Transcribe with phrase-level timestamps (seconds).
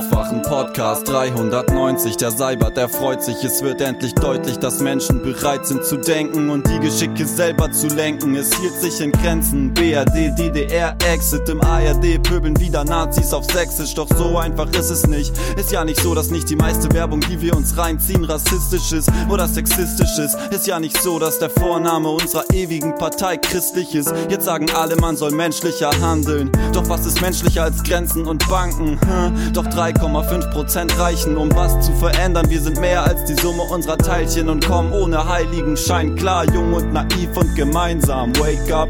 [0.00, 2.16] Aufwachen Podcast 390.
[2.16, 3.44] Der Seibert, der freut sich.
[3.44, 7.88] Es wird endlich deutlich, dass Menschen bereit sind zu denken und die Geschicke selber zu
[7.88, 8.34] lenken.
[8.34, 9.74] Es hielt sich in Grenzen.
[9.74, 12.22] BRD, DDR, Exit im ARD.
[12.22, 13.94] Pöbeln wieder Nazis auf Sächsisch.
[13.94, 15.34] Doch so einfach ist es nicht.
[15.58, 19.10] Ist ja nicht so, dass nicht die meiste Werbung, die wir uns reinziehen, rassistisch ist
[19.28, 20.34] oder sexistisch ist.
[20.50, 24.14] Ist ja nicht so, dass der Vorname unserer ewigen Partei christlich ist.
[24.30, 26.50] Jetzt sagen alle, man soll menschlicher handeln.
[26.72, 28.98] Doch was ist menschlicher als Grenzen und Banken?
[28.98, 29.52] Hm?
[29.52, 32.48] Doch 3,5% reichen, um was zu verändern.
[32.48, 36.74] Wir sind mehr als die Summe unserer Teilchen und kommen ohne heiligen Schein klar, jung
[36.74, 38.32] und naiv und gemeinsam.
[38.36, 38.88] Wake up.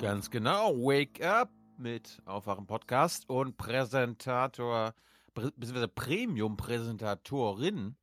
[0.00, 4.94] Ganz genau, Wake Up mit Aufwachen Podcast und Präsentator,
[5.34, 7.96] beziehungsweise Premium-Präsentatorin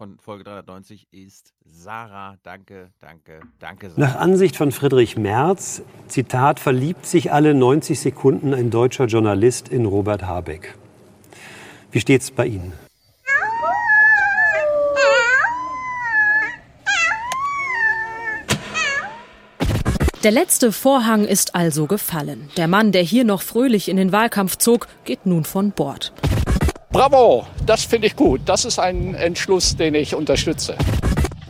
[0.00, 2.38] von Folge 390 ist Sarah.
[2.42, 3.90] Danke, danke, danke.
[3.90, 4.00] Sarah.
[4.00, 9.84] Nach Ansicht von Friedrich Merz, Zitat, verliebt sich alle 90 Sekunden ein deutscher Journalist in
[9.84, 10.74] Robert Habeck.
[11.90, 12.72] Wie steht's bei Ihnen?
[20.24, 22.48] Der letzte Vorhang ist also gefallen.
[22.56, 26.14] Der Mann, der hier noch fröhlich in den Wahlkampf zog, geht nun von Bord.
[26.92, 28.40] Bravo, das finde ich gut.
[28.46, 30.74] Das ist ein Entschluss, den ich unterstütze.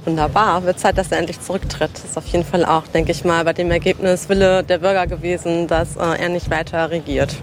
[0.04, 1.90] Wunderbar, wird Zeit, dass er endlich zurücktritt.
[1.94, 5.06] Das ist auf jeden Fall auch, denke ich mal, bei dem Ergebnis Wille der Bürger
[5.06, 7.34] gewesen, dass äh, er nicht weiter regiert.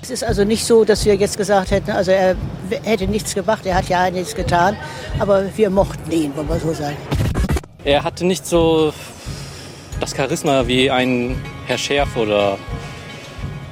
[0.00, 2.36] Es ist also nicht so, dass wir jetzt gesagt hätten, also er
[2.84, 4.76] hätte nichts gemacht, er hat ja nichts getan,
[5.18, 6.96] aber wir mochten ihn, wollen wir so sagen.
[7.84, 8.92] Er hatte nicht so
[9.98, 12.58] das Charisma wie ein Herr Schärf oder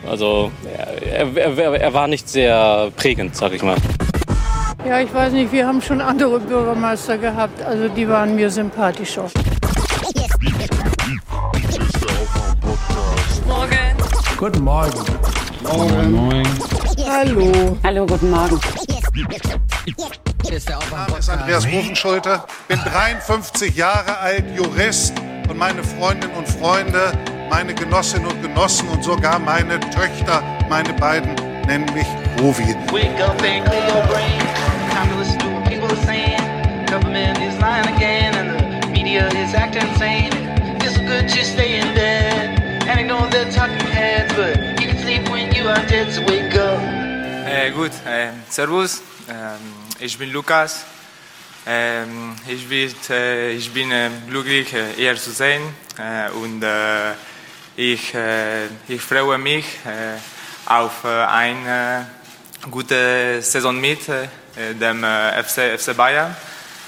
[0.08, 0.50] also
[1.02, 3.76] er, er, er war nicht sehr prägend, sag ich mal.
[4.86, 9.28] Ja, ich weiß nicht, wir haben schon andere Bürgermeister gehabt, also die waren mir sympathischer.
[13.46, 13.96] Morgen.
[14.36, 15.00] Guten Morgen.
[15.62, 16.12] Morgen.
[16.12, 16.46] Morgen.
[17.08, 17.76] Hallo.
[17.82, 18.60] Hallo, guten Morgen.
[20.44, 25.14] Hier ist der Name ist Andreas Rufenschulte, bin 53 Jahre alt, Jurist
[25.48, 27.12] und meine Freundinnen und Freunde,
[27.48, 31.34] meine Genossinnen und Genossen und sogar meine Töchter, meine beiden,
[31.66, 32.06] nennen mich
[32.40, 32.74] Rovi.
[32.92, 34.38] Wake up and clear your brain.
[34.90, 36.40] Time to listen to what people are saying.
[36.86, 40.32] Government is lying again and the media is acting insane.
[40.80, 45.28] It's good to stay in bed and ignore the talking heads, but you can sleep
[45.30, 46.80] when you are dead, so wake up.
[47.48, 49.60] Äh, gut, äh, Servus, ähm,
[49.98, 50.84] ich bin Lukas.
[52.46, 55.60] Ich bin, äh, ich bin äh, glücklich, äh, hier zu sein
[55.98, 57.14] äh, und äh,
[57.76, 60.16] ich, äh, ich freue mich äh,
[60.66, 62.06] auf äh, eine
[62.70, 66.34] gute Saison mit äh, dem äh, FC, FC Bayern.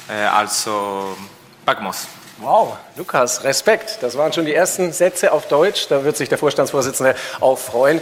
[0.08, 1.16] Äh, also,
[1.64, 2.08] Bagmos.
[2.38, 3.98] Wow, Lukas, Respekt.
[4.00, 5.88] Das waren schon die ersten Sätze auf Deutsch.
[5.88, 8.00] Da wird sich der Vorstandsvorsitzende auch freuen.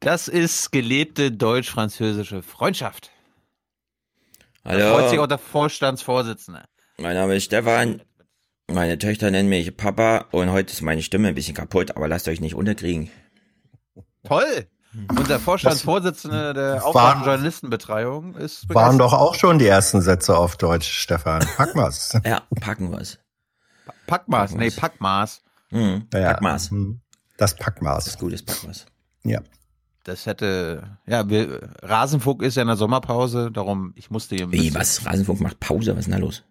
[0.00, 3.10] Das ist gelebte deutsch-französische Freundschaft.
[4.64, 4.78] Hallo.
[4.78, 6.64] Da freut sich auch der Vorstandsvorsitzende.
[6.96, 8.02] Mein Name ist Stefan.
[8.70, 12.28] Meine Töchter nennen mich Papa und heute ist meine Stimme ein bisschen kaputt, aber lasst
[12.28, 13.10] euch nicht unterkriegen.
[14.24, 14.66] Toll!
[15.16, 20.90] Unser Vorstandsvorsitzende der Aufwachen Journalistenbetreuung ist Waren doch auch schon die ersten Sätze auf Deutsch,
[20.90, 21.46] Stefan.
[21.56, 22.18] Pack mal's.
[22.24, 23.18] ja, packen wir's.
[24.06, 25.42] Packmaß, nee, Packmaß.
[25.70, 26.06] Mhm.
[26.12, 26.70] Ja, Packmaß.
[27.36, 28.04] Das Packmaß.
[28.04, 28.86] Das gutes Packmaß.
[29.24, 29.40] Ja.
[30.04, 34.74] Das hätte, ja, wir, Rasenfunk ist ja in der Sommerpause, darum, ich musste hier Wie,
[34.74, 35.04] was?
[35.04, 35.92] Rasenfunk macht Pause?
[35.92, 36.44] Was ist denn da los?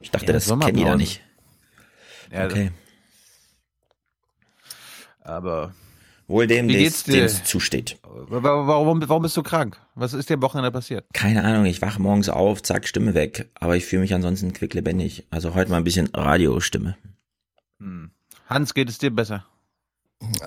[0.00, 0.96] Ich dachte, Ja, das kennen die da Sommerpause.
[0.96, 1.22] nicht.
[2.32, 2.70] Ja, Okay.
[5.20, 5.72] Aber
[6.26, 7.24] Wohl dem, Wie dem geht's dir?
[7.24, 7.98] es zusteht.
[8.02, 9.78] wa- wa- warum, warum bist du krank?
[9.94, 11.06] Was ist dir am Wochenende passiert?
[11.14, 13.48] Keine Ahnung, ich wache morgens auf, zack, Stimme weg.
[13.54, 15.26] Aber ich fühle mich ansonsten quicklebendig.
[15.30, 16.98] Also heute mal ein bisschen Radiostimme.
[17.78, 18.10] Hm.
[18.46, 19.46] Hans, geht es dir besser?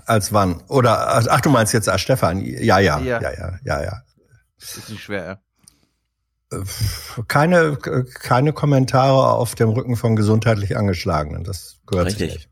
[0.06, 0.62] Als wann?
[0.68, 2.42] Oder, ach, du meinst jetzt als Stefan?
[2.46, 3.20] Ja, ja, Ja.
[3.22, 4.04] ja, ja, ja, ja.
[4.60, 5.40] Ist nicht schwer, ja.
[7.28, 11.44] Keine, keine Kommentare auf dem Rücken von gesundheitlich Angeschlagenen.
[11.44, 12.40] Das gehört sich Richtig.
[12.40, 12.50] nicht.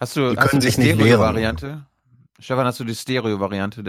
[0.00, 1.86] Hast du, Die hast du können die sich nicht Stereo-Variante?
[2.40, 3.82] Stefan, hast du die Stereo-Variante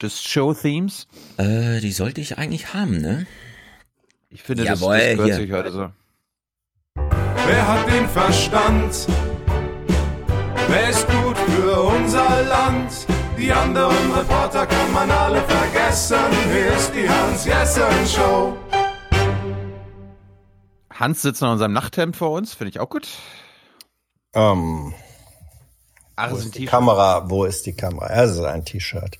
[0.00, 1.06] des Show-Themes?
[1.38, 3.26] Äh, die sollte ich eigentlich haben, ne?
[4.28, 5.36] Ich finde, Jawohl, das, das gehört hier.
[5.36, 5.90] sich heute so.
[6.94, 9.06] Wer hat den Verstand?
[10.68, 13.06] Wer ist gut für unser Land?
[13.42, 16.16] Die anderen Reporter kann man alle vergessen.
[16.52, 18.56] Hier ist die Hans-Jessen-Show.
[20.94, 23.08] Hans sitzt noch in unserem Nachthemd vor uns, finde ich auch gut.
[24.34, 24.94] Ähm,
[26.14, 26.66] Ach, wo ist die.
[26.66, 27.28] Kamera?
[27.28, 28.10] Wo ist die Kamera?
[28.10, 29.18] Es ist ein T-Shirt.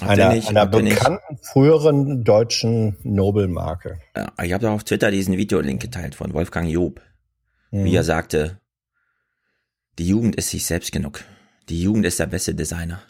[0.00, 0.48] Einer, nicht?
[0.48, 0.98] einer ihr nicht?
[0.98, 4.00] bekannten früheren deutschen Nobelmarke.
[4.16, 7.02] Ja, ich habe doch auf Twitter diesen Videolink geteilt von Wolfgang Job,
[7.70, 7.84] Mhm.
[7.84, 8.58] wie er sagte,
[9.98, 11.22] die Jugend ist sich selbst genug.
[11.68, 13.02] Die Jugend ist der beste Designer.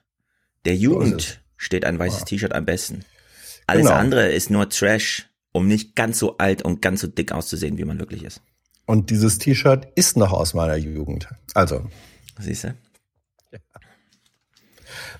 [0.69, 3.01] Der Jugend steht ein weißes T-Shirt am besten.
[3.67, 3.97] Alles Genau.
[3.99, 7.85] andere ist nur Trash, um nicht ganz so alt und ganz so dick auszusehen, wie
[7.87, 8.43] man wirklich ist.
[8.85, 11.27] Und dieses T-Shirt ist noch aus meiner Jugend.
[11.55, 11.89] Also,
[12.39, 12.75] Siehst du?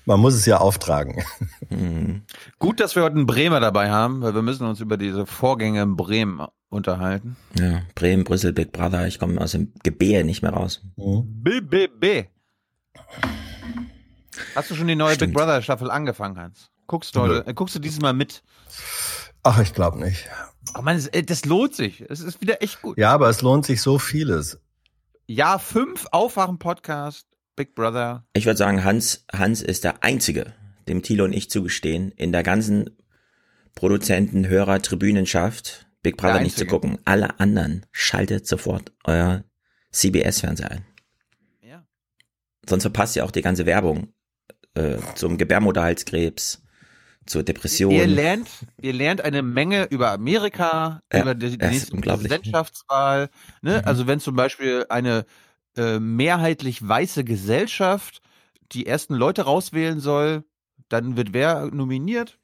[0.05, 1.23] man muss es ja auftragen.
[2.59, 5.81] Gut, dass wir heute einen Bremer dabei haben, weil wir müssen uns über diese Vorgänge
[5.81, 7.35] in Bremen unterhalten.
[7.57, 10.81] Ja, Bremen, Brüssel, Big Brother, ich komme aus dem Gebäre nicht mehr raus.
[10.95, 12.27] BBB.
[14.55, 15.33] Hast du schon die neue Stimmt.
[15.33, 16.69] Big Brother Staffel angefangen, Hans?
[16.87, 18.41] Guckst du heute, äh, guckst du dieses Mal mit?
[19.43, 20.27] Ach, ich glaube nicht.
[20.77, 22.01] Oh man, das, äh, das lohnt sich.
[22.09, 22.97] Es ist wieder echt gut.
[22.97, 24.59] Ja, aber es lohnt sich so vieles.
[25.27, 28.25] Jahr 5 Aufwachen-Podcast, Big Brother.
[28.33, 30.53] Ich würde sagen, Hans, Hans ist der Einzige,
[30.87, 32.89] dem Thilo und ich zugestehen, in der ganzen
[33.75, 36.97] Produzenten, Hörer, Tribünenschaft, Big Brother nicht zu gucken.
[37.05, 39.43] Alle anderen schaltet sofort euer
[39.91, 40.85] CBS-Fernseher ein.
[41.61, 41.85] Ja.
[42.67, 44.13] Sonst verpasst ihr auch die ganze Werbung
[44.75, 46.61] äh, zum Gebärmutterhalskrebs,
[47.25, 47.91] zur Depression.
[47.91, 48.49] Ihr lernt,
[48.81, 51.95] ihr lernt eine Menge über Amerika, Ja, über die, die nächste.
[51.97, 53.29] Präsidentschaftswahl.
[53.61, 53.85] Ne?
[53.85, 55.25] Also wenn zum Beispiel eine
[55.77, 58.21] äh, mehrheitlich weiße Gesellschaft
[58.71, 60.43] die ersten Leute rauswählen soll,
[60.89, 62.37] dann wird wer nominiert?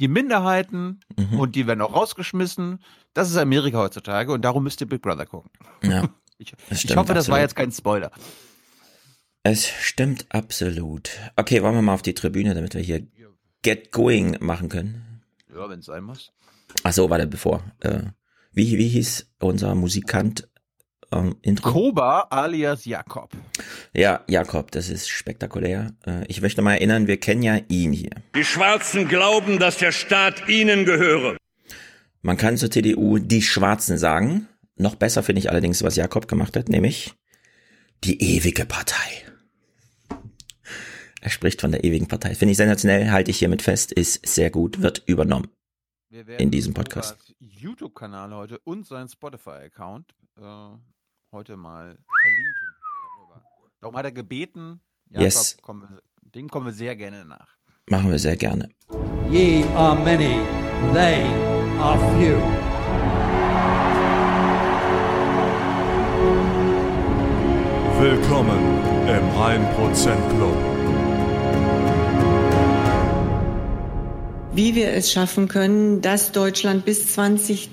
[0.00, 1.38] Die Minderheiten Mhm.
[1.38, 2.80] und die werden auch rausgeschmissen.
[3.12, 5.50] Das ist Amerika heutzutage und darum müsst ihr Big Brother gucken.
[5.82, 6.08] Ja,
[6.38, 7.38] Ich, ich hoffe, das war absolut.
[7.40, 8.10] jetzt kein Spoiler.
[9.46, 11.10] Es stimmt absolut.
[11.36, 13.06] Okay, wollen wir mal auf die Tribüne, damit wir hier
[13.60, 15.22] Get Going machen können.
[15.54, 16.32] Ja, wenn es sein muss.
[16.82, 17.62] Ach so, warte, bevor.
[17.80, 18.04] Äh,
[18.52, 20.48] wie, wie hieß unser Musikant
[21.12, 21.72] ähm, Intro?
[21.72, 23.32] Koba alias Jakob.
[23.92, 25.92] Ja, Jakob, das ist spektakulär.
[26.06, 28.12] Äh, ich möchte mal erinnern, wir kennen ja ihn hier.
[28.34, 31.36] Die Schwarzen glauben, dass der Staat ihnen gehöre.
[32.22, 34.48] Man kann zur CDU die Schwarzen sagen.
[34.76, 37.12] Noch besser finde ich allerdings, was Jakob gemacht hat, nämlich
[38.04, 39.23] die ewige Partei.
[41.24, 42.34] Er spricht von der ewigen Partei.
[42.34, 45.48] Finde ich sensationell, halte ich hiermit fest, ist sehr gut, wird übernommen
[46.10, 47.34] Wir in diesem Podcast.
[47.40, 50.42] YouTube-Kanal heute und sein Spotify-Account äh,
[51.32, 52.68] heute mal verlinken.
[53.80, 54.82] Darum hat er gebeten.
[55.08, 55.56] Jakob, Yes.
[55.62, 56.02] kommen wir,
[56.34, 57.56] dem kommen wir sehr gerne nach.
[57.88, 58.68] Machen wir sehr gerne.
[59.30, 60.40] Ye are many,
[60.92, 61.24] they
[61.80, 62.36] are few.
[68.00, 68.58] Willkommen
[69.08, 70.73] im 1% Club.
[74.54, 77.70] Wie wir es schaffen können, dass Deutschland bis, 20,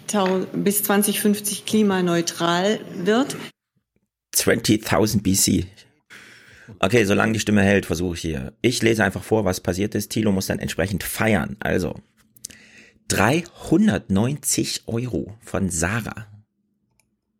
[0.54, 3.38] bis 2050 klimaneutral wird.
[4.36, 5.68] 20.000 BC.
[6.80, 8.54] Okay, solange die Stimme hält, versuche ich hier.
[8.62, 10.10] Ich lese einfach vor, was passiert ist.
[10.10, 11.56] Thilo muss dann entsprechend feiern.
[11.60, 11.96] Also,
[13.10, 16.26] 390 Euro von Sarah.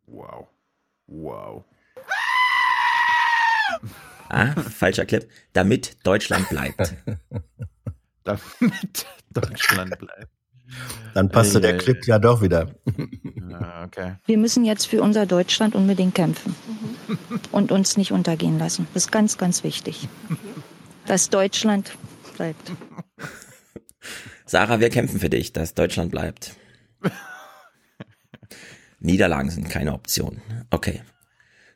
[0.06, 0.46] Wow.
[1.06, 1.64] Wow.
[4.28, 5.28] Ah, falscher Clip.
[5.52, 6.94] Damit Deutschland bleibt.
[8.24, 10.28] Damit Deutschland bleibt.
[11.14, 12.74] Dann passte der Ei, ei, Clip ja doch wieder.
[13.84, 14.16] Okay.
[14.24, 16.54] Wir müssen jetzt für unser Deutschland unbedingt kämpfen
[17.50, 18.86] und uns nicht untergehen lassen.
[18.94, 20.08] Das ist ganz, ganz wichtig,
[21.06, 21.92] dass Deutschland
[22.36, 22.72] bleibt.
[24.46, 26.56] Sarah, wir kämpfen für dich, dass Deutschland bleibt.
[29.00, 30.40] Niederlagen sind keine Option.
[30.70, 31.02] Okay.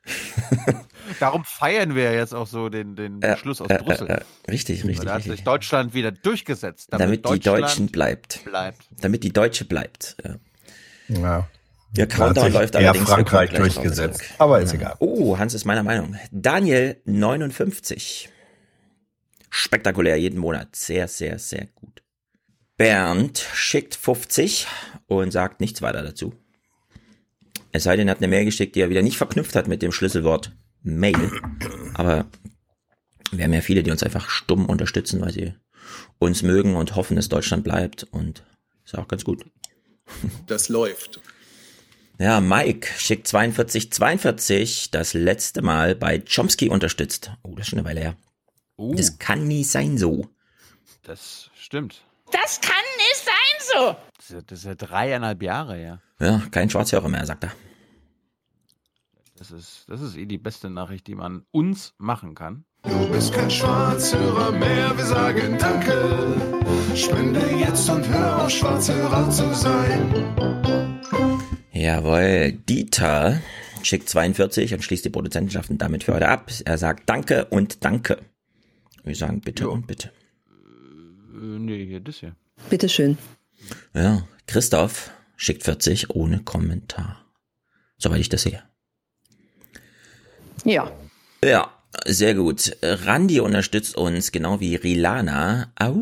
[1.20, 4.08] Darum feiern wir jetzt auch so den, den Äh, Beschluss aus äh, Brüssel.
[4.08, 5.32] äh, äh, richtig, richtig, Da hat richtig.
[5.36, 6.88] sich Deutschland wieder durchgesetzt.
[6.90, 8.44] Damit, die Deutschland Deutschen bleibt.
[8.44, 8.84] bleibt.
[9.00, 10.16] Damit die Deutsche bleibt.
[10.25, 10.36] Ja.
[11.08, 11.48] Ja.
[11.92, 13.08] Der Countdown läuft eher allerdings.
[13.08, 14.18] Frankreich durchgesetzt.
[14.18, 14.34] zurück.
[14.38, 14.96] Aber ist egal.
[14.98, 16.16] Oh, Hans ist meiner Meinung.
[16.30, 18.28] Daniel 59.
[19.48, 20.75] Spektakulär jeden Monat.
[20.76, 22.02] Sehr, sehr, sehr gut.
[22.76, 24.66] Bernd schickt 50
[25.06, 26.34] und sagt nichts weiter dazu.
[27.72, 29.80] Es sei denn, er hat eine Mail geschickt, die er wieder nicht verknüpft hat mit
[29.82, 30.52] dem Schlüsselwort
[30.87, 31.31] Mail.
[31.95, 32.26] Aber
[33.33, 35.55] wir haben ja viele, die uns einfach stumm unterstützen, weil sie
[36.19, 38.05] uns mögen und hoffen, dass Deutschland bleibt.
[38.05, 38.45] Und
[38.85, 39.45] ist auch ganz gut.
[40.47, 41.21] Das läuft.
[42.19, 47.33] Ja, Mike schickt 4242 das letzte Mal bei Chomsky unterstützt.
[47.43, 48.16] Oh, das ist schon eine Weile her.
[48.78, 48.95] Uh.
[48.95, 50.28] Das kann nie sein so.
[51.02, 52.02] Das stimmt.
[52.33, 53.97] Das kann nicht sein so.
[54.16, 56.00] Das ist, ja- das ist ja dreieinhalb Jahre, ja.
[56.21, 57.52] Ja, kein Schwarzhörer mehr, sagt er.
[59.38, 62.64] Das ist, das ist eh die beste Nachricht, die man uns machen kann.
[62.85, 66.97] Du bist kein Schwarzhörer mehr, wir sagen Danke.
[66.97, 70.14] Spende jetzt und hör auf, Schwarzhörer zu sein.
[71.71, 73.43] Jawohl, Dieter
[73.83, 76.50] schickt 42 und schließt die Produzentenschaften damit für heute ab.
[76.64, 78.19] Er sagt Danke und Danke.
[79.05, 80.12] Wir sagen bitte und bitte.
[81.35, 82.35] Äh, nee, hier, das hier.
[82.71, 83.19] Bitteschön.
[83.93, 87.23] Ja, Christoph schickt 40 ohne Kommentar.
[87.99, 88.62] Soweit ich das sehe.
[90.66, 90.90] Ja.
[91.44, 91.70] Ja,
[92.04, 92.76] Sehr gut.
[92.82, 95.73] Randy unterstützt uns, genau wie Rilana.
[95.78, 95.94] Au,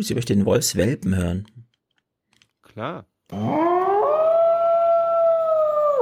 [0.00, 1.46] sie möchte den Wolfswelpen hören.
[2.62, 3.04] Klar.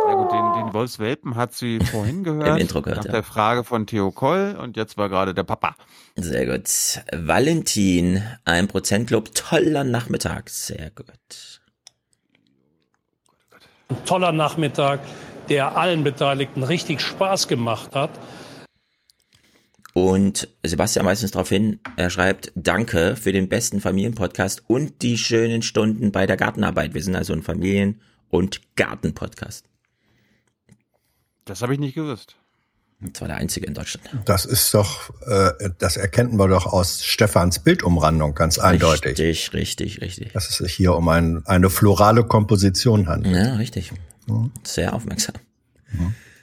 [0.09, 2.49] Ja gut, den, den Wolfswelpen hat sie vorhin gehört.
[2.49, 3.13] Im Intro gehört, Nach ja.
[3.13, 5.75] der Frage von Theo Koll und jetzt war gerade der Papa.
[6.17, 6.69] Sehr gut.
[7.13, 10.49] Valentin, ein Prozentclub, toller Nachmittag.
[10.51, 11.61] Sehr gut.
[13.89, 15.01] Ein toller Nachmittag,
[15.49, 18.11] der allen Beteiligten richtig Spaß gemacht hat.
[19.95, 25.19] Und Sebastian weist uns darauf hin, er schreibt, danke für den besten Familienpodcast und die
[25.19, 26.95] schönen Stunden bei der Gartenarbeit.
[26.95, 29.67] Wir sind also ein Familien- und Gartenpodcast.
[31.45, 32.37] Das habe ich nicht gewusst.
[33.01, 34.09] Das war der einzige in Deutschland.
[34.25, 39.19] Das ist doch, äh, das erkennen wir doch aus Stefans Bildumrandung ganz eindeutig.
[39.19, 40.33] Richtig, richtig, richtig.
[40.33, 43.35] Dass es sich hier um ein, eine florale Komposition handelt.
[43.35, 43.93] Ja, richtig.
[44.65, 45.35] Sehr aufmerksam.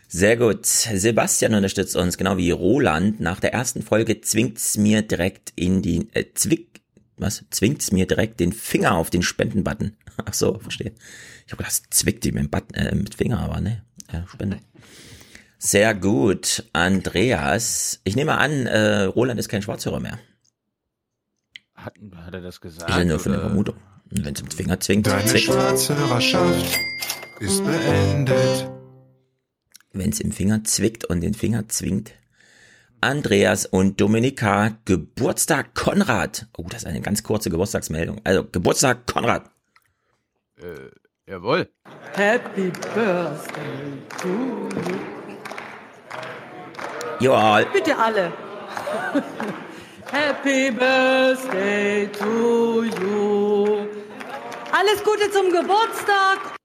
[0.08, 0.66] Sehr gut.
[0.66, 3.20] Sebastian unterstützt uns, genau wie Roland.
[3.20, 6.82] Nach der ersten Folge zwingt's mir direkt in die, äh, zwick,
[7.18, 7.46] was?
[7.52, 9.96] Zwingt's mir direkt den Finger auf den Spendenbutton.
[10.26, 10.94] Ach so, verstehe.
[11.46, 14.26] Ich habe gedacht, es zwickt die mit dem Button, äh, mit Finger, aber ne, ja,
[14.28, 14.58] Spende.
[15.60, 16.64] Sehr gut.
[16.74, 20.18] Andreas, ich nehme an, äh, Roland ist kein Schwarzhörer mehr.
[21.76, 22.90] Hat, hat er das gesagt?
[22.90, 23.48] Ja nur für eine oder?
[23.48, 23.76] Vermutung.
[24.10, 25.46] Und wenn es mit Finger zwingt, Deine zwickt.
[25.46, 26.80] Schwarzhörerschaft
[27.40, 28.70] ist beendet.
[29.94, 32.12] wenn es im Finger zwickt und den Finger zwingt.
[33.02, 36.48] Andreas und Dominika, Geburtstag Konrad.
[36.58, 38.20] Oh, das ist eine ganz kurze Geburtstagsmeldung.
[38.26, 39.50] Also, Geburtstag Konrad.
[40.58, 41.70] Äh, jawohl.
[42.14, 45.00] Happy Birthday to you.
[47.22, 48.34] Ja, Bitte alle.
[50.12, 53.88] Happy Birthday to you.
[54.72, 56.59] Alles Gute zum Geburtstag.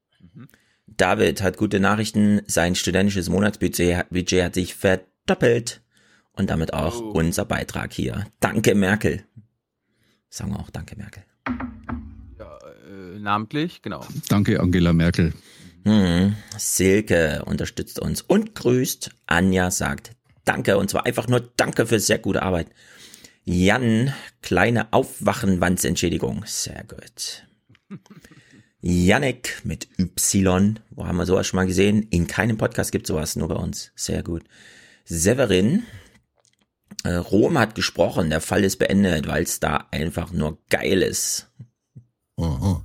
[0.97, 2.43] David hat gute Nachrichten.
[2.47, 5.83] Sein studentisches Monatsbudget Budget hat sich verdoppelt.
[6.33, 8.27] Und damit auch unser Beitrag hier.
[8.41, 9.25] Danke, Merkel.
[10.29, 11.23] Sagen wir auch Danke, Merkel.
[12.39, 14.05] Äh, namentlich, genau.
[14.29, 15.33] Danke, Angela Merkel.
[15.85, 16.35] Hm.
[16.57, 19.11] Silke unterstützt uns und grüßt.
[19.27, 20.13] Anja sagt
[20.45, 22.69] Danke und zwar einfach nur Danke für sehr gute Arbeit.
[23.45, 26.45] Jan, kleine Aufwachenwandsentschädigung.
[26.47, 27.47] Sehr gut.
[28.87, 30.79] Yannick mit Y.
[30.91, 32.03] Wo haben wir sowas schon mal gesehen?
[32.11, 33.93] In keinem Podcast gibt sowas, nur bei uns.
[33.97, 34.45] Sehr gut.
[35.07, 35.85] Severin.
[37.03, 41.51] Äh, Rom hat gesprochen, der Fall ist beendet, weil es da einfach nur geil ist.
[42.37, 42.83] Mhm.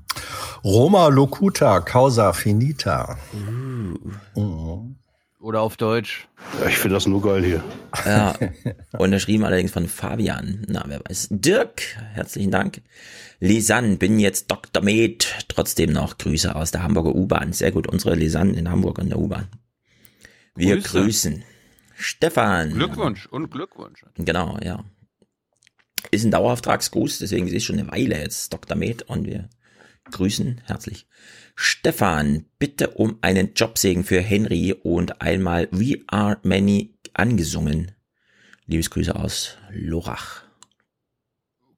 [0.64, 3.18] Roma locuta causa finita.
[3.34, 4.96] Mhm.
[5.40, 6.28] Oder auf Deutsch.
[6.68, 7.64] Ich finde das nur geil hier.
[8.06, 8.36] Ja,
[8.98, 10.66] unterschrieben allerdings von Fabian.
[10.68, 11.30] Na, wer weiß.
[11.32, 11.82] Dirk,
[12.14, 12.82] herzlichen Dank.
[13.40, 14.84] Lisanne, bin jetzt Dr.
[14.84, 15.26] Med.
[15.48, 17.54] Trotzdem noch Grüße aus der Hamburger U-Bahn.
[17.54, 19.48] Sehr gut, unsere Lisanne in Hamburg in der U-Bahn.
[20.56, 21.04] Wir Grüße.
[21.04, 21.44] grüßen.
[21.96, 22.74] Stefan.
[22.74, 24.04] Glückwunsch und Glückwunsch.
[24.16, 24.84] Genau, ja.
[26.12, 28.76] Ist ein Dauerauftragsgruß, deswegen ist es schon eine Weile jetzt Dr.
[28.76, 29.50] Med und wir
[30.12, 31.08] grüßen herzlich.
[31.62, 37.92] Stefan, bitte um einen Jobsegen für Henry und einmal We Are Many angesungen.
[38.68, 40.44] Liebesgrüße aus Lorach.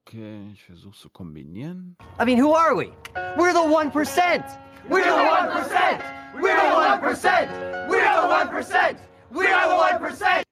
[0.05, 1.97] Okay, ich versuche zu kombinieren.
[2.21, 2.91] I mean, who are we?
[3.35, 4.43] We're the 1%.
[4.87, 5.99] We're the 1%.
[6.39, 7.49] We're the 1%.
[7.89, 8.97] We're the 1%.
[9.31, 10.43] We're the 1%.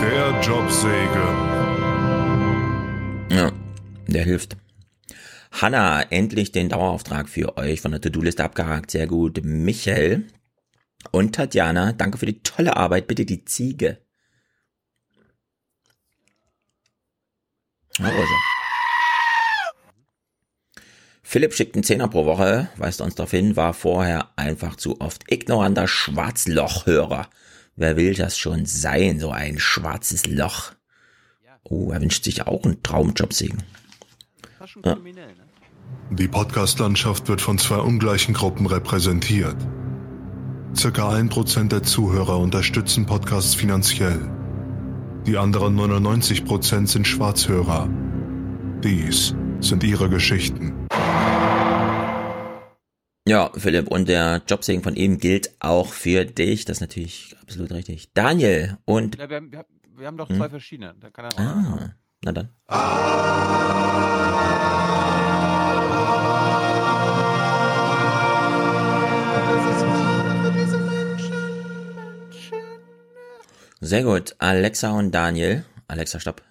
[0.00, 1.53] Der Jobsegen.
[3.34, 3.50] Ja,
[4.06, 4.56] der hilft.
[5.50, 8.92] Hanna, endlich den Dauerauftrag für euch von der To-Do-Liste abgehakt.
[8.92, 9.44] Sehr gut.
[9.44, 10.28] Michael
[11.10, 13.08] und Tatjana, danke für die tolle Arbeit.
[13.08, 13.98] Bitte die Ziege.
[17.98, 18.34] Ja, also.
[21.24, 25.24] Philipp schickt einen Zehner pro Woche, weist uns darauf hin, war vorher einfach zu oft
[25.32, 27.28] ignoranter Schwarzlochhörer.
[27.74, 30.74] Wer will das schon sein, so ein schwarzes Loch?
[31.64, 33.62] Oh, er wünscht sich auch einen Traumjobsegen.
[34.84, 34.96] Ja.
[36.10, 39.56] Die Podcast-Landschaft wird von zwei ungleichen Gruppen repräsentiert.
[40.76, 44.20] Circa ein Prozent der Zuhörer unterstützen Podcasts finanziell.
[45.26, 47.88] Die anderen 99 Prozent sind Schwarzhörer.
[48.82, 50.86] Dies sind ihre Geschichten.
[53.26, 56.66] Ja, Philipp, und der Jobsegen von eben gilt auch für dich.
[56.66, 58.10] Das ist natürlich absolut richtig.
[58.12, 59.16] Daniel und.
[59.16, 60.36] Ja, wir, haben, wir, haben, wir haben doch Hm?
[60.36, 60.94] zwei verschiedene.
[61.00, 62.48] Da kann er Ah, na dann.
[73.80, 74.34] Sehr gut.
[74.38, 75.64] Alexa und Daniel.
[75.88, 76.42] Alexa, stopp.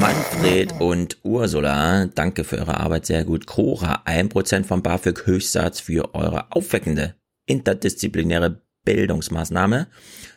[0.00, 3.46] Manfred und Ursula, danke für eure Arbeit, sehr gut.
[3.46, 7.14] Cora, 1% vom BAföG Höchstsatz für eure aufweckende
[7.46, 9.88] interdisziplinäre Bildungsmaßnahme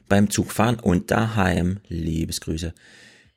[0.07, 1.79] beim Zugfahren und daheim.
[1.87, 2.73] Liebesgrüße.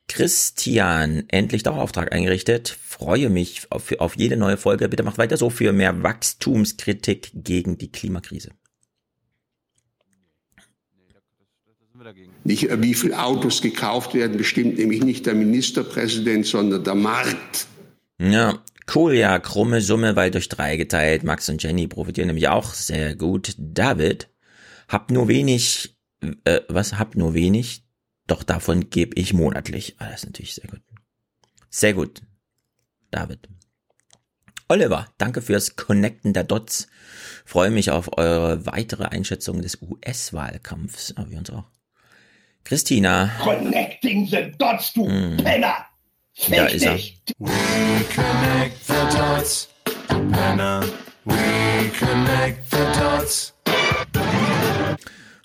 [0.09, 2.69] Christian, endlich Dauerauftrag eingerichtet.
[2.69, 4.89] Freue mich auf, auf jede neue Folge.
[4.89, 8.51] Bitte macht weiter so für mehr Wachstumskritik gegen die Klimakrise.
[12.45, 17.67] Nicht, äh, wie viele Autos gekauft werden, bestimmt nämlich nicht der Ministerpräsident, sondern der Markt.
[18.19, 18.63] Ja,
[18.95, 21.23] cool, ja, krumme Summe, weil durch drei geteilt.
[21.23, 23.55] Max und Jenny profitieren nämlich auch sehr gut.
[23.59, 24.29] David,
[24.89, 25.95] hab nur wenig,
[26.45, 27.85] äh, was, hab nur wenig,
[28.27, 29.97] doch davon gebe ich monatlich.
[29.99, 30.81] Ah, das ist natürlich sehr gut.
[31.71, 32.23] Sehr gut.
[33.11, 33.49] David.
[34.69, 36.87] Oliver, danke fürs Connecten der Dots.
[37.45, 41.17] Freue mich auf eure weitere Einschätzung des US-Wahlkampfs.
[41.17, 41.65] Aber wir uns auch.
[42.63, 43.33] Christina.
[43.41, 45.39] Connecting the dots, du Hm.
[45.39, 45.87] Penner!
[46.49, 46.99] Da ist er.
[47.39, 47.51] We
[48.15, 49.69] connect the dots,
[50.07, 50.85] Penner.
[51.25, 53.53] We connect the dots.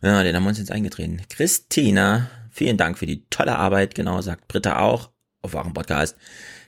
[0.06, 1.20] Ja, den haben wir uns jetzt eingetreten.
[1.30, 3.96] Christina, vielen Dank für die tolle Arbeit.
[3.96, 5.10] Genau, sagt Britta auch
[5.42, 6.16] auf eurem Podcast.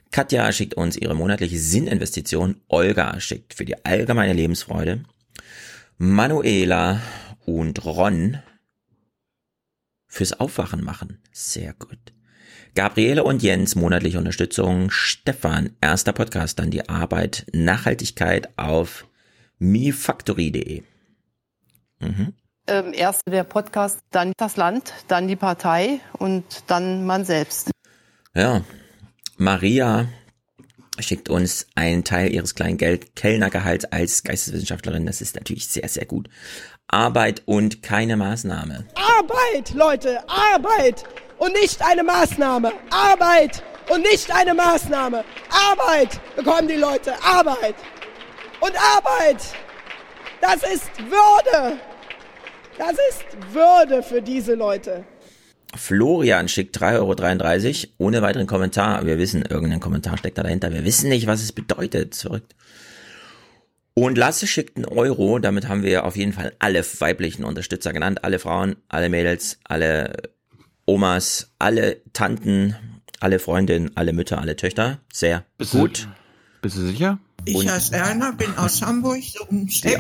[0.10, 2.60] Katja schickt uns ihre monatliche Sinninvestition.
[2.68, 5.04] Olga schickt für die allgemeine Lebensfreude.
[6.00, 7.00] Manuela
[7.46, 8.40] und Ron
[10.08, 11.20] fürs Aufwachen machen.
[11.32, 12.00] Sehr gut.
[12.74, 14.90] Gabriele und Jens monatliche Unterstützung.
[14.90, 19.06] Stefan, erster Podcast, dann die Arbeit Nachhaltigkeit auf
[19.60, 20.82] mifactory.de.
[22.00, 22.34] Mhm.
[22.68, 27.72] Ähm, erst der Podcast, dann das Land, dann die Partei und dann man selbst.
[28.36, 28.62] Ja,
[29.38, 30.08] Maria
[31.00, 35.06] schickt uns einen Teil ihres kleinen Geld Kellnergehalts als Geisteswissenschaftlerin.
[35.06, 36.30] Das ist natürlich sehr, sehr gut.
[36.88, 38.86] Arbeit und keine Maßnahme.
[38.96, 41.04] Arbeit, Leute, Arbeit
[41.38, 42.72] und nicht eine Maßnahme.
[42.90, 45.24] Arbeit und nicht eine Maßnahme.
[45.50, 47.76] Arbeit bekommen die Leute, Arbeit.
[48.60, 49.42] Und Arbeit,
[50.42, 51.78] das ist Würde.
[52.78, 55.04] Das ist Würde für diese Leute.
[55.76, 59.06] Florian schickt 3,33 Euro ohne weiteren Kommentar.
[59.06, 60.72] Wir wissen, irgendein Kommentar steckt da dahinter.
[60.72, 62.16] Wir wissen nicht, was es bedeutet.
[62.16, 62.56] Verrückt.
[63.94, 65.40] Und Lasse schickt einen Euro.
[65.40, 68.24] Damit haben wir auf jeden Fall alle weiblichen Unterstützer genannt.
[68.24, 70.14] Alle Frauen, alle Mädels, alle
[70.86, 72.76] Omas, alle Tanten,
[73.20, 75.00] alle Freundinnen, alle Mütter, alle Töchter.
[75.12, 76.08] Sehr Bist du- gut.
[76.62, 77.20] Bist du sicher?
[77.46, 80.00] Ich heiße Erna, bin aus Hamburg, so ums Eck,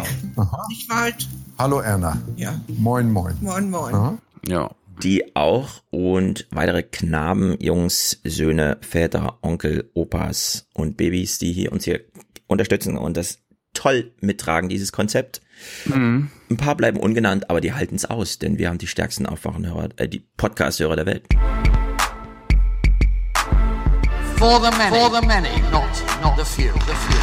[0.69, 1.27] nicht weit.
[1.59, 2.21] Hallo Erna.
[2.35, 2.61] Ja.
[2.67, 3.35] Moin, moin.
[3.41, 3.95] Moin, moin.
[3.95, 4.17] Aha.
[4.47, 4.69] Ja.
[5.01, 11.83] Die auch und weitere Knaben, Jungs, Söhne, Väter, Onkel, Opas und Babys, die hier uns
[11.85, 12.01] hier
[12.45, 13.39] unterstützen und das
[13.73, 15.41] toll mittragen, dieses Konzept.
[15.85, 16.29] Mhm.
[16.49, 19.89] Ein paar bleiben ungenannt, aber die halten es aus, denn wir haben die stärksten Aufwachenhörer,
[19.97, 21.27] äh, die Podcast-Hörer der Welt.
[24.37, 24.95] For the many.
[24.95, 25.89] For the many, not,
[26.21, 26.71] not the few.
[26.73, 27.17] The few.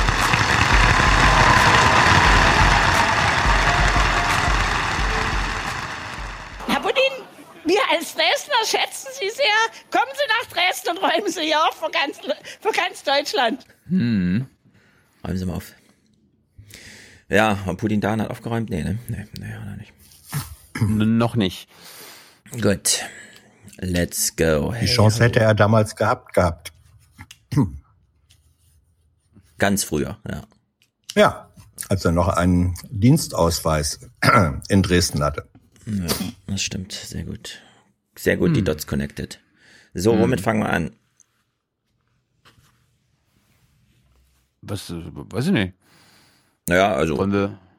[6.66, 7.12] Herr Putin,
[7.64, 9.90] wir als Dresdner schätzen Sie sehr.
[9.90, 12.18] Kommen Sie nach Dresden und räumen Sie hier auf für ganz,
[12.60, 13.64] für ganz Deutschland.
[13.88, 14.46] Hm.
[15.24, 15.72] Räumen Sie mal auf.
[17.28, 18.70] Ja, und Putin da hat aufgeräumt?
[18.70, 18.98] Nee, ne?
[19.08, 19.92] Nee, nee, hat er nicht.
[20.80, 21.68] Noch nicht.
[22.60, 23.04] Gut.
[23.78, 24.74] Let's go.
[24.80, 26.72] Die Chance hätte er damals gehabt gehabt.
[29.58, 30.42] Ganz früher, ja.
[31.14, 31.48] Ja,
[31.88, 34.00] als er noch einen Dienstausweis
[34.68, 35.48] in Dresden hatte.
[35.86, 36.06] Ja,
[36.46, 36.92] das stimmt.
[36.92, 37.60] Sehr gut.
[38.16, 38.64] Sehr gut, die Hm.
[38.66, 39.40] Dots connected.
[39.94, 40.20] So, Hm.
[40.20, 40.90] womit fangen wir an?
[44.62, 45.74] Was, äh, weiß ich nicht.
[46.68, 47.22] Naja, also,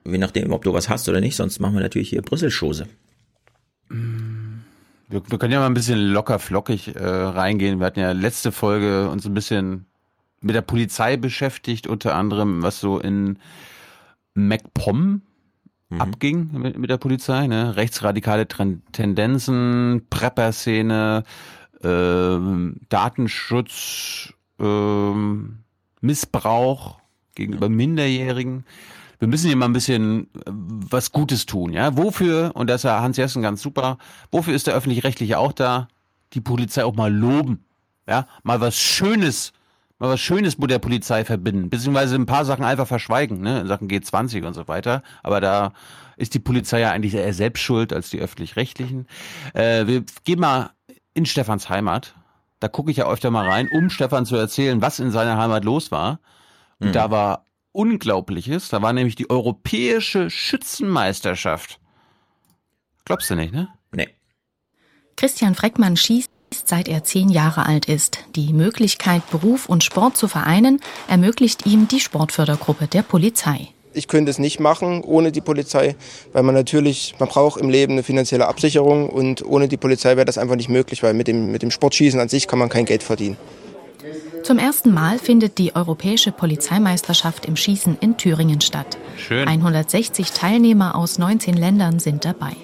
[0.06, 2.88] je nachdem, ob du was hast oder nicht, sonst machen wir natürlich hier Brüssel-Schose.
[3.90, 7.80] Wir, wir können ja mal ein bisschen locker flockig äh, reingehen.
[7.80, 9.86] Wir hatten ja letzte Folge uns ein bisschen
[10.42, 13.40] mit der Polizei beschäftigt, unter anderem, was so in
[14.36, 15.22] MacPom
[16.00, 17.48] abging mit, mit der Polizei.
[17.48, 17.76] Ne?
[17.76, 21.24] Rechtsradikale Tendenzen, Prepper-Szene,
[21.84, 25.60] ähm, Datenschutz, ähm,
[26.02, 27.00] Missbrauch
[27.36, 28.66] gegenüber Minderjährigen.
[29.20, 31.98] Wir müssen hier mal ein bisschen äh, was Gutes tun, ja.
[31.98, 33.98] Wofür, und das ist ja Hans Jessen ganz super,
[34.32, 35.88] wofür ist der Öffentlich-Rechtliche auch da?
[36.34, 37.66] Die Polizei auch mal loben,
[38.08, 38.28] ja.
[38.44, 39.54] Mal was Schönes,
[40.06, 43.68] mal was Schönes mit der Polizei verbinden, beziehungsweise ein paar Sachen einfach verschweigen, ne, in
[43.68, 45.04] Sachen G20 und so weiter.
[45.24, 45.74] Aber da
[46.18, 49.08] ist die Polizei ja eigentlich eher selbst schuld als die Öffentlich-Rechtlichen.
[49.54, 50.72] Äh, wir gehen mal
[51.14, 52.16] in Stefans Heimat.
[52.60, 55.66] Da gucke ich ja öfter mal rein, um Stefan zu erzählen, was in seiner Heimat
[55.66, 56.20] los war.
[56.80, 56.94] Und Mhm.
[56.94, 58.70] da war Unglaubliches.
[58.70, 61.80] Da war nämlich die europäische Schützenmeisterschaft.
[63.04, 63.68] Glaubst du nicht, ne?
[63.92, 64.10] Nee.
[65.18, 66.32] Christian Freckmann schießt.
[66.52, 68.20] Seit er zehn Jahre alt ist.
[68.36, 73.70] Die Möglichkeit, Beruf und Sport zu vereinen, ermöglicht ihm die Sportfördergruppe der Polizei.
[73.94, 75.96] Ich könnte es nicht machen ohne die Polizei,
[76.34, 80.26] weil man natürlich, man braucht im Leben eine finanzielle Absicherung und ohne die Polizei wäre
[80.26, 82.86] das einfach nicht möglich, weil mit dem, mit dem Sportschießen an sich kann man kein
[82.86, 83.38] Geld verdienen.
[84.44, 88.98] Zum ersten Mal findet die Europäische Polizeimeisterschaft im Schießen in Thüringen statt.
[89.18, 89.48] Schön.
[89.48, 92.56] 160 Teilnehmer aus 19 Ländern sind dabei.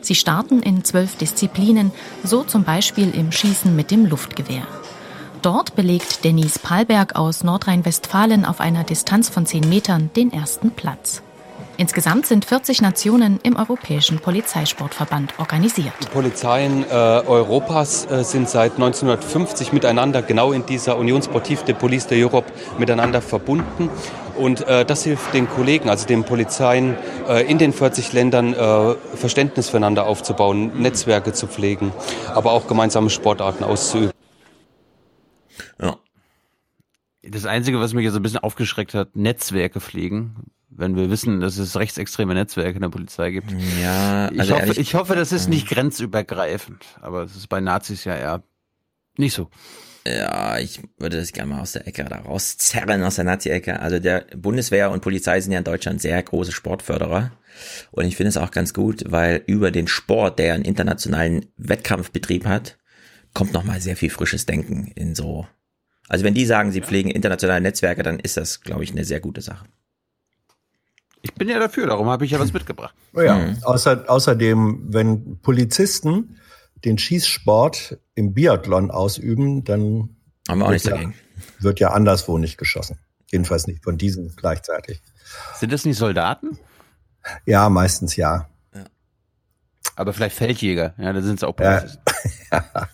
[0.00, 1.92] Sie starten in zwölf Disziplinen,
[2.24, 4.66] so zum Beispiel im Schießen mit dem Luftgewehr.
[5.42, 11.22] Dort belegt Denise Palberg aus Nordrhein-Westfalen auf einer Distanz von 10 Metern den ersten Platz.
[11.80, 15.94] Insgesamt sind 40 Nationen im Europäischen Polizeisportverband organisiert.
[16.02, 21.74] Die Polizeien äh, Europas äh, sind seit 1950 miteinander, genau in dieser Union Sportive de
[21.74, 23.88] Police de Europe, miteinander verbunden.
[24.36, 28.94] Und äh, das hilft den Kollegen, also den Polizeien äh, in den 40 Ländern, äh,
[29.16, 31.94] Verständnis füreinander aufzubauen, Netzwerke zu pflegen,
[32.34, 34.12] aber auch gemeinsame Sportarten auszuüben.
[35.80, 35.96] Ja.
[37.22, 40.52] Das Einzige, was mich jetzt ein bisschen aufgeschreckt hat, Netzwerke pflegen.
[40.72, 43.50] Wenn wir wissen, dass es rechtsextreme Netzwerke in der Polizei gibt.
[43.82, 46.84] Ja, ich, also hoffe, ehrlich- ich hoffe, das ist nicht grenzübergreifend.
[47.00, 48.42] Aber es ist bei Nazis ja eher
[49.16, 49.50] nicht so.
[50.06, 53.80] Ja, ich würde das gerne mal aus der Ecke da rauszerren, aus der Nazi-Ecke.
[53.80, 57.32] Also der Bundeswehr und Polizei sind ja in Deutschland sehr große Sportförderer.
[57.90, 62.46] Und ich finde es auch ganz gut, weil über den Sport, der einen internationalen Wettkampfbetrieb
[62.46, 62.78] hat,
[63.34, 65.46] kommt nochmal sehr viel frisches Denken in so.
[66.08, 69.20] Also wenn die sagen, sie pflegen internationale Netzwerke, dann ist das, glaube ich, eine sehr
[69.20, 69.66] gute Sache.
[71.22, 72.94] Ich bin ja dafür, darum habe ich ja was mitgebracht.
[73.14, 73.62] Oh ja, Mhm.
[73.64, 76.38] außer, außerdem, wenn Polizisten
[76.84, 80.16] den Schießsport im Biathlon ausüben, dann
[80.48, 81.14] Haben wir auch wird nichts ja, dagegen.
[81.58, 82.98] wird ja anderswo nicht geschossen.
[83.30, 85.02] Jedenfalls nicht von diesen gleichzeitig.
[85.56, 86.58] Sind das nicht Soldaten?
[87.46, 88.48] Ja, meistens ja.
[89.96, 90.94] Aber vielleicht Feldjäger.
[90.96, 91.84] Ja, da sind es auch Ja.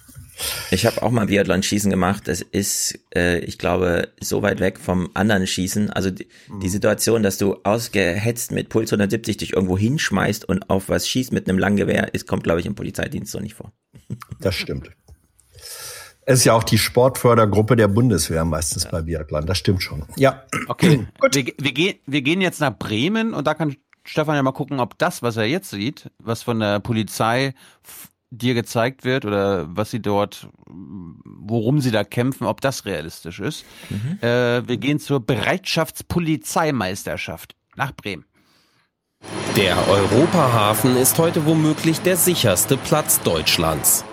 [0.71, 2.29] Ich habe auch mal Biathlon-Schießen gemacht.
[2.29, 5.91] Das ist, äh, ich glaube, so weit weg vom anderen Schießen.
[5.91, 6.29] Also die,
[6.63, 11.33] die Situation, dass du ausgehetzt mit Puls 170 dich irgendwo hinschmeißt und auf was schießt
[11.33, 13.73] mit einem Langgewehr, ist, kommt, glaube ich, im Polizeidienst so nicht vor.
[14.41, 14.91] Das stimmt.
[16.29, 19.47] Es ist ja auch die Sportfördergruppe der Bundeswehr meistens bei Biathlon.
[19.47, 20.05] Das stimmt schon.
[20.17, 20.45] Ja.
[20.69, 24.53] Okay, wir, wir, gehen, wir gehen jetzt nach Bremen und da kann Stefan ja mal
[24.53, 27.55] gucken, ob das, was er jetzt sieht, was von der Polizei
[28.37, 33.65] dir gezeigt wird oder was sie dort, worum sie da kämpfen, ob das realistisch ist.
[34.23, 38.25] Äh, wir gehen zur Bereitschaftspolizeimeisterschaft nach Bremen.
[39.57, 44.05] Der Europahafen ist heute womöglich der sicherste Platz Deutschlands.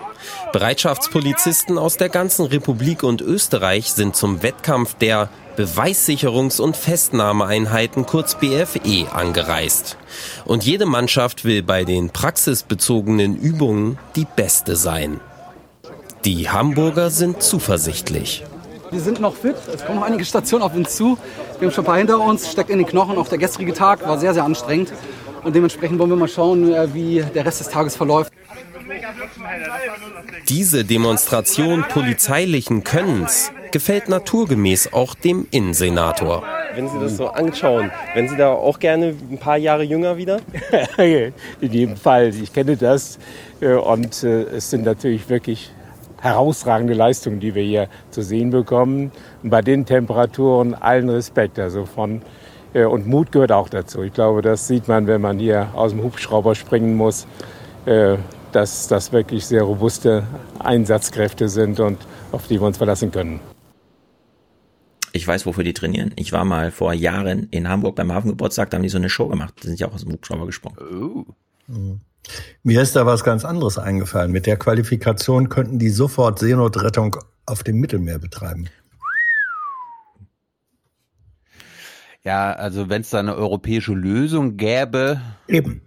[0.54, 8.36] Bereitschaftspolizisten aus der ganzen Republik und Österreich sind zum Wettkampf der Beweissicherungs- und Festnahmeeinheiten kurz
[8.36, 9.96] BFE angereist.
[10.44, 15.18] Und jede Mannschaft will bei den praxisbezogenen Übungen die beste sein.
[16.24, 18.44] Die Hamburger sind zuversichtlich.
[18.92, 19.56] Wir sind noch fit.
[19.74, 21.18] Es kommen noch einige Stationen auf uns zu.
[21.58, 23.18] Wir haben schon ein paar hinter uns, steckt in den Knochen.
[23.18, 24.92] Auch der gestrige Tag war sehr, sehr anstrengend.
[25.42, 28.32] Und dementsprechend wollen wir mal schauen, äh, wie der Rest des Tages verläuft.
[30.48, 36.42] Diese Demonstration polizeilichen Könnens gefällt naturgemäß auch dem Innensenator.
[36.74, 40.40] Wenn Sie das so anschauen, wenn Sie da auch gerne ein paar Jahre jünger wieder?
[40.96, 42.28] In jedem Fall.
[42.28, 43.18] Ich kenne das
[43.60, 45.70] äh, und äh, es sind natürlich wirklich
[46.20, 49.12] herausragende Leistungen, die wir hier zu sehen bekommen.
[49.42, 51.58] Und bei den Temperaturen allen Respekt.
[51.58, 52.22] Also von,
[52.72, 54.02] äh, und Mut gehört auch dazu.
[54.02, 57.26] Ich glaube, das sieht man, wenn man hier aus dem Hubschrauber springen muss,
[58.54, 60.24] dass das wirklich sehr robuste
[60.58, 61.98] Einsatzkräfte sind und
[62.32, 63.40] auf die wir uns verlassen können.
[65.12, 66.12] Ich weiß, wofür die trainieren.
[66.16, 69.28] Ich war mal vor Jahren in Hamburg beim Hafengeburtstag, da haben die so eine Show
[69.28, 69.54] gemacht.
[69.60, 71.26] Da sind ja auch aus dem Hubschrauber gesprungen.
[71.66, 72.00] Mhm.
[72.62, 74.32] Mir ist da was ganz anderes eingefallen.
[74.32, 78.68] Mit der Qualifikation könnten die sofort Seenotrettung auf dem Mittelmeer betreiben.
[82.22, 85.20] Ja, also wenn es da eine europäische Lösung gäbe.
[85.46, 85.82] Eben.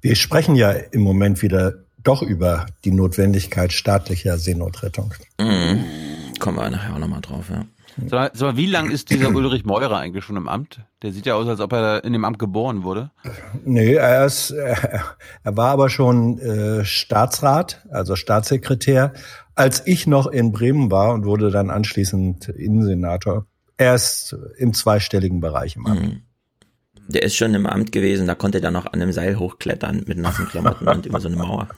[0.00, 5.12] Wir sprechen ja im Moment wieder doch über die Notwendigkeit staatlicher Seenotrettung.
[5.40, 5.84] Mhm.
[6.38, 7.64] Kommen wir nachher auch nochmal drauf, ja.
[7.98, 10.80] Sag mal, sag mal, wie lang ist dieser Ulrich Meurer eigentlich schon im Amt?
[11.02, 13.10] Der sieht ja aus, als ob er in dem Amt geboren wurde.
[13.64, 19.14] Nee, er ist, er, er war aber schon äh, Staatsrat, also Staatssekretär,
[19.54, 23.46] als ich noch in Bremen war und wurde dann anschließend Innensenator.
[23.78, 26.02] Er ist im zweistelligen Bereich im Amt.
[26.02, 26.22] Mhm.
[27.08, 30.18] Der ist schon im Amt gewesen, da konnte er noch an einem Seil hochklettern mit
[30.18, 31.68] nassen Klamotten und über so eine Mauer.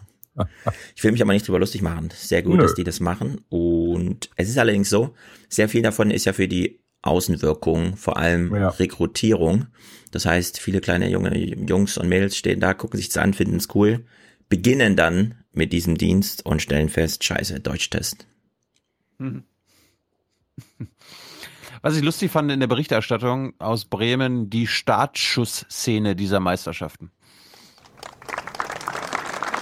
[0.95, 2.11] Ich will mich aber nicht drüber lustig machen.
[2.15, 2.63] Sehr gut, Nö.
[2.63, 3.41] dass die das machen.
[3.49, 5.15] Und es ist allerdings so,
[5.49, 8.69] sehr viel davon ist ja für die Außenwirkung, vor allem Ja.
[8.69, 9.67] Rekrutierung.
[10.11, 13.57] Das heißt, viele kleine junge Jungs und Mädels stehen da, gucken sich das an, finden
[13.57, 14.05] es cool,
[14.49, 18.27] beginnen dann mit diesem Dienst und stellen fest, scheiße, Deutschtest.
[19.19, 19.45] Mhm.
[21.83, 27.11] Was ich lustig fand in der Berichterstattung aus Bremen, die Startschussszene dieser Meisterschaften.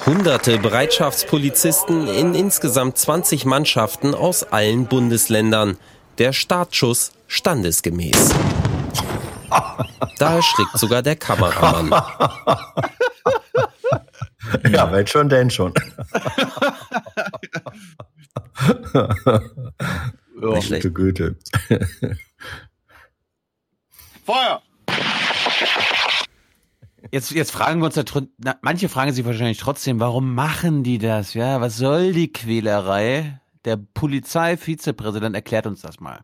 [0.07, 5.77] Hunderte Bereitschaftspolizisten in insgesamt 20 Mannschaften aus allen Bundesländern.
[6.19, 8.31] Der Startschuss standesgemäß.
[10.19, 12.03] Da erschrickt sogar der Kameramann.
[14.71, 15.75] Ja, wenn schon, denn schon.
[20.37, 20.83] Nicht schlecht.
[20.83, 21.37] Gute Güte.
[24.25, 24.63] Feuer!
[27.13, 28.03] Jetzt, jetzt fragen wir uns, da,
[28.39, 31.35] na, manche fragen sich wahrscheinlich trotzdem, warum machen die das?
[31.35, 33.41] Ja, was soll die Quälerei?
[33.65, 36.21] Der Polizeivizepräsident erklärt uns das mal.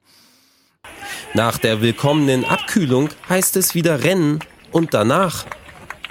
[1.35, 5.46] Nach der willkommenen Abkühlung heißt es wieder rennen und danach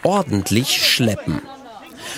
[0.04, 1.42] ordentlich schleppen.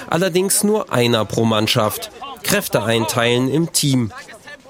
[0.09, 2.11] Allerdings nur einer pro Mannschaft.
[2.43, 4.11] Kräfte einteilen im Team.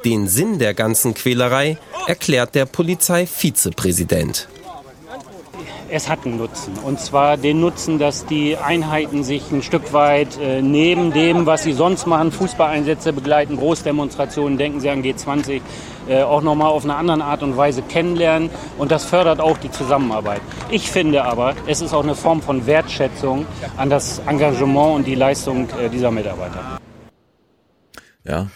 [0.06, 4.50] Den Sinn der ganzen Quälerei erklärt der Polizeivizepräsident.
[5.90, 6.74] Es hat einen Nutzen.
[6.84, 11.64] Und zwar den Nutzen, dass die Einheiten sich ein Stück weit äh, neben dem, was
[11.64, 15.62] sie sonst machen, Fußballeinsätze begleiten, Großdemonstrationen, denken Sie an G20,
[16.10, 18.50] äh, auch nochmal auf eine andere Art und Weise kennenlernen.
[18.80, 20.42] Und das fördert auch die Zusammenarbeit.
[20.72, 23.46] Ich finde aber, es ist auch eine Form von Wertschätzung
[23.78, 26.80] an das Engagement und die Leistung äh, dieser Mitarbeiter.
[28.26, 28.48] Ja.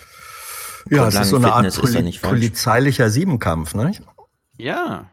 [0.89, 2.31] Ja, es ist so eine Art Fitness ist ja Poli nicht falsch.
[2.33, 3.91] polizeilicher Siebenkampf, ne?
[4.57, 5.05] Ja.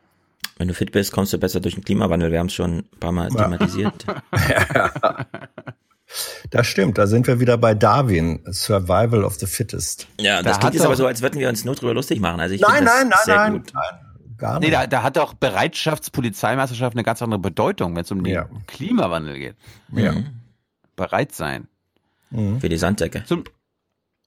[0.57, 2.31] Wenn du fit bist, kommst du besser durch den Klimawandel.
[2.31, 3.45] Wir haben es schon ein paar Mal Ja.
[3.45, 4.05] thematisiert.
[6.51, 10.07] Das stimmt, da sind wir wieder bei Darwin, Survival of the Fittest.
[10.21, 12.39] Ja, das Da klingt jetzt aber so, als würden wir uns nur drüber lustig machen.
[12.41, 13.73] Also ich Nein, das nein, nein, sehr nein, gut.
[14.39, 14.75] Gar Nee, nicht.
[14.79, 18.49] da, da hat doch Bereitschaftspolizeimeisterschaft eine ganz andere Bedeutung, wenn es um den Ja.
[18.69, 19.57] Klimawandel geht.
[19.93, 20.13] Ja.
[20.13, 20.27] Mhm.
[20.95, 21.67] Bereit sein.
[22.61, 23.25] Für die Sanddecke.
[23.25, 23.45] Zum,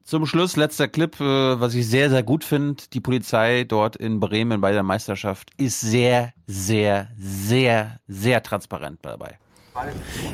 [0.07, 2.81] zum Schluss, letzter Clip, äh, was ich sehr, sehr gut finde.
[2.93, 9.37] Die Polizei dort in Bremen bei der Meisterschaft ist sehr, sehr, sehr, sehr transparent dabei.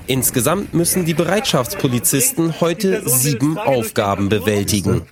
[0.07, 5.05] Insgesamt müssen die Bereitschaftspolizisten heute sieben Aufgaben bewältigen.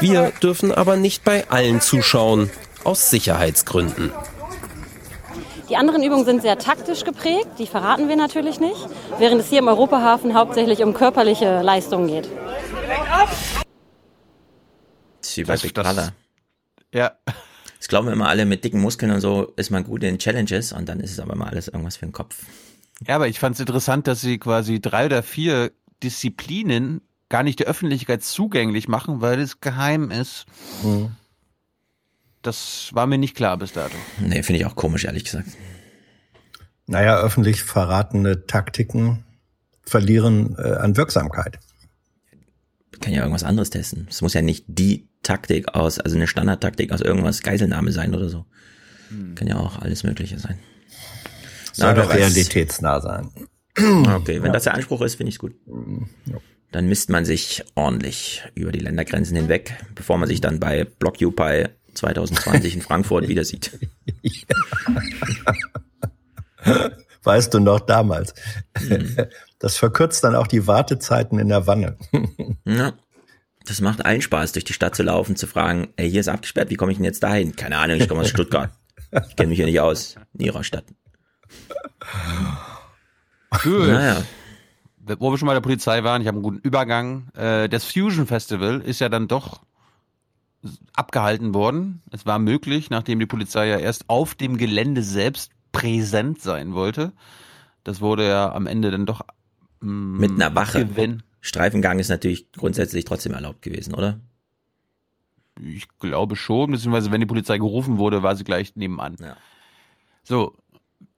[0.00, 2.50] Wir dürfen aber nicht bei allen zuschauen,
[2.84, 4.10] aus Sicherheitsgründen.
[5.70, 9.60] Die anderen Übungen sind sehr taktisch geprägt, die verraten wir natürlich nicht, während es hier
[9.60, 12.28] im Europahafen hauptsächlich um körperliche Leistungen geht.
[15.20, 16.12] Das ist wie bei Das- Big das- Brother.
[16.92, 17.12] Ja.
[17.78, 20.72] Das glauben wir immer alle, mit dicken Muskeln und so ist man gut in Challenges
[20.72, 22.44] und dann ist es aber immer alles irgendwas für den Kopf.
[23.06, 25.70] Ja, aber ich fand es interessant, dass sie quasi drei oder vier
[26.02, 30.46] Disziplinen gar nicht der Öffentlichkeit zugänglich machen, weil es geheim ist.
[30.82, 31.12] Mhm.
[32.42, 33.96] Das war mir nicht klar bis dato.
[34.18, 35.48] Nee, finde ich auch komisch, ehrlich gesagt.
[36.86, 39.24] Naja, öffentlich verratene Taktiken
[39.82, 41.58] verlieren äh, an Wirksamkeit.
[43.00, 44.06] Kann ja irgendwas anderes testen.
[44.10, 48.28] Es muss ja nicht die Taktik aus, also eine Standardtaktik aus irgendwas Geiselnahme sein oder
[48.28, 48.46] so.
[49.34, 50.58] Kann ja auch alles Mögliche sein.
[51.72, 53.30] Soll Na, doch realitätsnah sein.
[53.76, 55.54] Okay, wenn das der Anspruch ist, finde ich gut.
[56.70, 61.68] Dann misst man sich ordentlich über die Ländergrenzen hinweg, bevor man sich dann bei Blockupy
[61.94, 63.78] 2020 in Frankfurt wieder sieht.
[67.22, 68.34] Weißt du noch damals?
[69.58, 71.96] Das verkürzt dann auch die Wartezeiten in der Wanne.
[72.64, 72.92] Ja.
[73.66, 76.70] Das macht allen Spaß, durch die Stadt zu laufen, zu fragen, ey, hier ist abgesperrt,
[76.70, 77.54] wie komme ich denn jetzt dahin?
[77.56, 78.70] Keine Ahnung, ich komme aus Stuttgart.
[79.28, 80.84] Ich kenne mich hier nicht aus, in ihrer Stadt.
[83.64, 83.88] Cool.
[83.88, 84.22] Naja.
[85.18, 87.28] Wo wir schon bei der Polizei waren, ich habe einen guten Übergang.
[87.34, 89.62] Äh, das Fusion Festival ist ja dann doch
[90.94, 92.02] abgehalten worden.
[92.10, 97.12] Es war möglich, nachdem die Polizei ja erst auf dem Gelände selbst präsent sein wollte.
[97.84, 99.22] Das wurde ja am Ende dann doch
[99.80, 100.86] mm, Mit einer Wache.
[100.86, 101.22] Gewinn.
[101.40, 104.20] Streifengang ist natürlich grundsätzlich trotzdem erlaubt gewesen, oder?
[105.62, 109.16] Ich glaube schon, beziehungsweise wenn die Polizei gerufen wurde, war sie gleich nebenan.
[109.20, 109.36] Ja.
[110.22, 110.56] So,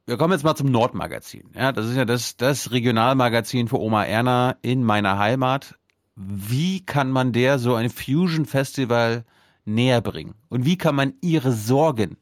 [0.06, 1.50] wir kommen jetzt mal zum Nordmagazin.
[1.54, 5.76] Ja, das ist ja das, das Regionalmagazin für Oma Erna in meiner Heimat.
[6.16, 9.24] Wie kann man der so ein Fusion Festival
[9.64, 10.34] näher bringen?
[10.48, 12.16] Und wie kann man ihre Sorgen,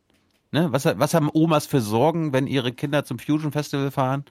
[0.52, 4.24] ne, was, was haben Omas für Sorgen, wenn ihre Kinder zum Fusion Festival fahren?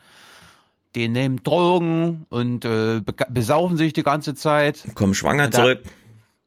[0.95, 4.87] Die nehmen Drogen und äh, be besaufen sich die ganze Zeit.
[4.95, 5.83] Kommen schwanger da- zurück.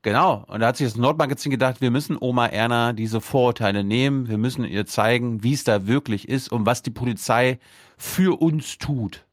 [0.05, 0.45] Genau.
[0.49, 4.27] Und da hat sich das Nordmagazin gedacht, wir müssen Oma Erna diese Vorurteile nehmen.
[4.29, 7.61] Wir müssen ihr zeigen, wie es da wirklich ist und was die Polizei
[7.97, 9.25] für uns tut.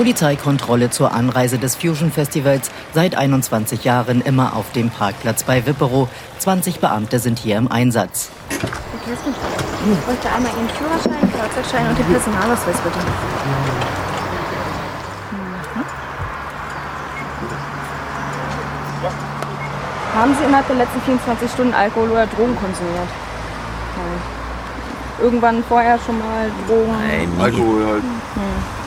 [0.00, 2.70] Polizeikontrolle zur Anreise des Fusion Festivals.
[2.94, 6.08] Seit 21 Jahren immer auf dem Parkplatz bei Wipperow.
[6.38, 8.30] 20 Beamte sind hier im Einsatz.
[8.50, 8.56] Ich
[10.06, 12.98] bräuchte einmal Ihren Führerschein, Fahrzeugschein und den Personalausweis bitte.
[20.16, 23.29] Haben Sie innerhalb der letzten 24 Stunden Alkohol oder Drogen konsumiert?
[25.20, 26.92] Irgendwann vorher schon mal Drogen?
[26.92, 27.28] Nein.
[27.38, 28.02] Alkohol halt.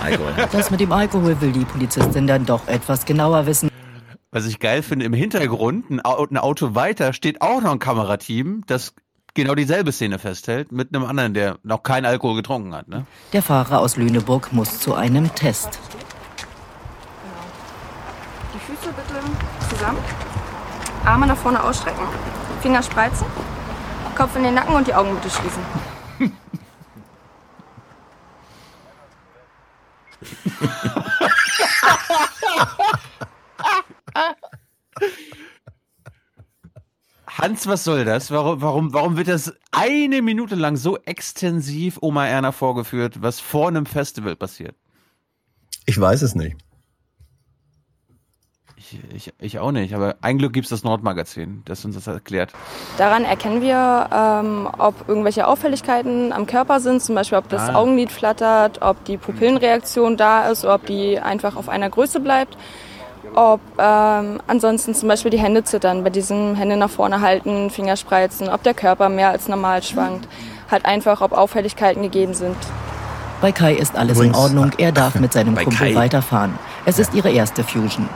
[0.04, 0.34] Alkohol.
[0.52, 3.70] Das mit dem Alkohol will die Polizistin dann doch etwas genauer wissen.
[4.32, 7.78] Was ich geil finde, im Hintergrund, ein Au- ein Auto weiter, steht auch noch ein
[7.80, 8.94] Kamerateam, das
[9.36, 12.88] genau dieselbe Szene festhält, mit einem anderen, der noch keinen Alkohol getrunken hat.
[12.88, 13.06] Ne?
[13.32, 15.80] Der Fahrer aus Lüneburg muss zu einem Test.
[18.56, 19.20] Die Füße bitte
[19.76, 20.00] zusammen.
[21.06, 22.04] Arme nach vorne ausstrecken.
[22.62, 23.28] Finger spreizen.
[24.16, 25.62] Kopf in den Nacken und die Augen bitte schließen.
[37.28, 38.32] Hans, was soll das?
[38.32, 43.68] Warum, warum, warum wird das eine Minute lang so extensiv Oma Erna vorgeführt, was vor
[43.68, 44.76] einem Festival passiert?
[45.86, 46.56] Ich weiß es nicht.
[49.14, 52.52] Ich, ich, ich auch nicht, aber ein Glück gibt's das Nordmagazin, das uns das erklärt.
[52.98, 57.76] Daran erkennen wir, ähm, ob irgendwelche Auffälligkeiten am Körper sind, zum Beispiel ob das Ah.
[57.76, 62.58] Augenlid flattert, ob die Pupillenreaktion da ist, oder ob die einfach auf einer Größe bleibt.
[63.36, 68.48] Ob ähm, ansonsten zum Beispiel die Hände zittern, bei diesem Hände nach vorne halten, Fingerspreizen,
[68.50, 70.28] ob der Körper mehr als normal schwankt.
[70.70, 72.56] Halt einfach, ob Auffälligkeiten gegeben sind.
[73.42, 74.72] Bei Kai ist alles Übrigens- in Ordnung.
[74.78, 75.96] Er darf mit seinem Kumpel Kai.
[75.96, 76.58] weiterfahren.
[76.86, 78.08] Es ist ihre erste Fusion.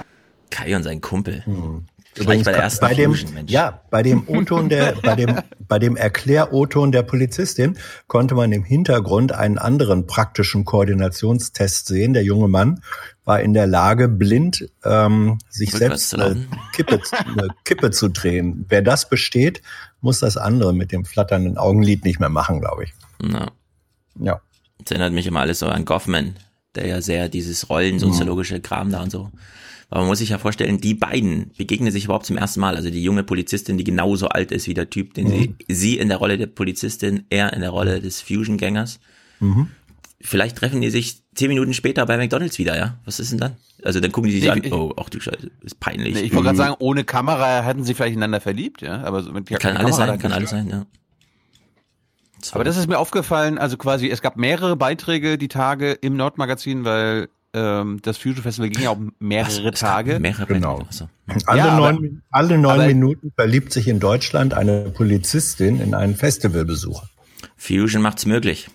[0.49, 1.43] Kai und sein Kumpel.
[1.45, 5.39] Gleich Übrigens, bei der ersten bei dem, Fusion, ja, bei dem O-Ton der, bei dem,
[5.67, 12.13] bei dem Erklär-O-Ton der Polizistin konnte man im Hintergrund einen anderen praktischen Koordinationstest sehen.
[12.13, 12.81] Der junge Mann
[13.23, 16.47] war in der Lage, blind ähm, sich Rückwärts selbst eine.
[16.73, 18.65] Kippe, eine Kippe zu drehen.
[18.67, 19.61] Wer das besteht,
[20.01, 22.93] muss das andere mit dem flatternden Augenlid nicht mehr machen, glaube ich.
[23.21, 23.51] Na,
[24.19, 24.41] Ja.
[24.79, 26.35] das erinnert mich immer alles so an Goffman,
[26.73, 29.29] der ja sehr dieses Rollen, soziologische Kram da und so.
[29.89, 32.75] Aber man muss sich ja vorstellen, die beiden begegnen sich überhaupt zum ersten Mal.
[32.75, 36.09] Also die junge Polizistin, die genauso alt ist wie der Typ, den sie, sie in
[36.09, 38.99] der Rolle der Polizistin, er in der Rolle des Fusion-Gängers.
[39.39, 39.67] Mhm.
[40.19, 42.97] Vielleicht treffen die sich zehn Minuten später bei McDonalds wieder, ja?
[43.05, 43.55] Was ist denn dann?
[43.83, 46.15] Also dann gucken die sich Nee, an, ich- oh, ach du Scheiße, ist peinlich.
[46.15, 46.57] Nee, ich wollte gerade Mhm.
[46.57, 49.03] sagen, ohne Kamera hätten sie vielleicht ineinander verliebt, ja.
[49.03, 50.85] Aber so mit Kann keiner alles Kamera sein, kann alles sein, ja.
[52.51, 56.83] Aber das ist mir aufgefallen, also quasi, es gab mehrere Beiträge die Tage im Nordmagazin,
[56.83, 60.19] weil ähm, das Fusion Festival ging ja auch mehrere Tage.
[60.19, 60.79] Mehrere Genau.
[60.79, 61.09] Beiträge,
[61.47, 65.93] Alle, Ja, aber- neun, alle neun aber- Minuten verliebt sich in Deutschland eine Polizistin in
[65.93, 67.09] einen Festivalbesucher.
[67.55, 68.69] Fusion macht's möglich.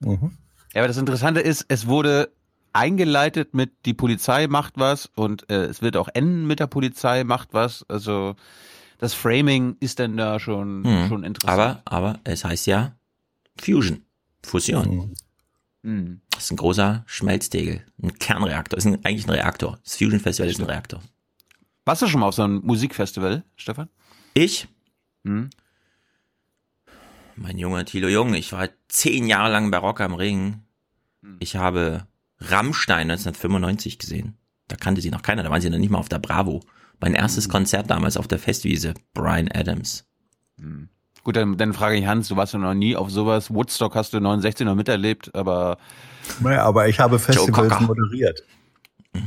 [0.00, 0.32] Mhm.
[0.74, 2.30] Ja, aber das Interessante ist, es wurde
[2.72, 7.24] eingeleitet mit die Polizei macht was und äh, es wird auch enden mit der Polizei
[7.24, 7.84] macht was.
[7.88, 8.36] Also
[8.98, 11.08] das Framing ist dann da schon, Mhm.
[11.08, 11.58] schon interessant.
[11.60, 12.92] Aber, aber es heißt ja
[13.58, 14.02] Fusion,
[14.44, 15.14] Fusion.
[15.82, 16.20] Mhm.
[16.38, 18.76] Das ist ein großer Schmelzdegel, ein Kernreaktor.
[18.76, 19.80] Das ist ein, eigentlich ein Reaktor.
[19.82, 21.02] Das Fusion Festival ist ein Reaktor.
[21.84, 23.88] Warst du schon mal auf so einem Musikfestival, Stefan?
[24.34, 24.68] Ich?
[25.24, 25.50] Mhm.
[27.34, 30.62] Mein junger Thilo Jung, ich war zehn Jahre lang bei Rock am Ring.
[31.40, 32.06] Ich habe
[32.38, 34.36] Rammstein 1995 gesehen.
[34.68, 36.60] Da kannte sie noch keiner, da waren sie noch nicht mal auf der Bravo.
[37.00, 40.06] Mein erstes Konzert damals auf der Festwiese, Brian Adams.
[41.24, 43.52] Gut, dann, dann frage ich Hans, du warst ja noch nie auf sowas.
[43.52, 45.78] Woodstock hast du 69 noch miterlebt, aber
[46.40, 48.42] Naja, aber ich habe Festivals moderiert.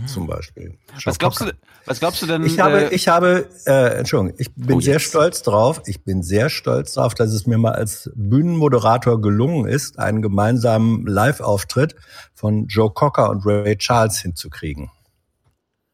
[0.05, 0.77] Zum Beispiel.
[1.03, 1.51] was glaubst du,
[1.85, 2.45] was glaubst du denn?
[2.45, 5.81] Ich habe, äh, ich habe, äh, Entschuldigung, ich bin Oh, sehr stolz drauf.
[5.85, 11.05] Ich bin sehr stolz drauf, dass es mir mal als Bühnenmoderator gelungen ist, einen gemeinsamen
[11.07, 11.95] Live-Auftritt
[12.35, 14.91] von Joe Cocker und Ray Charles hinzukriegen.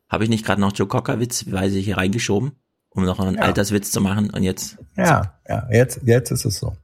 [0.10, 2.52] Habe ich nicht gerade noch Joe Cocker Witz, weil sie hier reingeschoben,
[2.90, 3.44] um noch einen Ja.
[3.44, 6.76] Alterswitz zu machen und jetzt Ja, ja, jetzt, jetzt ist es so.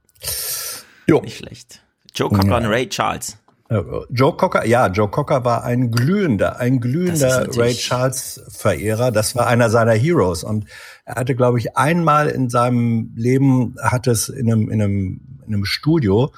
[1.06, 1.20] Jo.
[1.20, 1.82] nicht schlecht.
[2.14, 2.56] Joe Cocker Ja.
[2.56, 3.36] und Ray Charles.
[3.74, 9.10] Äh, Joe Cocker, ja, Joe Cocker war ein glühender, ein glühender Ray Charles Verehrer.
[9.10, 10.66] Das war einer seiner Heroes und
[11.04, 15.54] er hatte, glaube ich, einmal in seinem Leben hat es in einem in einem in
[15.54, 16.32] einem Studio,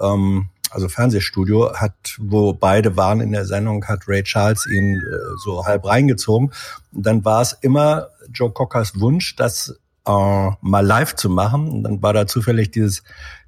[0.00, 5.16] ähm, also Fernsehstudio, hat, wo beide waren in der Sendung, hat Ray Charles ihn äh,
[5.42, 6.52] so halb reingezogen.
[6.92, 11.68] Und dann war es immer Joe Cockers Wunsch, das äh, mal live zu machen.
[11.68, 13.02] Und dann war da zufällig dieses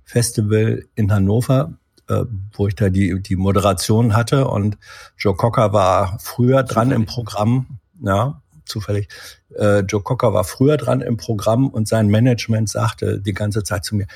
[0.05, 1.74] Festival in Hannover,
[2.11, 4.48] äh, wo ich da die, die Moderation hatte.
[4.48, 4.76] Und
[5.16, 9.08] Joe Cocker war früher dran im Programm, ja, zufällig.
[9.56, 13.84] Äh, Joe Cocker war früher dran im Programm und sein Management sagte die ganze Zeit
[13.84, 14.06] zu mir,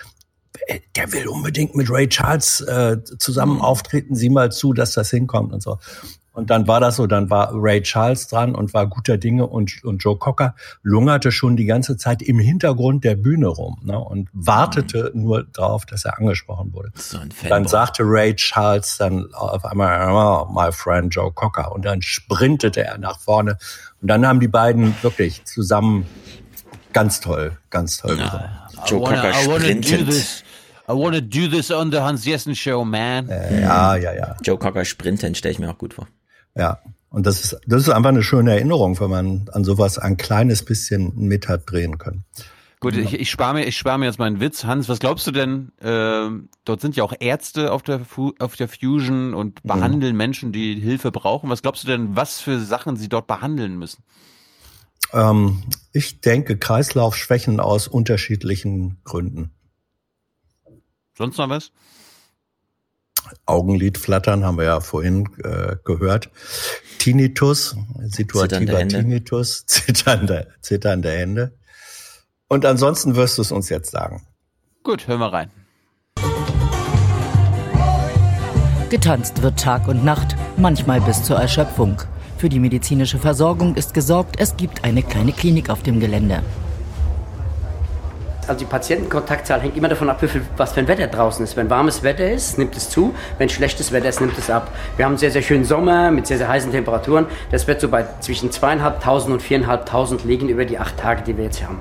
[0.66, 5.11] "Äh, der will unbedingt mit Ray Charles äh, zusammen auftreten, sieh mal zu, dass das
[5.11, 5.78] hinkommt und so.
[6.35, 9.85] Und dann war das so, dann war Ray Charles dran und war guter Dinge und,
[9.85, 14.28] und Joe Cocker lungerte schon die ganze Zeit im Hintergrund der Bühne rum ne, und
[14.32, 15.22] wartete mhm.
[15.22, 16.91] nur darauf, dass er angesprochen wurde.
[16.97, 17.18] So
[17.49, 22.85] dann sagte Ray Charles dann auf einmal, oh, my friend Joe Cocker und dann sprintete
[22.85, 23.57] er nach vorne
[24.03, 26.05] und dann haben die beiden wirklich zusammen
[26.93, 28.68] ganz toll, ganz toll ja.
[28.87, 30.45] Joe Cocker sprintet.
[30.87, 33.28] I wanna do this on the Hans Jessen Show, man.
[33.28, 34.37] Äh, ja, ja, ja.
[34.43, 36.09] Joe Cocker sprinten stelle ich mir auch gut vor.
[36.55, 36.79] Ja.
[37.11, 40.65] Und das ist, das ist einfach eine schöne Erinnerung, wenn man an sowas ein kleines
[40.65, 42.25] bisschen mit hat drehen können.
[42.81, 44.65] Gut, ich, ich spare mir, ich spare mir jetzt meinen Witz.
[44.65, 45.73] Hans, was glaubst du denn?
[45.79, 46.29] Äh,
[46.65, 48.03] dort sind ja auch Ärzte auf der,
[48.41, 49.69] auf der Fusion und mhm.
[49.69, 50.19] behandeln mhm.
[50.19, 51.49] Menschen, die Hilfe brauchen.
[51.49, 54.03] Was glaubst du denn, was für Sachen sie dort behandeln müssen?
[55.15, 59.51] Ähm, ich denke Kreislaufschwächen aus unterschiedlichen Gründen.
[61.17, 61.71] Sonst noch was?
[63.47, 66.30] Augenlid flattern haben wir ja vorhin äh, gehört.
[66.99, 71.53] Tinnitus, situativer Tinnitus, zitternde, zitternde Hände.
[72.49, 74.26] Und ansonsten wirst du es uns jetzt sagen.
[74.82, 75.51] Gut, hören wir rein.
[78.91, 82.01] Getanzt wird Tag und Nacht, manchmal bis zur Erschöpfung.
[82.37, 86.43] Für die medizinische Versorgung ist gesorgt, es gibt eine kleine Klinik auf dem Gelände.
[88.47, 91.57] Also die Patientenkontaktzahl hängt immer davon ab, wie viel, was für ein Wetter draußen ist.
[91.57, 93.14] Wenn warmes Wetter ist, nimmt es zu.
[93.38, 94.70] Wenn schlechtes Wetter ist, nimmt es ab.
[94.97, 97.26] Wir haben einen sehr, sehr schönen Sommer mit sehr, sehr heißen Temperaturen.
[97.51, 101.45] Das wird so bei zwischen 2.500 und 4.500 liegen über die acht Tage, die wir
[101.45, 101.78] jetzt haben.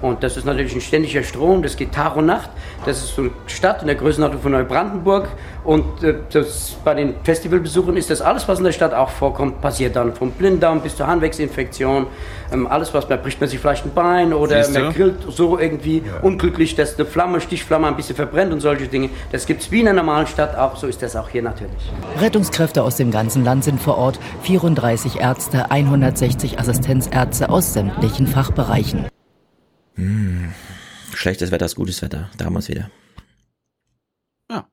[0.00, 2.50] Und das ist natürlich ein ständiger Strom, das geht Tag und Nacht.
[2.86, 5.28] Das ist so eine Stadt in der Größenordnung von Neubrandenburg.
[5.64, 9.60] Und äh, das, bei den Festivalbesuchern ist das alles, was in der Stadt auch vorkommt,
[9.60, 10.14] passiert dann.
[10.14, 12.06] Vom Blinddarm bis zur Harnwegsinfektion.
[12.52, 15.98] Ähm, alles, was man bricht man sich vielleicht ein Bein oder man grillt so irgendwie
[15.98, 16.20] ja.
[16.22, 19.10] unglücklich, dass eine Flamme, Stichflamme ein bisschen verbrennt und solche Dinge.
[19.32, 20.76] Das gibt es wie in einer normalen Stadt auch.
[20.76, 21.90] So ist das auch hier natürlich.
[22.20, 24.18] Rettungskräfte aus dem ganzen Land sind vor Ort.
[24.42, 29.08] 34 Ärzte, 160 Assistenzärzte aus sämtlichen Fachbereichen.
[29.98, 30.54] Hm.
[31.12, 32.30] Schlechtes Wetter ist gutes Wetter.
[32.38, 32.88] Da haben wir es wieder.
[34.50, 34.68] Ja.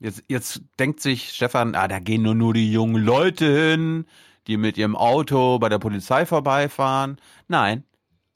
[0.00, 4.06] Jetzt, jetzt denkt sich Stefan, ah, da gehen nur, nur die jungen Leute hin,
[4.48, 7.18] die mit ihrem Auto bei der Polizei vorbeifahren.
[7.46, 7.84] Nein,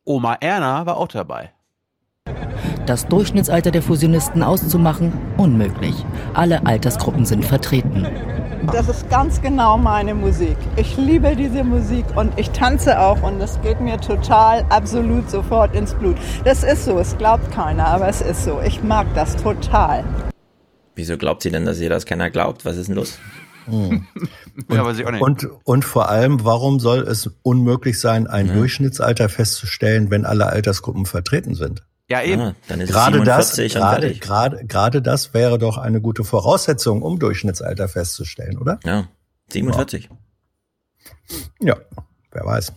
[0.04, 1.52] Oma Erna war auch dabei.
[2.86, 5.96] Das Durchschnittsalter der Fusionisten auszumachen, unmöglich.
[6.34, 8.07] Alle Altersgruppen sind vertreten.
[8.72, 10.57] Das ist ganz genau meine Musik.
[10.76, 15.74] Ich liebe diese Musik und ich tanze auch und das geht mir total absolut sofort
[15.74, 16.16] ins Blut.
[16.44, 18.61] Das ist so, es glaubt keiner, aber es ist so.
[18.64, 20.04] Ich mag das total.
[20.94, 22.64] Wieso glaubt sie denn, dass ihr das keiner glaubt?
[22.64, 23.18] Was ist denn los?
[23.66, 24.07] Hm.
[24.68, 25.22] Und, ja, weiß ich auch nicht.
[25.22, 28.54] Und, und vor allem, warum soll es unmöglich sein, ein mhm.
[28.54, 31.84] Durchschnittsalter festzustellen, wenn alle Altersgruppen vertreten sind?
[32.09, 32.40] Ja, eben.
[32.40, 37.18] Ah, dann ist gerade das, gerade, gerade, gerade das wäre doch eine gute Voraussetzung, um
[37.18, 38.78] Durchschnittsalter festzustellen, oder?
[38.84, 39.09] Ja,
[39.50, 40.09] 47.
[41.61, 41.76] Ja,
[42.30, 42.72] wer weiß.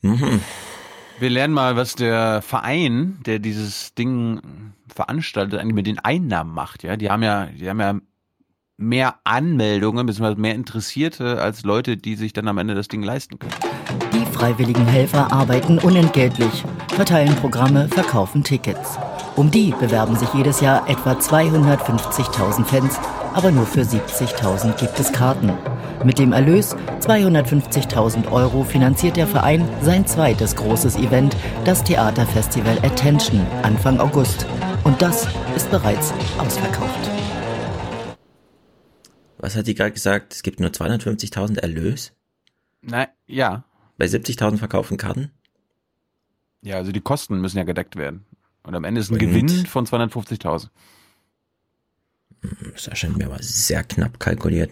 [0.00, 0.40] Mhm.
[1.18, 4.40] Wir lernen mal, was der Verein, der dieses Ding
[4.86, 6.82] veranstaltet, eigentlich mit den Einnahmen macht.
[6.82, 7.98] Ja, die haben ja, die haben ja
[8.76, 13.38] mehr Anmeldungen, beziehungsweise mehr Interessierte als Leute, die sich dann am Ende das Ding leisten
[13.38, 14.07] können.
[14.38, 16.64] Die freiwilligen Helfer arbeiten unentgeltlich,
[16.94, 18.96] verteilen Programme, verkaufen Tickets.
[19.34, 23.00] Um die bewerben sich jedes Jahr etwa 250.000 Fans,
[23.34, 25.52] aber nur für 70.000 gibt es Karten.
[26.04, 33.44] Mit dem Erlös 250.000 Euro finanziert der Verein sein zweites großes Event, das Theaterfestival Attention,
[33.64, 34.46] Anfang August.
[34.84, 35.26] Und das
[35.56, 37.10] ist bereits ausverkauft.
[39.38, 40.32] Was hat die gerade gesagt?
[40.32, 42.12] Es gibt nur 250.000 Erlös?
[42.82, 43.64] Nein, ja.
[43.98, 45.30] Bei 70.000 verkauften Karten?
[46.62, 48.24] Ja, also die Kosten müssen ja gedeckt werden.
[48.62, 49.20] Und am Ende ist ein Und?
[49.20, 50.68] Gewinn von 250.000.
[52.72, 54.70] Das erscheint mir aber sehr knapp kalkuliert.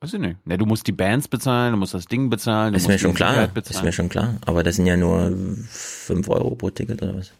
[0.00, 0.46] Weiß ich nicht.
[0.46, 2.74] Ne, du musst die Bands bezahlen, du musst das Ding bezahlen.
[2.74, 3.50] ist mir schon klar.
[3.56, 4.36] Ist mir schon klar.
[4.44, 5.32] Aber das sind ja nur
[5.68, 7.32] 5 Euro pro Ticket oder was?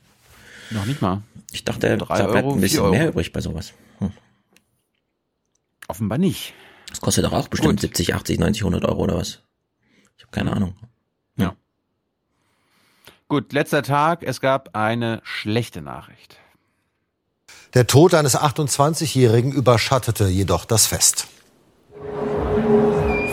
[0.71, 1.23] Noch nicht mal.
[1.53, 3.75] Ich dachte, da bleibt ein bisschen mehr übrig bei sowas.
[3.99, 4.11] Hm.
[5.87, 6.55] Offenbar nicht.
[6.95, 7.81] Das kostet doch auch bestimmt Gut.
[7.81, 9.41] 70, 80, 90, 100 Euro oder was?
[10.17, 10.77] Ich habe keine Ahnung.
[11.37, 11.57] Ja.
[13.27, 14.23] Gut, letzter Tag.
[14.23, 16.39] Es gab eine schlechte Nachricht.
[17.75, 21.27] Der Tod eines 28-Jährigen überschattete jedoch das Fest.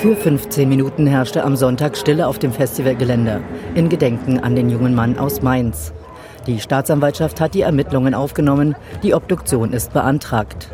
[0.01, 3.43] Für 15 Minuten herrschte am Sonntag Stille auf dem Festivalgelände,
[3.75, 5.93] in Gedenken an den jungen Mann aus Mainz.
[6.47, 10.71] Die Staatsanwaltschaft hat die Ermittlungen aufgenommen, die Obduktion ist beantragt.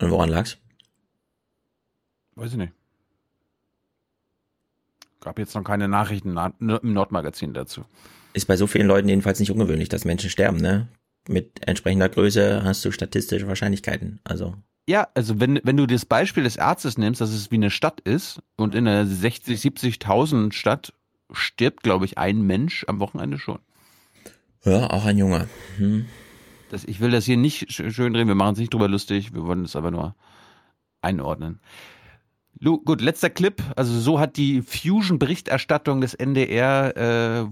[0.00, 0.58] Und woran lag's?
[2.36, 2.72] Weiß ich nicht.
[5.20, 7.84] Gab jetzt noch keine Nachrichten im Nordmagazin dazu.
[8.32, 10.88] Ist bei so vielen Leuten jedenfalls nicht ungewöhnlich, dass Menschen sterben, ne?
[11.28, 14.20] mit entsprechender Größe hast du statistische Wahrscheinlichkeiten.
[14.24, 14.54] Also
[14.88, 18.00] Ja, also wenn, wenn du das Beispiel des Arztes nimmst, dass es wie eine Stadt
[18.00, 20.92] ist und in einer 60, 70.000 Stadt
[21.30, 23.58] stirbt, glaube ich, ein Mensch am Wochenende schon.
[24.64, 25.48] ja, auch ein Junge.
[25.76, 26.06] Hm.
[26.70, 29.34] Das, ich will das hier nicht sch- schön drehen, wir machen es nicht drüber lustig,
[29.34, 30.14] wir wollen es aber nur
[31.02, 31.60] einordnen.
[32.60, 33.62] Lu, gut, letzter Clip.
[33.76, 37.46] Also so hat die Fusion-Berichterstattung des NDR äh,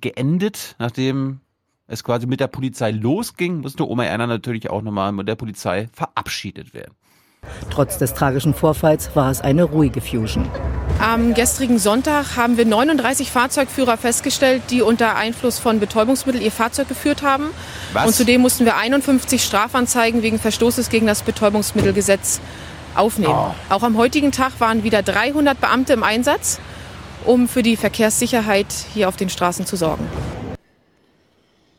[0.00, 1.40] geendet, nachdem
[1.88, 5.88] es quasi mit der Polizei losging, musste Oma Erna natürlich auch nochmal mit der Polizei
[5.92, 6.94] verabschiedet werden.
[7.72, 10.46] Trotz des tragischen Vorfalls war es eine ruhige Fusion.
[11.00, 16.88] Am gestrigen Sonntag haben wir 39 Fahrzeugführer festgestellt, die unter Einfluss von Betäubungsmitteln ihr Fahrzeug
[16.88, 17.46] geführt haben.
[17.94, 18.06] Was?
[18.06, 22.40] Und zudem mussten wir 51 Strafanzeigen wegen Verstoßes gegen das Betäubungsmittelgesetz
[22.94, 23.34] aufnehmen.
[23.34, 23.54] Oh.
[23.70, 26.60] Auch am heutigen Tag waren wieder 300 Beamte im Einsatz,
[27.24, 30.06] um für die Verkehrssicherheit hier auf den Straßen zu sorgen.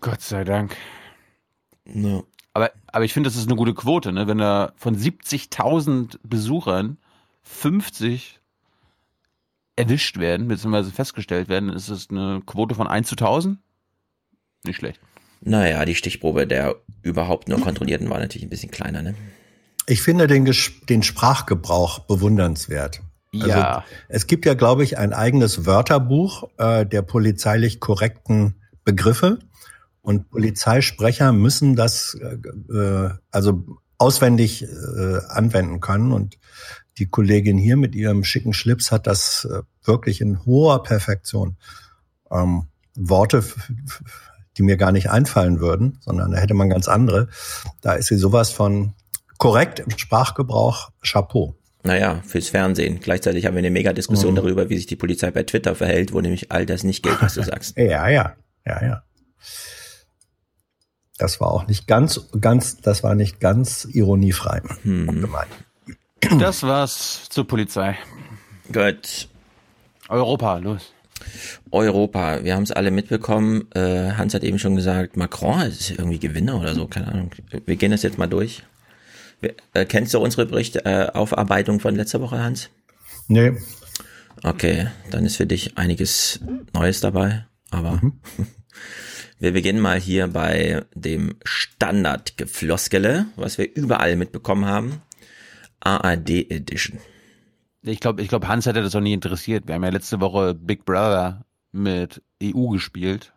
[0.01, 0.76] Gott sei Dank.
[1.86, 2.24] Ja.
[2.93, 4.27] Aber, ich finde, das ist eine gute Quote, ne?
[4.27, 6.97] Wenn da von 70.000 Besuchern
[7.41, 8.39] 50
[9.75, 13.57] erwischt werden, beziehungsweise festgestellt werden, ist es eine Quote von 1 zu 1000.
[14.65, 14.99] Nicht schlecht.
[15.41, 19.15] Naja, die Stichprobe der überhaupt nur Kontrollierten war natürlich ein bisschen kleiner, ne?
[19.87, 23.01] Ich finde den, Ges- den Sprachgebrauch bewundernswert.
[23.33, 23.83] Also, Ja.
[24.07, 29.39] Es gibt ja, glaube ich, ein eigenes Wörterbuch äh, der polizeilich korrekten Begriffe.
[30.03, 32.35] Und Polizeisprecher müssen das äh,
[32.77, 33.65] äh, also
[33.97, 36.11] auswendig äh, anwenden können.
[36.11, 36.37] Und
[36.97, 41.55] die Kollegin hier mit ihrem schicken Schlips hat das äh, wirklich in hoher Perfektion.
[42.29, 43.43] Ähm, Worte,
[44.57, 47.29] die mir gar nicht einfallen würden, sondern da hätte man ganz andere.
[47.81, 48.93] Da ist sie sowas von
[49.39, 50.91] korrekt im Sprachgebrauch.
[51.01, 51.55] Chapeau.
[51.83, 52.99] Naja, fürs Fernsehen.
[52.99, 54.37] Gleichzeitig haben wir eine Mega-Diskussion Mhm.
[54.37, 57.33] darüber, wie sich die Polizei bei Twitter verhält, wo nämlich all das nicht gilt, was
[57.35, 57.77] du sagst.
[57.77, 58.35] Ja, ja,
[58.65, 59.03] ja, ja.
[61.18, 64.61] Das war auch nicht ganz, ganz, das war nicht ganz ironiefrei.
[64.84, 65.51] gemeint.
[66.39, 67.97] Das war's zur Polizei.
[68.72, 69.28] Gut.
[70.09, 70.93] Europa, los.
[71.72, 73.70] Europa, wir haben es alle mitbekommen.
[73.74, 77.32] Äh, Hans hat eben schon gesagt, Macron ist irgendwie Gewinner oder so, keine Ahnung.
[77.66, 78.64] Wir gehen das jetzt mal durch.
[79.74, 82.70] Äh, kennst du unsere Berichte, äh, Aufarbeitung von letzter Woche, Hans?
[83.28, 83.53] Nee.
[84.43, 86.39] Okay, dann ist für dich einiges
[86.74, 88.01] Neues dabei, aber
[89.43, 95.01] wir beginnen mal hier bei dem Standardgefloskele, was wir überall mitbekommen haben.
[95.81, 96.99] ARD Edition.
[97.81, 99.67] Ich glaube, ich glaub, Hans hätte das auch nie interessiert.
[99.67, 103.33] Wir haben ja letzte Woche Big Brother mit EU gespielt.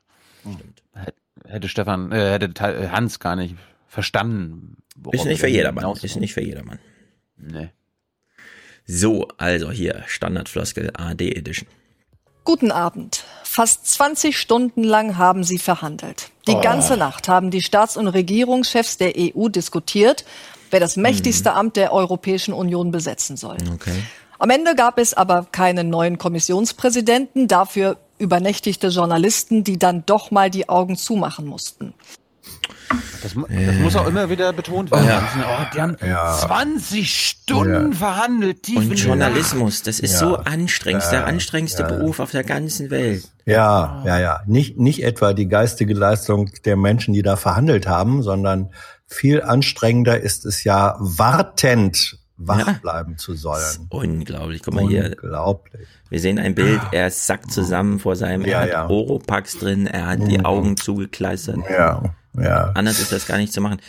[0.94, 3.56] Hätte, hätte Stefan, äh, hätte Te- Hans gar nicht
[3.88, 4.76] verstanden.
[5.10, 5.92] Ist nicht für jedermann.
[6.00, 6.78] Ist nicht für jedermann.
[7.36, 7.70] Nee.
[8.86, 11.66] So, also hier, Standardfloskel ARD Edition.
[12.44, 13.24] Guten Abend.
[13.56, 16.30] Fast 20 Stunden lang haben sie verhandelt.
[16.46, 16.60] Die Oh.
[16.60, 20.26] ganze Nacht haben die Staats- und Regierungschefs der EU diskutiert,
[20.70, 23.56] wer das mächtigste Amt der Europäischen Union besetzen soll.
[23.72, 24.02] Okay.
[24.38, 30.50] Am Ende gab es aber keinen neuen Kommissionspräsidenten, dafür übernächtigte Journalisten, die dann doch mal
[30.50, 31.94] die Augen zumachen mussten.
[33.22, 35.06] Das, das muss auch immer wieder betont werden.
[35.06, 35.22] Ja.
[35.38, 36.32] Oh, die haben Ja.
[36.38, 37.98] 20 Stunden Ja.
[37.98, 38.62] verhandelt.
[38.62, 40.18] Tief Und Journalismus, das ist Ja.
[40.18, 41.24] so anstrengend, der Ja.
[41.26, 41.88] anstrengendste Ja.
[41.88, 43.24] Beruf auf der ganzen Welt.
[43.44, 44.40] Ja, ja, ja.
[44.46, 48.70] Nicht, nicht etwa die geistige Leistung der Menschen, die da verhandelt haben, sondern
[49.06, 52.72] viel anstrengender ist es ja, wartend wach Ja.
[52.82, 53.86] bleiben zu sollen.
[53.88, 55.04] Unglaublich, guck mal hier.
[55.22, 55.86] Unglaublich.
[56.10, 58.88] Wir sehen ein Bild, er sackt zusammen vor seinem, Ja, er hat ja.
[58.90, 60.44] Oropax drin, er hat die Mhm.
[60.44, 61.58] Augen zugekleistert.
[61.70, 62.02] Ja,
[62.40, 62.72] ja.
[62.74, 63.80] Anders ist das gar nicht zu machen.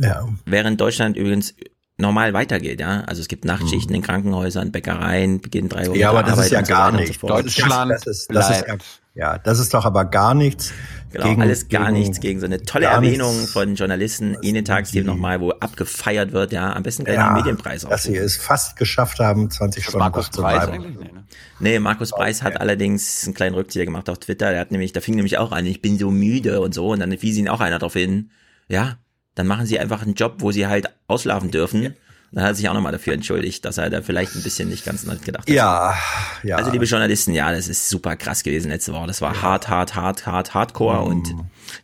[0.00, 0.28] Ja.
[0.46, 1.54] Während Deutschland übrigens
[1.98, 3.02] normal weitergeht, ja.
[3.02, 6.52] Also es gibt Nachtschichten in Krankenhäusern, Bäckereien, beginnen drei Uhr Ja, aber das ist Arbeit
[6.52, 7.20] ja so weiter gar und nichts.
[7.20, 7.26] so.
[7.28, 9.01] Deutschland das ist, das ist.
[9.14, 10.72] Ja, das ist doch aber gar nichts.
[11.10, 13.52] Genau, gegen, alles gar gegen, nichts gegen so eine tolle Erwähnung nichts.
[13.52, 16.72] von Journalisten, Ihnen Tagstief nochmal, wo abgefeiert wird, ja.
[16.72, 20.30] Am besten gleich Ja, den Medienpreis dass sie es fast geschafft haben, 20 Stunden Markus
[20.30, 20.84] zu Preis bleiben.
[20.84, 20.98] eigentlich?
[20.98, 21.24] Nee, ne?
[21.60, 24.50] Nee, Markus Preis hat allerdings einen kleinen Rückzieher gemacht auf Twitter.
[24.50, 26.92] Der hat nämlich, da fing nämlich auch an, ich bin so müde und so.
[26.92, 28.30] Und dann wies ihn auch einer darauf hin,
[28.68, 28.96] ja,
[29.34, 31.86] dann machen sie einfach einen Job, wo sie halt ausschlafen dürfen.
[31.86, 31.94] Und
[32.32, 34.84] dann hat er sich auch nochmal dafür entschuldigt, dass er da vielleicht ein bisschen nicht
[34.84, 35.54] ganz nachgedacht hat.
[35.54, 35.94] Ja,
[36.42, 36.56] ja.
[36.56, 39.06] Also liebe Journalisten, ja, das ist super krass gewesen letzte Woche.
[39.06, 41.06] Das war hart, hart, hart, hart, hardcore Mhm.
[41.06, 41.34] und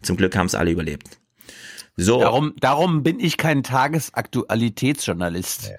[0.03, 1.19] zum Glück haben es alle überlebt.
[1.97, 2.21] So.
[2.21, 5.73] Darum, darum bin ich kein Tagesaktualitätsjournalist.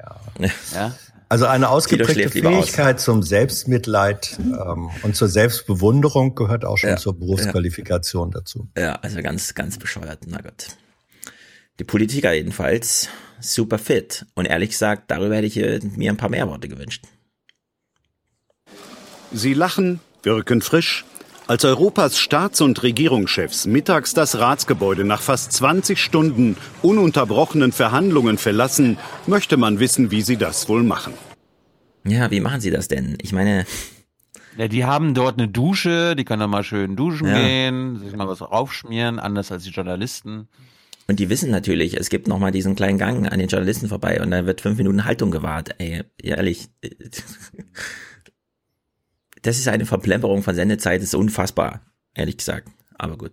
[0.74, 0.94] Ja.
[1.32, 2.70] Also eine ausgeprägte lieber aus.
[2.72, 8.68] Fähigkeit zum Selbstmitleid ähm, und zur Selbstbewunderung gehört auch schon Ja, zur Berufsqualifikation dazu.
[8.76, 10.22] Ja, also ganz, ganz bescheuert.
[10.26, 10.70] Na Gott.
[11.80, 13.10] Die Politiker jedenfalls
[13.40, 14.26] super fit.
[14.36, 15.56] Und ehrlich gesagt, darüber hätte ich
[15.98, 17.06] mir ein paar mehr Worte gewünscht.
[19.32, 21.06] Sie lachen, wirken frisch,
[21.48, 29.00] Als Europas Staats- und Regierungschefs mittags das Ratsgebäude nach fast 20 Stunden ununterbrochenen Verhandlungen verlassen,
[29.26, 31.16] möchte man wissen, wie sie das wohl machen.
[32.06, 33.18] Ja, wie machen sie das denn?
[33.24, 33.66] Ich meine,
[34.58, 37.40] Ja, die haben dort eine Dusche, die können dann mal schön duschen Ja.
[37.42, 40.50] gehen, sich mal was raufschmieren, anders als die Journalisten.
[41.10, 44.22] Und die wissen natürlich, es gibt noch mal diesen kleinen Gang an den Journalisten vorbei
[44.22, 45.70] und dann wird fünf Minuten Haltung gewahrt.
[45.80, 46.68] Ey, ehrlich.
[49.42, 51.82] Das ist eine Verplemperung von Sendezeit, das ist unfassbar,
[52.14, 52.70] ehrlich gesagt.
[52.94, 53.32] Aber gut.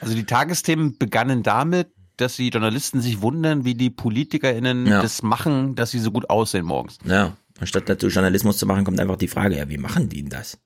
[0.00, 5.02] Also die Tagesthemen begannen damit, dass die Journalisten sich wundern, wie die PolitikerInnen Ja.
[5.02, 6.98] das machen, dass sie so gut aussehen morgens.
[7.04, 10.30] Ja, anstatt dazu Journalismus zu machen, kommt einfach die Frage, ja, wie machen die denn
[10.30, 10.60] das?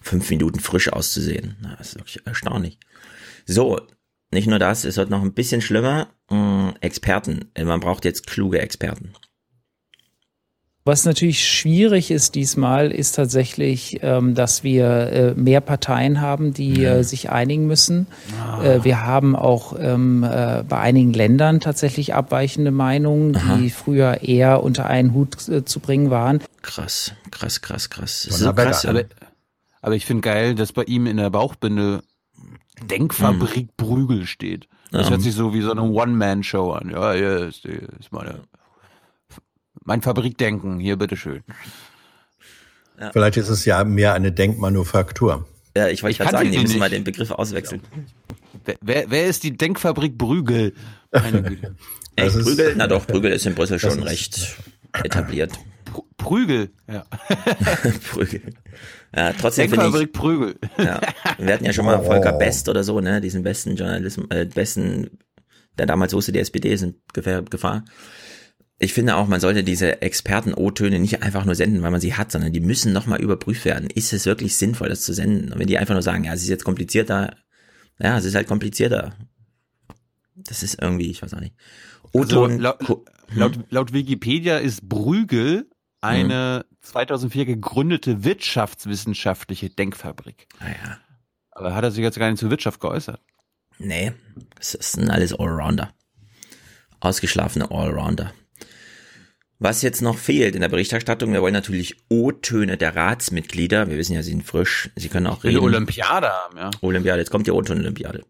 [0.00, 1.56] Fünf Minuten frisch auszusehen.
[1.60, 2.78] Na, das ist wirklich erstaunlich.
[3.44, 3.80] So,
[4.34, 6.08] nicht nur das, es wird noch ein bisschen schlimmer.
[6.28, 7.46] Mh, Experten.
[7.58, 9.14] Man braucht jetzt kluge Experten.
[10.86, 16.84] Was natürlich schwierig ist diesmal, ist tatsächlich, ähm, dass wir äh, mehr Parteien haben, die
[16.84, 18.06] äh, sich einigen müssen.
[18.62, 23.56] Äh, wir haben auch ähm, äh, bei einigen Ländern tatsächlich abweichende Meinungen, Aha.
[23.56, 26.40] die früher eher unter einen Hut zu bringen waren.
[26.60, 28.24] Krass, krass, krass, krass.
[28.24, 29.04] So krass, aber,
[29.80, 32.02] aber ich finde geil, dass bei ihm in der Bauchbinde
[32.82, 34.68] Denkfabrik Brügel steht.
[34.90, 35.10] Das Ja.
[35.12, 36.90] hört sich so wie so eine One-Man-Show an.
[36.90, 38.40] Ja, hier ist, hier ist meine,
[39.84, 40.78] mein Fabrikdenken.
[40.80, 41.42] Hier, bitteschön.
[43.12, 45.46] Vielleicht ist es ja mehr eine Denkmanufaktur.
[45.76, 46.80] Ja, ich wollte Ich gerade sagen, die die müssen nicht.
[46.80, 47.80] mal den Begriff auswechseln.
[48.64, 50.72] Wer, wer, wer ist die Denkfabrik Brügel?
[51.10, 51.74] Meine Güte.
[52.16, 52.74] Ist- Prügel?
[52.76, 54.56] Na doch, Prügel ist in Brüssel schon ist- recht
[55.02, 55.58] etabliert.
[56.16, 57.04] Prügel, ja.
[58.10, 58.54] Prügel.
[59.14, 60.12] Ja, trotzdem finde ich.
[60.12, 60.56] Prügel.
[60.78, 61.00] Ja,
[61.38, 62.38] wir hatten ja schon mal Volker Oh.
[62.38, 65.18] Best oder so, ne, diesen besten Journalismus, äh, besten,
[65.78, 67.84] der damals wusste, die SPD ist in Gefahr.
[68.78, 72.32] Ich finde auch, man sollte diese Experten-O-Töne nicht einfach nur senden, weil man sie hat,
[72.32, 73.88] sondern die müssen nochmal überprüft werden.
[73.88, 75.52] Ist es wirklich sinnvoll, das zu senden?
[75.52, 77.36] Und wenn die einfach nur sagen, ja, es ist jetzt komplizierter,
[78.00, 79.14] ja, es ist halt komplizierter.
[80.34, 81.54] Das ist irgendwie, ich weiß auch nicht.
[82.12, 82.78] Also, O-Ton, laut,
[83.34, 85.68] laut, laut Wikipedia ist Brügel
[86.04, 90.48] eine 2004 gegründete wirtschaftswissenschaftliche Denkfabrik.
[90.60, 90.98] Ah ja.
[91.50, 93.20] Aber hat er sich jetzt gar nicht zur Wirtschaft geäußert?
[93.78, 94.12] Nee,
[94.56, 95.92] das sind alles Allrounder.
[97.00, 98.32] Ausgeschlafene Allrounder.
[99.58, 103.88] Was jetzt noch fehlt in der Berichterstattung, wir wollen natürlich O-Töne der Ratsmitglieder.
[103.88, 104.90] Wir wissen ja, sie sind frisch.
[104.96, 105.66] Sie können auch Will eine reden.
[105.66, 106.70] Olympiade haben, ja.
[106.80, 108.24] Olympiade, jetzt kommt die O-Ton-Olympiade.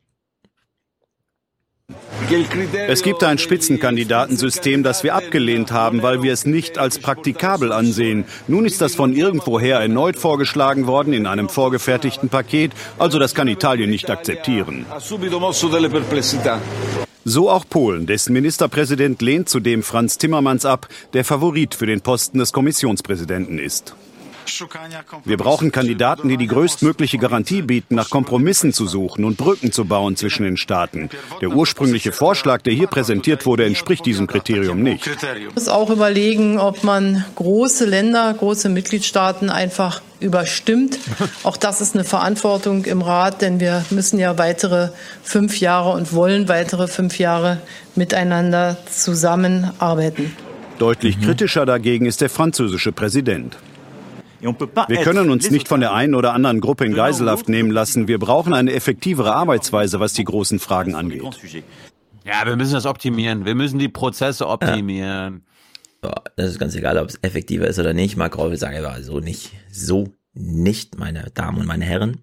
[2.88, 8.24] Es gibt ein Spitzenkandidatensystem, das wir abgelehnt haben, weil wir es nicht als praktikabel ansehen.
[8.48, 13.46] Nun ist das von irgendwoher erneut vorgeschlagen worden in einem vorgefertigten Paket, also das kann
[13.46, 14.86] Italien nicht akzeptieren.
[17.26, 22.38] So auch Polen, dessen Ministerpräsident lehnt zudem Franz Timmermans ab, der Favorit für den Posten
[22.38, 23.94] des Kommissionspräsidenten ist.
[25.24, 29.84] Wir brauchen Kandidaten, die die größtmügliche Garantie bieten, nach Kompromissen zu suchen und Brücken zu
[29.84, 31.10] bauen zwischen den Staaten.
[31.40, 35.06] Der ursprüngliche Vorschlag, der hier präsentiert wurde, entspricht diesem Kriterium nicht.
[35.06, 40.98] Man muss auch überlegen, ob man große Länder, große Mitgliedstaaten einfach überstimmt.
[41.42, 44.88] Auch das ist eine Verantwortung im Rat, denn wir müssen ja weitere
[45.22, 47.60] fünf Jahre und wollen weitere fünf Jahre
[47.94, 50.34] miteinander zusammenarbeiten.
[50.78, 53.56] Deutlich kritischer dagegen ist der französische Präsident.
[54.44, 58.08] Wir können uns nicht von der einen oder anderen Gruppe in Geiselhaft nehmen lassen.
[58.08, 61.22] Wir brauchen eine effektivere Arbeitsweise, was die großen Fragen angeht.
[62.24, 63.44] Ja, wir müssen das optimieren.
[63.44, 65.44] Wir müssen die Prozesse optimieren.
[66.02, 68.16] Ja, das ist ganz egal, ob es effektiver ist oder nicht.
[68.16, 69.52] Macron will sagen, aber so nicht.
[69.70, 72.22] So nicht, meine Damen und meine Herren.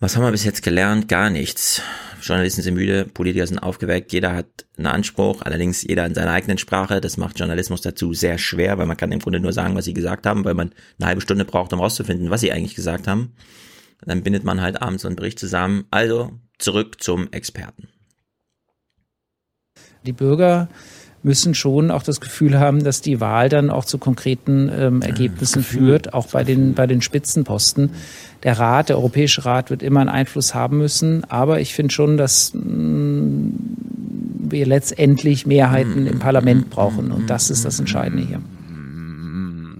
[0.00, 1.08] Was haben wir bis jetzt gelernt?
[1.08, 1.80] Gar nichts.
[2.20, 6.58] Journalisten sind müde, Politiker sind aufgeweckt, jeder hat einen Anspruch, allerdings jeder in seiner eigenen
[6.58, 7.00] Sprache.
[7.00, 9.94] Das macht Journalismus dazu sehr schwer, weil man kann im Grunde nur sagen, was sie
[9.94, 13.34] gesagt haben, weil man eine halbe Stunde braucht, um rauszufinden, was sie eigentlich gesagt haben.
[14.04, 15.84] Dann bindet man halt abends so einen Bericht zusammen.
[15.90, 17.88] Also zurück zum Experten.
[20.06, 20.68] Die Bürger
[21.24, 25.62] müssen schon auch das Gefühl haben, dass die Wahl dann auch zu konkreten ähm, Ergebnissen
[25.62, 27.90] führt, auch bei den, bei den Spitzenposten.
[28.42, 32.18] Der Rat, der Europäische Rat wird immer einen Einfluss haben müssen, aber ich finde schon,
[32.18, 33.52] dass mh,
[34.50, 38.42] wir letztendlich Mehrheiten im Parlament brauchen und das ist das Entscheidende hier.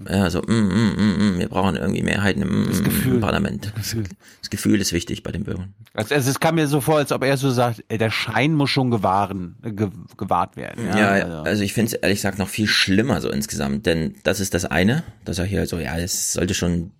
[0.09, 2.69] Ja, so, mm, mm, mm, mm, wir brauchen irgendwie Mehrheiten im,
[3.05, 3.73] im Parlament.
[3.75, 5.73] Das Gefühl ist wichtig bei den Bürgern.
[5.93, 8.69] Also, also es kam mir so vor, als ob er so sagt, der Schein muss
[8.69, 10.85] schon gewahren, äh, ge, gewahrt werden.
[10.87, 11.37] Ja, also.
[11.37, 14.65] also ich finde es ehrlich gesagt noch viel schlimmer so insgesamt, denn das ist das
[14.65, 16.91] eine, dass er hier so, ja, es sollte schon,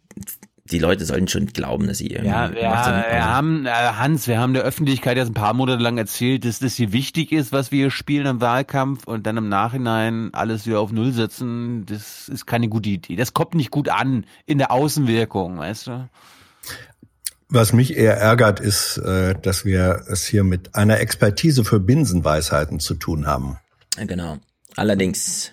[0.71, 4.39] die Leute sollten schon glauben, dass sie irgendwie Ja, ja, wir haben, äh, Hans, wir
[4.39, 7.71] haben der Öffentlichkeit jetzt ein paar Monate lang erzählt, dass das hier wichtig ist, was
[7.71, 12.27] wir hier spielen im Wahlkampf und dann im Nachhinein alles wieder auf Null setzen, das
[12.29, 13.15] ist keine gute Idee.
[13.15, 16.09] Das kommt nicht gut an in der Außenwirkung, weißt du?
[17.47, 22.79] Was mich eher ärgert, ist, äh, dass wir es hier mit einer Expertise für Binsenweisheiten
[22.79, 23.59] zu tun haben.
[23.97, 24.37] Genau.
[24.75, 25.51] Allerdings,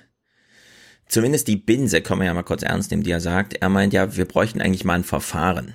[1.13, 3.93] zumindest die Binse, kann man ja mal kurz ernst nehmen, die er sagt, er meint
[3.93, 5.75] ja, wir bräuchten eigentlich mal ein Verfahren.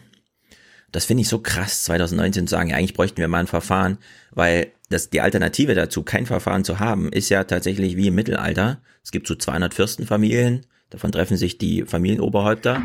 [0.91, 3.97] Das finde ich so krass, 2019 zu sagen, ja, eigentlich bräuchten wir mal ein Verfahren,
[4.31, 8.81] weil das, die Alternative dazu, kein Verfahren zu haben, ist ja tatsächlich wie im Mittelalter.
[9.03, 12.83] Es gibt so 200 Fürstenfamilien, davon treffen sich die Familienoberhäupter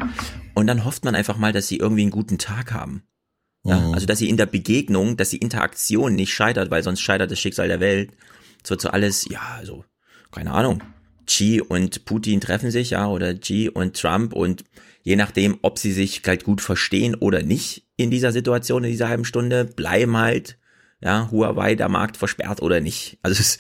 [0.55, 3.05] und dann hofft man einfach mal, dass sie irgendwie einen guten Tag haben.
[3.65, 3.95] Ja, Mhm.
[3.95, 7.39] also dass sie in der Begegnung, dass die Interaktion nicht scheitert, weil sonst scheitert das
[7.39, 8.11] Schicksal der Welt.
[8.65, 9.85] Es wird so alles, ja, also,
[10.33, 10.83] keine Ahnung.
[11.27, 14.65] Xi und Putin treffen sich, ja, oder Xi und Trump und
[15.03, 19.09] je nachdem, ob sie sich halt gut verstehen oder nicht in dieser Situation, in dieser
[19.09, 20.59] halben Stunde, bleiben halt,
[21.01, 23.19] ja, Huawei der Markt versperrt oder nicht.
[23.23, 23.59] Also es,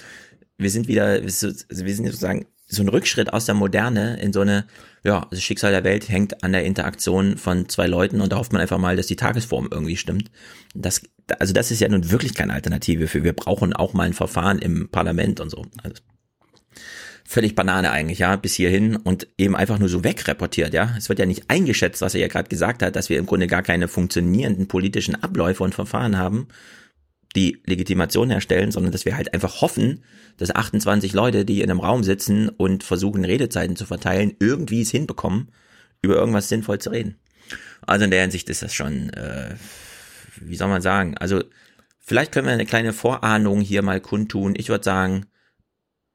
[0.56, 1.66] wir sind wieder, wir sind
[2.06, 4.66] sozusagen so ein Rückschritt aus der Moderne in so eine,
[5.04, 8.38] ja, also das Schicksal der Welt hängt an der Interaktion von zwei Leuten und da
[8.38, 10.30] hofft man einfach mal, dass die Tagesform irgendwie stimmt.
[10.74, 11.02] Das,
[11.38, 14.58] also das ist ja nun wirklich keine Alternative für, wir brauchen auch mal ein Verfahren
[14.58, 15.66] im Parlament und so.
[15.82, 15.96] Also
[17.32, 20.94] völlig Banane eigentlich, ja, bis hierhin und eben einfach nur so wegreportiert, ja.
[20.98, 23.46] Es wird ja nicht eingeschätzt, was er ja gerade gesagt hat, dass wir im Grunde
[23.46, 26.48] gar keine funktionierenden politischen Abläufe und Verfahren haben,
[27.34, 30.04] die Legitimation herstellen, sondern dass wir halt einfach hoffen,
[30.36, 34.90] dass 28 Leute, die in einem Raum sitzen und versuchen, Redezeiten zu verteilen, irgendwie es
[34.90, 35.50] hinbekommen,
[36.02, 37.16] über irgendwas sinnvoll zu reden.
[37.86, 39.54] Also in der Hinsicht ist das schon, äh,
[40.38, 41.42] wie soll man sagen, also
[41.98, 44.54] vielleicht können wir eine kleine Vorahnung hier mal kundtun.
[44.54, 45.24] Ich würde sagen,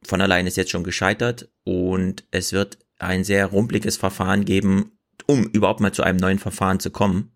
[0.07, 4.91] von allein ist jetzt schon gescheitert und es wird ein sehr rumpliges Verfahren geben,
[5.27, 7.31] um überhaupt mal zu einem neuen Verfahren zu kommen.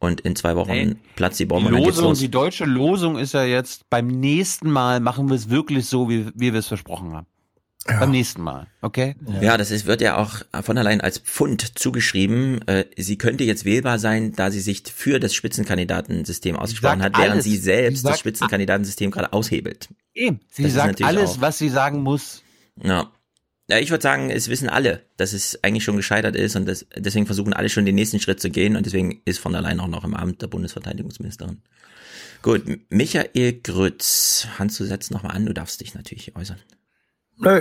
[0.00, 0.96] Und in zwei Wochen Nee.
[1.16, 2.18] platzt die Die, Bombe geht's Losung, los.
[2.20, 6.26] die deutsche Losung ist ja jetzt, beim nächsten Mal machen wir es wirklich so, wie,
[6.34, 7.26] wie wir es versprochen haben.
[7.88, 9.16] Beim nächsten Mal, okay?
[9.40, 12.60] Ja, das ist, wird ja auch von allein als Pfund zugeschrieben.
[12.68, 17.18] Äh, sie könnte jetzt wählbar sein, da sie sich für das Spitzenkandidatensystem ausgesprochen sagt hat,
[17.22, 17.44] während alles.
[17.44, 19.88] sie selbst Sie das Spitzenkandidatensystem gerade aushebelt.
[20.14, 20.40] Eben.
[20.50, 22.42] Sie Das sagt alles, auch- was sie sagen muss.
[22.82, 23.10] Ja.
[23.70, 26.86] Ja, ich würde sagen, es wissen alle, dass es eigentlich schon gescheitert ist und das,
[26.96, 29.80] deswegen versuchen alle schon den nächsten Schritt zu gehen und deswegen ist von der Leyen
[29.80, 31.60] auch noch im Amt der Bundesverteidigungsministerin.
[32.40, 34.46] Gut, Michael Grütz.
[34.58, 36.58] Hans, du setzt nochmal an, du darfst dich natürlich äußern.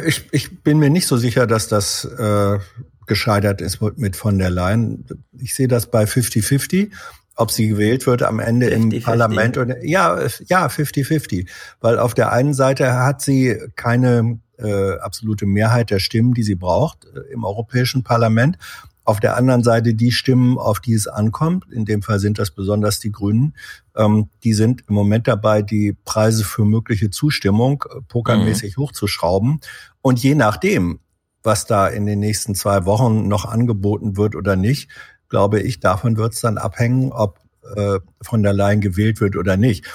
[0.05, 2.57] Ich, ich bin mir nicht so sicher, dass das äh,
[3.05, 5.05] gescheitert ist mit- von der Leyen.
[5.39, 6.91] Ich sehe das bei 50-50,
[7.35, 9.03] ob sie gewählt wird am Ende im 50-50?
[9.03, 11.47] Parlament oder ja, ja 50-50,
[11.79, 16.55] weil auf der einen Seite hat sie keine äh, absolute Mehrheit der Stimmen, die sie
[16.55, 18.57] braucht äh, im Europäischen Parlament.
[19.03, 22.51] Auf der anderen Seite die Stimmen, auf die es ankommt, in dem Fall sind das
[22.51, 23.53] besonders die Grünen,
[23.97, 29.59] ähm, die sind im Moment dabei, die Preise für mögliche Zustimmung äh, pokermäßig hochzuschrauben.
[30.01, 30.99] Und je nachdem,
[31.43, 34.89] was da in den nächsten zwei Wochen noch angeboten wird oder nicht,
[35.29, 37.39] glaube ich, davon wird es dann abhängen, ob
[37.75, 39.85] äh, von der Leyen gewählt wird oder nicht.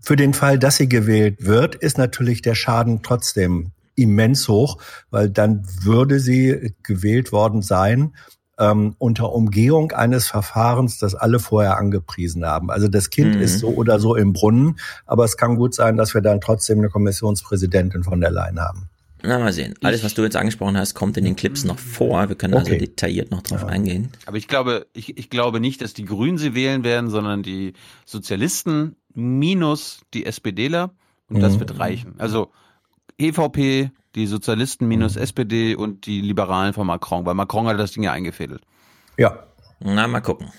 [0.00, 4.78] Für den Fall, dass sie gewählt wird, ist natürlich der Schaden trotzdem immens hoch,
[5.10, 8.14] weil dann würde sie gewählt worden sein
[8.60, 12.70] ähm, unter Umgehung eines Verfahrens, das alle vorher angepriesen haben.
[12.70, 13.40] Also das Kind Mhm.
[13.42, 16.78] ist so oder so im Brunnen, aber es kann gut sein, dass wir dann trotzdem
[16.78, 18.88] eine Kommissionspräsidentin von der Leyen haben.
[19.22, 19.74] Na, mal sehen.
[19.82, 22.28] Alles, was du jetzt angesprochen hast, kommt in den Clips noch vor.
[22.30, 22.78] Wir können also Okay.
[22.78, 24.10] detailliert noch drauf eingehen.
[24.24, 27.74] Aber ich glaube, ich, ich glaube nicht, dass die Grünen sie wählen werden, sondern die
[28.06, 30.90] Sozialisten minus die SPDler.
[31.28, 31.60] Und das Mhm.
[31.60, 32.14] wird reichen.
[32.18, 32.50] Also
[33.18, 38.02] EVP, die Sozialisten minus SPD und die Liberalen von Macron, weil Macron hat das Ding
[38.02, 38.62] ja eingefädelt.
[39.16, 39.46] Ja.
[39.80, 40.52] Na, mal gucken.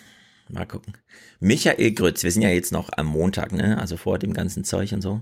[0.50, 0.94] Mal gucken.
[1.40, 3.78] Michael Grütz, wir sind ja jetzt noch am Montag, ne?
[3.78, 5.22] Also vor dem ganzen Zeug und so.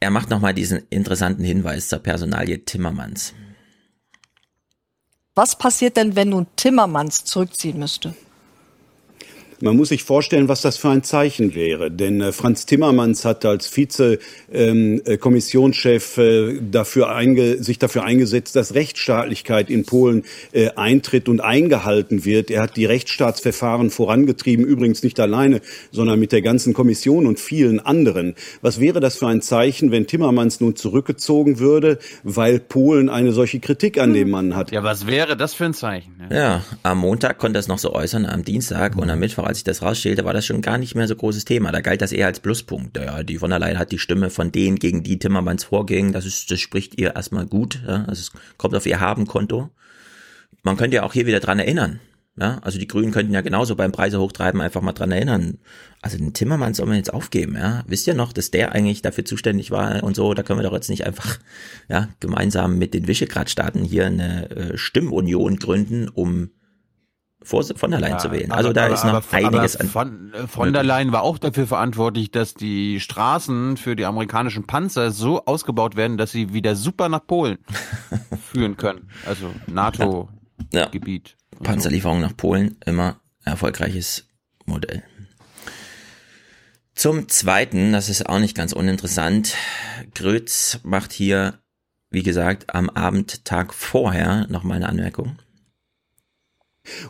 [0.00, 3.34] Er macht nochmal diesen interessanten Hinweis zur Personalie Timmermans.
[5.34, 8.14] Was passiert denn, wenn nun Timmermans zurückziehen müsste?
[9.60, 11.90] Man muss sich vorstellen, was das für ein Zeichen wäre.
[11.90, 19.70] Denn äh, Franz Timmermans hat als Vize-Kommissionschef äh, dafür einge sich dafür eingesetzt, dass Rechtsstaatlichkeit
[19.70, 22.50] in Polen äh, eintritt und eingehalten wird.
[22.50, 27.80] Er hat die Rechtsstaatsverfahren vorangetrieben, übrigens nicht alleine, sondern mit der ganzen Kommission und vielen
[27.80, 28.34] anderen.
[28.62, 33.60] Was wäre das für ein Zeichen, wenn Timmermans nun zurückgezogen würde, weil Polen eine solche
[33.60, 34.72] Kritik an dem Mann hat?
[34.72, 36.14] Ja, was wäre das für ein Zeichen?
[36.30, 36.36] Ja.
[36.36, 39.58] Ja, am Montag konnte er es noch so äußern, am Dienstag und am Mittwoch, als
[39.58, 41.72] ich das rausstellte, war das schon gar nicht mehr so großes Thema.
[41.72, 42.96] Da galt das eher als Pluspunkt.
[42.96, 46.12] Ja, die von der Leyen hat die Stimme von denen, gegen die Timmermans vorging.
[46.12, 47.80] Das ist, das spricht ihr erstmal gut.
[47.86, 49.70] Ja, also es kommt auf ihr Habenkonto.
[50.62, 52.00] Man könnte ja auch hier wieder dran erinnern.
[52.36, 55.58] Ja, also die Grünen könnten ja genauso beim Preise hochtreiben einfach mal dran erinnern.
[56.02, 57.84] Also den Timmermans soll man jetzt aufgeben, ja.
[57.86, 60.34] Wisst ihr noch, dass der eigentlich dafür zuständig war und so?
[60.34, 61.38] Da können wir doch jetzt nicht einfach,
[61.88, 66.50] ja, gemeinsam mit den Visegrad-Staaten hier eine äh, Stimmunion gründen, um
[67.44, 68.50] vor von der Leyen Ja, zu wählen.
[68.50, 69.90] aber- Also da aber- ist noch aber- einiges aber an.
[69.90, 74.66] Von, äh, von der Leyen war auch dafür verantwortlich, dass die Straßen für die amerikanischen
[74.66, 77.58] Panzer so ausgebaut werden, dass sie wieder super nach Polen
[78.52, 79.08] führen können.
[79.26, 81.36] Also NATO-Gebiet.
[81.62, 84.26] Panzerlieferung nach Polen, immer erfolgreiches
[84.66, 85.02] Modell.
[86.94, 89.54] Zum Zweiten, das ist auch nicht ganz uninteressant,
[90.14, 91.58] Grötz macht hier,
[92.10, 95.36] wie gesagt, am Abend, Tag vorher noch mal eine Anmerkung.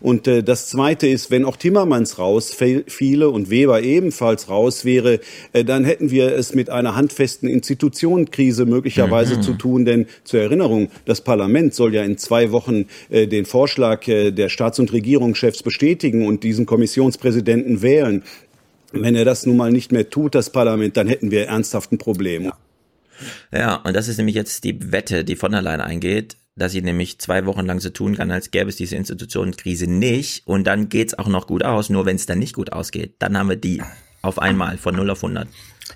[0.01, 5.21] Und äh, das Zweite ist, wenn auch Timmermans rausfiele und Weber ebenfalls raus wäre,
[5.53, 9.43] äh, dann hätten wir es mit einer handfesten Institutionenkrise möglicherweise Mhm.
[9.43, 9.85] zu tun.
[9.85, 14.49] Denn zur Erinnerung, das Parlament soll ja in zwei Wochen äh, den Vorschlag äh, der
[14.49, 18.23] Staats- und Regierungschefs bestätigen und diesen Kommissionspräsidenten wählen.
[18.93, 21.99] Wenn er das nun mal nicht mehr tut, das Parlament, dann hätten wir ernsthaft ein
[21.99, 22.53] Problem.
[23.53, 26.83] Ja, und das ist nämlich jetzt die Wette, die von der Leyen eingeht, dass sie
[26.83, 30.47] nämlich zwei Wochen lang so tun kann, als gäbe es diese Institutionenkrise nicht.
[30.47, 31.91] Und dann geht's auch noch gut aus.
[31.91, 33.83] Nur wenn es dann nicht gut ausgeht, dann haben wir die
[34.23, 35.49] auf einmal von 0 auf 100.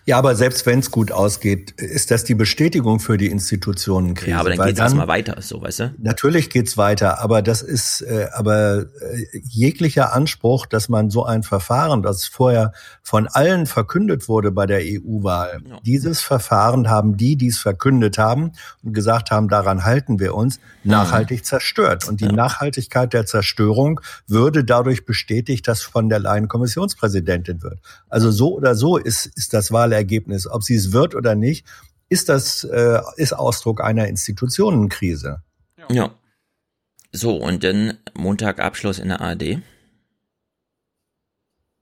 [0.08, 4.30] Ja, aber selbst wenn es gut ausgeht, ist das die Bestätigung für die Institutionenkrise.
[4.30, 5.94] Ja, aber dann Weil geht's erstmal weiter, so, weißt du?
[5.98, 11.42] Natürlich geht's weiter, aber das ist äh, aber äh, jeglicher Anspruch, dass man so ein
[11.42, 17.48] Verfahren, das vorher von allen verkündet wurde bei der EU-Wahl, dieses Verfahren haben die, die
[17.48, 18.52] es verkündet haben
[18.82, 22.08] und gesagt haben, daran halten wir uns, nachhaltig zerstört.
[22.08, 27.78] Und die Nachhaltigkeit der Zerstörung würde dadurch bestätigt, dass von der Leyen Kommissionspräsidentin wird.
[28.08, 29.97] Also so oder so ist, ist das Wahlergebnis,
[30.50, 31.66] ob sie es wird oder nicht,
[32.08, 35.42] ist das äh, ist Ausdruck einer Institutionenkrise.
[35.90, 36.14] Ja.
[37.12, 39.58] So, und dann Montag Abschluss in der ARD.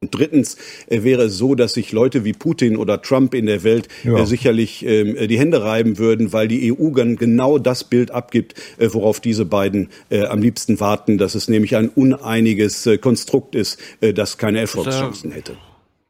[0.02, 0.56] Und drittens
[0.88, 4.18] äh, wäre es so, dass sich Leute wie Putin oder Trump in der Welt Ja.
[4.18, 8.10] äh, sicherlich ähm, äh, die Hände reiben würden, weil die EU dann genau das Bild
[8.10, 14.38] abgibt, worauf diese beiden am liebsten warten, dass es nämlich ein uneiniges Konstrukt ist, das
[14.38, 15.56] keine Erfolgschancen hätte.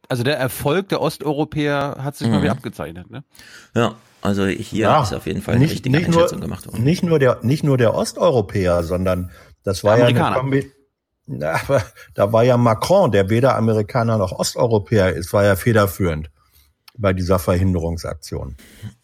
[0.09, 2.42] Also der Erfolg der Osteuropäer hat sich mal Mhm.
[2.42, 3.11] wieder abgezeichnet.
[3.11, 3.24] Ne?
[3.74, 6.66] Ja, also hier Ja, ist auf jeden Fall eine nicht, richtige nicht nur, Einschätzung gemacht
[6.66, 6.82] worden.
[6.84, 9.30] Nicht nur der, nicht nur der Osteuropäer, sondern
[9.64, 10.36] das war ja eine Amerikaner.
[10.40, 10.72] Kombi
[11.26, 11.82] Na, aber
[12.14, 16.30] da war ja Macron, der weder Amerikaner noch Osteuropäer ist, war ja federführend
[16.99, 18.57] bei dieser Verhinderungsaktion.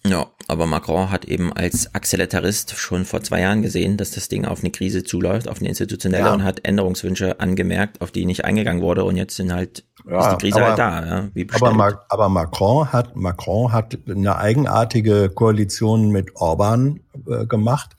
[0.07, 4.45] Ja, aber Macron hat eben als Acceletarist schon vor zwei Jahren gesehen, dass das Ding
[4.45, 6.33] auf eine Krise zuläuft, auf eine institutionelle Ja.
[6.33, 10.37] und hat Änderungswünsche angemerkt, auf die nicht eingegangen wurde und jetzt sind halt, ist die
[10.39, 15.29] Krise aber, halt da, ja, wie aber, Ma- aber Macron hat Macron hat eine eigenartige
[15.31, 17.97] Koalition mit Orban äh, gemacht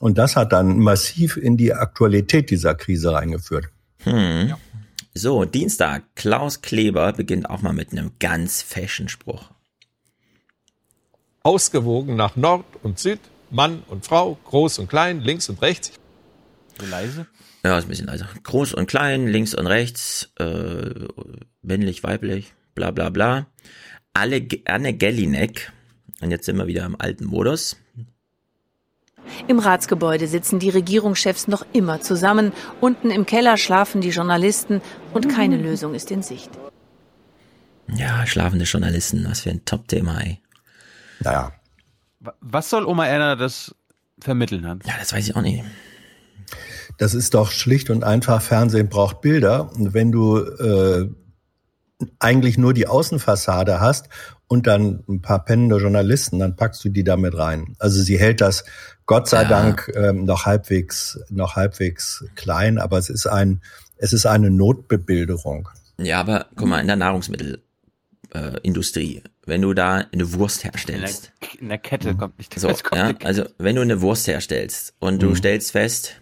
[0.00, 3.66] und das hat dann massiv in die Aktualität dieser Krise reingeführt.
[4.04, 4.54] Hm.
[5.14, 9.50] So, Dienstag, Klaus Kleber beginnt auch mal mit einem ganz Fashion-Spruch.
[11.42, 15.92] Ausgewogen nach Nord und Süd, Mann und Frau, groß und klein, links und rechts.
[16.80, 17.26] So leise?
[17.62, 18.26] Ja, ist ein bisschen leiser.
[18.42, 21.08] Groß und klein, links und rechts, äh,
[21.60, 23.46] männlich, weiblich, bla bla bla.
[24.14, 25.72] Alle, Anne Gellinek,
[26.22, 27.76] und jetzt sind wir wieder im alten Modus.
[29.48, 32.52] Im Ratsgebäude sitzen die Regierungschefs noch immer zusammen.
[32.80, 34.80] Unten im Keller schlafen die Journalisten
[35.12, 36.50] und keine Lösung ist in Sicht.
[37.88, 40.40] Ja, schlafende Journalisten, was für ein Top-Thema, ey.
[41.20, 41.52] Naja.
[42.40, 43.74] Was soll Oma Erna das
[44.20, 44.86] vermitteln, Hans?
[44.86, 45.64] Ja, das weiß ich auch nicht.
[46.98, 49.70] Das ist doch schlicht und einfach, Fernsehen braucht Bilder.
[49.72, 51.08] Und wenn du äh,
[52.18, 54.08] eigentlich nur die Außenfassade hast
[54.48, 57.74] und dann ein paar pennende Journalisten, dann packst du die damit rein.
[57.78, 58.64] Also sie hält das
[59.06, 59.48] Gott sei Ja.
[59.48, 63.62] Dank ähm, noch halbwegs noch halbwegs klein, aber es ist ein
[63.96, 65.68] es ist eine Notbebilderung.
[65.98, 71.32] Ja, aber guck mal, in der Nahrungsmittelindustrie, äh, wenn du da eine Wurst herstellst.
[71.60, 74.94] In der Kette kommt nicht So, das kommt ja, also wenn du eine Wurst herstellst
[74.98, 75.36] und du Mhm.
[75.36, 76.14] stellst fest,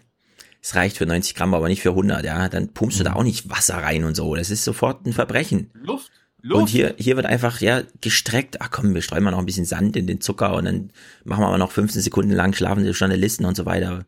[0.61, 3.23] es reicht für 90 Gramm, aber nicht für 100, ja, dann pumpst du da auch
[3.23, 4.35] nicht Wasser rein und so.
[4.35, 5.71] Das ist sofort ein Verbrechen.
[5.73, 6.11] Luft.
[6.49, 9.65] Und hier, hier wird einfach, ja, gestreckt, ach komm, wir streuen mal noch ein bisschen
[9.65, 10.91] Sand in den Zucker und dann
[11.23, 14.05] machen wir aber noch 15 Sekunden lang schlafende Journalisten und so weiter.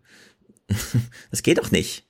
[1.32, 2.06] Das geht doch nicht.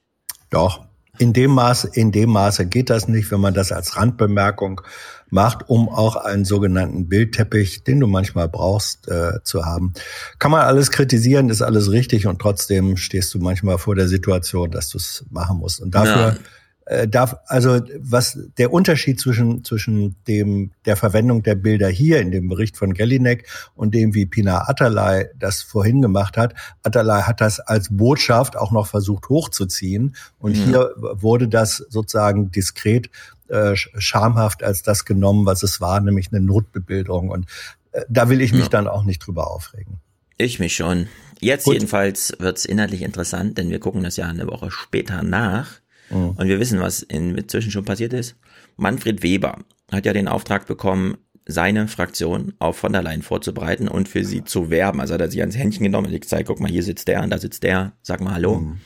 [0.49, 0.85] Doch.
[1.19, 4.81] In dem Maße, in dem Maße geht das nicht, wenn man das als Randbemerkung
[5.29, 9.93] macht, um auch einen sogenannten Bildteppich, den du manchmal brauchst, äh, zu haben.
[10.39, 14.71] Kann man alles kritisieren, ist alles richtig und trotzdem stehst du manchmal vor der Situation,
[14.71, 15.81] dass du es machen musst.
[15.81, 16.37] Und dafür
[16.85, 22.31] äh, darf, also was der Unterschied zwischen zwischen dem der Verwendung der Bilder hier in
[22.31, 26.53] dem Bericht von Gellinek und dem wie Pina Atalay das vorhin gemacht hat.
[26.83, 30.63] Atalay hat das als Botschaft auch noch versucht hochzuziehen und Mhm.
[30.65, 33.09] hier wurde das sozusagen diskret
[33.49, 37.45] äh, sch- schamhaft als das genommen, was es war, nämlich eine Notbebilderung und
[37.91, 38.69] äh, da will ich mich Ja.
[38.69, 39.99] dann auch nicht drüber aufregen.
[40.37, 41.07] Ich mich schon.
[41.39, 41.75] Jetzt Gut.
[41.75, 45.67] jedenfalls wird's inhaltlich interessant, denn wir gucken das ja eine Woche später nach.
[46.09, 46.31] Mhm.
[46.31, 48.35] Und wir wissen, was inzwischen schon passiert ist.
[48.77, 49.59] Manfred Weber
[49.91, 54.43] hat ja den Auftrag bekommen, seine Fraktion auf von der Leyen vorzubereiten und für sie
[54.43, 55.01] zu werben.
[55.01, 57.29] Also hat er sich ans Händchen genommen und gezeigt, guck mal, hier sitzt der und
[57.29, 58.59] da sitzt der, sag mal Hallo.
[58.59, 58.77] Mhm.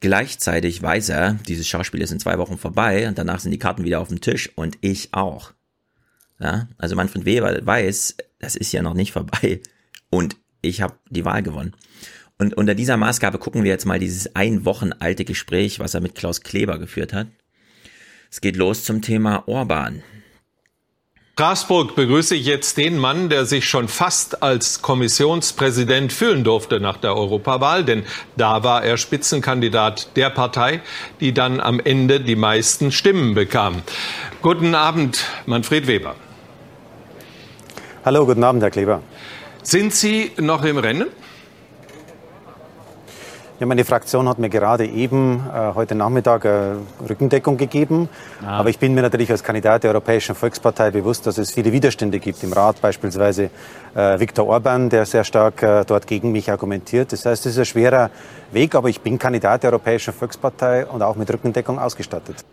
[0.00, 3.84] Gleichzeitig weiß er, dieses Schauspiel ist in zwei Wochen vorbei und danach sind die Karten
[3.84, 5.52] wieder auf dem Tisch und ich auch.
[6.40, 9.60] Ja, also Manfred Weber weiß, das ist ja noch nicht vorbei
[10.10, 11.74] und ich habe die Wahl gewonnen.
[12.42, 16.00] Und unter dieser Maßgabe gucken wir jetzt mal dieses ein Wochen alte Gespräch, was er
[16.00, 17.28] mit Klaus Kleber geführt hat.
[18.32, 20.02] Es geht los zum Thema Orban.
[21.34, 26.96] Straßburg begrüße ich jetzt den Mann, der sich schon fast als Kommissionspräsident fühlen durfte nach
[26.96, 28.02] der Europawahl, denn
[28.36, 30.80] da war er Spitzenkandidat der Partei,
[31.20, 33.82] die dann am Ende die meisten Stimmen bekam.
[34.42, 36.16] Guten Abend, Manfred Weber.
[38.04, 39.00] Hallo, guten Abend, Herr Kleber.
[39.62, 41.06] Sind Sie noch im Rennen?
[43.62, 46.72] Ja, meine Fraktion hat mir gerade eben äh, heute Nachmittag äh,
[47.08, 48.08] Rückendeckung gegeben.
[48.44, 48.58] Ah.
[48.58, 52.18] Aber ich bin mir natürlich als Kandidat der Europäischen Volkspartei bewusst, dass es viele Widerstände
[52.18, 53.50] gibt im Rat, beispielsweise
[53.94, 57.12] äh, Viktor Orban, der sehr stark äh, dort gegen mich argumentiert.
[57.12, 58.10] Das heißt, es ist ein schwerer
[58.50, 62.44] Weg, aber ich bin Kandidat der Europäischen Volkspartei und auch mit Rückendeckung ausgestattet.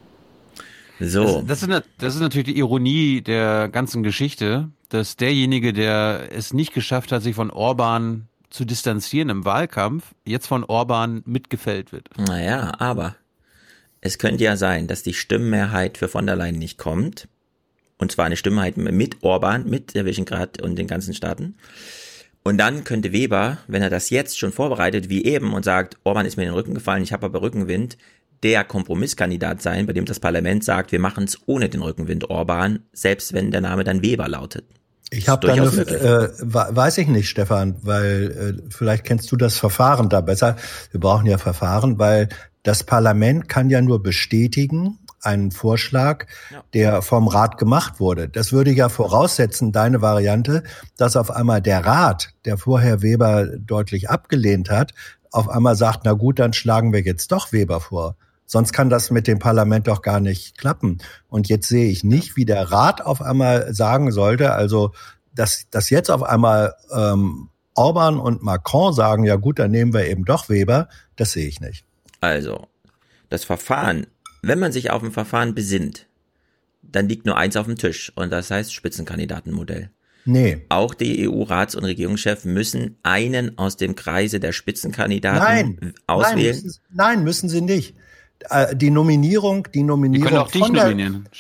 [1.00, 1.42] So.
[1.42, 6.54] Das, das, ist, das ist natürlich die Ironie der ganzen Geschichte, dass derjenige, der es
[6.54, 12.10] nicht geschafft hat, sich von Orban zu distanzieren im Wahlkampf, jetzt von Orban mitgefällt wird.
[12.18, 13.16] Naja, aber
[14.02, 17.28] es könnte ja sein, dass die Stimmenmehrheit für von der Leyen nicht kommt.
[17.98, 21.56] Und zwar eine Stimmenmehrheit mit Orban, mit der Visegrad und den ganzen Staaten.
[22.44, 26.26] Und dann könnte Weber, wenn er das jetzt schon vorbereitet, wie eben, und sagt, Orban
[26.26, 27.98] ist mir in den Rücken gefallen, ich habe aber Rückenwind,
[28.42, 32.80] der Kompromisskandidat sein, bei dem das Parlament sagt, wir machen es ohne den Rückenwind Orban,
[32.94, 34.66] selbst wenn der Name dann Weber lautet.
[35.12, 39.58] Ich habe da eine, äh, weiß ich nicht, Stefan, weil äh, vielleicht kennst du das
[39.58, 40.56] Verfahren da besser.
[40.92, 42.30] Wir brauchen ja Verfahren, weil
[42.64, 46.64] das Parlament kann ja nur bestätigen einen Vorschlag, ja.
[46.74, 48.30] der vom Rat gemacht wurde.
[48.30, 50.64] Das würde ja voraussetzen, deine Variante,
[50.98, 54.94] dass auf einmal der Rat, der vorher Weber deutlich abgelehnt hat,
[55.32, 58.16] auf einmal sagt, na gut, dann schlagen wir jetzt doch Weber vor.
[58.52, 60.98] Sonst kann das mit dem Parlament doch gar nicht klappen.
[61.28, 64.92] Und jetzt sehe ich nicht, wie der Rat auf einmal sagen sollte, also
[65.36, 70.08] dass, dass jetzt auf einmal ähm, Orban und Macron sagen, ja gut, dann nehmen wir
[70.08, 71.86] eben doch Weber, das sehe ich nicht.
[72.22, 72.66] Also,
[73.30, 74.08] das Verfahren,
[74.42, 76.08] wenn man sich auf ein Verfahren besinnt,
[76.82, 79.92] dann liegt nur eins auf dem Tisch und das heißt Spitzenkandidatenmodell.
[80.26, 80.66] Nee.
[80.70, 86.56] Auch die EU-Rats- und Regierungschefs müssen einen aus dem Kreise der Spitzenkandidaten nein, auswählen.
[86.56, 87.96] Nein müssen, nein, müssen sie nicht.
[88.50, 90.96] Äh, die Nominierung, die Nominierung auch von der,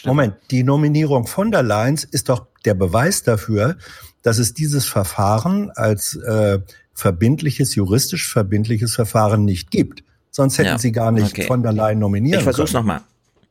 [0.05, 3.77] Moment, die Nominierung von der Leyen's ist doch der Beweis dafür,
[4.21, 6.59] dass es dieses Verfahren als äh,
[6.93, 10.03] verbindliches, juristisch verbindliches Verfahren nicht gibt.
[10.29, 11.43] Sonst hätten ja, sie gar nicht okay.
[11.43, 13.01] von der Leyen nominieren Ich versuch's nochmal.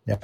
[0.05, 0.19] Ja.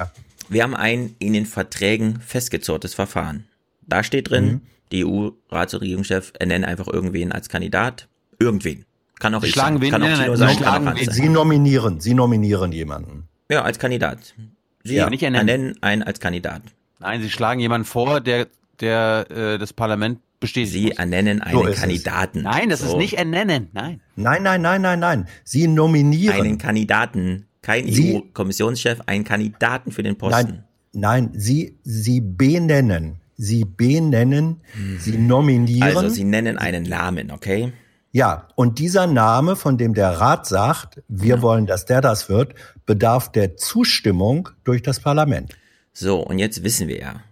[0.49, 3.47] Wir haben ein in den Verträgen festgezurrtes Verfahren.
[3.87, 4.61] Da steht drin, mhm.
[4.93, 8.09] die EU-Rats- und Regierungschef ernennen einfach irgendwen als Kandidat.
[8.39, 8.85] Irgendwen.
[9.19, 9.91] Kann auch Sie ich schlagen sein.
[9.91, 13.29] Kann auch Tino sein, kann auch Sie nominieren, Sie nominieren jemanden.
[13.51, 14.35] Ja, als Kandidat.
[14.83, 15.49] Sie ja, nicht ernennen.
[15.49, 16.63] ernennen einen als Kandidat.
[17.01, 18.49] Nein, Sie schlagen jemanden vor, der,
[18.81, 20.73] der äh, das Parlament bestätigt.
[20.73, 22.39] Sie ernennen einen so Kandidaten.
[22.39, 22.45] Es.
[22.45, 22.89] Nein, das so.
[22.89, 23.69] ist nicht ernennen.
[23.73, 24.01] Nein.
[24.17, 25.29] Nein, nein, nein, nein, nein.
[25.43, 26.41] Sie nominieren.
[26.41, 27.47] Einen Kandidaten.
[27.63, 30.35] Kein EU-Kommissionschef, einen Kandidaten für den Posten.
[30.37, 33.21] Nein, nein, Sie, Sie benennen.
[33.37, 34.99] Sie benennen, hm.
[34.99, 35.97] Sie nominieren.
[35.97, 37.73] Also Sie nennen einen Namen, okay?
[38.15, 41.43] Ja, und dieser Name, von dem der Rat sagt, wir ja.
[41.43, 42.55] wollen, dass der das wird,
[42.87, 45.57] bedarf der Zustimmung durch das Parlament.
[45.93, 47.25] So, und jetzt wissen wir ja,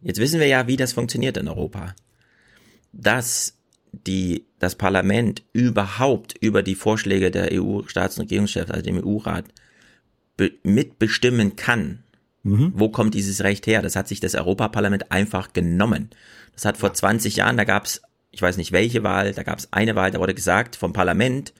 [0.00, 1.94] jetzt wissen wir ja, wie das funktioniert in Europa.
[2.90, 3.58] Dass
[3.92, 9.44] die, das Parlament überhaupt über die Vorschläge der EU-Staats- und Regierungschefs, also dem EU-Rat,
[10.62, 12.02] mitbestimmen kann.
[12.44, 12.72] Mhm.
[12.74, 13.82] Wo kommt dieses Recht her?
[13.82, 16.08] Das hat sich das Europaparlament einfach genommen.
[16.54, 19.58] Das hat vor 20 Jahren, da gab es ich weiß nicht welche Wahl, da gab
[19.58, 21.52] es eine Wahl, da wurde gesagt vom Parlament,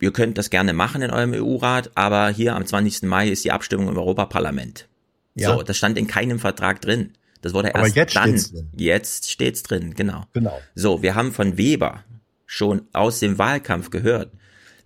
[0.00, 3.02] ihr könnt das gerne machen in eurem EU-Rat, aber hier am 20.
[3.02, 4.88] Mai ist die Abstimmung im Europaparlament.
[5.34, 5.54] Ja.
[5.54, 7.12] So, das stand in keinem Vertrag drin.
[7.42, 8.30] Das wurde erst aber jetzt dann.
[8.30, 8.70] Steht's drin.
[8.76, 10.24] Jetzt steht's drin, genau.
[10.32, 10.58] Genau.
[10.74, 12.04] So, wir haben von Weber
[12.46, 14.32] schon aus dem Wahlkampf gehört.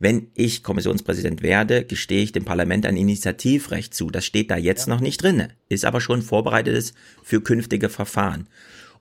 [0.00, 4.10] Wenn ich Kommissionspräsident werde, gestehe ich dem Parlament ein Initiativrecht zu.
[4.10, 4.94] Das steht da jetzt ja.
[4.94, 8.48] noch nicht drinne, ist aber schon vorbereitetes für künftige Verfahren.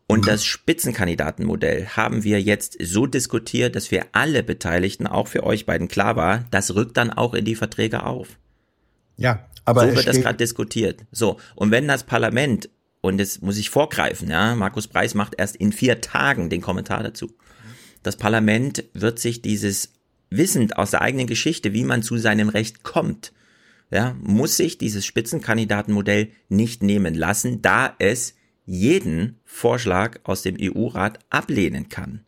[0.09, 5.65] Und das Spitzenkandidatenmodell haben wir jetzt so diskutiert, dass für alle Beteiligten, auch für euch
[5.65, 8.37] beiden klar war, das rückt dann auch in die Verträge auf.
[9.17, 11.03] Ja, aber so wird das gerade diskutiert.
[11.11, 12.69] So und wenn das Parlament
[13.01, 17.03] und jetzt muss ich vorgreifen, ja, Markus Preis macht erst in vier Tagen den Kommentar
[17.03, 17.33] dazu.
[18.01, 19.93] Das Parlament wird sich dieses
[20.29, 23.33] wissend aus der eigenen Geschichte, wie man zu seinem Recht kommt,
[23.91, 28.35] ja, muss sich dieses Spitzenkandidatenmodell nicht nehmen lassen, da es
[28.67, 32.21] jeden Vorschlag aus dem EU-Rat ablehnen kann.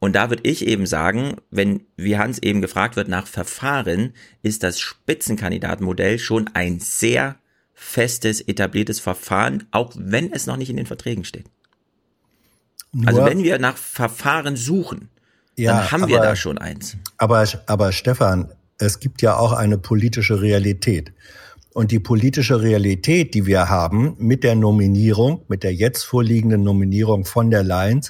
[0.00, 4.64] Und da würde ich eben sagen, wenn, wie Hans eben gefragt wird nach Verfahren, ist
[4.64, 7.36] das Spitzenkandidatenmodell schon ein sehr
[7.72, 11.46] festes, etabliertes Verfahren, auch wenn es noch nicht in den Verträgen steht.
[12.90, 15.08] Nur, also wenn wir nach Verfahren suchen,
[15.56, 16.96] ja, dann haben aber, wir da schon eins.
[17.18, 21.12] Aber, aber Stefan, es gibt ja auch eine politische Realität.
[21.74, 27.24] Und die politische Realität, die wir haben mit der Nominierung, mit der jetzt vorliegenden Nominierung
[27.24, 28.02] von der Leyen,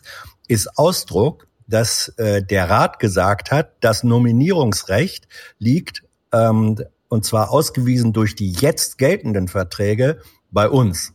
[0.48, 6.02] ist Ausdruck, dass äh, der Rat gesagt hat, das Nominierungsrecht liegt,
[6.32, 10.18] ähm, und zwar ausgewiesen durch die jetzt geltenden Verträge,
[10.50, 11.14] bei uns.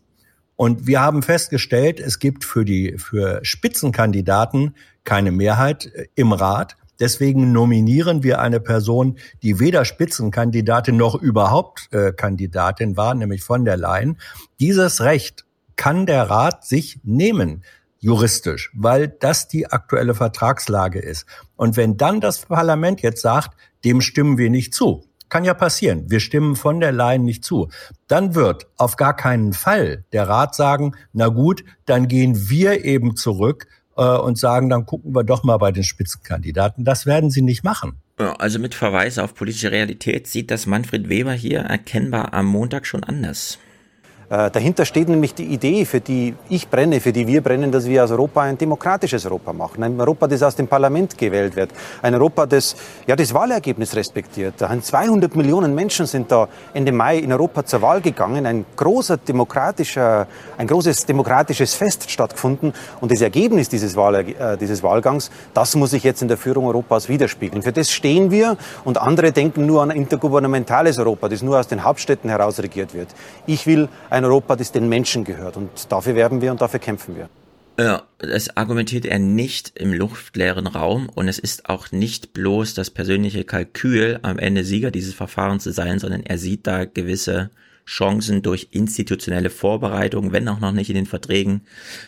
[0.56, 6.76] Und wir haben festgestellt, es gibt für die, für Spitzenkandidaten keine Mehrheit äh, im Rat.
[7.00, 13.66] Deswegen nominieren wir eine Person, die weder Spitzenkandidatin noch überhaupt äh, Kandidatin war, nämlich von
[13.66, 14.18] der Leyen.
[14.60, 15.46] Dieses Recht
[15.76, 17.64] kann der Rat sich nehmen,
[18.00, 21.26] juristisch, weil das die aktuelle Vertragslage ist.
[21.56, 26.10] Und wenn dann das Parlament jetzt sagt, dem stimmen wir nicht zu, kann ja passieren.
[26.10, 27.70] Wir stimmen von der Leyen nicht zu.
[28.08, 33.16] Dann wird auf gar keinen Fall der Rat sagen, na gut, dann gehen wir eben
[33.16, 33.68] zurück
[34.02, 36.86] und sagen, dann gucken wir doch mal bei den Spitzenkandidaten.
[36.86, 38.02] Das werden sie nicht machen.
[38.18, 43.04] Also mit Verweis auf politische Realität sieht das Manfred Weber hier erkennbar am Montag schon
[43.04, 43.60] anders.
[44.30, 47.86] Äh, dahinter steht nämlich die Idee, für die ich brenne, für die wir brennen, dass
[47.86, 49.82] wir aus Europa ein demokratisches Europa machen.
[49.84, 51.70] Ein Europa, das aus dem Parlament gewählt wird.
[52.02, 52.76] Ein Europa, das
[53.06, 54.56] ja, das Wahlergebnis respektiert.
[54.60, 58.46] 200 Millionen Menschen sind da Ende Mai in Europa zur Wahl gegangen.
[58.46, 62.74] Ein großer demokratischer, ein großes demokratisches Fest stattgefunden.
[63.00, 66.66] Und das Ergebnis dieses, Wahl, äh, dieses Wahlgangs, das muss sich jetzt in der Führung
[66.68, 67.64] Europas widerspiegeln.
[67.64, 71.68] Für das stehen wir und andere denken nur an ein intergouvernementales Europa, das nur aus
[71.68, 73.08] den Hauptstädten heraus regiert wird.
[73.46, 75.58] Ich will ein Europa, das den Menschen gehört.
[75.58, 77.30] Und dafür werben wir und dafür kämpfen wir.
[77.80, 81.10] Ja, das argumentiert er nicht im luftleeren Raum.
[81.14, 85.72] Und es ist auch nicht bloß das persönliche Kalkül, am Ende Sieger dieses Verfahrens zu
[85.72, 87.52] sein, sondern er sieht da gewisse
[87.88, 91.62] Chancen durch institutionelle Vorbereitung, wenn auch noch nicht in den Verträgen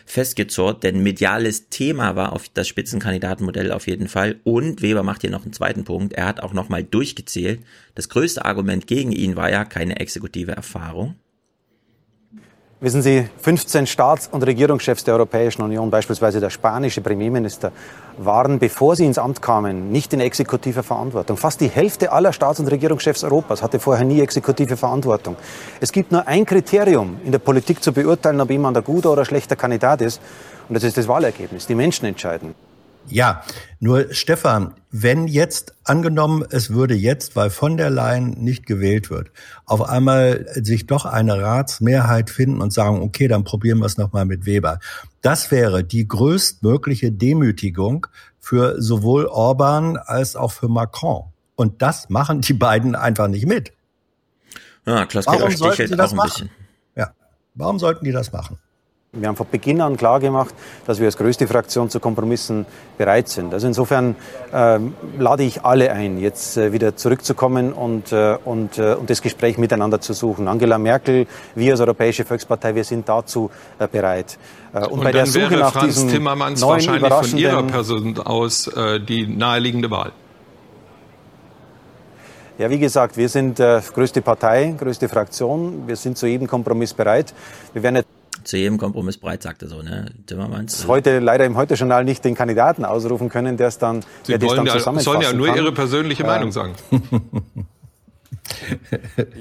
[0.04, 4.36] festgezurrt, denn mediales Thema war auf das Spitzenkandidatenmodell auf jeden Fall.
[4.44, 7.60] Und Weber macht hier noch einen zweiten Punkt, er hat auch nochmal durchgezählt,
[7.94, 11.16] das größte Argument gegen ihn war ja keine exekutive Erfahrung,
[12.82, 17.72] Wissen Sie, 15 Staats- und Regierungschefs der Europäischen Union, beispielsweise der spanische Premierminister,
[18.16, 21.36] waren, bevor sie ins Amt kamen, nicht in exekutiver Verantwortung.
[21.36, 25.36] Fast die Hälfte aller Staats- und Regierungschefs Europas hatte vorher nie exekutive Verantwortung.
[25.78, 29.26] Es gibt nur ein Kriterium in der Politik zu beurteilen, ob jemand ein guter oder
[29.26, 30.18] schlechter Kandidat ist,
[30.70, 31.66] und das ist das Wahlergebnis.
[31.66, 32.54] Die Menschen entscheiden.
[33.08, 33.42] Ja,
[33.80, 39.30] nur Stefan, wenn jetzt angenommen, es würde jetzt, weil von der Leyen nicht gewählt wird,
[39.64, 44.26] auf einmal sich doch eine Ratsmehrheit finden und sagen, okay, dann probieren wir es nochmal
[44.26, 44.78] mit Weber.
[45.22, 48.06] Das wäre die größtmögliche Demütigung
[48.38, 51.24] für sowohl Orban als auch für Macron.
[51.56, 53.72] Und das machen die beiden einfach nicht mit.
[54.86, 56.50] Ja, Klaus Warum sollten sie das machen?
[56.96, 57.12] Ja,
[57.54, 58.58] warum sollten die das machen?
[59.12, 60.54] Wir haben von Beginn an klar gemacht,
[60.86, 62.64] dass wir als größte Fraktion zu Kompromissen
[62.96, 63.52] bereit sind.
[63.52, 64.14] Also insofern
[64.52, 64.78] äh,
[65.18, 69.58] lade ich alle ein, jetzt äh, wieder zurückzukommen und, äh, und, äh, und das Gespräch
[69.58, 70.46] miteinander zu suchen.
[70.46, 73.50] Angela Merkel, wir als Europäische Volkspartei, wir sind dazu
[73.80, 74.38] äh, bereit.
[74.72, 78.16] Äh, und, und bei der Suche nach Franz diesem Timmermans neuen wahrscheinlich von Ihrer Person
[78.20, 78.70] aus
[79.08, 80.12] die naheliegende Wahl.
[82.58, 85.88] Ja, wie gesagt, wir sind äh, größte Partei, größte Fraktion.
[85.88, 87.34] Wir sind zu jedem Kompromiss bereit.
[87.72, 88.04] Wir werden
[88.44, 90.06] zu jedem Kompromiss breit, sagte so, ne?
[90.26, 90.86] Timmermans.
[90.86, 94.64] Heute leider im Heute-Journal nicht den Kandidaten ausrufen können, der es dann, Sie der wollen
[94.64, 95.56] das dann ja, sollen ja nur kann.
[95.56, 96.74] Ihre persönliche Meinung ähm, sagen.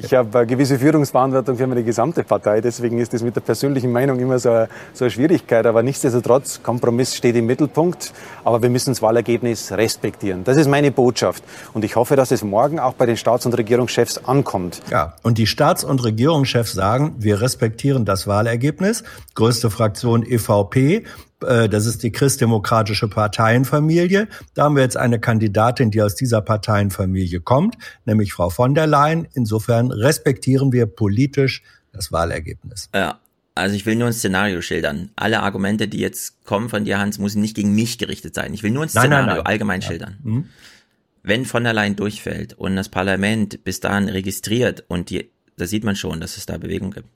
[0.02, 3.92] Ich habe eine gewisse Führungsverantwortung für meine gesamte Partei, deswegen ist das mit der persönlichen
[3.92, 5.66] Meinung immer so eine, so eine Schwierigkeit.
[5.66, 8.14] Aber nichtsdestotrotz, Kompromiss steht im Mittelpunkt,
[8.44, 10.44] aber wir müssen das Wahlergebnis respektieren.
[10.44, 11.44] Das ist meine Botschaft.
[11.74, 14.82] Und ich hoffe, dass es morgen auch bei den Staats- und Regierungschefs ankommt.
[14.92, 19.04] Ja, und die Staats- und Regierungschefs sagen, wir respektieren das Wahlergebnis.
[19.36, 21.04] Größte Fraktion EVP
[21.40, 24.28] das ist die christdemokratische Parteienfamilie.
[24.54, 27.76] Da haben wir jetzt eine Kandidatin, die aus dieser Parteienfamilie kommt,
[28.06, 29.28] nämlich Frau von der Leyen.
[29.34, 32.90] Insofern respektieren wir politisch das Wahlergebnis.
[32.94, 33.20] Ja.
[33.56, 35.12] Also ich will nur ein Szenario schildern.
[35.18, 38.54] Alle Argumente, die jetzt kommen von dir, Hans, müssen nicht gegen mich gerichtet sein.
[38.54, 39.46] Ich will nur ein Szenario nein, nein, nein.
[39.46, 39.88] allgemein ja.
[39.88, 40.18] schildern.
[40.24, 40.46] Mhm.
[41.24, 45.84] Wenn von der Leyen durchfällt und das Parlament bis dahin registriert und die, da sieht
[45.84, 47.10] man schon, dass es da Bewegung gibt,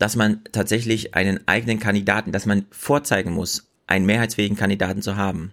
[0.00, 5.52] dass man tatsächlich einen eigenen Kandidaten, dass man vorzeigen muss, einen mehrheitsfähigen Kandidaten zu haben,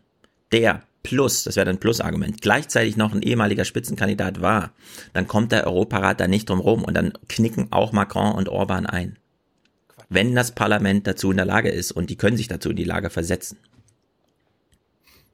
[0.54, 4.72] der plus, das wäre dann ein Plus-Argument, gleichzeitig noch ein ehemaliger Spitzenkandidat war,
[5.12, 8.86] dann kommt der Europarat da nicht drum rum und dann knicken auch Macron und Orban
[8.86, 9.18] ein.
[10.08, 12.86] Wenn das Parlament dazu in der Lage ist und die können sich dazu in die
[12.86, 13.58] Lage versetzen.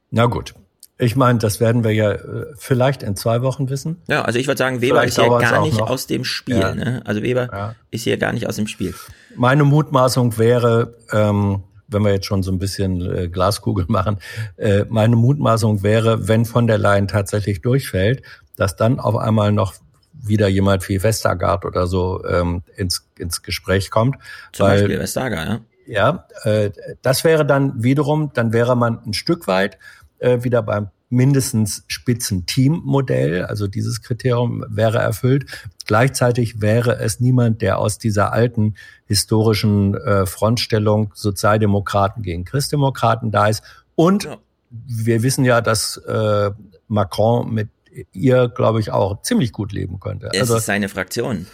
[0.10, 0.56] Na gut.
[0.99, 4.01] Ich meine, das werden wir ja äh, vielleicht in zwei Wochen wissen.
[4.07, 5.89] Ja, also ich würde sagen, Weber Vielleicht ist hier dauert's gar nicht noch.
[5.89, 6.59] aus dem Spiel.
[6.59, 6.75] Ja.
[6.75, 7.01] Ne?
[7.05, 7.75] Also Weber Ja.
[7.89, 8.93] ist hier gar nicht aus dem Spiel.
[9.35, 14.19] Meine Mutmaßung wäre, ähm, wenn wir jetzt schon so ein bisschen äh, Glaskugel machen,
[14.57, 18.21] äh, meine Mutmaßung wäre, wenn von der Leyen tatsächlich durchfällt,
[18.55, 19.73] dass dann auf einmal noch
[20.13, 24.17] wieder jemand wie Westergaard oder so ähm, ins, ins Gespräch kommt.
[24.51, 25.59] Zum weil, Beispiel Vestager, ja.
[25.85, 26.71] Ja, äh,
[27.01, 29.77] das wäre dann wiederum, dann wäre man ein Stück weit
[30.23, 35.45] äh, wieder beim mindestens Spitzenteam-Modell, also dieses Kriterium wäre erfüllt.
[35.85, 38.75] Gleichzeitig wäre es niemand, der aus dieser alten
[39.05, 43.61] historischen äh, Frontstellung Sozialdemokraten gegen Christdemokraten da ist.
[43.95, 44.27] Und
[44.71, 46.49] wir wissen ja, dass äh,
[46.87, 47.69] Macron mit
[48.11, 50.31] ihr, glaube ich, auch ziemlich gut leben könnte.
[50.33, 51.45] Es ist seine Fraktion.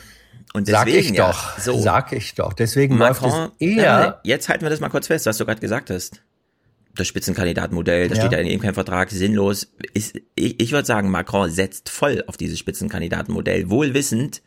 [0.53, 1.79] Und sag deswegen ich ja, doch, so.
[1.79, 2.53] sag ich doch.
[2.53, 5.45] Deswegen Macron, läuft es eher Ja, jetzt halten wir das mal kurz fest, was du
[5.45, 6.21] gerade gesagt hast.
[6.95, 8.23] Das Spitzenkandidatenmodell, das Ja.
[8.25, 9.71] steht ja in eben kein Vertrag, sinnlos.
[9.93, 14.41] Ist, ich ich würde sagen, Macron setzt voll auf dieses Spitzenkandidatenmodell, wohl wissend,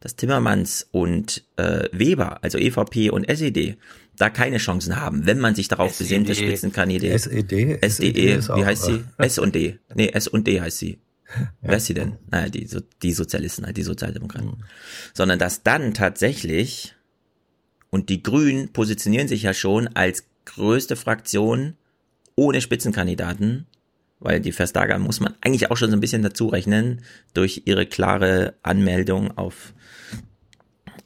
[0.00, 3.76] dass Timmermans und äh, Weber, also EVP und SED,
[4.16, 6.48] da keine Chancen haben, wenn man sich darauf besinnt, das SED.
[6.48, 7.20] Spitzenkandidat.
[7.20, 7.78] SED?
[7.82, 9.04] SDE, ist wie heißt sie?
[9.18, 9.78] äh, S und D.
[9.94, 10.98] Nee, S und D heißt sie.
[11.60, 12.16] Wer ist sie denn?
[12.30, 14.64] Naja, die, so- die Sozialisten, halt die Sozialdemokraten.
[15.14, 16.94] Sondern dass dann tatsächlich,
[17.90, 21.74] und die Grünen positionieren sich ja schon als größte Fraktion
[22.38, 23.66] ohne Spitzenkandidaten,
[24.20, 27.02] weil die Verstager muss man eigentlich auch schon so ein bisschen dazu rechnen,
[27.34, 29.72] durch ihre klare Anmeldung auf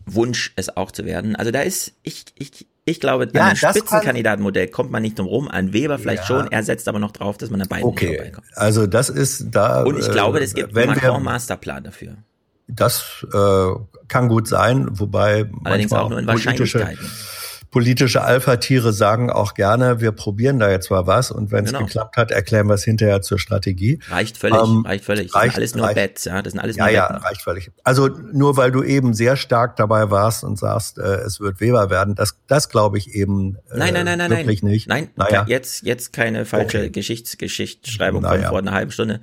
[0.06, 1.36] Wunsch, es auch zu werden.
[1.36, 5.48] Also da ist, ich, ich, ich glaube, Ja, kann- Spitzenkandidatenmodell kommt man nicht drum rum.
[5.48, 6.26] An Weber vielleicht Ja.
[6.26, 8.46] schon, er setzt aber noch drauf, dass man an beiden Okay, vorbeikommt.
[8.54, 9.84] also das ist da.
[9.84, 12.16] Und ich glaube, äh, es gibt wenn einen Macron-Masterplan dafür.
[12.68, 13.66] Das äh,
[14.08, 17.06] kann gut sein, wobei Allerdings manchmal auch nur in Wahrscheinlichkeiten.
[17.72, 21.86] Politische Alpha-Tiere sagen auch gerne, wir probieren da jetzt mal was und wenn es Genau.
[21.86, 23.98] geklappt hat, erklären wir es hinterher zur Strategie.
[24.10, 25.32] Reicht völlig, Ähm, reicht völlig.
[25.32, 25.94] Das reicht- sind alles nur reicht.
[25.96, 26.42] Bets, ja.
[26.42, 27.24] Das sind alles Ja, nur ja, Wetten.
[27.24, 27.70] reicht völlig.
[27.82, 31.90] Also nur weil du eben sehr stark dabei warst und sagst, äh, es wird Weber
[31.90, 34.70] werden, das, das glaube ich eben äh, Nein, nein, nein, nein, wirklich nein.
[34.72, 34.88] nicht.
[34.88, 35.44] Nein, naja.
[35.48, 36.90] jetzt, jetzt keine falsche Okay.
[36.90, 38.42] Geschichts Geschichtsschreibung Naja.
[38.42, 39.20] von vor einer halben Stunde.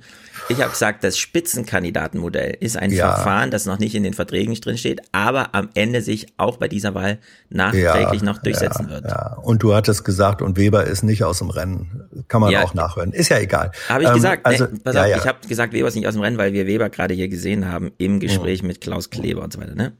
[0.48, 3.12] Ich habe gesagt, das Spitzenkandidatenmodell ist ein Ja.
[3.14, 6.66] Verfahren, das noch nicht in den Verträgen drin steht, aber am Ende sich auch bei
[6.66, 7.18] dieser Wahl
[7.48, 9.04] nachträglich noch durchsetzen ja, wird.
[9.06, 9.36] Ja.
[9.42, 12.24] Und du hattest gesagt, und Weber ist nicht aus dem Rennen.
[12.28, 12.62] Kann man Ja.
[12.62, 13.12] auch nachhören.
[13.12, 13.72] Ist ja egal.
[13.88, 15.16] Habe ich Ähm, gesagt, Also, ne, pass auf, ja.
[15.16, 17.68] ich habe gesagt, Weber ist nicht aus dem Rennen, weil wir Weber gerade hier gesehen
[17.70, 19.74] haben im Gespräch mit Klaus Kleber und so weiter.
[19.74, 19.92] Ne?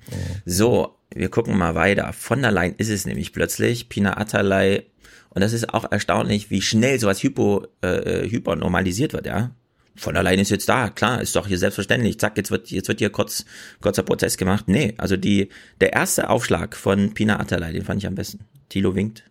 [0.45, 2.12] So, wir gucken mal weiter.
[2.12, 4.85] Von der Leyen ist es nämlich plötzlich, Pina Atalay,
[5.31, 9.51] und das ist auch erstaunlich, wie schnell sowas hypo, äh, hypernormalisiert wird, ja.
[9.97, 12.19] Von der Leyen ist jetzt da, klar, ist doch hier selbstverständlich.
[12.19, 13.45] Zack, jetzt wird, jetzt wird hier kurz,
[13.81, 14.65] kurzer Prozess gemacht.
[14.69, 15.49] Nee, also die,
[15.81, 18.45] der erste Aufschlag von Pina Atalay, den fand ich am besten.
[18.69, 19.25] Thilo winkt.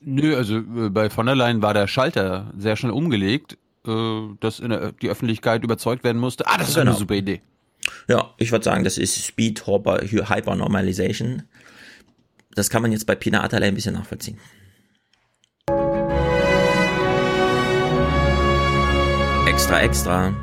[0.00, 3.56] Nö, also äh, bei von der Leyen war der Schalter sehr schnell umgelegt,
[3.86, 6.46] äh, dass der, die Öffentlichkeit überzeugt werden musste.
[6.46, 6.90] Ah, das ist Genau.
[6.90, 7.40] eine super Idee.
[8.08, 11.42] Ja, ich würde sagen, das ist Speed Hyper Normalization.
[12.54, 14.38] Das kann man jetzt bei Pina Atalay ein bisschen nachvollziehen.
[19.54, 20.34] Extra, extra.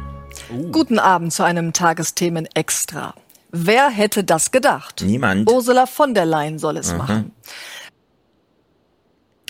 [0.72, 3.14] Guten Abend zu einem Tagesthemen extra.
[3.52, 5.04] Wer hätte das gedacht?
[5.06, 5.52] Niemand.
[5.52, 6.98] Ursula von der Leyen soll es Aha.
[6.98, 7.32] machen.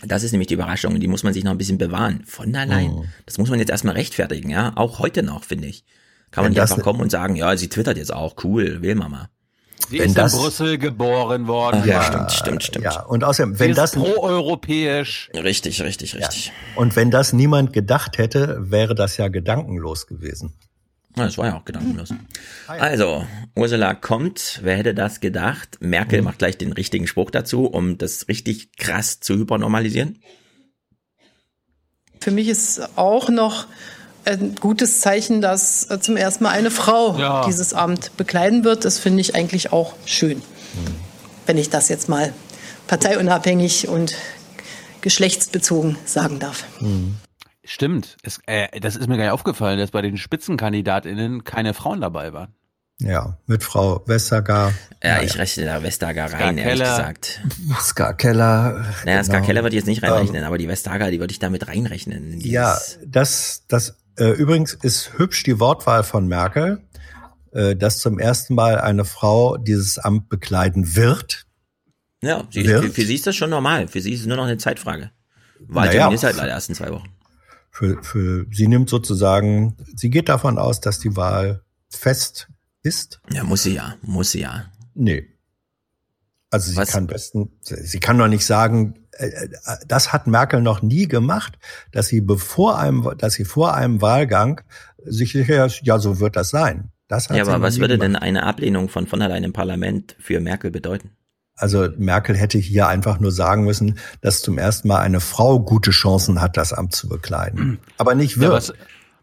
[0.04, 2.24] Das ist nämlich die Überraschung, die muss man sich noch ein bisschen bewahren.
[2.26, 2.96] Von der Leyen.
[2.96, 3.06] Mhm.
[3.28, 4.72] Das muss man jetzt erstmal rechtfertigen, ja.
[4.76, 5.86] Auch heute noch, finde ich.
[6.32, 8.96] Kann man Wenn nicht einfach kommen und sagen, ja, sie twittert jetzt auch, cool, will
[8.96, 9.30] Mama.
[9.90, 11.80] Sie Wenn ist das- in Brüssel geboren worden.
[11.84, 12.86] Ach, ja, stimmt, stimmt, stimmt.
[12.86, 15.30] Ja, und außerdem, Sie wenn ist das, proeuropäisch.
[15.34, 16.52] Richtig, richtig, richtig.
[16.76, 20.53] und wenn das niemand gedacht hätte, wäre das ja gedankenlos gewesen.
[21.18, 22.14] Ja, das war ja auch gedankenlos.
[22.68, 25.78] Also, Ursula kommt, wer hätte das gedacht?
[25.82, 30.20] Merkel macht gleich den richtigen Spruch dazu, um das richtig krass zu hypernormalisieren.
[32.22, 33.66] Für mich ist auch noch
[34.26, 37.45] ein gutes Zeichen, dass äh, zum ersten Mal eine Frau Ja.
[37.45, 38.85] dieses Amt bekleiden wird.
[38.85, 40.41] Das finde ich eigentlich auch schön,
[41.45, 42.34] wenn ich das jetzt mal
[42.88, 44.15] parteiunabhängig und
[45.02, 46.64] geschlechtsbezogen sagen darf.
[47.64, 48.18] Stimmt.
[48.23, 52.34] Es, äh, das ist mir gar nicht aufgefallen, dass bei den SpitzenkandidatInnen keine Frauen dabei
[52.34, 52.53] waren.
[52.99, 54.73] Ja, mit Frau Westergaard.
[55.03, 56.98] Ja, ich rechne da Vestager rein, ehrlich Keller.
[56.98, 57.41] gesagt.
[57.80, 58.85] Ska Keller.
[59.06, 59.45] Naja, Ska genau.
[59.48, 62.39] Keller würde ich jetzt nicht reinrechnen, aber die Vestager, die würde ich damit reinrechnen.
[62.41, 63.95] Ja, das, das
[64.30, 66.81] übrigens ist hübsch die Wortwahl von Merkel,
[67.52, 71.45] äh, dass zum ersten Mal eine Frau dieses Amt bekleiden wird.
[72.22, 72.85] Ja, sie, Wird?
[72.85, 73.88] für, für sie ist das schon normal.
[73.88, 75.11] Für sie ist es nur noch eine Zeitfrage.
[75.68, 76.14] Wahltermin Naja.
[76.14, 77.10] ist halt leider erst in zwei Wochen.
[77.72, 82.49] Für, für sie nimmt sozusagen, sie geht davon aus, dass die Wahl fest
[82.84, 83.22] ist.
[83.31, 84.65] Ja, muss sie ja, muss sie ja.
[84.93, 85.27] Nee.
[86.49, 86.89] Also sie Was?
[86.89, 89.11] kann besten, sie kann doch nicht sagen, äh, äh,
[89.88, 91.57] das hat Merkel noch nie gemacht,
[91.91, 94.61] dass sie bevor einem, dass sie vor einem Wahlgang
[95.03, 96.91] sich sicher, ja, so wird das sein.
[97.07, 98.15] Das hat ja, aber was würde gemacht.
[98.15, 101.11] denn eine Ablehnung von von der Leyen im Parlament für Merkel bedeuten?
[101.56, 105.91] Also Merkel hätte hier einfach nur sagen müssen, dass zum ersten Mal eine Frau gute
[105.91, 107.80] Chancen hat, das Amt zu bekleiden.
[107.98, 108.49] Aber nicht wird.
[108.49, 108.73] Ja, was,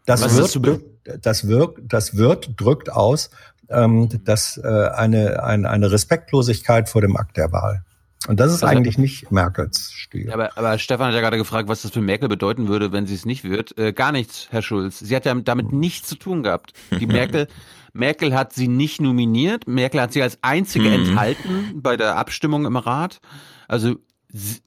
[0.05, 0.81] das, was wird
[1.21, 3.29] das wirkt, das wird, drückt aus,
[3.69, 7.83] ähm, dass äh, eine, eine, eine Respektlosigkeit vor dem Akt der Wahl.
[8.27, 10.31] Und das ist also, eigentlich nicht Merkels Stil.
[10.31, 13.15] Aber, aber Stefan hat ja gerade gefragt, was das für Merkel bedeuten würde, wenn sie
[13.15, 13.77] es nicht wird.
[13.77, 14.99] Äh, gar nichts, Herr Schulz.
[14.99, 16.73] Sie hat ja damit nichts zu tun gehabt.
[16.91, 17.47] Die Merkel,
[17.93, 19.67] Merkel hat sie nicht nominiert.
[19.67, 20.93] Merkel hat sie als einzige mhm.
[21.09, 23.21] enthalten bei der Abstimmung im Rat.
[23.67, 23.95] Also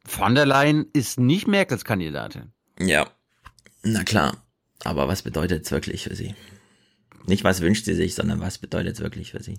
[0.06, 2.52] von der Leyen ist nicht Merkels Kandidatin.
[2.78, 3.06] Ja,
[3.82, 4.36] na klar.
[4.84, 6.34] Aber was bedeutet es wirklich für sie?
[7.27, 9.59] Nicht, was wünscht sie sich, sondern was bedeutet es wirklich für sie?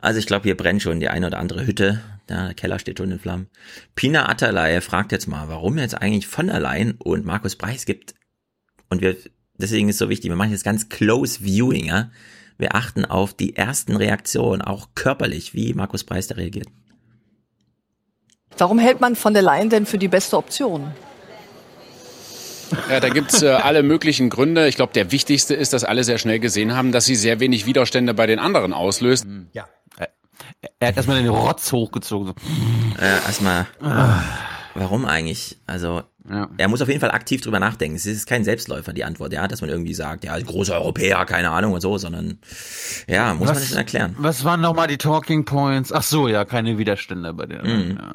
[0.00, 2.00] Also ich glaube, hier brennt schon die eine oder andere Hütte.
[2.30, 3.48] Ja, der Keller steht schon in Flammen.
[3.94, 8.14] Pina Atterlei fragt jetzt mal, warum jetzt eigentlich von der Leyen und Markus Preis gibt.
[8.88, 9.16] Und wir,
[9.58, 12.10] deswegen ist es so wichtig, wir machen jetzt ganz close viewing, ja.
[12.58, 16.68] Wir achten auf die ersten Reaktionen, auch körperlich, wie Markus Preis da reagiert.
[18.56, 20.90] Warum hält man von der Leyen denn für die beste Option?
[22.90, 24.68] Ja, da gibt's äh, alle möglichen Gründe.
[24.68, 27.66] Ich glaube, der wichtigste ist, dass alle sehr schnell gesehen haben, dass sie sehr wenig
[27.66, 29.24] Widerstände bei den anderen auslöst.
[29.24, 29.48] Hm.
[29.52, 29.66] Ja.
[30.78, 32.34] Er hat erstmal den Rotz hochgezogen.
[32.98, 33.66] Äh, erstmal.
[33.80, 34.20] Ah.
[34.74, 35.58] Warum eigentlich?
[35.66, 36.48] Also, ja.
[36.56, 37.96] er muss auf jeden Fall aktiv drüber nachdenken.
[37.96, 41.50] Es ist kein Selbstläufer, die Antwort, ja, dass man irgendwie sagt, ja, große Europäer, keine
[41.50, 42.38] Ahnung und so, sondern,
[43.08, 44.16] ja, muss was, man das erklären.
[44.18, 45.92] Was waren nochmal die Talking Points?
[45.92, 47.64] Ach so, ja, keine Widerstände bei der.
[47.64, 47.98] Mhm.
[47.98, 48.14] Ja,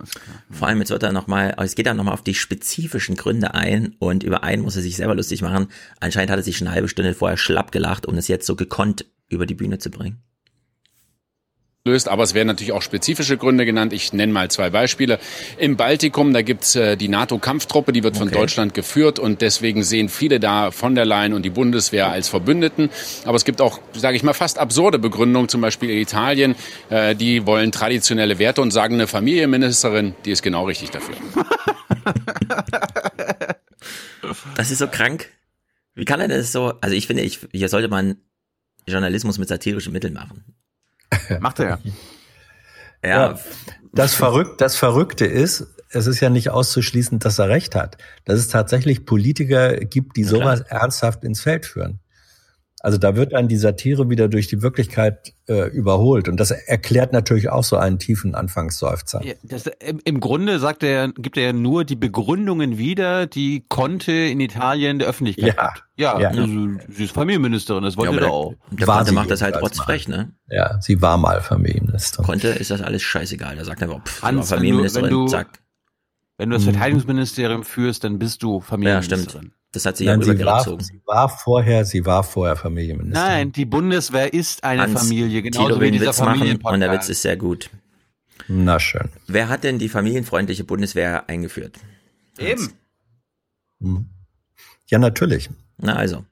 [0.50, 3.96] Vor allem, jetzt wird er nochmal, es geht dann nochmal auf die spezifischen Gründe ein
[4.00, 5.68] und über einen muss er sich selber lustig machen.
[6.00, 9.06] Anscheinend hat er sich eine halbe Stunde vorher schlapp gelacht, um es jetzt so gekonnt
[9.30, 10.22] über die Bühne zu bringen
[11.84, 12.10] löst.
[12.10, 13.92] Aber es werden natürlich auch spezifische Gründe genannt.
[13.92, 15.20] Ich nenne mal zwei Beispiele.
[15.58, 18.38] Im Baltikum, da gibt's äh, die NATO-Kampftruppe, die wird von okay.
[18.38, 22.92] Deutschland geführt und deswegen sehen viele da von der Leyen und die Bundeswehr als Verbündeten.
[23.26, 26.56] Aber es gibt auch, sage ich mal, fast absurde Begründungen, zum Beispiel in Italien.
[26.90, 31.16] Äh, die wollen traditionelle Werte und sagen, eine Familienministerin, die ist genau richtig dafür.
[34.56, 35.30] Das ist so krank.
[35.96, 36.74] Wie kann er das so?
[36.82, 38.18] Also ich finde, ich, hier sollte man
[38.88, 40.44] Journalismus mit satirischen Mitteln machen.
[41.40, 41.80] Macht er ja.
[43.04, 43.40] ja.
[43.94, 47.98] Das, Verrück das Verrückte ist, es ist ja nicht auszuschließen, dass er recht hat.
[48.26, 52.00] Dass es tatsächlich Politiker gibt, die sowas ernsthaft ins Feld führen.
[52.84, 56.28] Also da wird dann die Satire wieder durch die Wirklichkeit äh, überholt.
[56.28, 59.24] Und das erklärt natürlich auch so einen tiefen Anfangsseufzer.
[59.24, 64.12] Ja, das, im, Im Grunde sagt er, gibt er nur die Begründungen wieder, die Conte
[64.12, 65.64] in Italien der Öffentlichkeit ja.
[65.64, 65.84] hat.
[65.96, 66.30] Ja, ja.
[66.30, 66.48] Also,
[66.90, 68.56] sie ist Familienministerin, das wollte ja, er auch.
[68.72, 70.34] Der war Conte macht das halt rotzfrech, ne?
[70.50, 72.26] Ja, sie war mal Familienministerin.
[72.26, 73.58] Conte ist das alles scheißegal.
[73.58, 75.60] Der sagt einfach, pff, Hans, Familienministerin, wenn du, zack.
[76.40, 76.72] Wenn du das mhm.
[76.72, 79.24] Verteidigungsministerium führst, dann bist du Familienministerin.
[79.24, 79.61] Ja, stimmt.
[79.72, 80.86] Das hat sie Nein, ja rübergezogen.
[80.86, 83.30] Sie war vorher, sie war vorher Familienministerin.
[83.30, 87.08] Nein, die Bundeswehr ist eine Hans, Familie, genauso wie dieser Witz machen und der Witz
[87.08, 87.70] ist sehr gut.
[88.48, 89.10] Na schön.
[89.28, 91.78] Wer hat denn die familienfreundliche Bundeswehr eingeführt?
[92.38, 92.74] Eben.
[93.80, 94.10] Hm.
[94.88, 95.50] Ja, natürlich.
[95.78, 96.26] Na also.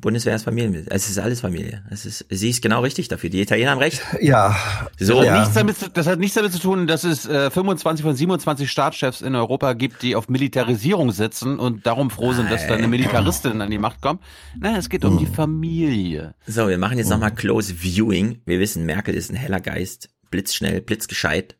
[0.00, 0.84] Bundeswehr ist Familie.
[0.90, 1.82] Es ist alles Familie.
[1.90, 3.30] Es ist, sie ist genau richtig dafür.
[3.30, 4.02] Die Italiener haben recht.
[4.20, 4.54] Ja.
[4.98, 5.22] So.
[5.22, 8.14] Das, hat nichts damit, das hat nichts damit zu tun, dass es äh, 25 von
[8.14, 12.74] 27 Staatschefs in Europa gibt, die auf Militarisierung sitzen und darum froh sind, dass da
[12.74, 14.22] eine Militaristin an die Macht kommt.
[14.58, 16.34] Nein, es geht um die Familie.
[16.46, 18.42] So, wir machen jetzt nochmal Close Viewing.
[18.44, 21.56] Wir wissen, Merkel ist ein heller Geist, blitzschnell, blitzgescheit.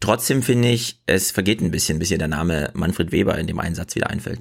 [0.00, 3.60] Trotzdem finde ich, es vergeht ein bisschen, bis ihr der Name Manfred Weber in dem
[3.60, 4.40] Einsatz wieder einfällt.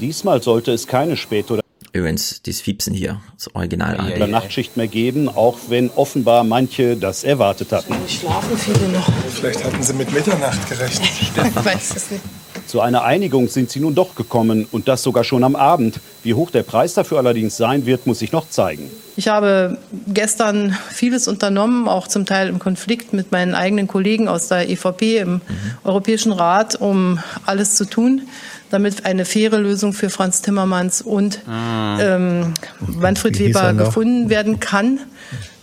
[0.00, 1.62] Diesmal sollte es keine Spät- oder
[1.92, 4.12] Übrigens, dieses Fiepsen hier, das Original.
[4.14, 7.94] Oder Nachtschicht mehr geben, auch wenn offenbar manche das erwartet hatten.
[8.06, 9.10] Schlafen viele noch.
[9.30, 11.08] Vielleicht hatten sie mit Mitternacht gerechnet.
[11.56, 12.22] ich weiß es nicht.
[12.66, 16.00] Zu einer Einigung sind sie nun doch gekommen und das sogar schon am Abend.
[16.24, 18.90] Wie hoch der Preis dafür allerdings sein wird, muss sich noch zeigen.
[19.14, 19.78] Ich habe
[20.08, 25.18] gestern vieles unternommen, auch zum Teil im Konflikt mit meinen eigenen Kollegen aus der EVP
[25.18, 25.40] im mhm.
[25.84, 28.22] Europäischen Rat, um alles zu tun,
[28.70, 31.98] damit eine faire Lösung für Franz Timmermans und ah.
[32.00, 35.00] ähm, Manfred Weber gefunden werden kann.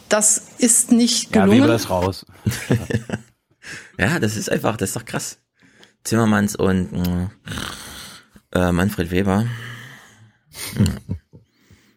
[0.09, 1.57] Das ist nicht gelungen.
[1.57, 2.25] Ja, Weber ist raus.
[3.99, 5.39] ja, das ist einfach, das ist doch krass.
[6.03, 6.89] Timmermans und
[8.53, 9.47] äh, Manfred Weber.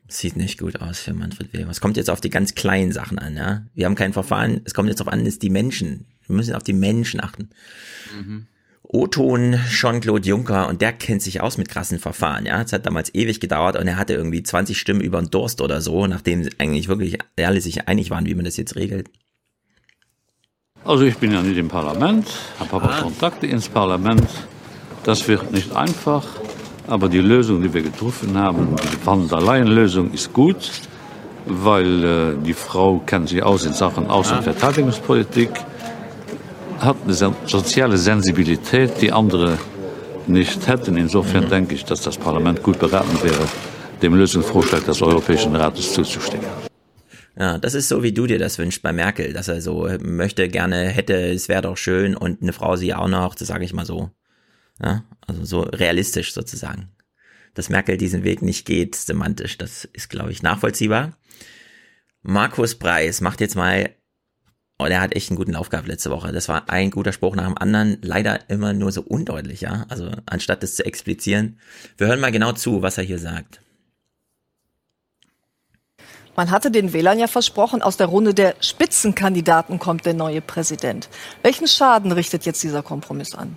[0.08, 1.70] Sieht nicht gut aus für Manfred Weber.
[1.70, 3.66] Es kommt jetzt auf die ganz kleinen Sachen an, ja.
[3.74, 4.60] Wir haben kein Verfahren.
[4.64, 6.06] Es kommt jetzt darauf an, ist die Menschen.
[6.26, 7.50] Wir müssen auf die Menschen achten.
[8.16, 8.46] Mhm.
[8.88, 12.62] O-Ton Jean-Claude Juncker und der kennt sich aus mit krassen Verfahren, ja.
[12.62, 15.80] Es hat damals ewig gedauert und er hatte irgendwie 20 Stimmen über den Durst oder
[15.80, 19.10] so, nachdem eigentlich wirklich alle sich einig waren, wie man das jetzt regelt.
[20.84, 22.28] Also ich bin ja nicht im Parlament,
[22.60, 24.28] habe aber Kontakte ins Parlament.
[25.02, 26.24] Das wird nicht einfach,
[26.86, 30.70] aber die Lösung, die wir getroffen haben, die Van der Leyen-Lösung ist gut,
[31.44, 35.50] weil äh, die Frau kennt sich aus in Sachen Außen- und Verteidigungspolitik
[36.78, 37.14] hat eine
[37.46, 39.58] soziale Sensibilität, die andere
[40.26, 40.96] nicht hätten.
[40.96, 43.48] Insofern denke ich, dass das Parlament gut beraten wäre,
[44.02, 46.46] dem Lösungsvorschlag des Europäischen Rates zuzustimmen.
[47.38, 50.48] Ja, das ist so, wie du dir das wünschst bei Merkel, dass er so möchte,
[50.48, 53.74] gerne hätte, es wäre doch schön und eine Frau sie auch noch, das sage ich
[53.74, 54.10] mal so.
[54.82, 56.88] Ja, also so realistisch sozusagen.
[57.54, 61.16] Dass Merkel diesen Weg nicht geht, semantisch, das ist, glaube ich, nachvollziehbar.
[62.22, 63.90] Markus Preis macht jetzt mal
[64.78, 66.32] Oh, der hat echt einen guten Lauf gehabt letzte Woche.
[66.32, 67.98] Das war ein guter Spruch nach dem anderen.
[68.02, 69.86] Leider immer nur so undeutlich, ja.
[69.88, 71.58] Also anstatt das zu explizieren.
[71.96, 73.60] Wir hören mal genau zu, was er hier sagt.
[76.36, 81.08] Man hatte den Wählern ja versprochen, aus der Runde der Spitzenkandidaten kommt der neue Präsident.
[81.42, 83.56] Welchen Schaden richtet jetzt dieser Kompromiss an?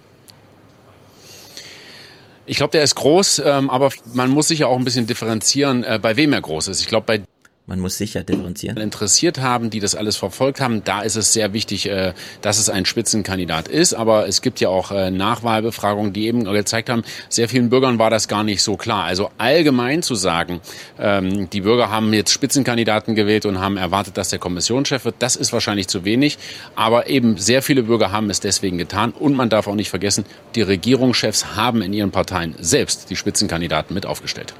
[2.45, 5.83] Ich glaube, der ist groß, ähm, aber man muss sich ja auch ein bisschen differenzieren,
[5.83, 6.79] äh, bei wem er groß ist.
[6.79, 7.21] Ich glaube, bei
[7.69, 8.77] man muss sicher differenzieren.
[8.77, 12.67] Interessiert haben, die das alles verfolgt haben, da ist es sehr wichtig, äh, dass es
[12.67, 13.93] ein Spitzenkandidat ist.
[13.93, 18.09] Aber es gibt ja auch äh, Nachwahlbefragungen, die eben gezeigt haben, sehr vielen Bürgern war
[18.09, 19.03] das gar nicht so klar.
[19.03, 20.61] Also allgemein zu sagen,
[20.97, 25.35] ähm, die Bürger haben jetzt Spitzenkandidaten gewählt und haben erwartet, dass der Kommissionschef wird, das
[25.35, 26.39] ist wahrscheinlich zu wenig.
[26.75, 29.11] Aber eben sehr viele Bürger haben es deswegen getan.
[29.11, 30.25] Und man darf auch nicht vergessen,
[30.55, 34.55] die Regierungschefs haben in ihren Parteien selbst die Spitzenkandidaten mit aufgestellt.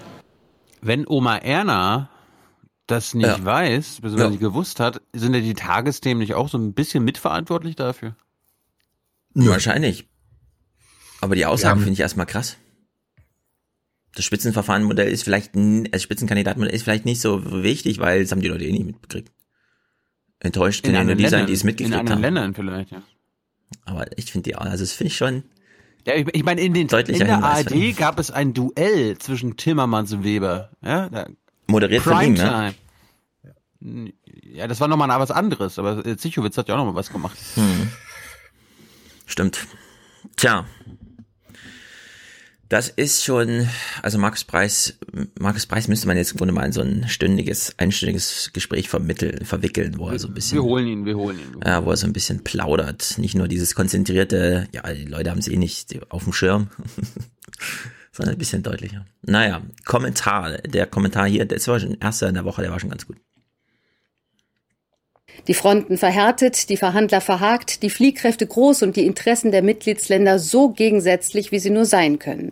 [0.82, 2.10] Wenn Oma Erna
[2.92, 3.44] das nicht ja.
[3.44, 4.30] weiß, beziehungsweise ja.
[4.30, 8.16] nicht gewusst hat, sind ja die Tagesthemen nicht auch so ein bisschen mitverantwortlich dafür?
[9.36, 9.52] Ja.
[9.52, 10.08] Wahrscheinlich.
[11.22, 12.58] Aber die Aussage finde ich erstmal krass.
[14.16, 18.48] Das Spitzenverfahrenmodell ist vielleicht, das Spitzenkandidatenmodell ist vielleicht nicht so wichtig, weil das haben die
[18.48, 19.32] Leute eh nicht mitbekriegt.
[20.40, 22.08] Enttäuscht können ja nur die Ländern, sein, die es mitgekriegt haben.
[22.08, 23.04] In anderen Ländern vielleicht, ja.
[23.86, 25.44] Aber ich finde die, also das finde ich schon.
[26.08, 30.14] Ja, ich, ich meine, in, den, in der ARD gab es ein Duell zwischen Timmermans
[30.14, 30.72] und Weber.
[30.82, 31.28] Ja, da
[31.70, 32.74] Moderiert Prime von ihm, ne?
[33.82, 34.12] Time.
[34.44, 37.38] Ja, das war nochmal was anderes, aber Zichowitz hat ja auch nochmal was gemacht.
[37.56, 37.90] Hm.
[39.26, 39.68] Stimmt.
[40.36, 40.66] Tja.
[42.68, 43.68] Das ist schon,
[44.04, 45.00] also Markus Preis,
[45.40, 49.44] Markus Preis müsste man jetzt im Grunde mal in so ein stündiges, einstündiges Gespräch vermitteln,
[49.44, 50.58] verwickeln, wo er so ein bisschen.
[50.58, 51.60] Wir holen ihn, wir holen ihn.
[51.66, 53.18] Ja, wo er so ein bisschen plaudert.
[53.18, 56.70] Nicht nur dieses konzentrierte, ja, die Leute haben es eh nicht auf dem Schirm.
[58.20, 59.06] Sondern ein bisschen deutlicher.
[59.22, 60.58] Naja, Kommentar.
[60.58, 63.16] Der Kommentar hier, das war schon erster in der Woche, der war schon ganz gut.
[65.48, 70.68] Die Fronten verhärtet, die Verhandler verhakt, die Fliehkräfte groß und die Interessen der Mitgliedsländer so
[70.70, 72.52] gegensätzlich, wie sie nur sein können.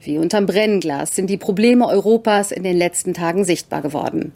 [0.00, 4.32] Wie unterm Brennglas sind die Probleme Europas in den letzten Tagen sichtbar geworden.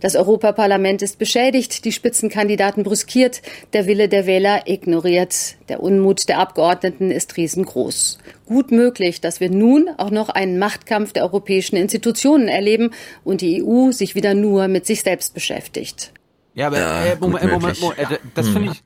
[0.00, 3.42] Das Europaparlament ist beschädigt, die Spitzenkandidaten brüskiert,
[3.72, 5.56] der Wille der Wähler ignoriert.
[5.68, 8.18] Der Unmut der Abgeordneten ist riesengroß.
[8.46, 12.90] Gut möglich, dass wir nun auch noch einen Machtkampf der europäischen Institutionen erleben
[13.24, 16.12] und die EU sich wieder nur mit sich selbst beschäftigt.
[16.54, 18.72] Ja, aber ja, äh, Moment, Moment, Moment, äh, das finde hm.
[18.72, 18.82] ich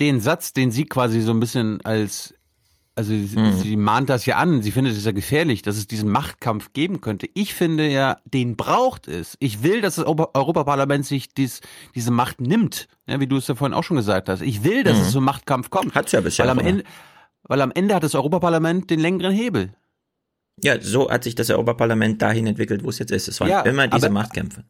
[0.00, 2.34] den Satz, den Sie quasi so ein bisschen als
[3.00, 3.52] also sie, mhm.
[3.54, 7.00] sie mahnt das ja an, sie findet es ja gefährlich, dass es diesen Machtkampf geben
[7.00, 7.30] könnte.
[7.32, 9.38] Ich finde ja, den braucht es.
[9.40, 11.62] Ich will, dass das Europaparlament sich dies,
[11.94, 14.42] diese Macht nimmt, ja, wie du es ja vorhin auch schon gesagt hast.
[14.42, 15.02] Ich will, dass mhm.
[15.04, 15.94] es zum Machtkampf kommt.
[15.94, 16.44] Hat's ja bisher.
[16.44, 16.84] Weil am, Ende,
[17.44, 19.72] weil am Ende hat das Europaparlament den längeren Hebel.
[20.62, 23.28] Ja, so hat sich das Europaparlament dahin entwickelt, wo es jetzt ist.
[23.28, 24.64] Es waren ja, immer diese aber, Machtkämpfe.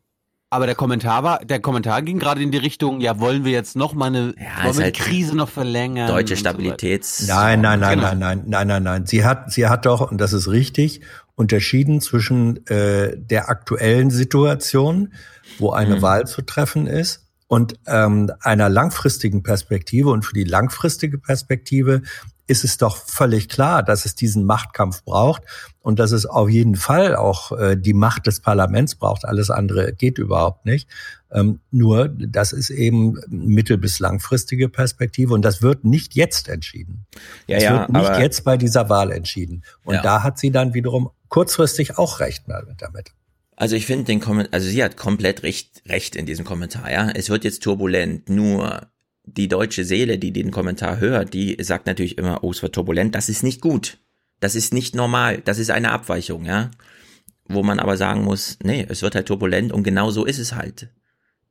[0.52, 3.76] Aber der Kommentar war, der Kommentar ging gerade in die Richtung, ja, wollen wir jetzt
[3.76, 6.08] noch mal eine, ja, wollen wir halt die Krise noch verlängern?
[6.08, 7.18] Deutsche Stabilitäts.
[7.18, 8.08] So nein, nein, nein, genau.
[8.08, 9.06] nein, nein, nein, nein, nein.
[9.06, 11.02] Sie hat, sie hat doch, und das ist richtig,
[11.36, 15.12] unterschieden zwischen äh, der aktuellen Situation,
[15.60, 16.02] wo eine mhm.
[16.02, 20.10] Wahl zu treffen ist, und ähm, einer langfristigen Perspektive.
[20.10, 22.02] Und für die langfristige Perspektive
[22.46, 25.42] ist es doch völlig klar, dass es diesen Machtkampf braucht
[25.82, 29.24] und dass es auf jeden Fall auch äh, die Macht des Parlaments braucht.
[29.24, 30.88] Alles andere geht überhaupt nicht.
[31.32, 37.06] Ähm, nur, das ist eben mittel- bis langfristige Perspektive und das wird nicht jetzt entschieden.
[37.46, 39.62] Ja, das ja, wird nicht jetzt bei dieser Wahl entschieden.
[39.84, 40.02] Und ja.
[40.02, 42.44] da hat sie dann wiederum kurzfristig auch recht
[42.78, 43.12] damit.
[43.56, 47.10] Also ich finde den Kommentar, also sie hat komplett recht, recht in diesem Kommentar, ja.
[47.10, 48.88] Es wird jetzt turbulent, nur
[49.24, 53.14] die deutsche Seele, die den Kommentar hört, die sagt natürlich immer, oh, es wird turbulent.
[53.14, 53.98] Das ist nicht gut.
[54.40, 55.42] Das ist nicht normal.
[55.44, 56.70] Das ist eine Abweichung, ja.
[57.46, 60.54] Wo man aber sagen muss, nee, es wird halt turbulent und genau so ist es
[60.54, 60.88] halt.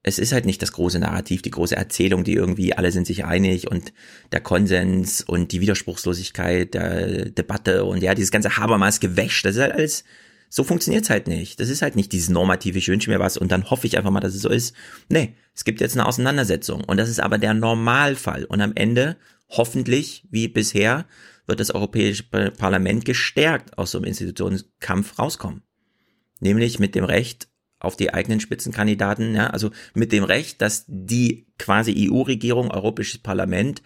[0.01, 3.25] es ist halt nicht das große Narrativ, die große Erzählung, die irgendwie alle sind sich
[3.25, 3.91] einig und
[4.31, 9.73] der Konsens und die Widerspruchslosigkeit der Debatte und ja, dieses ganze Habermas-Gewäsch, das ist halt
[9.73, 10.05] alles,
[10.49, 11.59] so funktioniert's halt nicht.
[11.59, 14.09] Das ist halt nicht dieses normative, ich wünsche mir was und dann hoffe ich einfach
[14.11, 14.73] mal, dass es so ist.
[15.09, 19.17] Nee, es gibt jetzt eine Auseinandersetzung und das ist aber der Normalfall und am Ende,
[19.49, 21.05] hoffentlich, wie bisher,
[21.49, 25.63] wird das Europäische Parlament gestärkt aus so einem Institutionskampf rauskommen.
[26.39, 27.49] Nämlich mit dem Recht,
[27.80, 33.81] auf die eigenen Spitzenkandidaten, ja, also mit dem Recht, dass die quasi EU-Regierung, Europäisches Parlament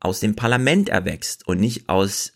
[0.00, 2.32] aus dem Parlament erwächst und nicht aus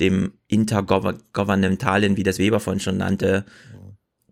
[0.00, 3.44] dem intergouvernementalen, wie das Weber von schon nannte,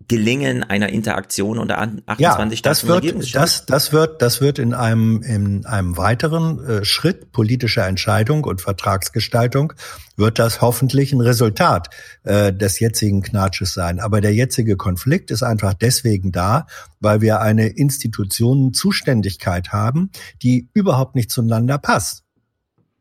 [0.09, 5.21] Gelingen einer Interaktion unter 28 ja, das wird, das, das wird, das wird in einem,
[5.21, 9.73] in einem weiteren äh, Schritt politischer Entscheidung und Vertragsgestaltung
[10.17, 11.91] wird das hoffentlich ein Resultat
[12.23, 13.99] äh, des jetzigen Knatsches sein.
[13.99, 16.65] Aber der jetzige Konflikt ist einfach deswegen da,
[16.99, 20.09] weil wir eine Institutionenzuständigkeit haben,
[20.41, 22.23] die überhaupt nicht zueinander passt.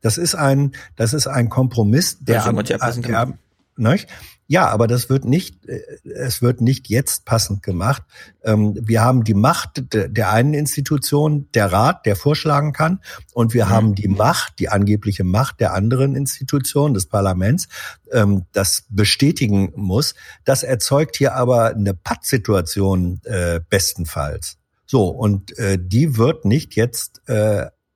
[0.03, 3.39] Das ist ein, das ist ein Kompromiss, der, der, der,
[3.79, 4.09] nicht?
[4.51, 8.03] Ja, aber das wird nicht, äh, es wird nicht jetzt passend gemacht.
[8.43, 13.01] Ähm, wir haben die Macht der einen Institution, der Rat, der vorschlagen kann,
[13.35, 13.71] und wir mhm.
[13.71, 17.69] haben die Macht, die angebliche Macht der anderen Institution, des Parlaments,
[18.11, 20.15] ähm, das bestätigen muss.
[20.45, 24.57] Das erzeugt hier aber eine Pattsituation äh, bestenfalls.
[24.87, 27.21] So, und äh, die wird nicht jetzt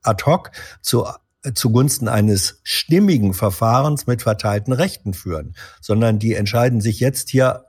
[0.02, 0.50] ad hoc
[0.82, 1.06] zu
[1.54, 7.64] zugunsten eines stimmigen Verfahrens mit verteilten Rechten führen, sondern die entscheiden sich jetzt hier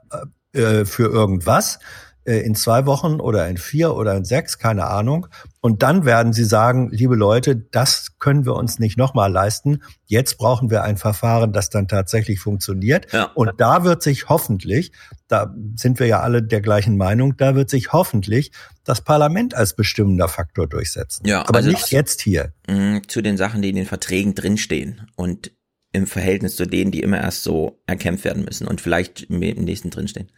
[0.52, 1.76] äh, für irgendwas.
[1.76, 1.78] äh,
[2.24, 5.26] in zwei Wochen oder in vier oder in sechs, keine Ahnung.
[5.60, 9.82] Und dann werden sie sagen, liebe Leute, das können wir uns nicht nochmal leisten.
[10.06, 13.12] Jetzt brauchen wir ein Verfahren, das dann tatsächlich funktioniert.
[13.12, 13.24] Ja.
[13.34, 14.92] Und da wird sich hoffentlich,
[15.28, 18.52] da sind wir ja alle der gleichen Meinung, da wird sich hoffentlich
[18.84, 21.26] das Parlament als bestimmender Faktor durchsetzen.
[21.26, 22.52] Ja, aber also nicht jetzt hier.
[22.68, 25.52] Mm, zu den Sachen, die in den Verträgen drinstehen und
[25.92, 29.90] im Verhältnis zu denen, die immer erst so erkämpft werden müssen und vielleicht im nächsten
[29.90, 30.28] drinstehen.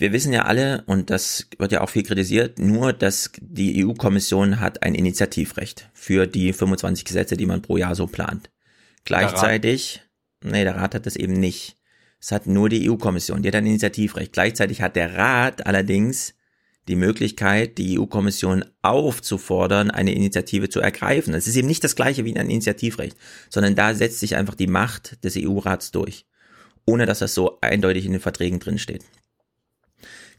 [0.00, 4.60] Wir wissen ja alle, und das wird ja auch viel kritisiert, nur, dass die EU-Kommission
[4.60, 8.48] hat ein Initiativrecht für die 25 Gesetze, die man pro Jahr so plant.
[9.04, 10.02] Gleichzeitig,
[10.40, 11.76] der nee, der Rat hat das eben nicht.
[12.20, 14.32] Es hat nur die EU-Kommission, die hat ein Initiativrecht.
[14.32, 16.34] Gleichzeitig hat der Rat allerdings
[16.86, 21.34] die Möglichkeit, die EU-Kommission aufzufordern, eine Initiative zu ergreifen.
[21.34, 23.16] Es ist eben nicht das gleiche wie ein Initiativrecht,
[23.50, 26.24] sondern da setzt sich einfach die Macht des EU-Rats durch,
[26.86, 29.04] ohne dass das so eindeutig in den Verträgen drinsteht.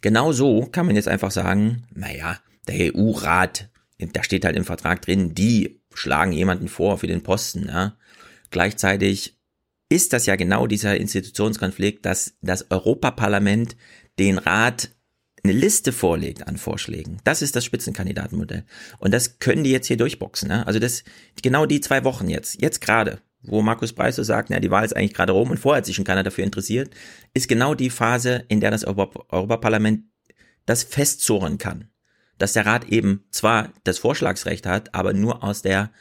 [0.01, 5.01] Genau so kann man jetzt einfach sagen, naja, der EU-Rat, da steht halt im Vertrag
[5.01, 7.67] drin, die schlagen jemanden vor für den Posten.
[7.67, 7.97] Ja.
[8.51, 9.37] Gleichzeitig
[9.89, 13.75] ist das ja genau dieser Institutionskonflikt, dass das Europaparlament
[14.19, 14.91] den Rat
[15.43, 17.19] eine Liste vorlegt an Vorschlägen.
[17.23, 18.65] Das ist das Spitzenkandidatenmodell.
[18.99, 20.49] Und das können die jetzt hier durchboxen.
[20.49, 20.67] Ne?
[20.67, 21.03] Also das,
[21.41, 24.95] genau die zwei Wochen jetzt, jetzt gerade, wo Markus Preis sagt, na, die Wahl ist
[24.95, 26.91] eigentlich gerade rum und vorher hat sich schon keiner dafür interessiert,
[27.33, 30.03] ist genau die Phase, in der das Europaparlament
[30.65, 31.89] das festzurren kann.
[32.37, 35.91] Dass der Rat eben zwar das Vorschlagsrecht hat, aber nur aus der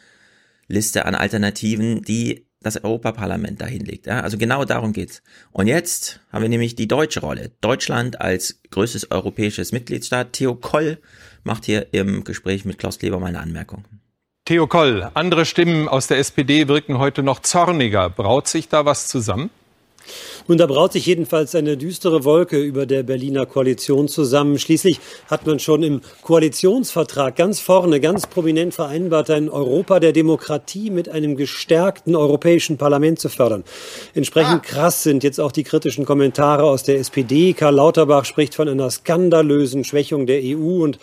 [0.68, 4.06] Liste an Alternativen, die das Europaparlament dahin legt.
[4.06, 4.20] Ja?
[4.20, 5.22] Also genau darum geht's.
[5.52, 7.52] Und jetzt haben wir nämlich die deutsche Rolle.
[7.60, 10.32] Deutschland als größtes europäisches Mitgliedsstaat.
[10.32, 10.98] Theo Koll
[11.44, 13.84] macht hier im Gespräch mit Klaus Kleber meine Anmerkung.
[14.48, 18.08] Theo Koll, andere Stimmen aus der SPD wirken heute noch zorniger.
[18.08, 19.50] Braut sich da was zusammen?
[20.46, 24.58] Nun, da braut sich jedenfalls eine düstere Wolke über der Berliner Koalition zusammen.
[24.58, 30.88] Schließlich hat man schon im Koalitionsvertrag ganz vorne, ganz prominent vereinbart, ein Europa der Demokratie
[30.88, 33.64] mit einem gestärkten Europäischen Parlament zu fördern.
[34.14, 34.66] Entsprechend ah.
[34.66, 37.52] krass sind jetzt auch die kritischen Kommentare aus der SPD.
[37.52, 40.98] Karl Lauterbach spricht von einer skandalösen Schwächung der EU und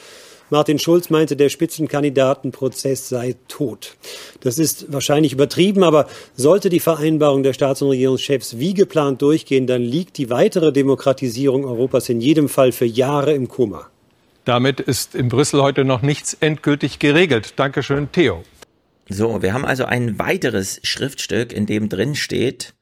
[0.49, 3.95] Martin Schulz meinte, der Spitzenkandidatenprozess sei tot.
[4.41, 9.65] Das ist wahrscheinlich übertrieben, aber sollte die Vereinbarung der Staats- und Regierungschefs wie geplant durchgehen,
[9.65, 13.89] dann liegt die weitere Demokratisierung Europas in jedem Fall für Jahre im Koma.
[14.45, 17.53] Damit ist in Brüssel heute noch nichts endgültig geregelt.
[17.55, 18.43] Dankeschön, Theo.
[19.09, 22.73] So, wir haben also ein weiteres Schriftstück, in dem drin steht,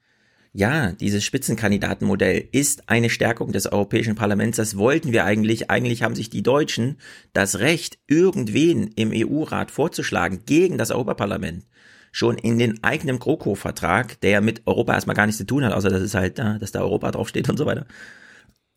[0.56, 4.58] ja, dieses Spitzenkandidatenmodell ist eine Stärkung des Europäischen Parlaments.
[4.58, 5.72] Das wollten wir eigentlich.
[5.72, 6.98] Eigentlich haben sich die Deutschen
[7.34, 11.66] das Recht, irgendwen im EU-Rat vorzuschlagen gegen das Europaparlament.
[12.12, 15.74] Schon in den eigenen GroKo-Vertrag, der ja mit Europa erstmal gar nichts zu tun hat,
[15.74, 17.88] außer dass es halt, dass da Europa draufsteht und so weiter.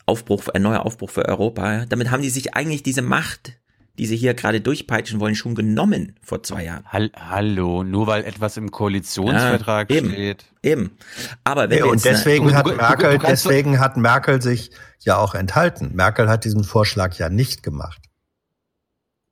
[0.07, 1.85] Aufbruch, ein neuer Aufbruch für Europa.
[1.85, 3.53] Damit haben die sich eigentlich diese Macht
[3.99, 6.85] die sie hier gerade durchpeitschen wollen, schon genommen vor zwei Jahren.
[6.91, 10.45] Hallo, nur weil etwas im Koalitionsvertrag ja, eben, steht.
[10.63, 10.97] Eben.
[11.45, 14.71] Aber wenn ja, und deswegen eine, hat Merkel, deswegen hat Merkel sich
[15.01, 15.95] ja auch enthalten.
[15.95, 18.03] Merkel hat diesen Vorschlag ja nicht gemacht.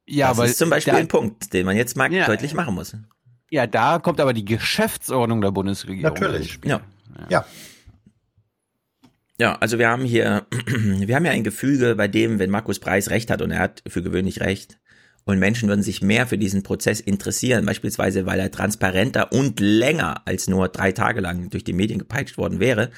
[0.06, 2.26] Ja, das ist zum Beispiel da- ein Punkt, den man jetzt mal Ja.
[2.26, 2.96] deutlich machen muss.
[3.50, 6.12] Ja, da kommt aber die Geschäftsordnung der Bundesregierung.
[6.14, 6.42] Natürlich.
[6.42, 6.70] ins Spiel.
[6.70, 6.80] Ja.
[7.28, 7.44] Ja.
[9.40, 13.10] Ja, also wir haben hier, wir haben ja ein Gefüge, bei dem, wenn Markus Preis
[13.10, 14.78] recht hat, und er hat für gewöhnlich recht,
[15.26, 20.20] und Menschen würden sich mehr für diesen Prozess interessieren, beispielsweise weil er transparenter und länger
[20.26, 22.90] als nur drei Tage lang durch die Medien gepeitscht worden wäre,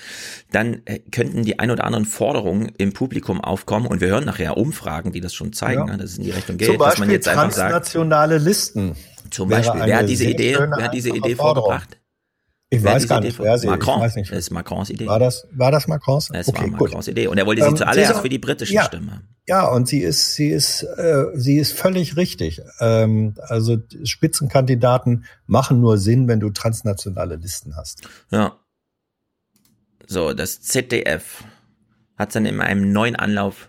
[0.51, 4.57] dann äh, könnten die ein oder anderen Forderungen im Publikum aufkommen und wir hören nachher
[4.57, 5.93] Umfragen, die das schon zeigen, Ja.
[5.93, 8.39] ne, dass es in die Richtung geht, Zum dass man Beispiel jetzt einfach sagt, transnationale
[8.39, 8.97] Listen.
[9.31, 11.97] zum Beispiel, wer hat diese Idee, wer hat diese Idee vorgebracht?
[12.69, 13.99] Ich Wer weiß gar nicht, wer sie Macron.
[13.99, 14.31] Ich weiß nicht.
[14.33, 15.07] Das ist Macrons Idee.
[15.07, 16.31] War das, war das Macrons?
[16.33, 16.89] Es okay, war gut.
[16.89, 17.29] Macrons Idee.
[17.29, 18.85] Und er wollte sie Ähm, zuallererst sie- für die britischen ja.
[18.85, 19.29] Stimmen haben.
[19.47, 22.61] Ja, und sie ist, sie ist, äh, sie ist völlig richtig.
[22.81, 28.09] Ähm, also Spitzenkandidaten machen nur Sinn, wenn du transnationale Listen hast.
[28.33, 28.57] Ja.
[30.09, 31.45] So, das ZDF
[32.17, 33.69] hat dann in einem neuen Anlauf,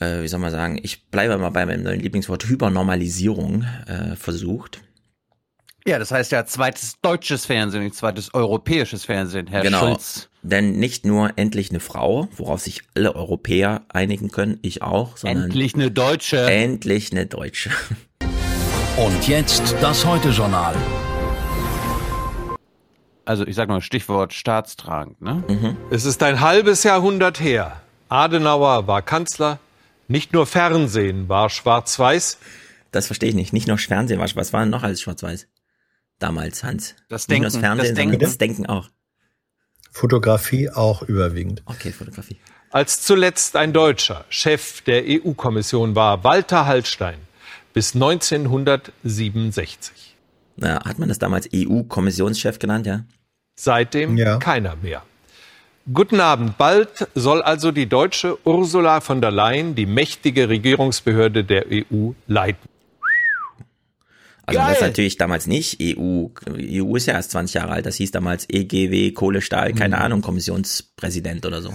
[0.00, 4.80] äh, wie soll man sagen, ich bleibe mal bei meinem neuen Lieblingswort Hypernormalisierung äh, versucht.
[5.86, 9.80] Ja, das heißt ja zweites deutsches Fernsehen, nicht zweites europäisches Fernsehen, Herr genau.
[9.80, 10.28] Schulz.
[10.42, 15.44] Denn nicht nur endlich eine Frau, worauf sich alle Europäer einigen können, ich auch, sondern
[15.44, 16.38] Endlich eine Deutsche.
[16.50, 17.70] endlich eine Deutsche.
[18.96, 20.76] Und jetzt das Heute-Journal.
[23.24, 25.42] Also ich sag mal Stichwort staatstragend, ne?
[25.48, 25.76] Mhm.
[25.90, 27.80] Es ist ein halbes Jahrhundert her.
[28.08, 29.58] Adenauer war Kanzler.
[30.08, 32.38] Nicht nur Fernsehen war schwarz-weiß.
[32.90, 33.52] Das verstehe ich nicht.
[33.52, 35.46] Nicht nur Fernsehen war was war denn noch alles schwarz-weiß?
[36.22, 36.94] Damals, Hans.
[37.08, 38.18] Das nicht nur Denken, das Fernsehen, das Denken.
[38.20, 38.88] das Denken auch.
[39.90, 41.64] Fotografie auch überwiegend.
[41.66, 42.36] Okay, Fotografie.
[42.70, 47.18] Als zuletzt ein Deutscher Chef der EU-Kommission war, Walter Hallstein,
[47.74, 50.14] bis 1967.
[50.56, 53.02] Na, hat man das damals EU-Kommissionschef genannt, ja?
[53.56, 55.02] Seitdem keiner mehr.
[55.92, 56.56] Guten Abend.
[56.56, 62.68] Bald soll also die deutsche Ursula von der Leyen die mächtige Regierungsbehörde der EU leiten.
[64.44, 64.88] Also das Geil.
[64.88, 66.26] natürlich damals nicht EU.
[66.48, 67.86] EU ist ja erst 20 Jahre alt.
[67.86, 70.02] Das hieß damals EGW, Kohle, Stahl, keine Mhm.
[70.02, 71.74] Ahnung, Kommissionspräsident oder so.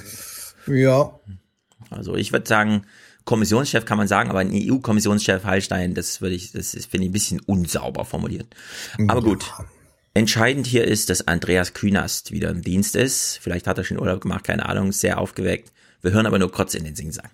[0.67, 1.17] Ja.
[1.89, 2.85] Also ich würde sagen,
[3.23, 7.13] Kommissionschef kann man sagen, aber ein EU-Kommissionschef Hallstein, das würde ich, das finde ich ein
[7.13, 8.47] bisschen unsauber formuliert.
[9.07, 9.45] Aber gut.
[10.13, 13.39] Entscheidend hier ist, dass Andreas Künast wieder im Dienst ist.
[13.41, 15.71] Vielleicht hat er schon Urlaub gemacht, keine Ahnung, sehr aufgeweckt.
[16.01, 17.29] Wir hören aber nur kurz in den Singsang.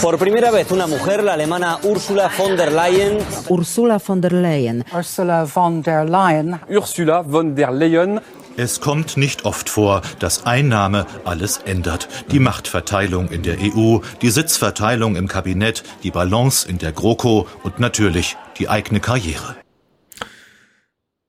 [0.00, 3.18] Por primera vez una mujer, la alemana Ursula von der Leyen.
[3.48, 4.82] Ursula von der Leyen.
[4.94, 6.58] Ursula von der Leyen.
[6.68, 8.20] Ursula von der Leyen.
[8.56, 12.08] Es kommt nicht oft vor, dass ein Name alles ändert.
[12.32, 17.78] Die Machtverteilung in der EU, die Sitzverteilung im Kabinett, die Balance in der GroKo und
[17.78, 19.56] natürlich die eigene Karriere.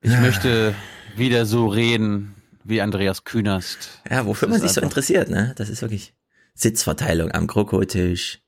[0.02, 0.74] Ich möchte
[1.18, 4.02] wieder so reden wie Andreas Künast.
[4.10, 5.54] Ja, wofür Das man sich so interessiert, ne?
[5.58, 6.14] Das ist wirklich
[6.54, 8.40] Sitzverteilung am Krokotisch,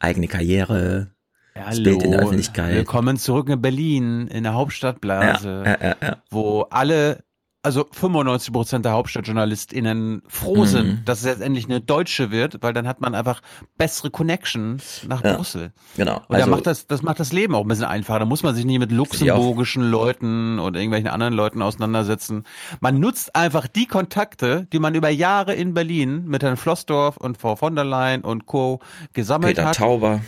[0.00, 1.12] eigene Karriere,
[1.54, 2.74] das Bild in der Öffentlichkeit.
[2.74, 6.22] Willkommen zurück in Berlin, in der Hauptstadtblase, ja, ja, ja.
[6.30, 7.22] wo alle,
[7.62, 12.72] also 95 Prozent der HauptstadtjournalistInnen froh sind, dass es jetzt endlich eine Deutsche wird, weil
[12.72, 13.42] dann hat man einfach
[13.76, 15.72] bessere Connections nach Ja, Brüssel.
[15.96, 16.22] genau.
[16.28, 18.18] Und Also- da macht das, das macht das Leben auch ein bisschen einfacher.
[18.20, 22.44] Da muss man sich nicht mit luxemburgischen Leuten oder irgendwelchen anderen Leuten auseinandersetzen.
[22.80, 27.36] Man nutzt einfach die Kontakte, die man über Jahre in Berlin mit Herrn Flossdorf und
[27.38, 28.80] Frau von der Leyen und Co.
[29.12, 29.76] gesammelt Peter hat.
[29.76, 30.20] Tauber.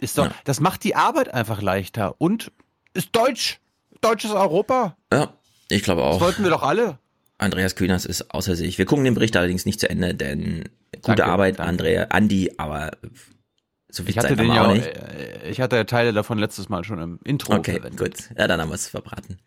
[0.00, 2.50] Ist doch, Das macht die Arbeit einfach leichter und
[2.94, 3.58] ist deutsch.
[4.00, 4.96] Deutsches Europa.
[5.12, 5.28] Ja,
[5.72, 6.20] ich glaube Das auch.
[6.20, 6.98] wollten wir doch alle.
[7.38, 8.78] Andreas Kühners ist außer sich.
[8.78, 10.64] Wir gucken den Bericht allerdings nicht zu Ende, denn
[10.96, 12.92] gute Danke, Arbeit, Andrea, Andi, aber
[13.90, 14.86] so viel Ich hatte Zeit haben den wir ja, auch nicht.
[14.86, 17.98] äh, ich hatte Teile davon letztes Mal schon im Intro Okay, verwendet.
[17.98, 18.38] gut.
[18.38, 19.38] Ja, dann haben wir es verbraten.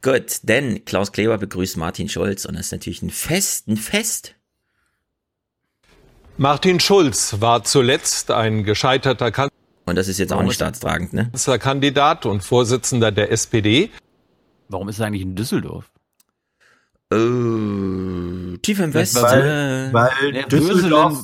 [0.00, 4.34] Gut, denn Klaus Kleber begrüßt Martin Schulz und das ist natürlich ein Fest, ein Fest.
[6.38, 9.52] Martin Schulz war zuletzt ein gescheiterter Kanzler.
[9.84, 11.24] Und das ist jetzt auch nicht staatstragend, ne?
[11.30, 13.90] Kanzlerkandidat und Vorsitzender der SPD.
[14.72, 15.90] Warum ist er eigentlich in Düsseldorf?
[17.12, 19.22] Äh, tief im Westen.
[19.22, 21.18] Weil, weil, Ja, Düsseldorf,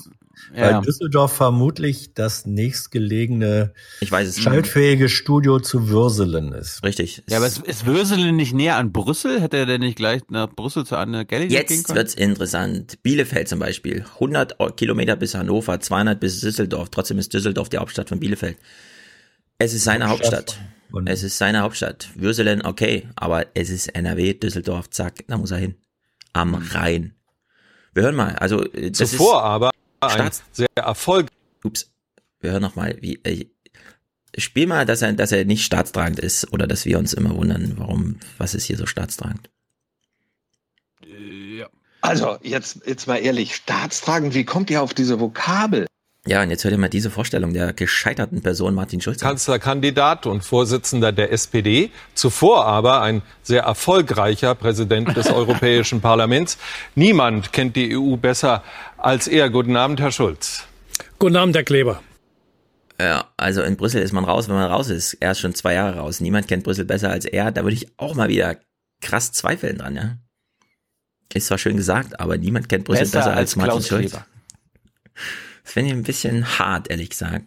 [0.55, 0.75] ja.
[0.75, 6.85] weil Düsseldorf vermutlich das nächstgelegene ich weiß es schaltfähige Studio zu Würselen ist.
[6.85, 7.23] Richtig.
[7.29, 9.41] Ja, aber ist, ist Würselen nicht näher an Brüssel?
[9.41, 11.97] Hätte er denn nicht gleich nach Brüssel zu Anne Gallagher gehen Jetzt können?
[11.97, 13.03] wird's interessant.
[13.03, 14.05] Bielefeld zum Beispiel.
[14.15, 16.91] 100 Kilometer bis Hannover, 200 bis Düsseldorf.
[16.91, 18.59] Trotzdem ist Düsseldorf die Hauptstadt von Bielefeld.
[19.59, 20.59] Es ist seine Hauptstadt.
[21.07, 22.11] Es ist seine Hauptstadt.
[22.15, 25.75] Würselen, okay, aber es ist NRW, Düsseldorf, zack, da muss er hin.
[26.33, 27.15] Am Rhein.
[27.95, 29.71] Wir hören mal, also äh, das Zuvor ist aber
[30.01, 31.37] ein Staats sehr erfolgreich.
[31.65, 31.91] Ups.
[32.41, 33.47] Wir hören noch mal, wie äh,
[34.37, 37.75] spiel mal, dass er dass er nicht staatstragend ist oder dass wir uns immer wundern,
[37.77, 39.51] warum was ist hier so staatstragend?
[42.01, 45.87] Also, jetzt, jetzt mal ehrlich, staatstragend, wie kommt ihr auf diese Vokabel?
[46.29, 49.23] Ja, und jetzt hört ihr mal diese Vorstellung der gescheiterten Person Martin Schulz.
[49.23, 49.31] an.
[49.31, 56.59] Kanzlerkandidat und Vorsitzender der SPD, zuvor aber ein sehr erfolgreicher Präsident des Europäischen Parlaments.
[56.95, 58.63] Niemand kennt die EU besser
[58.99, 59.49] als er.
[59.49, 60.65] Guten Abend, Herr Schulz.
[61.19, 62.03] Guten Abend, Herr Kleber.
[63.01, 65.15] Ja, also in Brüssel ist man raus, wenn man raus ist.
[65.15, 66.21] Er ist schon zwei Jahre raus.
[66.21, 67.53] Niemand kennt Brüssel besser als er.
[67.53, 68.59] Da würde ich auch mal wieder
[69.01, 70.19] krass zweifeln dran, ja.
[71.33, 74.11] Ist zwar schön gesagt, aber niemand kennt Brüssel besser, Besser als, als Martin Klaus Schulz.
[74.11, 74.27] Kleber.
[75.69, 77.45] Das finde ich ein bisschen hart, ehrlich gesagt.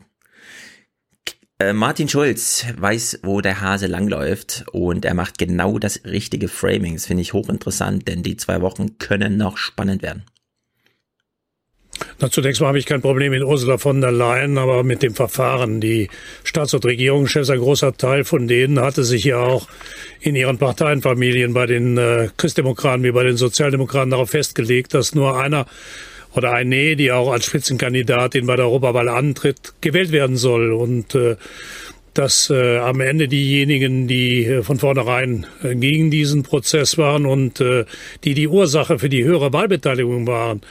[1.57, 6.93] Äh, Martin Schulz weiß, wo der Hase langläuft und er macht genau das richtige Framing.
[6.93, 10.23] Das finde ich hochinteressant, denn die zwei Wochen können noch spannend werden.
[12.19, 15.15] Na, zunächst mal habe ich kein Problem mit Ursula von der Leyen, aber mit dem
[15.15, 15.81] Verfahren.
[15.81, 16.07] Die
[16.43, 19.68] Staats- und Regierungschefs, ein großer Teil von denen hatte sich ja auch
[20.19, 25.39] in ihren Parteienfamilien bei den äh, Christdemokraten wie bei den Sozialdemokraten darauf festgelegt, dass nur
[25.39, 25.65] einer
[26.34, 30.72] oder eine, die auch als Spitzenkandidatin bei der Europawahl antritt, gewählt werden soll.
[30.72, 31.36] Und äh,
[32.13, 37.61] dass äh, am Ende diejenigen, die äh, von vornherein äh, gegen diesen Prozess waren und
[37.61, 37.85] äh,
[38.23, 40.61] die die Ursache für die höhere Wahlbeteiligung waren,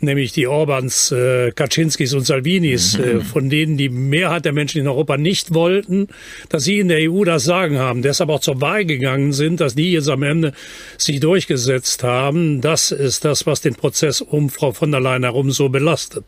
[0.00, 4.88] nämlich die Orbans, äh, Kaczynskis und Salvinis, äh, von denen die Mehrheit der Menschen in
[4.88, 6.08] Europa nicht wollten,
[6.48, 9.74] dass sie in der EU das Sagen haben, deshalb auch zur Wahl gegangen sind, dass
[9.74, 10.52] die jetzt am Ende
[10.96, 15.50] sich durchgesetzt haben, das ist das, was den Prozess um Frau von der Leyen herum
[15.50, 16.24] so belastet.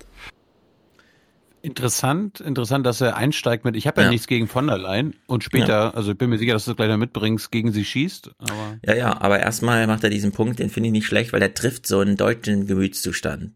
[1.63, 4.11] Interessant, interessant, dass er einsteigt mit, ich habe ja, Ja.
[4.11, 6.77] nichts gegen von der Leyen und später, also ich bin mir sicher, dass du es
[6.77, 10.59] gleich noch mitbringst, gegen sie schießt, aber Ja, ja, aber erstmal macht er diesen Punkt,
[10.59, 13.53] den finde ich nicht schlecht, weil er trifft so einen deutschen Gemütszustand.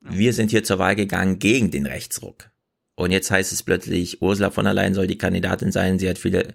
[0.00, 2.50] Wir sind hier zur Wahl gegangen gegen den Rechtsruck.
[2.94, 5.98] Und jetzt heißt es plötzlich, Ursula von der Leyen soll die Kandidatin sein.
[5.98, 6.54] Sie hat viele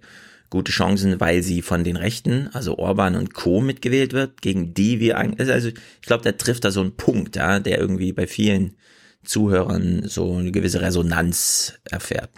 [0.49, 3.61] gute Chancen, weil sie von den Rechten, also Orban und Co.
[3.61, 7.35] mitgewählt wird, gegen die wir eigentlich, also ich glaube, der trifft da so einen Punkt,
[7.35, 8.75] ja, der irgendwie bei vielen
[9.23, 12.30] Zuhörern so eine gewisse Resonanz erfährt.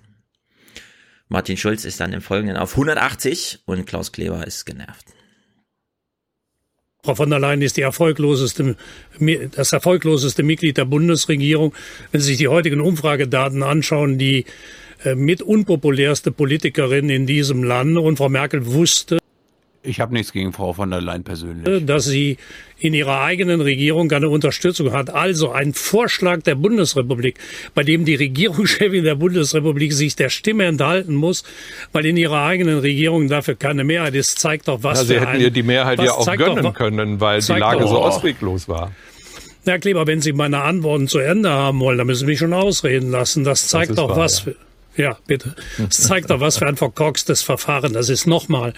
[1.30, 5.06] Martin Schulz ist dann im Folgenden auf 180 und Klaus Kleber ist genervt.
[7.04, 8.78] Frau von der Leyen ist erfolgloseste,
[9.52, 11.74] das erfolgloseste Mitglied der Bundesregierung.
[12.12, 14.46] Wenn Sie sich die heutigen Umfragedaten anschauen, die
[15.04, 19.18] äh, mit unpopulärste Politikerin in diesem Land und Frau Merkel wusste,
[19.84, 21.86] ich habe nichts gegen Frau von der Leyen persönlich.
[21.86, 22.38] dass sie
[22.80, 25.10] in ihrer eigenen Regierung keine Unterstützung hat.
[25.10, 27.38] Also ein Vorschlag der Bundesrepublik,
[27.76, 31.44] bei dem die Regierungschefin der Bundesrepublik sich der Stimme enthalten muss,
[31.92, 35.20] weil in ihrer eigenen Regierung dafür keine Mehrheit ist, zeigt doch was Ja, Sie für
[35.22, 37.90] hätten ein, ihr die Mehrheit ja auch doch gönnen wa- können, weil die Lage doch-
[37.90, 38.92] so ausweglos war.
[39.66, 42.52] Herr Kleber, wenn Sie meine Antworten zu Ende haben wollen, dann müssen Sie mich schon
[42.54, 43.46] ausreden lassen.
[43.46, 44.52] Das zeigt ist doch wahr, was ja.
[44.96, 45.56] für, ja, bitte.
[45.78, 47.94] Das zeigt doch was für ein verkorkstes Verfahren.
[47.94, 48.74] Das ist nochmal.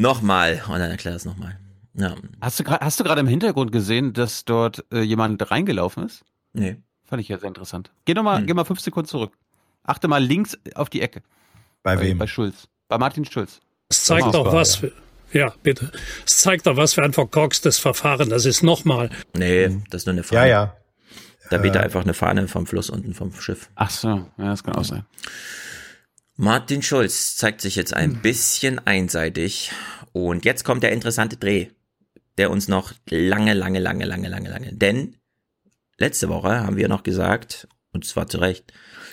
[0.00, 1.58] Nochmal, und dann erklär das nochmal.
[1.94, 2.14] Ja.
[2.40, 6.24] Hast du, hast du gerade im Hintergrund gesehen, dass dort äh, jemand reingelaufen ist?
[6.54, 6.76] Nee.
[7.04, 7.90] Fand ich ja sehr interessant.
[8.06, 9.36] Geh noch mal, geh mal fünf Sekunden zurück.
[9.82, 11.22] Achte mal links auf die Ecke.
[11.82, 12.16] Bei wem?
[12.16, 12.68] Bei Schulz.
[12.88, 13.60] Bei Martin Schulz.
[13.88, 14.88] Das zeigt doch was ja.
[14.88, 14.92] für,
[15.38, 15.90] ja, bitte.
[16.24, 18.30] Das zeigt doch was für ein verkorkstes Verfahren.
[18.30, 19.10] Das ist nochmal.
[19.36, 20.40] Nee, das ist nur eine Fahne.
[20.42, 20.76] Ja, ja.
[21.50, 21.80] Da weht Äh.
[21.80, 23.68] einfach eine Fahne vom Fluss unten vom Schiff.
[23.74, 25.04] Ach so, ja, das kann auch sein.
[26.42, 29.72] Martin Schulz zeigt sich jetzt ein bisschen einseitig.
[30.12, 31.66] Und jetzt kommt der interessante Dreh,
[32.38, 34.72] der uns noch lange, lange, lange, lange, lange, lange.
[34.72, 35.16] Denn
[35.98, 38.72] letzte Woche haben wir noch gesagt, und zwar zu Recht,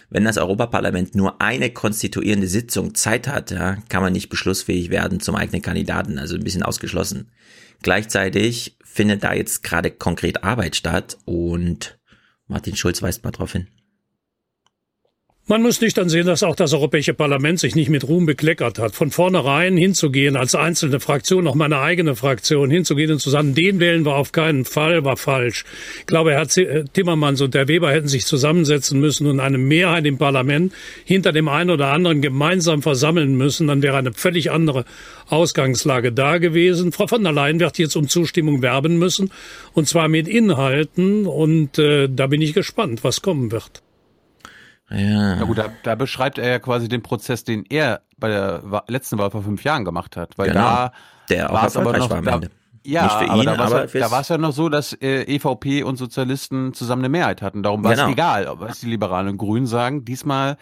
[0.09, 5.19] wenn das Europaparlament nur eine konstituierende Sitzung Zeit hat, ja, kann man nicht beschlussfähig werden
[5.19, 7.33] zum eigenen Kandidaten, also ein bisschen ausgeschlossen.
[7.81, 11.99] Gleichzeitig findet da jetzt gerade konkret Arbeit statt und
[12.47, 13.67] Martin Schulz weist mal drauf hin.
[15.49, 18.80] Man muss nicht dann sehen, dass auch das Europäische Parlament sich nicht mit Ruhm bekleckert
[18.80, 18.95] hat.
[18.95, 23.80] Von vornherein hinzugehen, als einzelne Fraktion, auch meine eigene Fraktion, hinzugehen und zu sagen, den
[23.80, 25.64] wählen wir auf keinen Fall, war falsch.
[25.99, 30.06] Ich glaube, Herr äh, Timmermans und Herr Weber hätten sich zusammensetzen müssen und eine Mehrheit
[30.06, 30.74] im Parlament
[31.06, 33.68] hinter dem einen oder anderen gemeinsam versammeln müssen.
[33.68, 34.84] Dann wäre eine völlig andere
[35.28, 36.91] Ausgangslage da gewesen.
[36.91, 39.32] Frau von der Leyen wird jetzt um Zustimmung werben müssen,
[39.72, 41.26] und zwar mit Inhalten.
[41.26, 43.82] Und äh, da bin ich gespannt, was kommen wird.
[44.89, 45.35] Ja.
[45.35, 49.18] Na gut, da, da beschreibt er ja quasi den Prozess, den er bei der letzten
[49.18, 50.38] Wahl vor fünf Jahren gemacht hat.
[50.38, 50.61] Weil Genau.
[50.61, 50.91] da
[51.30, 52.51] Der auch war es aber erfolgreich noch, war am da, Ende.
[52.85, 55.23] Ja, Nicht für aber ihn, aber fürs- da war es ja noch so, dass äh,
[55.23, 57.61] EVP und Sozialisten zusammen eine Mehrheit hatten.
[57.64, 58.05] Darum war Genau.
[58.07, 60.05] es egal, was die Liberalen und Grünen sagen.
[60.05, 60.55] Diesmal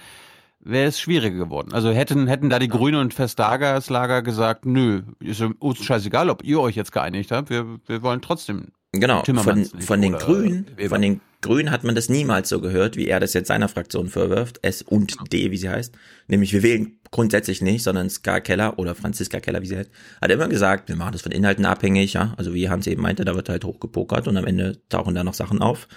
[0.59, 1.71] wäre es schwieriger geworden.
[1.73, 6.43] Also hätten hätten da die Grünen und Vestagers Lager gesagt, nö, ist uns scheißegal, ob
[6.43, 7.51] ihr euch jetzt geeinigt habt.
[7.51, 8.69] Wir, wir wollen trotzdem
[8.99, 13.07] Genau, von, von den Grünen, von den Grün hat man das niemals so gehört, wie
[13.07, 15.93] er das jetzt seiner Fraktion vorwirft, S und D, wie sie heißt.
[16.27, 19.91] Nämlich, wir wählen grundsätzlich nicht, sondern Ska Keller oder Franziska Keller, wie sie heißt,
[20.21, 22.33] hat immer gesagt, wir machen das von Inhalten abhängig, ja.
[22.37, 25.35] Also wie Hans eben meinte, da wird halt hochgepokert und am Ende tauchen da noch
[25.35, 25.87] Sachen auf.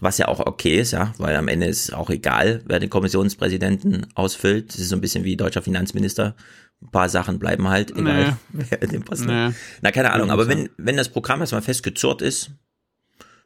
[0.00, 4.08] Was ja auch okay ist, ja, weil am Ende ist auch egal, wer den Kommissionspräsidenten
[4.14, 4.74] ausfüllt.
[4.74, 6.36] Das ist so ein bisschen wie deutscher Finanzminister.
[6.80, 8.64] Ein paar Sachen bleiben halt, egal Nee.
[8.68, 9.54] wer den Posten Nee.
[9.82, 12.50] Na, keine Ahnung, aber wenn, wenn das Programm erstmal festgezurrt ist,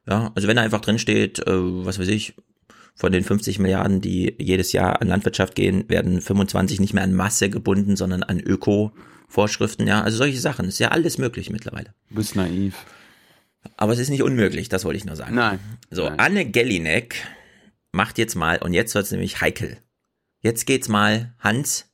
[0.07, 2.35] ja, also wenn da einfach drin steht, äh, was weiß ich,
[2.95, 7.15] von den 50 Milliarden, die jedes Jahr an Landwirtschaft gehen, werden 25 nicht mehr an
[7.15, 10.67] Masse gebunden, sondern an Öko-Vorschriften, ja, also solche Sachen.
[10.67, 11.95] Ist ja alles möglich mittlerweile.
[12.11, 12.75] Du bist naiv.
[13.77, 15.35] Aber es ist nicht unmöglich, das wollte ich nur sagen.
[15.37, 15.59] Nein.
[15.91, 17.15] So, Anne Gellinek
[17.93, 19.79] macht jetzt mal, und jetzt wird's nämlich heikel.
[20.41, 21.87] Jetzt geht's mal, Hans,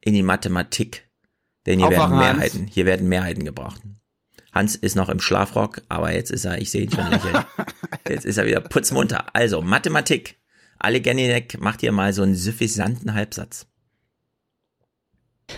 [0.00, 1.08] in die Mathematik.
[1.66, 2.36] Denn hier Aufwachen, werden Hans.
[2.36, 3.82] Mehrheiten, hier werden Mehrheiten gebraucht.
[4.52, 7.44] Hans ist noch im Schlafrock, aber jetzt ist er, ich sehe ihn schon lächeln.
[8.08, 9.34] Jetzt ist er wieder putzmunter.
[9.36, 10.38] Also, Mathematik.
[10.78, 13.66] Alle Gellinek macht hier mal so einen suffisanten Halbsatz.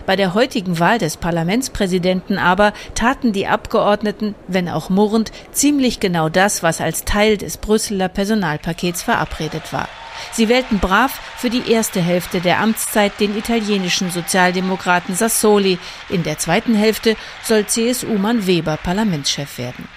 [0.06, 6.28] Bei der heutigen Wahl des Parlamentspräsidenten aber taten die Abgeordneten, wenn auch murrend, ziemlich genau
[6.28, 9.88] das, was als Teil des Brüsseler Personalpakets verabredet war.
[10.32, 15.78] Sie wählten brav für die erste Hälfte der Amtszeit den italienischen Sozialdemokraten Sassoli.
[16.08, 19.88] In der zweiten Hälfte soll CSU-Mann Weber Parlamentschef werden.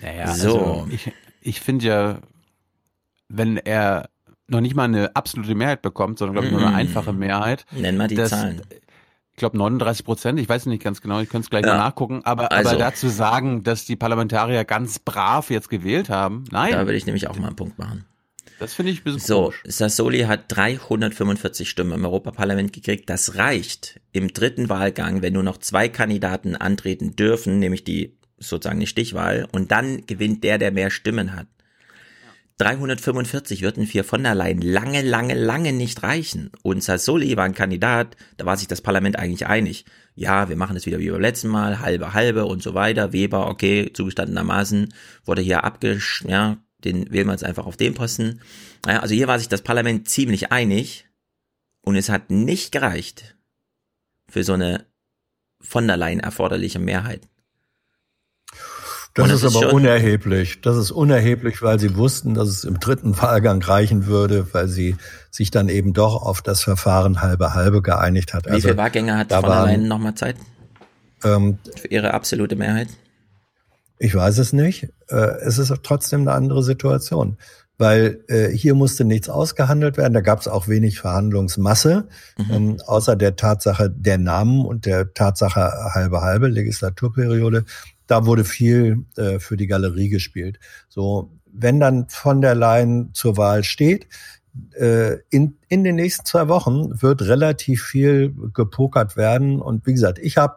[0.00, 0.58] Naja, So.
[0.58, 2.18] also ich, ich finde ja,
[3.28, 4.08] wenn er
[4.48, 6.78] noch nicht mal eine absolute Mehrheit bekommt, sondern glaube ich nur eine Mm.
[6.80, 7.64] einfache Mehrheit.
[7.70, 8.60] Nenn mal die das- Zahlen.
[9.32, 11.72] Ich glaube 39 Prozent, ich weiß nicht ganz genau, ich könnte es gleich Ja.
[11.72, 12.70] mal nachgucken, aber, Also.
[12.70, 16.72] aber dazu sagen, dass die Parlamentarier ganz brav jetzt gewählt haben, nein.
[16.72, 18.04] Da will ich nämlich auch mal einen Punkt machen.
[18.58, 19.62] Das finde ich ein bisschen So, komisch.
[19.66, 23.10] Sassoli hat 345 Stimmen im Europaparlament gekriegt.
[23.10, 28.78] Das reicht im dritten Wahlgang, wenn nur noch zwei Kandidaten antreten dürfen, nämlich die sozusagen
[28.80, 31.46] die Stichwahl, und dann gewinnt der, der mehr Stimmen hat.
[32.58, 36.50] 345 würden für von der Leyen lange, lange, lange nicht reichen.
[36.62, 39.84] Und Sassoli war ein Kandidat, da war sich das Parlament eigentlich einig.
[40.14, 43.12] Ja, wir machen es wieder wie beim letzten Mal, halbe, halbe und so weiter.
[43.12, 44.92] Weber, okay, zugestandenermaßen
[45.24, 48.40] wurde hier abgesch, ja, den wählen wir jetzt einfach auf den Posten.
[48.86, 51.08] Ja, also hier war sich das Parlament ziemlich einig
[51.80, 53.36] und es hat nicht gereicht
[54.28, 54.86] für so eine
[55.60, 57.28] von der Leyen erforderliche Mehrheit.
[59.14, 60.60] Das ist ist aber unerheblich.
[60.62, 64.96] Das ist unerheblich, weil sie wussten, dass es im dritten Wahlgang reichen würde, weil sie
[65.30, 68.50] sich dann eben doch auf das Verfahren halbe halbe geeinigt hat.
[68.50, 70.36] Wie viele Wahlgänge hat von Leyen nochmal Zeit
[71.24, 72.88] Ähm, für ihre absolute Mehrheit?
[73.98, 74.88] Ich weiß es nicht.
[75.08, 77.36] Äh, es ist trotzdem eine andere Situation,
[77.78, 80.14] weil äh, hier musste nichts ausgehandelt werden.
[80.14, 82.08] Da gab es auch wenig Verhandlungsmasse,
[82.50, 85.60] ähm, außer der Tatsache der Namen und der Tatsache
[85.94, 87.64] halbe halbe Legislaturperiode.
[88.12, 90.60] Da wurde viel äh, für die Galerie gespielt.
[90.90, 94.06] So, wenn dann von der Leyen zur Wahl steht,
[94.74, 99.62] äh, in, in den nächsten zwei Wochen wird relativ viel gepokert werden.
[99.62, 100.56] Und wie gesagt, ich habe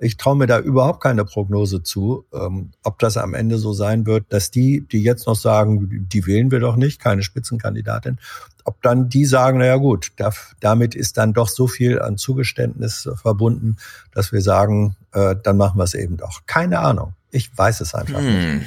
[0.00, 4.06] ich traue mir da überhaupt keine Prognose zu, ähm, ob das am Ende so sein
[4.06, 8.18] wird, dass die, die jetzt noch sagen, die wählen wir doch nicht, keine Spitzenkandidatin,
[8.64, 13.08] ob dann die sagen, naja gut, da, damit ist dann doch so viel an Zugeständnis
[13.14, 13.76] verbunden,
[14.12, 16.42] dass wir sagen, äh, dann machen wir es eben doch.
[16.46, 17.14] Keine Ahnung.
[17.30, 18.34] Ich weiß es einfach nicht.
[18.34, 18.62] Hm.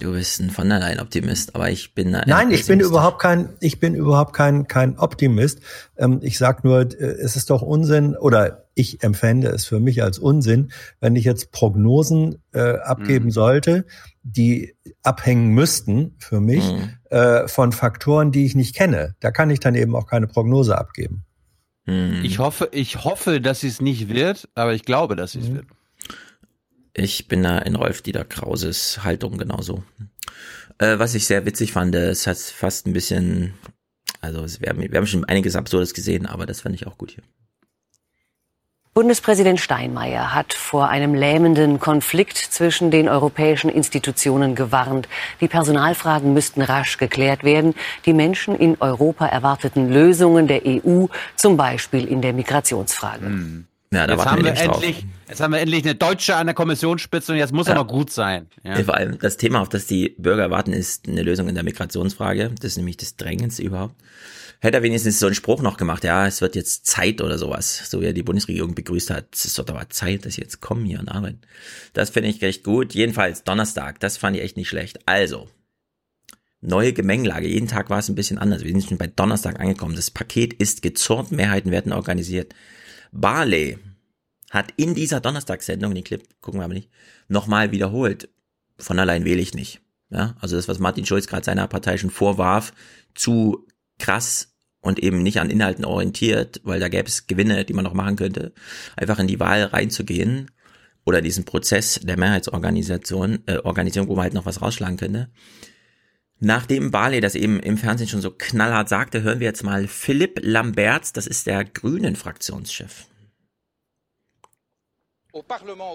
[0.00, 3.20] Du bist ein von der Leyen Optimist, aber ich bin ein Nein, ich bin überhaupt
[3.20, 5.60] kein, ich bin überhaupt kein, kein Optimist.
[5.96, 10.02] Ähm, ich sag nur, äh, es ist doch Unsinn oder ich empfände es für mich
[10.02, 13.84] als Unsinn, wenn ich jetzt Prognosen äh, abgeben sollte,
[14.22, 16.90] die abhängen müssten für mich Mhm.
[17.10, 19.14] äh, von Faktoren, die ich nicht kenne.
[19.20, 21.24] Da kann ich dann eben auch keine Prognose abgeben.
[21.84, 22.20] Hm.
[22.24, 25.44] Ich hoffe, ich hoffe, dass sie es nicht wird, aber ich glaube, dass sie Mhm.
[25.44, 25.66] es wird.
[26.94, 29.82] Ich bin da in Rolf Dieter Krauses Haltung genauso.
[30.78, 33.54] Äh, was ich sehr witzig fand, es hat fast ein bisschen,
[34.20, 36.98] also es, wir, haben, wir haben schon einiges Absurdes gesehen, aber das fand ich auch
[36.98, 37.24] gut hier.
[38.94, 45.08] Bundespräsident Steinmeier hat vor einem lähmenden Konflikt zwischen den europäischen Institutionen gewarnt.
[45.40, 47.74] Die Personalfragen müssten rasch geklärt werden.
[48.04, 51.06] Die Menschen in Europa erwarteten Lösungen der EU,
[51.36, 53.64] zum Beispiel in der Migrationsfrage.
[53.94, 54.62] Ja, da jetzt, haben wir drauf.
[54.82, 57.72] endlich, jetzt haben wir endlich eine Deutsche an der Kommissionsspitze und jetzt muss Ja.
[57.72, 58.46] er noch gut sein.
[58.62, 58.76] Ja.
[58.84, 62.50] Vor allem das Thema, auf das die Bürger warten, ist eine Lösung in der Migrationsfrage.
[62.60, 63.94] Das ist nämlich das Drängendste überhaupt.
[64.62, 67.90] Hätte er wenigstens so einen Spruch noch gemacht, ja, es wird jetzt Zeit oder sowas,
[67.90, 69.34] so wie er die Bundesregierung begrüßt hat.
[69.34, 71.40] Es ist doch aber Zeit, dass sie jetzt kommen hier und arbeiten.
[71.94, 72.94] Das finde ich recht gut.
[72.94, 75.00] Jedenfalls Donnerstag, das fand ich echt nicht schlecht.
[75.04, 75.48] Also,
[76.60, 77.48] neue Gemengelage.
[77.48, 78.62] Jeden Tag war es ein bisschen anders.
[78.62, 79.96] Wir sind schon bei Donnerstag angekommen.
[79.96, 82.54] Das Paket ist gezurrt, Mehrheiten werden organisiert.
[83.10, 83.78] Barley
[84.52, 86.88] hat in dieser Donnerstagssendung, den Clip gucken wir aber nicht,
[87.26, 88.28] nochmal wiederholt.
[88.78, 89.80] Von allein wähle ich nicht.
[90.08, 92.72] ja, also das, was Martin Schulz gerade seiner Partei schon vorwarf,
[93.16, 93.66] zu
[93.98, 94.51] krass
[94.82, 98.16] und eben nicht an Inhalten orientiert, weil da gäbe es Gewinne, die man noch machen
[98.16, 98.52] könnte,
[98.96, 100.50] einfach in die Wahl reinzugehen
[101.04, 105.30] oder diesen Prozess der Mehrheitsorganisation, äh, Organisation, wo man halt noch was rausschlagen könnte.
[106.40, 110.40] Nachdem Barley das eben im Fernsehen schon so knallhart sagte, hören wir jetzt mal Philipp
[110.42, 113.06] Lamberts, das ist der Grünen Fraktionschef.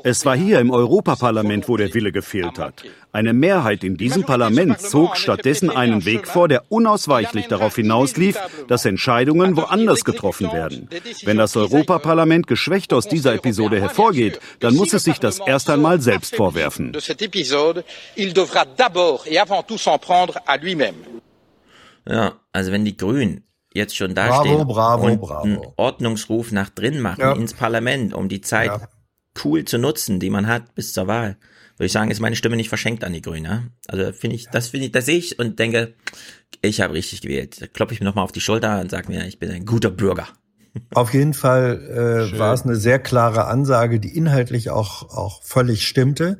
[0.03, 2.83] Es war hier im Europaparlament, wo der Wille gefehlt hat.
[3.11, 8.85] Eine Mehrheit in diesem Parlament zog stattdessen einen Weg vor, der unausweichlich darauf hinauslief, dass
[8.85, 10.89] Entscheidungen woanders getroffen werden.
[11.23, 16.01] Wenn das Europaparlament geschwächt aus dieser Episode hervorgeht, dann muss es sich das erst einmal
[16.01, 16.93] selbst vorwerfen.
[22.07, 23.43] Ja, also wenn die Grünen
[23.73, 25.43] jetzt schon dastehen Bravo, bravo, und bravo.
[25.43, 27.33] einen Ordnungsruf nach drin machen Ja.
[27.33, 28.87] ins Parlament, um die Zeit Ja.
[29.43, 31.37] Cool zu nutzen, die man hat bis zur Wahl,
[31.77, 33.45] würde ich sagen, ist meine Stimme nicht verschenkt an die Grünen.
[33.45, 33.63] Ja?
[33.87, 35.93] Also finde ich, das finde ich, das sehe ich und denke,
[36.61, 37.61] ich habe richtig gewählt.
[37.61, 39.91] Da kloppe ich mir nochmal auf die Schulter und sage mir, ich bin ein guter
[39.91, 40.27] Bürger.
[40.93, 45.87] Auf jeden Fall äh, war es eine sehr klare Ansage, die inhaltlich auch, auch völlig
[45.87, 46.37] stimmte.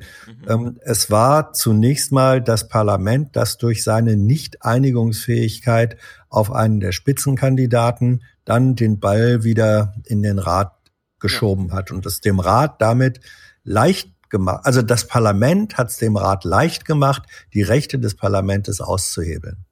[0.48, 5.96] Ähm, es war zunächst mal das Parlament, das durch seine Nicht-Einigungsfähigkeit
[6.28, 10.77] auf einen der Spitzenkandidaten dann den Ball wieder in den Rat
[11.20, 13.20] geschoben hat und es dem Rat damit
[13.64, 17.22] leicht gemacht, also das Parlament hat es dem Rat leicht gemacht,
[17.54, 19.64] die Rechte des Parlaments auszuhebeln.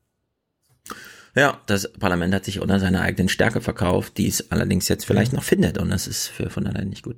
[1.34, 5.34] Ja, das Parlament hat sich unter seiner eigenen Stärke verkauft, die es allerdings jetzt vielleicht
[5.34, 7.16] noch findet und das ist für von der Leyen nicht gut.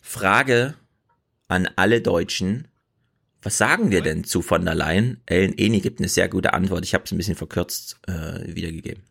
[0.00, 0.74] Frage
[1.48, 2.68] an alle Deutschen.
[3.42, 5.20] Was sagen wir denn zu von der Leyen?
[5.26, 6.84] Ellen Eni gibt eine sehr gute Antwort.
[6.84, 9.02] Ich habe es ein bisschen verkürzt äh, wiedergegeben.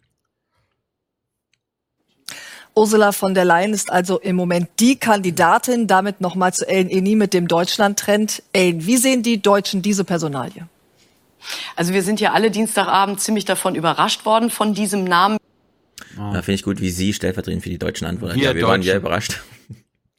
[2.75, 5.87] Ursula von der Leyen ist also im Moment die Kandidatin.
[5.87, 8.43] Damit nochmal zu Ellen Eni mit dem Deutschland-Trend.
[8.53, 10.67] Ellen, wie sehen die Deutschen diese Personalie?
[11.75, 15.37] Also wir sind ja alle Dienstagabend ziemlich davon überrascht worden von diesem Namen.
[16.15, 18.35] Da finde ich gut, wie Sie stellvertretend für die Deutschen antworten.
[18.35, 19.41] Wir ja, wir waren ja überrascht.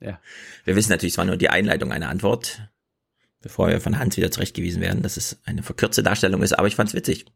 [0.01, 0.19] Ja.
[0.65, 2.61] Wir wissen natürlich, es war nur die Einleitung einer Antwort,
[3.41, 6.59] bevor wir von Hans wieder zurechtgewiesen werden, dass es eine verkürzte Darstellung ist.
[6.59, 7.27] Aber ich fand es witzig,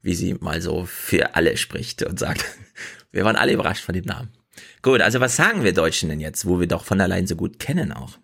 [0.00, 2.44] wie sie mal so für alle spricht und sagt,
[3.12, 4.30] wir waren alle überrascht von dem Namen.
[4.82, 7.36] Gut, also was sagen wir Deutschen denn jetzt, wo wir doch von der Leyen so
[7.36, 8.18] gut kennen auch?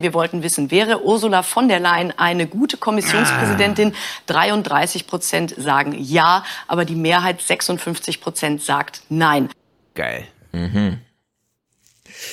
[0.00, 3.94] Wir wollten wissen, wäre Ursula von der Leyen eine gute Kommissionspräsidentin?
[4.26, 9.48] 33 Prozent sagen ja, aber die Mehrheit 56 Prozent sagt nein.
[9.94, 10.26] Geil.
[10.52, 10.98] Mhm.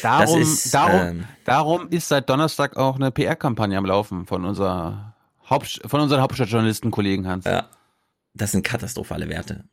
[0.01, 5.15] Darum, ist, darum, ähm, darum ist seit Donnerstag auch eine PR-Kampagne am Laufen von unserer
[5.49, 7.45] Haupt, von unseren Hauptstadtjournalisten-Kollegen Hans.
[7.45, 7.69] Ja,
[8.33, 9.65] das sind katastrophale Werte.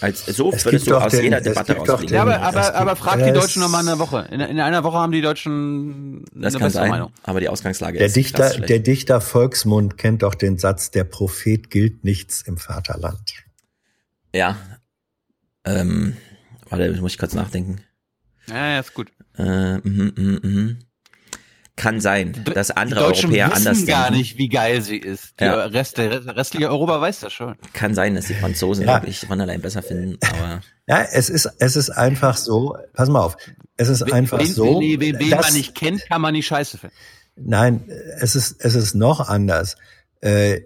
[0.00, 2.14] Als, so Es du doch aus den- jeder Debatte gibt doch rausfliegen.
[2.14, 4.28] Ja, aber, aber, aber frag die Deutschen noch mal in einer Woche.
[4.30, 7.12] In, in einer Woche haben die Deutschen eine Das kann bessere sein, Meinung.
[7.24, 11.70] aber die Ausgangslage Der ist Dichter, der Dichter Volksmund kennt doch den Satz, der Prophet
[11.70, 13.32] gilt nichts im Vaterland.
[14.32, 14.56] Ja.
[15.64, 16.16] Ähm,
[16.68, 17.80] warte, muss ich kurz nachdenken.
[18.48, 19.10] Ja, ja, ist gut.
[19.36, 20.78] Äh, mhm, mhm, mhm.
[21.78, 24.18] Kann sein, dass Die andere Europäer wissen anders gar denken.
[24.18, 25.38] nicht, wie geil sie ist.
[25.40, 25.64] Die Ja.
[25.66, 27.54] Rest, der restliche Europa weiß das schon.
[27.72, 28.94] Kann sein, dass die Franzosen Ja.
[28.96, 33.20] wirklich von allein besser finden, aber Ja, es ist, es ist einfach so, pass mal
[33.20, 33.36] auf,
[33.76, 36.46] es ist einfach wen, so, wen, wen, wen dass- man nicht kennt, kann man nicht
[36.46, 36.94] scheiße finden.
[37.36, 37.88] Nein,
[38.20, 39.76] es ist, es ist noch anders.
[40.20, 40.62] Äh,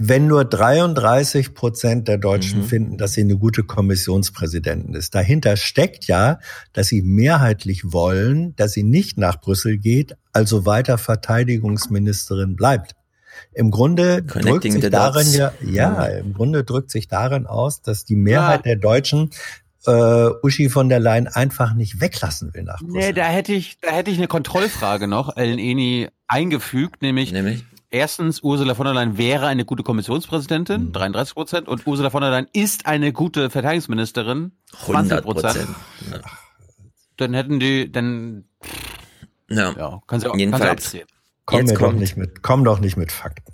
[0.00, 2.64] wenn nur 33 Prozent der Deutschen Mhm.
[2.66, 6.38] finden, dass sie eine gute Kommissionspräsidentin ist, dahinter steckt ja,
[6.72, 12.94] dass sie mehrheitlich wollen, dass sie nicht nach Brüssel geht, also weiter Verteidigungsministerin bleibt.
[13.52, 18.16] Im Grunde drückt sich darin ja, ja, im Grunde drückt sich darin aus, dass die
[18.16, 19.30] Mehrheit der Deutschen
[19.86, 22.98] äh, Uschi von der Leyen einfach nicht weglassen will nach Brüssel.
[23.00, 27.64] Nee, da hätte ich, da hätte ich eine Kontrollfrage noch, Ellen Eni, eingefügt, nämlich, nämlich
[27.90, 29.86] erstens, Ursula von der Leyen wäre eine gute Mhm.
[29.86, 34.52] Kommissionspräsidentin, 33 Prozent, und Ursula von der Leyen ist eine gute Verteidigungsministerin,
[34.84, 35.68] 20 100 Prozent.
[36.10, 36.20] Ja.
[37.16, 38.44] Dann hätten die, dann,
[39.50, 39.74] Ja.
[39.76, 41.06] ja, kann sie, auch- Jedenfalls, abzählen.
[41.46, 43.52] Komm, jetzt mir doch kommt, nicht mit, komm doch nicht mit Fakten.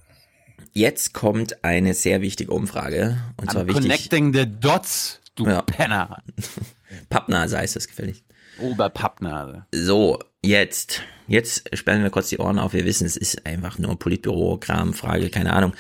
[0.73, 3.19] jetzt kommt eine sehr wichtige Umfrage.
[3.37, 3.83] Und zwar wichtig.
[3.83, 5.63] connecting the dots, du Ja.
[5.63, 6.23] Penner.
[7.11, 8.25] Pappnase heißt das gefällig.
[8.61, 9.67] Oberpappnase.
[9.73, 11.03] So, jetzt.
[11.27, 12.73] Jetzt sperren wir kurz die Ohren auf.
[12.73, 15.73] Wir wissen, es ist einfach nur Politbüro, Kram, Frage, keine Ahnung.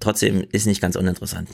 [0.00, 1.48] Trotzdem ist nicht ganz uninteressant.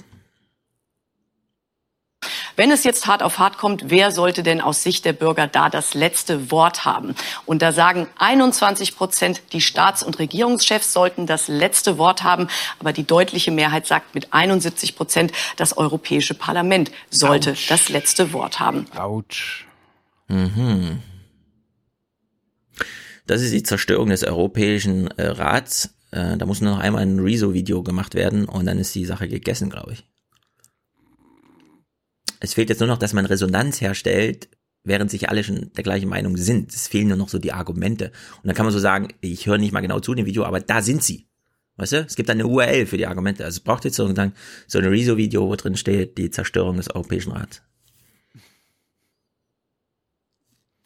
[2.56, 5.68] Wenn es jetzt hart auf hart kommt, wer sollte denn aus Sicht der Bürger da
[5.68, 7.14] das letzte Wort haben?
[7.46, 12.48] Und da sagen 21 Prozent, die Staats- und Regierungschefs sollten das letzte Wort haben.
[12.78, 17.68] Aber die deutliche Mehrheit sagt mit 71 Prozent, das Europäische Parlament sollte Autsch.
[17.68, 18.86] das letzte Wort haben.
[18.96, 19.66] Autsch.
[20.28, 21.02] Mhm.
[23.26, 25.94] Das ist die Zerstörung des Europäischen äh, Rats.
[26.10, 29.28] Äh, da muss nur noch einmal ein Rezo-Video gemacht werden und dann ist die Sache
[29.28, 30.04] gegessen, glaube ich.
[32.40, 34.48] Es fehlt jetzt nur noch, dass man Resonanz herstellt,
[34.84, 36.72] während sich alle schon der gleichen Meinung sind.
[36.72, 38.12] Es fehlen nur noch so die Argumente.
[38.42, 40.60] Und dann kann man so sagen, ich höre nicht mal genau zu dem Video, aber
[40.60, 41.26] da sind sie.
[41.76, 41.96] Weißt du?
[42.04, 43.44] Es gibt eine URL für die Argumente.
[43.44, 44.34] Also es braucht jetzt sozusagen
[44.66, 47.62] so ein Rezo-Video, wo drin steht, die Zerstörung des Europäischen Rats.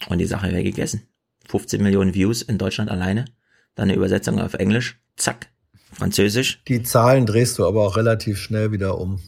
[0.08, 1.02] Und die Sache wäre gegessen.
[1.48, 3.26] 15 Millionen Views in Deutschland alleine.
[3.74, 5.00] Dann eine Übersetzung auf Englisch.
[5.16, 5.50] Zack.
[5.92, 6.62] Französisch.
[6.68, 9.20] Die Zahlen drehst du aber auch relativ schnell wieder um.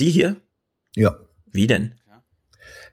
[0.00, 0.36] Die hier?
[0.98, 1.16] Ja.
[1.52, 1.94] Wie denn?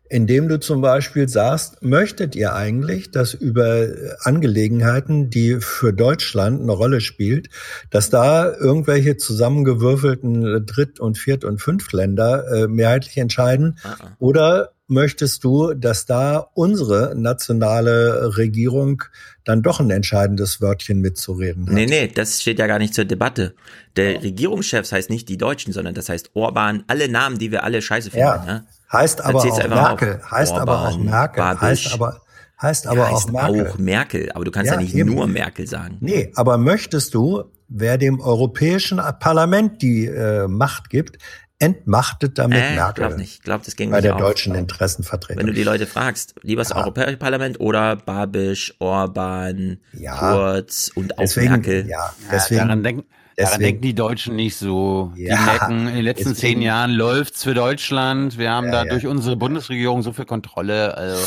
[0.08, 3.88] Indem du zum Beispiel sagst, möchtet ihr eigentlich, dass über
[4.20, 7.50] Angelegenheiten, die für Deutschland eine Rolle spielt,
[7.90, 13.80] dass da irgendwelche zusammengewürfelten Dritt- und Viert- und Fünftländer äh, mehrheitlich entscheiden?
[14.20, 19.04] Oder möchtest du, dass da unsere nationale Regierung
[19.44, 21.74] dann doch ein entscheidendes Wörtchen mitzureden hat?
[21.74, 23.56] Nee, nee, das steht ja gar nicht zur Debatte.
[23.96, 27.82] Der Regierungschefs heißt nicht die Deutschen, sondern das heißt Orban, alle Namen, die wir alle
[27.82, 28.26] scheiße finden.
[28.26, 28.46] Ja.
[28.46, 28.66] Ne?
[28.92, 30.32] Heißt aber auch Merkel, auf.
[30.32, 31.62] heißt aber auch Orban, Merkel, Babiš.
[31.62, 32.22] heißt aber,
[32.62, 33.68] heißt aber Ja, auch heißt Merkel.
[33.68, 35.14] auch Merkel, aber du kannst ja, Ja, nicht eben.
[35.14, 35.98] nur Merkel sagen.
[36.02, 41.18] Nee, aber möchtest du, wer dem Europäischen Parlament die äh, Macht gibt,
[41.60, 43.06] entmachtet damit Äh, Merkel?
[43.08, 43.44] glaub nicht.
[43.44, 44.22] Glaub, das ging bei nicht der auf.
[44.22, 45.40] deutschen Interessenvertretung.
[45.40, 49.78] Wenn du die Leute fragst, lieber das Europäische Parlament oder Babisch, Orban,
[50.20, 51.88] Kurz und auch Deswegen, Merkel.
[51.88, 53.02] ja, deswegen- daran, denken,
[53.38, 55.14] daran deswegen- denken die Deutschen nicht so.
[55.16, 58.38] Die Ja, merken, in den letzten deswegen- zehn Jahren läuft's für Deutschland.
[58.38, 58.90] Wir haben Ja, da ja.
[58.92, 60.96] durch unsere Bundesregierung so viel Kontrolle.
[60.98, 61.26] Also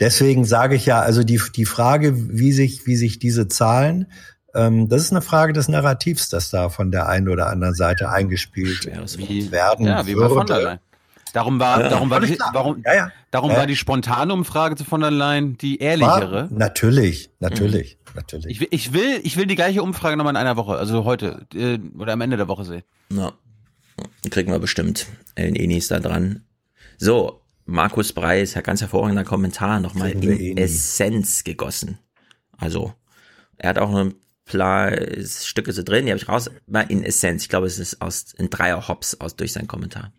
[0.00, 4.06] Deswegen sage ich ja, also die, die Frage, wie sich, wie sich diese Zahlen,
[4.58, 8.10] ähm, das ist eine Frage des Narrativs, das da von der einen oder anderen Seite
[8.10, 10.64] eingespielt werden ja, wie bei von der würde.
[10.68, 10.78] Leyen.
[11.34, 13.12] Darum war, Ja, darum war, die, warum, Ja, ja.
[13.30, 13.58] darum Ja.
[13.58, 16.50] war die spontane Umfrage zu von der Leyen die ehrlichere.
[16.50, 18.46] War, natürlich, natürlich, natürlich.
[18.46, 21.46] Ich will, ich will, ich will die gleiche Umfrage nochmal in einer Woche, also heute
[21.54, 22.82] äh, oder am Ende der Woche sehen.
[23.12, 23.32] Ja.
[24.30, 25.06] Kriegen wir bestimmt.
[25.34, 26.44] Ellen Eni ist da dran.
[26.98, 30.54] So, Markus Preis, ein ganz hervorragender Kommentar, nochmal in Eni.
[30.58, 31.98] Essenz gegossen.
[32.56, 32.94] Also,
[33.58, 34.12] er hat auch noch
[34.48, 37.42] Stücke so drin, die habe ich raus, mal in Essenz.
[37.42, 40.12] Ich glaube, es ist aus, in Dreier Hops aus durch seinen Kommentar.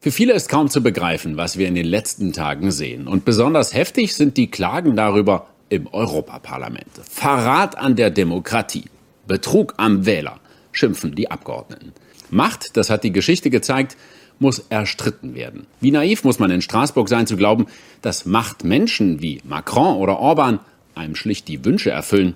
[0.00, 3.08] Für viele ist kaum zu begreifen, was wir in den letzten Tagen sehen.
[3.08, 6.86] Und besonders heftig sind die Klagen darüber im Europaparlament.
[7.10, 8.84] Verrat an der Demokratie,
[9.26, 10.38] Betrug am Wähler,
[10.70, 11.92] schimpfen die Abgeordneten.
[12.30, 13.96] Macht, das hat die Geschichte gezeigt,
[14.38, 15.66] muss erstritten werden.
[15.80, 17.66] Wie naiv muss man in Straßburg sein zu glauben,
[18.02, 20.60] dass Machtmenschen wie Macron oder Orban
[20.96, 22.34] einem schlicht die Wünsche erfüllen.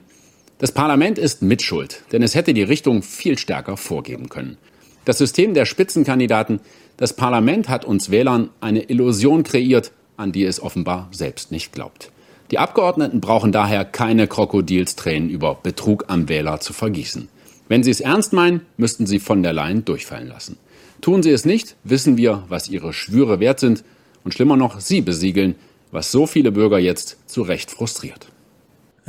[0.58, 4.58] Das Parlament ist mitschuld, denn es hätte die Richtung viel stärker vorgeben können.
[5.04, 6.60] Das System der Spitzenkandidaten,
[6.96, 12.12] das Parlament hat uns Wählern eine Illusion kreiert, an die es offenbar selbst nicht glaubt.
[12.50, 17.28] Die Abgeordneten brauchen daher keine Krokodilstränen über Betrug am Wähler zu vergießen.
[17.68, 20.58] Wenn sie es ernst meinen, müssten sie von der Leyen durchfallen lassen.
[21.00, 23.84] Tun sie es nicht, wissen wir, was ihre Schwüre wert sind
[24.24, 25.54] und schlimmer noch, sie besiegeln,
[25.90, 28.26] was so viele Bürger jetzt zu Recht frustriert.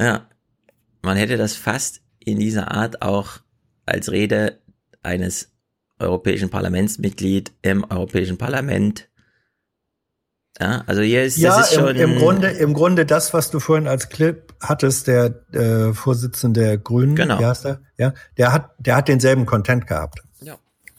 [0.01, 0.27] Ja,
[1.01, 3.39] man hätte das fast in dieser Art auch
[3.85, 4.59] als Rede
[5.03, 5.49] eines
[5.99, 9.07] europäischen Parlamentsmitglied im Europäischen Parlament.
[10.59, 13.51] Ja, also hier ist Ja, das ist im, schon im Grunde, im Grunde das, was
[13.51, 17.39] du vorhin als Clip hattest, der äh, Vorsitzende der Grünen, Genau.
[17.39, 17.81] wie heißt der?
[17.97, 20.19] Ja, der hat, der hat denselben Content gehabt.
[20.41, 20.57] Ja.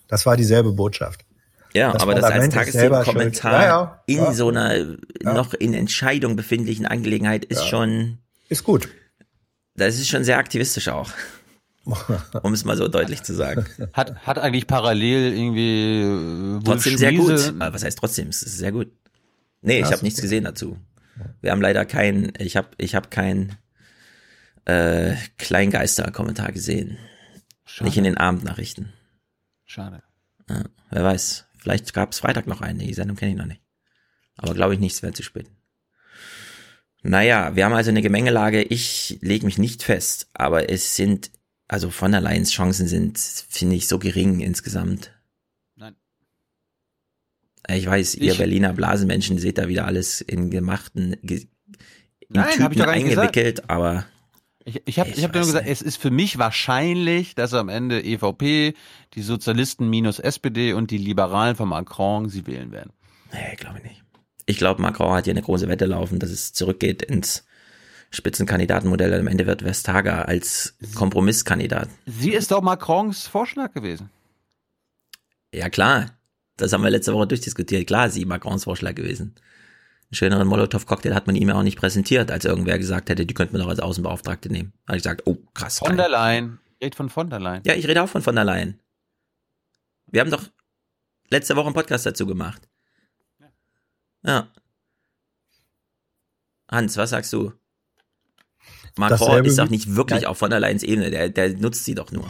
[0.08, 1.24] Das war dieselbe Botschaft.
[1.74, 3.52] Ja, Das aber das als Parlament ist selber Tagesthemenkommentar.
[3.62, 4.32] Ja, ja, in ja.
[4.32, 8.18] so einer noch in Entscheidung befindlichen Angelegenheit ist schon
[8.52, 8.88] ist gut.
[9.74, 11.10] Das ist schon sehr aktivistisch auch.
[12.42, 13.66] um es mal so deutlich zu sagen.
[13.92, 17.54] Hat, hat eigentlich parallel irgendwie äh, Wolf Trotzdem sehr gut.
[17.58, 18.28] Aber was heißt trotzdem?
[18.28, 18.92] Es ist sehr gut.
[19.62, 20.26] Nee, Ja, ich habe nichts okay.
[20.26, 20.78] gesehen dazu.
[21.40, 23.56] Wir haben leider kein, ich habe ich hab kein
[24.64, 26.98] äh, Kleingeister-Kommentar gesehen.
[27.64, 27.88] Schade.
[27.88, 28.92] Nicht in den Abendnachrichten.
[29.64, 30.02] Schade.
[30.48, 31.46] Ja, wer weiß.
[31.58, 32.84] Vielleicht gab es Freitag noch eine.
[32.84, 33.62] Die Sendung kenne ich noch nicht.
[34.36, 35.50] Aber glaube ich nicht, es wäre zu spät.
[37.02, 38.62] Naja, wir haben also eine Gemengelage.
[38.62, 41.30] Ich lege mich nicht fest, aber es sind,
[41.68, 45.12] also von der Leyen's Chancen sind, finde ich, so gering insgesamt.
[45.76, 45.96] Nein.
[47.68, 51.46] Ich weiß, ihr Ich- Berliner Blasenmenschen seht da wieder alles in gemachten, ge
[52.20, 52.88] in Nein, hab ich nicht gesagt.
[52.90, 54.06] eingewickelt, aber
[54.64, 58.00] Ich, ich habe Ich hab nur gesagt, es ist für mich wahrscheinlich, dass am Ende
[58.02, 58.74] EVP,
[59.14, 62.92] die Sozialisten minus SPD und die Liberalen von Macron sie wählen werden.
[63.32, 64.01] Nee, glaube ich nicht.
[64.47, 67.44] Ich glaube, Macron hat hier eine große Wette laufen, dass es zurückgeht ins
[68.10, 69.14] Spitzenkandidatenmodell.
[69.14, 71.89] Am Ende wird Vestager als Kompromisskandidat.
[72.06, 74.10] Sie ist doch Macrons Vorschlag gewesen.
[75.55, 76.10] Ja klar,
[76.56, 77.86] das haben wir letzte Woche durchdiskutiert.
[77.86, 79.35] Klar, sie Macrons Vorschlag gewesen.
[80.06, 83.35] Einen schöneren Molotow-Cocktail hat man ihm ja auch nicht präsentiert, als irgendwer gesagt hätte, die
[83.35, 84.73] könnten wir doch als Außenbeauftragte nehmen.
[84.85, 85.78] Da habe ich gesagt, oh, krass.
[85.78, 86.59] Von der Leyen.
[86.82, 87.62] Rede von von der Leyen.
[87.64, 88.81] Ja, ich rede auch von von der Leyen.
[90.06, 90.43] Wir haben doch
[91.31, 92.69] letzte Woche einen Podcast dazu gemacht.
[94.24, 94.48] Ja.
[96.70, 97.52] Hans, was sagst du?
[98.96, 102.12] Macron ist doch nicht wirklich auf von der Leyens Ebene, der, der nutzt sie doch
[102.12, 102.28] nur.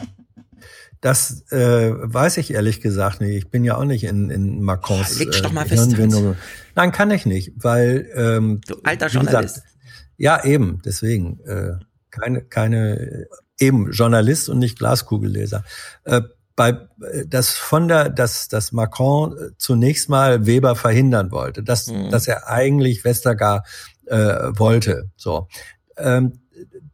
[1.01, 3.35] Das äh, weiß ich ehrlich gesagt nicht.
[3.35, 5.93] Ich bin ja auch nicht in, in Macrons Leg doch mal äh, fest.
[6.75, 9.63] Nein, kann ich nicht, weil ähm, Du alter wie gesagt, Journalist.
[10.15, 11.73] ja eben, deswegen äh,
[12.09, 13.27] keine keine
[13.59, 15.65] eben Journalist und nicht Glaskugelleser.
[16.05, 16.21] Äh,
[16.55, 21.87] bei äh, das von der dass dass Macron äh, zunächst mal Weber verhindern wollte, dass
[21.87, 22.09] Mhm.
[22.09, 23.65] dass er eigentlich Westergaard
[24.05, 25.09] äh, wollte.
[25.15, 25.47] So.
[25.97, 26.39] Ähm,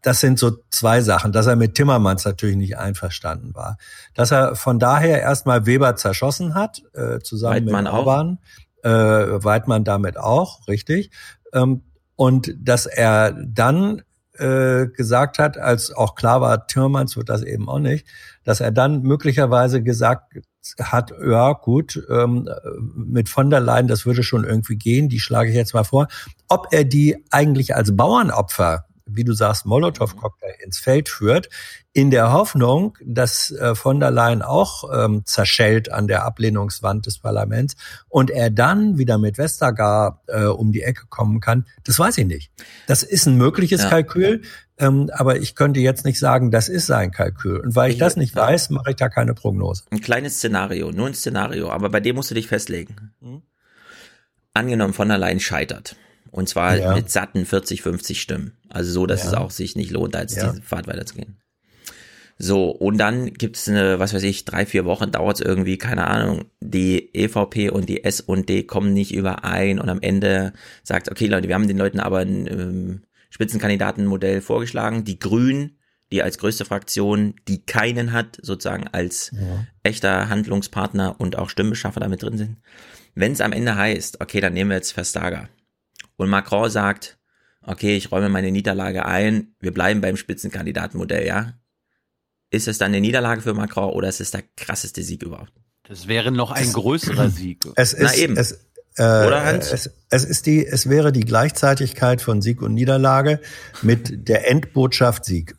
[0.01, 3.77] das sind so zwei Sachen, dass er mit Timmermans natürlich nicht einverstanden war.
[4.13, 7.93] Dass er von daher erstmal Weber zerschossen hat, äh, zusammen Weidmann mit.
[7.93, 8.39] Orban,
[8.83, 11.11] äh, Weidmann damit auch, richtig.
[11.51, 11.83] Ähm,
[12.15, 14.03] und dass er dann
[14.39, 18.05] äh, gesagt hat, als auch klar war, Timmermans wird das eben auch nicht,
[18.43, 20.39] dass er dann möglicherweise gesagt
[20.79, 22.49] hat, ja gut, ähm,
[22.95, 26.07] mit von der Leyen, das würde schon irgendwie gehen, die schlage ich jetzt mal vor.
[26.47, 31.49] Ob er die eigentlich als Bauernopfer, wie du sagst, Molotow-Cocktail ins Feld führt,
[31.93, 37.19] in der Hoffnung, dass äh, von der Leyen auch ähm, zerschellt an der Ablehnungswand des
[37.19, 37.75] Parlaments
[38.07, 42.25] und er dann wieder mit Westergaard äh, um die Ecke kommen kann, das weiß ich
[42.27, 42.51] nicht.
[42.87, 43.89] Das ist ein mögliches Ja.
[43.89, 44.41] Kalkül,
[44.77, 47.59] ähm, aber ich könnte jetzt nicht sagen, das ist sein Kalkül.
[47.59, 49.83] Und weil ich, Ich- das nicht weiß, mache ich da keine Prognose.
[49.91, 53.13] Ein kleines Szenario, nur ein Szenario, aber bei dem musst du dich festlegen.
[53.19, 53.41] Mhm.
[54.53, 55.95] Angenommen, von der Leyen scheitert.
[56.31, 56.93] Und zwar Ja.
[56.93, 58.53] mit satten 40, 50 Stimmen.
[58.69, 59.27] Also so, dass Ja.
[59.29, 60.51] es auch sich nicht lohnt, als Ja.
[60.51, 61.37] diese Fahrt weiterzugehen.
[62.41, 66.45] So, und dann gibt's eine, was weiß ich, drei, vier Wochen dauert's irgendwie, keine Ahnung,
[66.61, 70.53] die EVP und die S und D kommen nicht überein und am Ende
[70.83, 75.77] sagt, okay Leute, wir haben den Leuten aber ein ähm, Spitzenkandidatenmodell vorgeschlagen, die Grünen,
[76.13, 79.31] die als größte Fraktion, die keinen hat, sozusagen als
[79.83, 82.57] echter Handlungspartner und auch Stimmbeschaffer damit drin sind.
[83.15, 85.49] Wenn es am Ende heißt, okay, dann nehmen wir jetzt Verstager
[86.19, 87.17] und Macron sagt,
[87.63, 91.53] okay, ich räume meine Niederlage ein, wir bleiben beim Spitzenkandidatenmodell, ja?
[92.51, 95.53] Ist es dann eine Niederlage für Macron oder ist es der krasseste Sieg überhaupt?
[95.87, 97.65] Das wäre noch ein größerer Sieg.
[97.75, 98.37] Es Na ist, eben.
[98.37, 98.51] Es,
[98.97, 99.71] äh, Oder, Hans?
[99.71, 103.39] Es, es ist die, es wäre die Gleichzeitigkeit von Sieg und Niederlage
[103.81, 105.55] mit der Endbotschaft Sieg.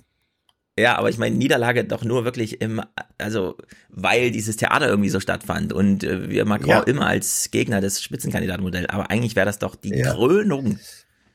[0.81, 2.81] Ja, aber ich meine, Niederlage doch nur wirklich im,
[3.19, 3.57] also,
[3.91, 6.81] weil dieses Theater irgendwie so stattfand und äh, wir Macron Ja.
[6.81, 10.13] immer als Gegner des Spitzenkandidatenmodells, aber eigentlich wäre das doch die Ja.
[10.15, 10.79] Krönung.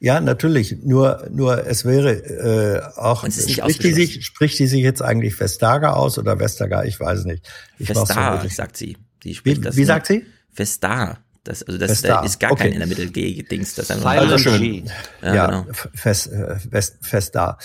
[0.01, 0.77] Ja, natürlich.
[0.83, 4.67] Nur, nur es wäre äh, auch Und es ist nicht spricht die sich spricht die
[4.67, 6.85] sich jetzt eigentlich Vestager aus oder Vestager?
[6.85, 7.49] Ich weiß es nicht.
[7.79, 8.97] Ich mach's so sagt sie.
[9.23, 10.25] Sie spricht Wie- das wie sagt sie?
[10.51, 11.19] Festar.
[11.45, 12.63] Das, also das da ist gar okay.
[12.63, 13.75] kein in der Mitte G-Dings.
[13.75, 14.89] Das ist einfach Also schön.
[15.21, 15.65] Ja, Ja, genau.
[15.93, 16.29] fest,
[16.71, 17.57] fest, fest da.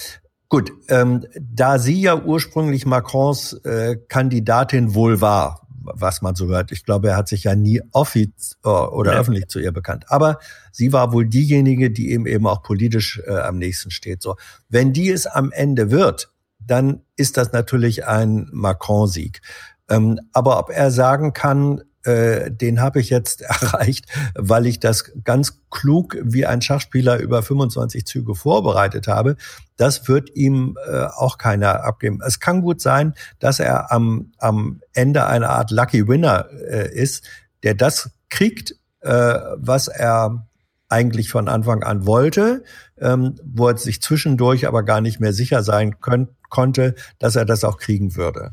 [0.50, 6.72] Gut, ähm, da sie ja ursprünglich Macrons äh, Kandidatin wohl war, was man so hört.
[6.72, 9.20] Ich glaube, er hat sich ja nie offiz äh, oder Ja.
[9.20, 10.06] öffentlich zu ihr bekannt.
[10.08, 10.40] Aber
[10.72, 14.22] sie war wohl diejenige, die ihm eben auch politisch äh, am nächsten steht.
[14.22, 14.34] So,
[14.68, 19.42] wenn die es am Ende wird, dann ist das natürlich ein Macron-Sieg.
[19.88, 25.12] Ähm, aber ob er sagen kann, äh, den habe ich jetzt erreicht, weil ich das
[25.24, 29.36] ganz klug wie ein Schachspieler über 25 Züge vorbereitet habe,
[29.76, 32.20] das wird ihm äh, auch keiner abgeben.
[32.26, 37.24] Es kann gut sein, dass er am, am Ende eine Art Lucky Winner äh, ist,
[37.62, 39.10] der das kriegt, äh,
[39.56, 40.46] was er
[40.90, 42.64] eigentlich von Anfang an wollte,
[42.98, 47.44] ähm, wo er sich zwischendurch aber gar nicht mehr sicher sein können, konnte, dass er
[47.44, 48.50] das auch kriegen würde.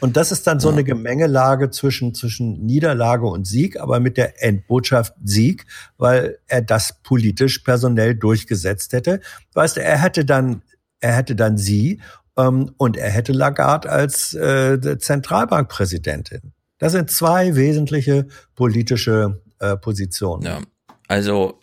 [0.00, 4.44] Und das ist dann so eine Gemengelage zwischen, zwischen Niederlage und Sieg, aber mit der
[4.44, 5.64] Endbotschaft Sieg,
[5.96, 9.20] weil er das politisch personell durchgesetzt hätte.
[9.54, 10.62] Weißt du, er hätte dann,
[11.00, 12.00] er hätte dann sie
[12.36, 16.52] ähm, und er hätte Lagarde als äh, Zentralbankpräsidentin.
[16.78, 20.42] Das sind zwei wesentliche politische äh, Positionen.
[20.42, 20.60] Ja,
[21.08, 21.57] also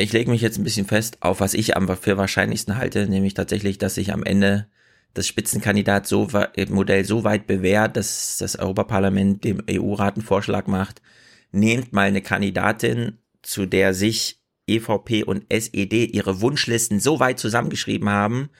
[0.00, 3.34] ich lege mich jetzt ein bisschen fest auf, was ich am für wahrscheinlichsten halte, nämlich
[3.34, 4.66] tatsächlich, dass sich am Ende
[5.14, 10.66] das Spitzenkandidat so äh, Modell so weit bewährt, dass das Europaparlament dem EU-Rat einen Vorschlag
[10.66, 11.02] macht,
[11.52, 18.08] nehmt mal eine Kandidatin, zu der sich EVP und SED ihre Wunschlisten so weit zusammengeschrieben
[18.08, 18.50] haben,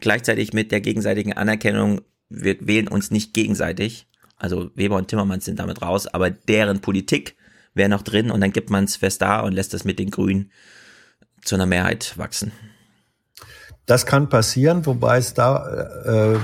[0.00, 2.00] gleichzeitig mit der gegenseitigen Anerkennung,
[2.30, 4.06] wir wählen uns nicht gegenseitig.
[4.36, 7.36] Also Weber und Timmermans sind damit raus, aber deren Politik
[7.74, 10.10] wäre noch drin und dann gibt man es fest da und lässt das mit den
[10.10, 10.50] Grünen
[11.48, 12.52] zu einer Mehrheit wachsen.
[13.86, 15.66] Das kann passieren, wobei es da,
[16.04, 16.36] äh,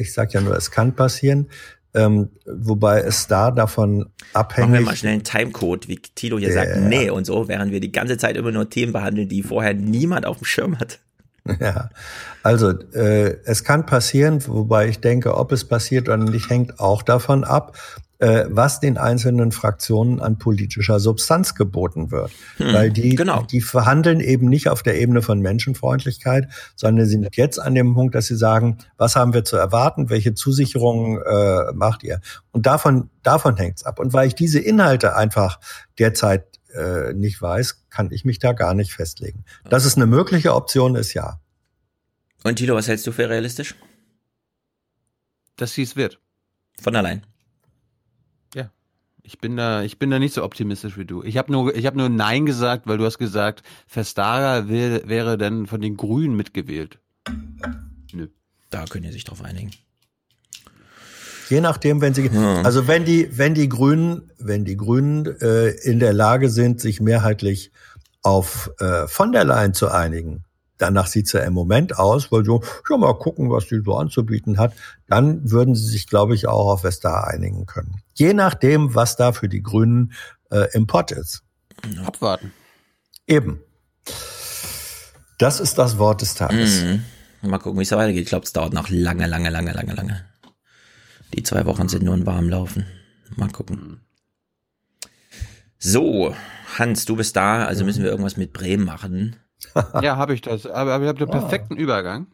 [0.00, 1.50] ich sage ja nur, es kann passieren.
[1.94, 4.70] Ähm, wobei es da davon abhängig.
[4.70, 6.54] Machen wir mal schnell einen Timecode, wie Tilo hier Ja.
[6.54, 9.72] sagt, nee und so, während wir die ganze Zeit immer nur Themen behandeln, die vorher
[9.74, 11.00] niemand auf dem Schirm hat.
[11.60, 11.88] Ja,
[12.42, 17.02] also äh, es kann passieren, wobei ich denke, ob es passiert oder nicht, hängt auch
[17.02, 17.76] davon ab,
[18.18, 22.32] äh, was den einzelnen Fraktionen an politischer Substanz geboten wird.
[22.56, 23.42] Hm, Weil die, genau.
[23.42, 28.14] die verhandeln eben nicht auf der Ebene von Menschenfreundlichkeit, sondern sind jetzt an dem Punkt,
[28.14, 32.20] dass sie sagen, was haben wir zu erwarten, welche Zusicherungen äh, macht ihr?
[32.50, 34.00] Und davon, davon hängt's ab.
[34.00, 35.60] Und weil ich diese Inhalte einfach
[35.98, 39.44] derzeit äh, nicht weiß, kann ich mich da gar nicht festlegen.
[39.64, 41.40] Dass es eine mögliche Option ist, ja.
[42.44, 43.74] Und Tilo, was hältst du für realistisch?
[45.56, 46.20] Dass sie es wird.
[46.80, 47.26] Von allein.
[48.54, 48.70] Ja.
[49.22, 51.22] Ich bin da, ich bin da nicht so optimistisch wie du.
[51.24, 55.36] Ich habe nur, ich habe nur Nein gesagt, weil du hast gesagt, Vestager wär, wäre
[55.36, 57.00] dann von den Grünen mitgewählt.
[58.12, 58.28] Nö.
[58.70, 59.72] Da können ihr sich drauf einigen.
[61.48, 65.98] Je nachdem, wenn sie, also wenn die, wenn die Grünen, wenn die Grünen äh, in
[65.98, 67.72] der Lage sind, sich mehrheitlich
[68.22, 70.44] auf äh, von der Leyen zu einigen,
[70.78, 74.58] danach sieht's ja im Moment aus, weil so, schon mal gucken, was die so anzubieten
[74.58, 74.72] hat,
[75.08, 78.02] dann würden sie sich, glaube ich, auch auf Vestar einigen können.
[78.14, 80.12] Je nachdem, was da für die Grünen
[80.50, 81.42] äh, im Pott ist.
[82.04, 82.52] Abwarten.
[83.26, 83.60] Eben.
[85.38, 86.82] Das ist das Wort des Tages.
[86.82, 87.04] Mhm.
[87.42, 88.22] Mal gucken, wie es weitergeht.
[88.22, 90.24] Ich glaube, es dauert noch lange, lange, lange, lange, lange.
[91.34, 92.86] Die zwei Wochen sind nur ein Warmlaufen.
[93.36, 94.00] Mal gucken.
[95.78, 96.34] So,
[96.78, 99.36] Hans, du bist da, also müssen wir irgendwas mit Bremen machen.
[100.02, 100.66] ja, habe ich das.
[100.66, 102.26] Aber, ich habe den perfekten Übergang.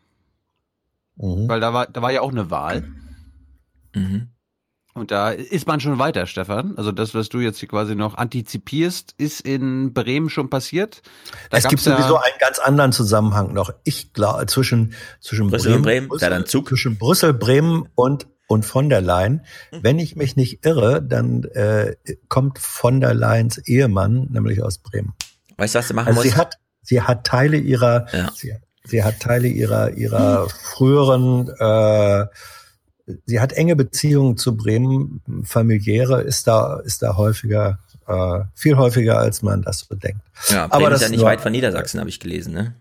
[1.16, 2.85] Weil da war, da war ja auch eine Wahl.
[3.95, 4.29] Mhm.
[4.95, 6.77] Und da ist man schon weiter, Stefan.
[6.77, 11.03] Also das, was du jetzt hier quasi noch antizipierst, ist in Bremen schon passiert.
[11.51, 13.73] Da es gibt sowieso einen ganz anderen Zusammenhang noch.
[13.83, 16.69] Ich glaube, zwischen, zwischen Brüssel und Bremen, Brüssel, da dann Zug.
[16.69, 19.43] zwischen Brüssel, Bremen und, und von der Leyen.
[19.70, 21.94] Wenn ich mich nicht irre, dann äh,
[22.28, 25.12] kommt von der Leyens Ehemann, nämlich aus Bremen.
[25.59, 26.39] Weißt du, was du machen Also sie musst?
[26.39, 28.31] hat, sie hat Teile ihrer, Ja.
[28.35, 28.55] sie,
[28.85, 32.26] sie hat Teile ihrer, ihrer früheren, äh,
[33.26, 35.20] sie hat enge Beziehungen zu Bremen.
[35.44, 40.20] Familiäre ist da, ist da häufiger, äh, viel häufiger, als man das so denkt.
[40.48, 42.74] Ja, Bremen Aber ist das ja nicht nur- weit von Niedersachsen, habe ich gelesen, ne?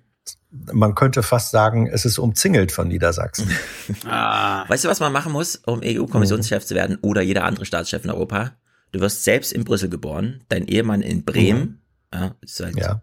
[0.71, 3.49] Man könnte fast sagen, es ist umzingelt von Niedersachsen.
[4.03, 8.11] Weißt du, was man machen muss, um EU-Kommissionschef zu werden oder jeder andere Staatschef in
[8.11, 8.51] Europa?
[8.91, 11.81] Du wirst selbst in Brüssel geboren, dein Ehemann in Bremen,
[12.13, 13.01] ja, ist halt Ja.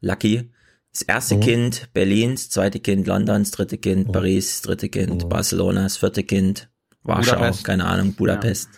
[0.00, 0.50] lucky.
[0.92, 1.40] Das erste Mhm.
[1.40, 6.68] Kind Berlins, zweite Kind Londons, dritte Kind Paris, dritte Kind Barcelona, das vierte Kind
[7.02, 7.64] Warschau, Budapest.
[7.64, 8.68] keine Ahnung, Budapest.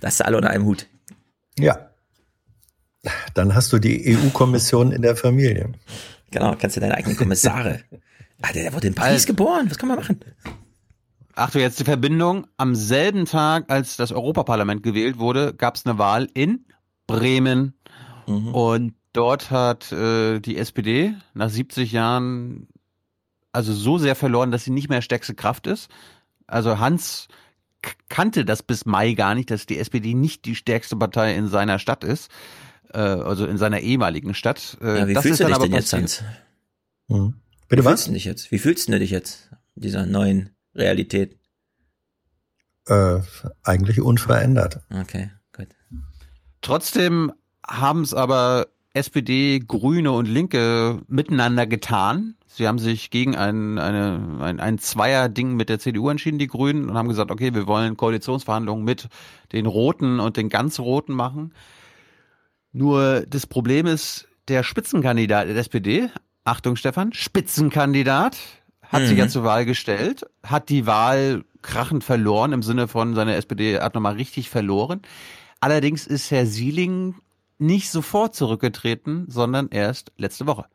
[0.00, 0.86] Das ist alle unter einem Hut.
[1.58, 1.90] Ja.
[3.34, 5.72] Dann hast du die EU-Kommission in der Familie.
[6.30, 7.80] Genau, kannst du deine eigenen Kommissare.
[8.42, 10.20] ah, der, der wurde in Paris geboren, was kann man machen?
[11.34, 12.46] Achtung, jetzt die Verbindung.
[12.56, 16.66] Am selben Tag, als das Europaparlament gewählt wurde, gab es eine Wahl in
[17.06, 17.74] Bremen.
[18.26, 22.68] Und dort hat äh, die SPD nach 70 Jahren
[23.52, 25.90] also so sehr verloren, dass sie nicht mehr stärkste Kraft ist.
[26.46, 27.28] Also Hans
[28.08, 31.78] kannte das bis Mai gar nicht, dass die SPD nicht die stärkste Partei in seiner
[31.78, 32.30] Stadt ist.
[32.92, 34.76] Äh, also in seiner ehemaligen Stadt.
[34.80, 35.92] Äh, Ja, wie das fühlst ist du dann dich aber denn jetzt.
[35.92, 36.22] Hans?
[37.08, 37.34] Hm.
[37.68, 37.92] Bitte Wie was?
[37.92, 38.50] fühlst du dich jetzt?
[38.50, 41.36] Wie fühlst du dich jetzt in dieser neuen Realität?
[42.86, 43.20] Äh,
[43.64, 44.80] eigentlich unverändert.
[44.90, 45.68] Okay, gut.
[46.62, 47.32] Trotzdem
[47.66, 52.34] haben es aber SPD, Grüne und Linke miteinander getan.
[52.46, 56.88] Sie haben sich gegen ein, eine, ein, ein Zweier-Ding mit der CDU entschieden, die Grünen,
[56.88, 59.08] und haben gesagt, okay, wir wollen Koalitionsverhandlungen mit
[59.52, 61.52] den Roten und den ganz Roten machen.
[62.72, 66.08] Nur das Problem ist, der Spitzenkandidat der SPD,
[66.44, 68.36] Achtung Stefan, Spitzenkandidat,
[68.82, 69.18] hat sich Mhm.
[69.18, 73.94] ja zur Wahl gestellt, hat die Wahl krachend verloren, im Sinne von seine SPD hat
[73.94, 75.02] nochmal richtig verloren.
[75.60, 77.16] Allerdings ist Herr Sieling
[77.58, 80.66] nicht sofort zurückgetreten, sondern erst letzte Woche.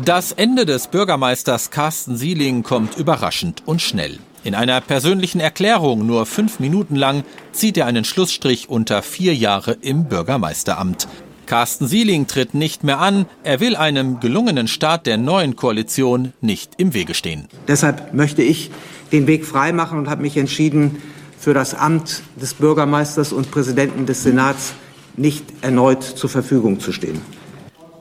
[0.00, 4.18] Das Ende des Bürgermeisters Carsten Sieling kommt überraschend und schnell.
[4.42, 9.76] In einer persönlichen Erklärung, nur fünf Minuten lang, zieht er einen Schlussstrich unter vier Jahre
[9.82, 11.08] im Bürgermeisteramt.
[11.44, 16.72] Carsten Sieling tritt nicht mehr an, er will einem gelungenen Start der neuen Koalition nicht
[16.78, 17.46] im Wege stehen.
[17.68, 18.70] Deshalb möchte ich
[19.12, 21.02] den Weg freimachen und habe mich entschieden,
[21.38, 24.72] für das Amt des Bürgermeisters und Präsidenten des Senats
[25.18, 27.20] nicht erneut zur Verfügung zu stehen.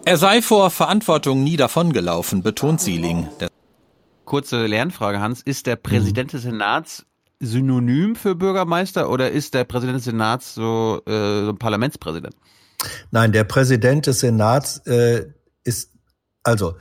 [0.04, 3.28] Er sei vor Verantwortung nie davongelaufen, betont Sieling.
[3.40, 3.50] Der
[4.26, 5.42] Kurze Lernfrage, Hans.
[5.42, 7.06] Ist der Präsident des Senats
[7.40, 12.36] synonym für Bürgermeister oder ist der Präsident des Senats so, äh, so ein Parlamentspräsident?
[13.12, 15.26] Nein, der Präsident des Senats äh,
[15.64, 15.92] ist,
[16.44, 16.76] also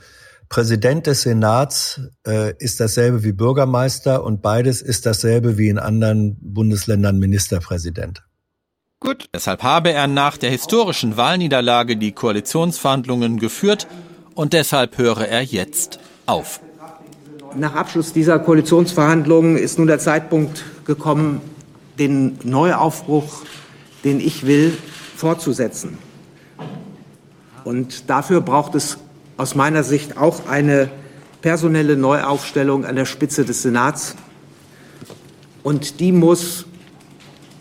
[0.49, 6.37] Präsident des Senats äh, ist dasselbe wie Bürgermeister und beides ist dasselbe wie in anderen
[6.41, 8.23] Bundesländern Ministerpräsident.
[9.03, 9.25] Gut.
[9.33, 13.87] Deshalb habe er nach der historischen Wahlniederlage die Koalitionsverhandlungen geführt
[14.35, 16.59] und deshalb höre er jetzt auf.
[17.55, 21.41] Nach Abschluss dieser Koalitionsverhandlungen ist nun der Zeitpunkt gekommen,
[21.97, 23.41] den Neuaufbruch,
[24.03, 24.77] den ich will,
[25.15, 25.97] fortzusetzen.
[27.63, 28.99] Und dafür braucht es
[29.35, 30.91] aus meiner Sicht auch eine
[31.41, 34.15] personelle Neuaufstellung an der Spitze des Senats.
[35.63, 36.67] Und die muss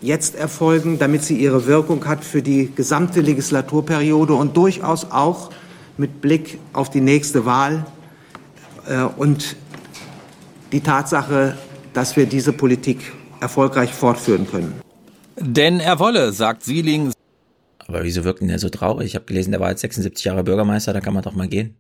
[0.01, 5.51] jetzt erfolgen, damit sie ihre Wirkung hat für die gesamte Legislaturperiode und durchaus auch
[5.97, 7.85] mit Blick auf die nächste Wahl
[8.89, 9.57] äh, und
[10.73, 11.57] die Tatsache,
[11.93, 14.81] dass wir diese Politik erfolgreich fortführen können.
[15.37, 17.13] Denn er wolle, sagt Sieling,
[17.91, 19.07] aber wieso wirkt denn der so traurig?
[19.07, 21.75] Ich habe gelesen, der war jetzt 76 Jahre Bürgermeister, da kann man doch mal gehen.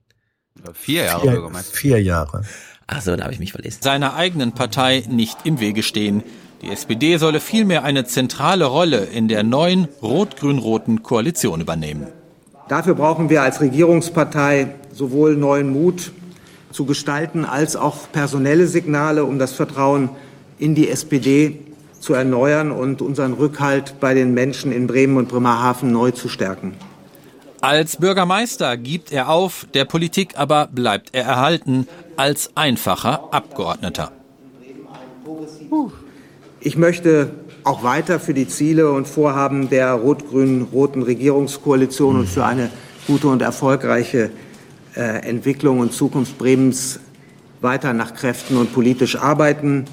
[0.74, 1.76] Vier Jahre vier, Bürgermeister.
[1.76, 2.42] Vier Jahre.
[2.88, 3.80] Ach so, da habe ich mich verlesen.
[3.80, 6.24] Seiner eigenen Partei nicht im Wege stehen.
[6.62, 12.06] Die SPD solle vielmehr eine zentrale Rolle in der neuen rot-grün-roten Koalition übernehmen.
[12.68, 16.12] Dafür brauchen wir als Regierungspartei sowohl neuen Mut
[16.70, 20.10] zu gestalten als auch personelle Signale, um das Vertrauen
[20.58, 21.58] in die SPD
[21.98, 26.74] zu erneuern und unseren Rückhalt bei den Menschen in Bremen und Bremerhaven neu zu stärken.
[27.62, 34.12] Als Bürgermeister gibt er auf, der Politik aber bleibt er erhalten als einfacher Abgeordneter.
[36.62, 37.30] Ich möchte
[37.64, 42.70] auch weiter für die Ziele und Vorhaben der rot-grün-roten Regierungskoalition und für eine
[43.06, 44.30] gute und erfolgreiche
[44.94, 47.00] äh, Entwicklung und Zukunft Bremens
[47.62, 49.86] weiter nach Kräften und politisch arbeiten.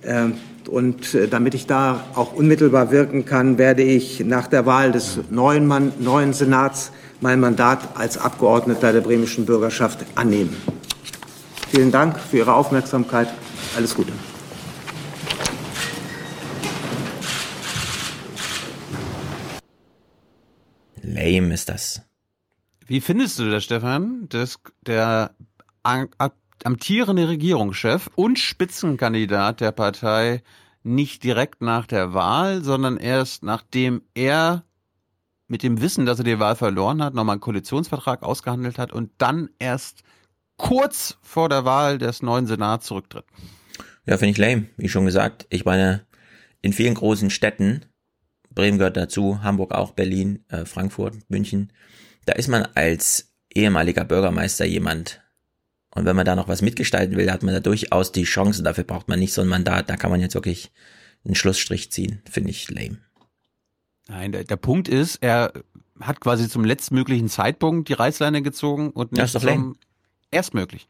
[0.00, 0.28] Äh,
[0.70, 5.18] und äh, damit ich da auch unmittelbar wirken kann, werde ich nach der Wahl des
[5.30, 10.56] neuen, Mann, neuen Senats mein Mandat als Abgeordneter der bremischen Bürgerschaft annehmen.
[11.70, 13.28] Vielen Dank für Ihre Aufmerksamkeit.
[13.76, 14.12] Alles Gute.
[21.06, 22.02] Lame ist das.
[22.86, 24.28] Wie findest du das, Stefan?
[24.28, 25.34] dass der
[26.64, 30.42] amtierende Regierungschef und Spitzenkandidat der Partei
[30.82, 34.64] nicht direkt nach der Wahl, sondern erst nachdem er
[35.48, 39.10] mit dem Wissen, dass er die Wahl verloren hat, nochmal einen Koalitionsvertrag ausgehandelt hat und
[39.18, 40.02] dann erst
[40.56, 43.24] kurz vor der Wahl des neuen Senats zurücktritt.
[44.06, 45.46] Ja, finde ich lame, wie schon gesagt.
[45.50, 46.04] Ich meine,
[46.62, 47.84] in vielen großen Städten,
[48.56, 51.72] Bremen gehört dazu, Hamburg auch, Berlin, äh, Frankfurt, München,
[52.24, 55.20] da ist man als ehemaliger Bürgermeister jemand,
[55.96, 58.62] und wenn man da noch was mitgestalten will, hat man da durchaus die Chance.
[58.62, 59.88] Dafür braucht man nicht so ein Mandat.
[59.88, 60.70] Da kann man jetzt wirklich
[61.24, 62.20] einen Schlussstrich ziehen.
[62.30, 62.98] Finde ich lame.
[64.06, 65.54] Nein, der, der Punkt ist, er
[65.98, 69.72] hat quasi zum letztmöglichen Zeitpunkt die Reißleine gezogen und nicht ja, ist doch lame.
[70.30, 70.86] erstmöglich.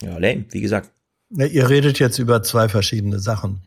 [0.00, 0.90] Ja, lame, wie gesagt.
[1.28, 3.60] Ja, ihr redet jetzt über zwei verschiedene Sachen.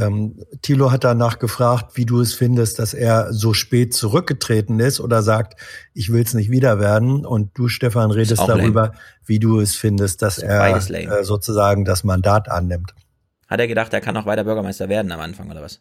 [0.00, 5.00] Ähm, Thilo hat danach gefragt, wie du es findest, dass er so spät zurückgetreten ist
[5.00, 5.60] oder sagt,
[5.94, 7.26] ich will es nicht wieder werden.
[7.26, 8.94] Und du, Stefan, redest darüber, lame.
[9.24, 12.94] wie du es findest, dass er äh, sozusagen das Mandat annimmt.
[13.48, 15.80] Hat er gedacht, er kann auch weiter Bürgermeister werden am Anfang oder was?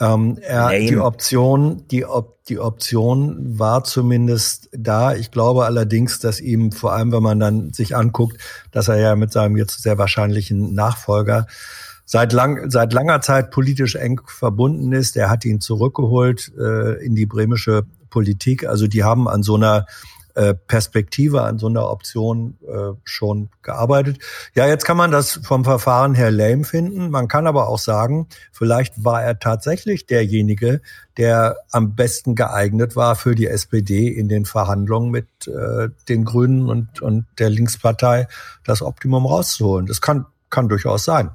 [0.00, 5.14] Ähm, er, die Option, die, Op die Option war zumindest da.
[5.14, 8.38] Ich glaube allerdings, dass ihm vor allem, wenn man dann sich anguckt,
[8.70, 11.46] dass er ja mit seinem jetzt sehr wahrscheinlichen Nachfolger
[12.08, 15.14] seit, lang, seit langer Zeit politisch eng verbunden ist.
[15.16, 18.66] Er hat ihn zurückgeholt äh, in die bremische Politik.
[18.66, 19.84] Also die haben an so einer
[20.34, 24.20] äh, Perspektive, an so einer Option äh, schon gearbeitet.
[24.54, 27.10] Ja, jetzt kann man das vom Verfahren her lame finden.
[27.10, 30.80] Man kann aber auch sagen, vielleicht war er tatsächlich derjenige,
[31.18, 36.70] der am besten geeignet war für die SPD in den Verhandlungen mit äh, den Grünen
[36.70, 38.28] und, und der Linkspartei,
[38.64, 39.84] das Optimum rauszuholen.
[39.84, 41.32] Das kann, kann durchaus sein.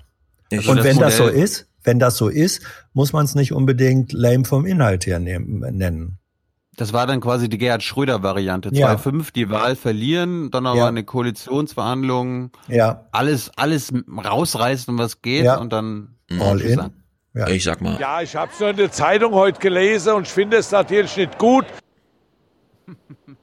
[0.59, 2.61] Ich und wenn das, das so ist, wenn das so ist,
[2.93, 6.19] muss man es nicht unbedingt lame vom Inhalt her nennen.
[6.75, 8.69] Das war dann quasi die Gerhard Schröder-Variante.
[8.73, 8.95] Ja.
[8.95, 10.87] 2-5, die Wahl verlieren, dann aber ja.
[10.87, 13.05] eine Koalitionsverhandlung, ja.
[13.11, 15.57] alles, alles rausreißen, was geht ja.
[15.57, 16.89] und dann all in.
[17.35, 17.47] Ja.
[17.47, 17.99] Ich sag mal.
[17.99, 21.17] Ja, ich habe es nur in der Zeitung heute gelesen und ich finde es natürlich
[21.17, 21.65] nicht gut.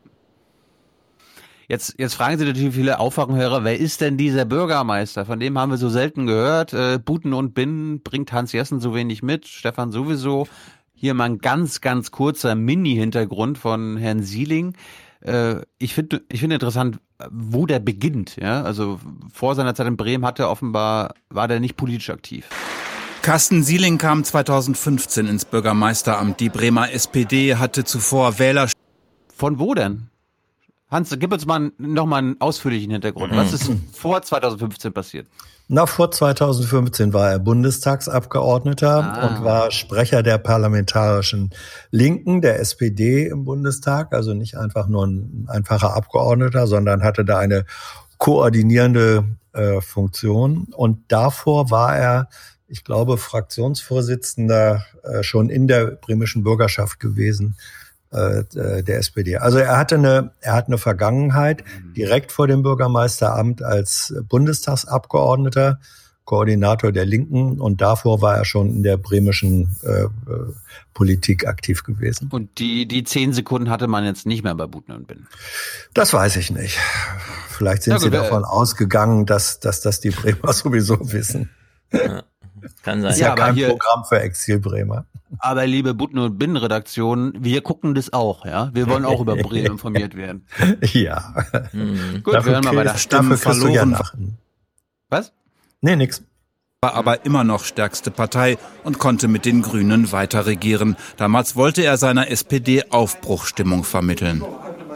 [1.71, 5.25] Jetzt, jetzt fragen Sie natürlich viele Aufwachenhörer, wer ist denn dieser Bürgermeister?
[5.25, 6.73] Von dem haben wir so selten gehört.
[6.73, 10.49] Äh, Buten und Binnen bringt Hans Jessen so wenig mit, Stefan sowieso.
[10.95, 14.75] Hier mal ein ganz, ganz kurzer Mini-Hintergrund von Herrn Sieling.
[15.21, 16.99] Äh, ich finde ich finde interessant,
[17.31, 18.35] wo der beginnt.
[18.35, 18.65] Ja?
[18.65, 18.99] Also
[19.33, 22.49] vor seiner Zeit in Bremen hat er offenbar, war der nicht politisch aktiv.
[23.23, 26.41] Carsten Sieling kam 2015 ins Bürgermeisteramt.
[26.41, 28.69] Die Bremer SPD hatte zuvor Wähler.
[29.33, 30.10] Von wo denn?
[30.91, 33.35] Hans, gib uns mal noch mal einen ausführlichen Hintergrund.
[33.37, 35.29] Was ist vor 2015 passiert?
[35.69, 39.29] Na, vor 2015 war er Bundestagsabgeordneter Ah.
[39.29, 41.51] und war Sprecher der parlamentarischen
[41.93, 44.13] Linken, der SPD im Bundestag.
[44.13, 47.67] Also nicht einfach nur ein einfacher Abgeordneter, sondern hatte da eine
[48.19, 50.67] koordinierende äh, Funktion.
[50.75, 52.29] Und davor war er,
[52.67, 57.57] ich glaube, Fraktionsvorsitzender äh, schon in der bremischen Bürgerschaft gewesen
[58.11, 59.37] äh, der SPD.
[59.37, 61.65] Also er hatte eine, er hat eine Vergangenheit
[61.97, 65.79] direkt vor dem Bürgermeisteramt als Bundestagsabgeordneter,
[66.25, 70.09] Koordinator der Linken und davor war er schon in der bremischen äh, äh,
[70.95, 72.29] Politik aktiv gewesen.
[72.31, 75.27] Und die, die zehn Sekunden hatte man jetzt nicht mehr bei Butner und Bin.
[75.95, 76.79] Das weiß ich nicht.
[77.49, 81.51] Vielleicht sind Ja, Sie gut, äh, davon ausgegangen, dass, dass das die Bremer sowieso wissen.
[82.83, 85.05] Kann Das ist Ja, ja, aber kein hier- Programm für Exil-Bremer.
[85.39, 88.71] Aber liebe Butner und Bin Redaktion, wir gucken das auch, ja.
[88.75, 90.47] Wir wollen auch über Bremen informiert werden.
[90.93, 91.35] Ja.
[92.23, 92.97] Gut, wir hören mal weiter.
[93.09, 93.97] Dafür ja verloren.
[95.09, 95.33] Was?
[95.81, 96.23] Nee, nix.
[96.83, 100.97] War aber immer noch stärkste Partei und konnte mit den Grünen weiter regieren.
[101.17, 104.43] Damals wollte er seiner SPD Aufbruchstimmung vermitteln.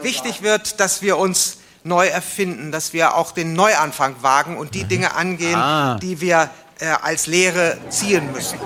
[0.01, 4.85] Wichtig wird, dass wir uns neu erfinden, dass wir auch den Neuanfang wagen und die
[4.85, 5.99] Dinge angehen, Ah.
[6.01, 6.49] die wir
[7.01, 8.59] als Lehre ziehen müssen.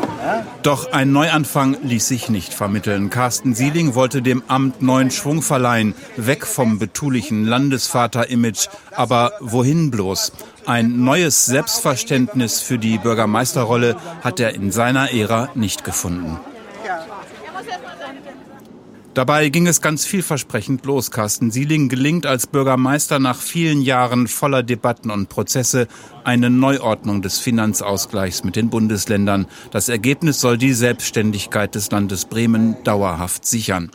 [0.64, 3.10] Doch ein Neuanfang ließ sich nicht vermitteln.
[3.10, 8.68] Carsten Sieling wollte dem Amt neuen Schwung verleihen, weg vom betulichen Landesvater-Image.
[8.92, 10.32] Aber wohin bloß?
[10.66, 16.38] Ein neues Selbstverständnis für die Bürgermeisterrolle hat er in seiner Ära nicht gefunden.
[19.20, 21.12] Dabei ging es ganz vielversprechend los.
[21.12, 25.90] Carsten Sieling gelingt als Bürgermeister nach vielen Jahren voller Debatten und Prozesse
[26.24, 29.48] eine Neuordnung des Finanzausgleichs mit den Bundesländern.
[29.72, 33.92] Das Ergebnis soll die Selbstständigkeit des Landes Bremen dauerhaft sichern.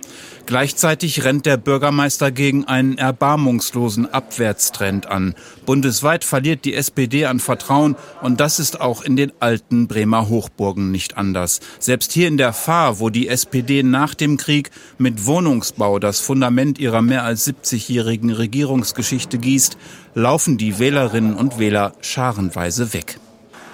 [0.47, 5.35] Gleichzeitig rennt der Bürgermeister gegen einen erbarmungslosen Abwärtstrend an.
[5.65, 10.91] Bundesweit verliert die SPD an Vertrauen und das ist auch in den alten Bremer Hochburgen
[10.91, 11.61] nicht anders.
[11.79, 16.79] Selbst hier in der Fahr, wo die SPD nach dem Krieg mit Wohnungsbau das Fundament
[16.79, 19.79] ihrer mehr als 70-jährigen Regierungsgeschichte gießt,
[20.15, 23.19] laufen die Wählerinnen und Wähler scharenweise weg.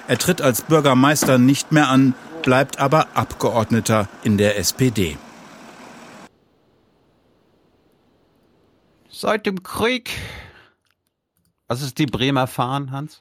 [0.06, 5.16] Er tritt als Bürgermeister nicht mehr an, bleibt aber Abgeordneter in der SPD.
[9.20, 10.12] Seit dem Krieg.
[11.68, 13.20] Was ist die Bremer Fahnen, Hans?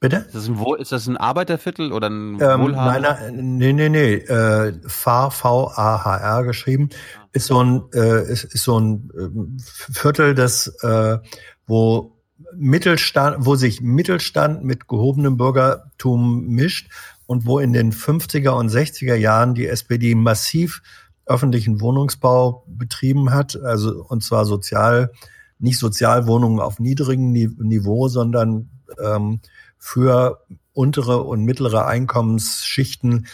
[0.00, 0.16] Bitte?
[0.16, 3.00] Ist das ein, Wohl- ist das ein Arbeiterviertel oder ein Ähm, nein, Wohlhaber?
[3.00, 4.14] nein, nee, nee.
[4.16, 6.90] Äh, FAR, V-A-H-R geschrieben,
[7.32, 11.18] ist so ein, äh, ist, ist so ein ähm, Viertel, das, äh,
[11.66, 12.20] wo
[12.54, 16.90] Mittelstand, wo sich Mittelstand mit gehobenem Bürgertum mischt
[17.24, 20.82] und wo in den 50er und 60er Jahren die SPD massiv
[21.26, 25.12] öffentlichen Wohnungsbau betrieben hat, also und zwar sozial,
[25.58, 28.70] nicht Sozialwohnungen auf niedrigem Ni- Niveau, sondern
[29.00, 29.40] ähm,
[29.78, 33.26] für untere und mittlere Einkommensschichten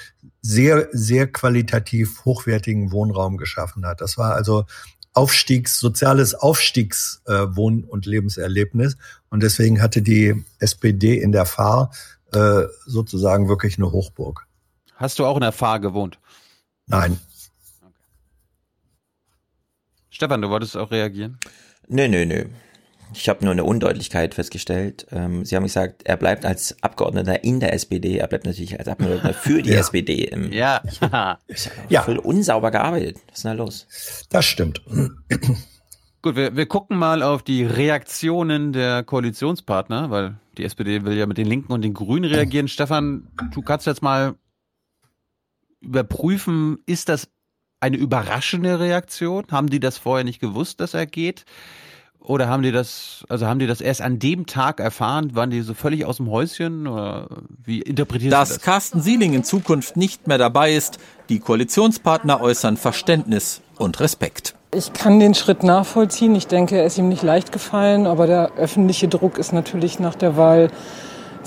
[0.43, 4.01] sehr, sehr qualitativ hochwertigen Wohnraum geschaffen hat.
[4.01, 4.65] Das war also
[5.13, 8.97] Aufstiegs, soziales Aufstiegs äh, und Lebenserlebnis.
[9.31, 11.91] Und deswegen hatte die SPD in der Fahr
[12.33, 14.47] äh, sozusagen wirklich eine Hochburg.
[14.95, 16.19] Hast du auch in der Fahr gewohnt?
[16.87, 17.19] Nein.
[20.19, 21.39] Stefan, du wolltest auch reagieren?
[21.87, 22.47] Nö, nö, nö.
[23.15, 25.07] Ich habe nur eine Undeutlichkeit festgestellt.
[25.13, 28.89] Ähm, Sie haben gesagt, er bleibt als Abgeordneter in der SPD, er bleibt natürlich als
[28.89, 29.79] Abgeordneter für die Ja.
[29.79, 30.25] SPD.
[30.25, 30.83] Im, Ja.
[31.89, 32.03] Ja.
[32.03, 33.19] Voll unsauber gearbeitet.
[33.29, 33.87] Was ist denn da los?
[34.29, 34.83] Das stimmt.
[36.23, 41.27] Gut, wir, wir gucken mal auf die Reaktionen der Koalitionspartner, weil die SPD will ja
[41.27, 42.67] mit den Linken und den Grünen reagieren.
[42.67, 44.35] Stefan, du kannst jetzt mal
[45.81, 47.29] überprüfen, ist das
[47.81, 49.45] eine überraschende Reaktion?
[49.51, 51.45] Haben die das vorher nicht gewusst, dass er geht?
[52.21, 55.35] Oder haben die das, also haben die das erst an dem Tag erfahren?
[55.35, 56.87] Waren die so völlig aus dem Häuschen?
[56.87, 57.29] Oder
[57.65, 58.61] wie interpretierst du Dass das?
[58.61, 60.99] Carsten Sieling in Zukunft nicht mehr dabei ist,
[61.29, 64.55] die Koalitionspartner äußern Verständnis und Respekt.
[64.75, 66.35] Ich kann den Schritt nachvollziehen.
[66.35, 70.15] Ich denke, er ist ihm nicht leicht gefallen, aber der öffentliche Druck ist natürlich nach
[70.15, 70.71] der Wahl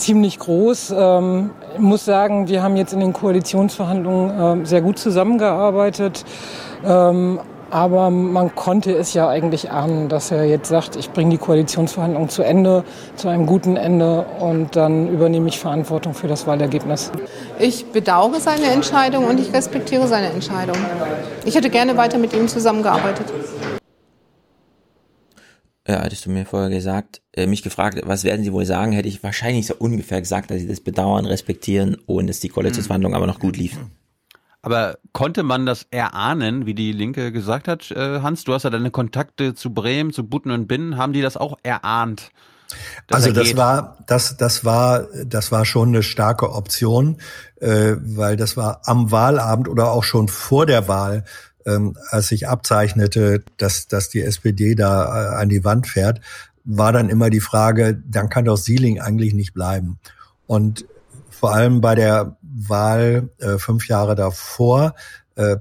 [0.02, 0.94] ziemlich groß.
[0.98, 6.26] Ähm, ich muss sagen, wir haben jetzt in den Koalitionsverhandlungen ähm, sehr gut zusammengearbeitet.
[6.86, 7.40] Ähm,
[7.72, 12.28] aber man konnte es ja eigentlich ahnen, dass er jetzt sagt, ich bringe die Koalitionsverhandlungen
[12.28, 12.84] zu Ende,
[13.16, 17.12] zu einem guten Ende und dann übernehme ich Verantwortung für das Wahlergebnis.
[17.60, 20.76] Ich bedauere seine Entscheidung und ich respektiere seine Entscheidung.
[21.46, 23.28] Ich hätte gerne weiter mit ihm zusammengearbeitet.
[25.92, 29.10] Ja, hättest du mir vorher gesagt, äh, mich gefragt, was werden sie wohl sagen, hätte
[29.10, 33.28] ich wahrscheinlich so ungefähr gesagt, dass sie das bedauern, respektieren und dass die Koalitionsverhandlungen aber
[33.28, 33.92] noch gut liefen.
[34.62, 38.46] Aber konnte man das erahnen, wie die Linke gesagt hat, äh, Hans?
[38.46, 40.96] Du hast ja deine Kontakte zu Bremen, zu Butten und Binnen.
[40.96, 42.32] Haben die das auch erahnt?
[43.12, 47.18] Also das war das das war das war schon eine starke Option,
[47.60, 51.26] äh, weil das war am Wahlabend oder auch schon vor der Wahl,
[51.66, 56.22] ähm, als sich abzeichnete, dass dass die SPD da äh, an die Wand fährt,
[56.64, 60.00] war dann immer die Frage, dann kann doch Sieling eigentlich nicht bleiben.
[60.48, 60.86] Und
[61.30, 64.94] vor allem bei der Wahl äh, fünf Jahre davor,
[65.36, 65.58] äh,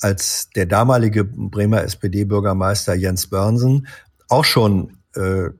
[0.00, 3.88] als der damalige Bremer SPD-Bürgermeister Jens Börnsen
[4.28, 5.50] auch schon äh,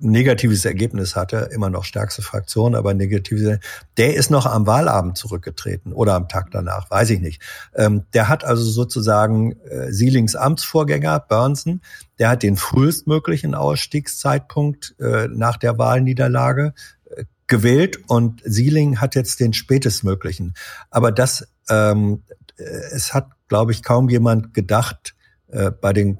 [0.00, 3.58] negatives Ergebnis hatte, immer noch stärkste Fraktion, aber negatives,
[3.96, 7.42] der ist noch am Wahlabend zurückgetreten oder am Tag danach, weiß ich nicht.
[7.74, 11.80] Ähm, der hat also sozusagen äh, Sielings Amtsvorgänger, Burnson,
[12.18, 16.74] der hat den frühestmöglichen Ausstiegszeitpunkt äh, nach der Wahlniederlage
[17.10, 20.54] äh, gewählt und Sieling hat jetzt den spätestmöglichen.
[20.90, 22.22] Aber das, ähm,
[22.58, 25.14] äh, es hat, glaube ich, kaum jemand gedacht,
[25.48, 26.18] äh, bei den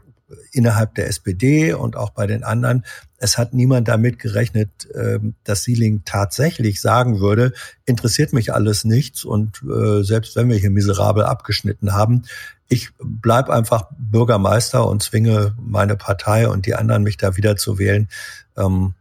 [0.53, 2.85] innerhalb der SPD und auch bei den anderen,
[3.19, 7.53] es hat niemand damit gerechnet, ähm, dass Sieling tatsächlich sagen würde,
[7.85, 12.23] interessiert mich alles nichts und äh, selbst wenn wir hier miserabel abgeschnitten haben,
[12.69, 17.79] ich bleib einfach Bürgermeister und zwinge meine Partei und die anderen mich da wieder zu
[17.79, 18.09] wählen.
[18.57, 18.95] Ähm,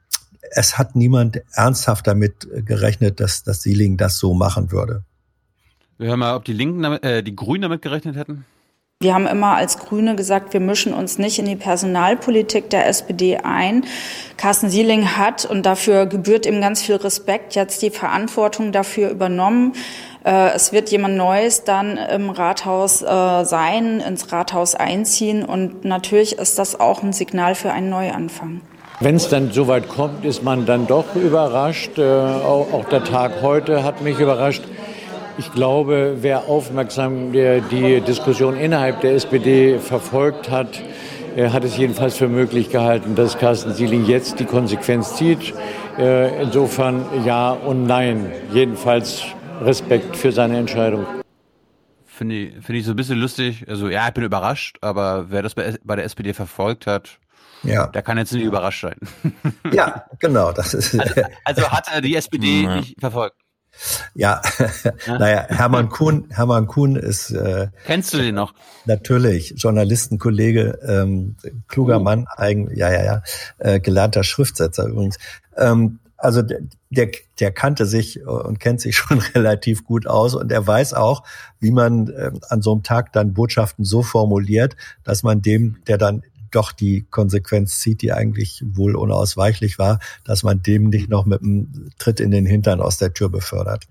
[0.52, 5.04] es hat niemand ernsthaft damit gerechnet, dass, dass Sieling das so machen würde.
[6.00, 8.46] Wir hören mal, ob die Linken, damit, äh, die Grünen damit gerechnet hätten.
[9.02, 13.38] Wir haben immer als Grüne gesagt, wir mischen uns nicht in die Personalpolitik der SPD
[13.38, 13.86] ein.
[14.36, 19.72] Carsten Sieling hat, und dafür gebührt ihm ganz viel Respekt, jetzt die Verantwortung dafür übernommen.
[20.26, 25.46] Äh, es wird jemand Neues dann im Rathaus äh, sein, ins Rathaus einziehen.
[25.46, 28.60] Und natürlich ist das auch ein Signal für einen Neuanfang.
[29.00, 31.98] Wenn es dann soweit kommt, ist man dann doch überrascht.
[31.98, 34.64] Äh, auch der Tag heute hat mich überrascht.
[35.40, 40.82] Ich glaube, wer aufmerksam die Diskussion innerhalb der SPD verfolgt hat,
[41.38, 45.54] hat es jedenfalls für möglich gehalten, dass Carsten Sieling jetzt die Konsequenz zieht.
[45.98, 48.34] Äh, insofern ja und nein.
[48.54, 49.24] Jedenfalls
[49.62, 51.06] Respekt für seine Entscheidung.
[52.06, 53.64] Finde ich, finde ich so ein bisschen lustig.
[53.66, 57.18] Also ja, ich bin überrascht, aber wer das bei, bei der SPD verfolgt hat,
[57.64, 57.88] ja.
[57.88, 58.98] der kann jetzt nicht überrascht sein.
[59.72, 60.52] Ja, genau.
[60.52, 63.39] Das ist also, also hat er die SPD nicht verfolgt.
[64.14, 64.42] Ja,
[65.08, 67.32] naja, Hermann Kuhn, Hermann Kuhn ist.
[67.32, 68.54] Äh, Kennst du den noch?
[68.86, 71.36] Natürlich, Journalistenkollege, ähm,
[71.68, 72.04] kluger uh.
[72.04, 73.24] Mann, eigen, ja, ja, ja,
[73.58, 75.18] äh, gelernter Schriftsetzer übrigens.
[75.58, 80.52] Ähm, also der, der, der kannte sich und kennt sich schon relativ gut aus und
[80.52, 81.24] er weiß auch,
[81.60, 85.98] wie man äh, an so einem Tag dann Botschaften so formuliert, dass man dem, der
[85.98, 91.26] dann doch die Konsequenz zieht, die eigentlich wohl unausweichlich war, dass man dem nicht noch
[91.26, 93.86] mit einem Tritt in den Hintern aus der Tür befördert.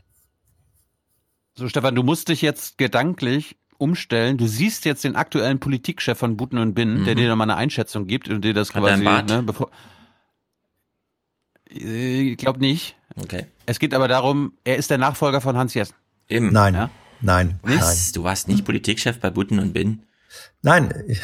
[1.55, 4.37] So, Stefan, du musst dich jetzt gedanklich umstellen.
[4.37, 7.05] Du siehst jetzt den aktuellen Politikchef von Buten und Binnen, mhm.
[7.05, 9.71] der dir nochmal eine Einschätzung gibt und dir das Hat quasi, ne, bevor.
[11.71, 12.97] Ich glaube nicht.
[13.17, 13.47] Okay.
[13.67, 15.95] Es geht aber darum, er ist der Nachfolger von Hans Jessen.
[16.29, 16.53] Eben.
[16.53, 16.75] Nein.
[16.75, 16.91] Ja?
[17.21, 17.59] Nein.
[17.63, 17.75] Was?
[17.75, 18.13] Nein.
[18.15, 20.05] Du warst nicht Politikchef bei Buten und Binnen?
[20.63, 20.93] Nein.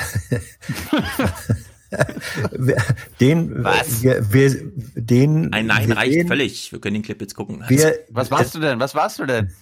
[3.21, 4.03] den, Was?
[4.03, 6.73] Wir, wir, den, Ein Nein reicht den, völlig.
[6.73, 7.63] Wir können den Clip jetzt gucken.
[7.69, 8.81] Wir, Was warst du denn?
[8.81, 9.53] Was warst du denn?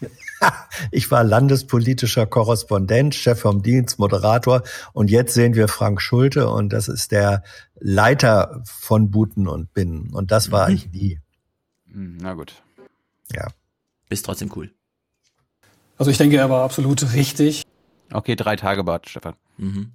[0.90, 4.62] ich war landespolitischer Korrespondent, Chef vom Dienst, Moderator
[4.92, 7.42] und jetzt sehen wir Frank Schulte und das ist der
[7.78, 10.74] Leiter von Buten und Binnen und das war mhm.
[10.74, 11.20] ich nie.
[11.90, 12.62] Hm, na gut.
[13.34, 13.48] Ja.
[14.08, 14.70] Bist trotzdem cool.
[15.98, 17.62] Also ich denke, er war absolut richtig.
[18.12, 19.34] Okay, drei Tage Bad, Stefan.
[19.56, 19.92] Mhm.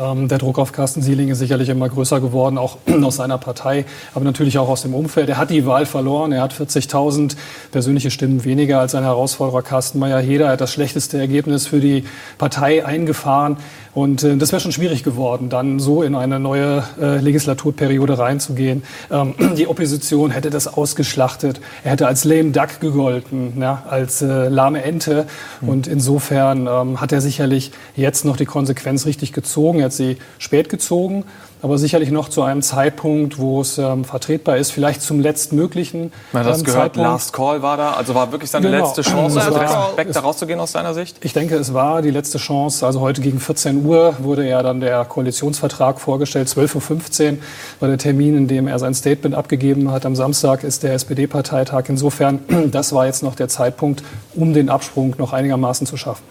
[0.00, 3.84] Ähm, der Druck auf Carsten Sieling ist sicherlich immer größer geworden, auch aus seiner Partei,
[4.14, 5.28] aber natürlich auch aus dem Umfeld.
[5.28, 7.36] Er hat die Wahl verloren, er hat 40.000
[7.72, 10.46] persönliche Stimmen weniger als sein Herausforderer Carsten Meyer-Heder.
[10.46, 12.04] Er hat das schlechteste Ergebnis für die
[12.38, 13.56] Partei eingefahren.
[13.94, 18.82] Und äh, das wäre schon schwierig geworden, dann so in eine neue äh, Legislaturperiode reinzugehen.
[19.10, 21.60] Ähm, die Opposition hätte das ausgeschlachtet.
[21.84, 25.26] Er hätte als lame duck gegolten, ja, als äh, lahme Ente.
[25.60, 25.68] Mhm.
[25.68, 29.63] Und insofern ähm, hat er sicherlich jetzt noch die Konsequenz richtig gezogen.
[29.72, 31.24] Er hat sie spät gezogen
[31.64, 36.42] aber sicherlich noch zu einem Zeitpunkt, wo es ähm, vertretbar ist, vielleicht zum letztmöglichen Na,
[36.42, 37.08] das ähm, gehört, Zeitpunkt.
[37.08, 38.84] Last Call war da, also war wirklich seine genau.
[38.84, 41.24] letzte Chance, also weg da rauszugehen aus seiner Sicht?
[41.24, 42.84] Ich denke, es war die letzte Chance.
[42.84, 46.48] Also heute gegen 14 Uhr wurde ja dann der Koalitionsvertrag vorgestellt.
[46.48, 47.38] 12.15 Uhr
[47.80, 50.04] war der Termin, in dem er sein Statement abgegeben hat.
[50.04, 51.84] Am Samstag ist der SPD-Parteitag.
[51.88, 54.02] Insofern, das war jetzt noch der Zeitpunkt,
[54.34, 56.24] um den Absprung noch einigermaßen zu schaffen.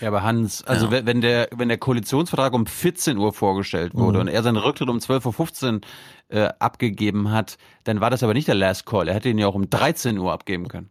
[0.00, 1.06] Ja, aber Hans, also ja.
[1.06, 4.22] wenn der wenn der Koalitionsvertrag um 14 Uhr vorgestellt wurde mhm.
[4.22, 5.80] und er seinen Rücktritt um 12.15 Uhr
[6.28, 9.08] äh, abgegeben hat, dann war das aber nicht der Last Call.
[9.08, 10.90] Er hätte ihn ja auch um 13 Uhr abgeben können.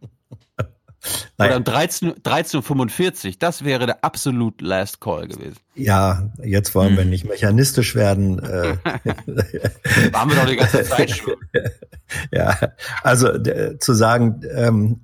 [1.38, 5.56] Oder um 13, 13.45 Uhr, das wäre der absolut Last Call gewesen.
[5.74, 8.38] Ja, jetzt wollen wir nicht mechanistisch werden.
[8.38, 8.76] Äh.
[10.12, 11.34] Waren wir doch die ganze Zeit schon.
[12.30, 12.56] ja,
[13.02, 13.30] also
[13.78, 15.00] zu sagen, ähm,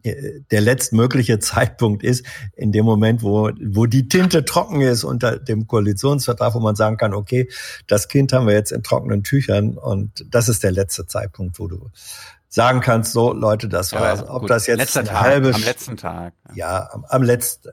[0.51, 5.67] der letztmögliche Zeitpunkt ist in dem Moment, wo, wo die Tinte trocken ist unter dem
[5.67, 7.49] Koalitionsvertrag, wo man sagen kann, okay,
[7.87, 11.67] das Kind haben wir jetzt in trockenen Tüchern und das ist der letzte Zeitpunkt, wo
[11.67, 11.91] du
[12.49, 14.23] sagen kannst, so Leute, das Ja, war's.
[14.29, 14.51] Ob gut.
[14.51, 16.35] das jetzt Letzter Tag, halbe am letzten Tag.
[16.55, 17.69] ja, am, am letzten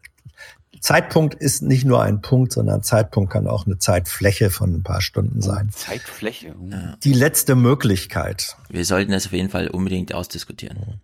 [0.82, 5.02] Zeitpunkt ist nicht nur ein Punkt, sondern Zeitpunkt kann auch eine Zeitfläche von ein paar
[5.02, 5.70] Stunden sein.
[5.74, 6.54] Zeitfläche.
[6.56, 6.72] uh.
[7.04, 8.56] Die letzte Möglichkeit.
[8.70, 11.02] Wir sollten das auf jeden Fall unbedingt ausdiskutieren.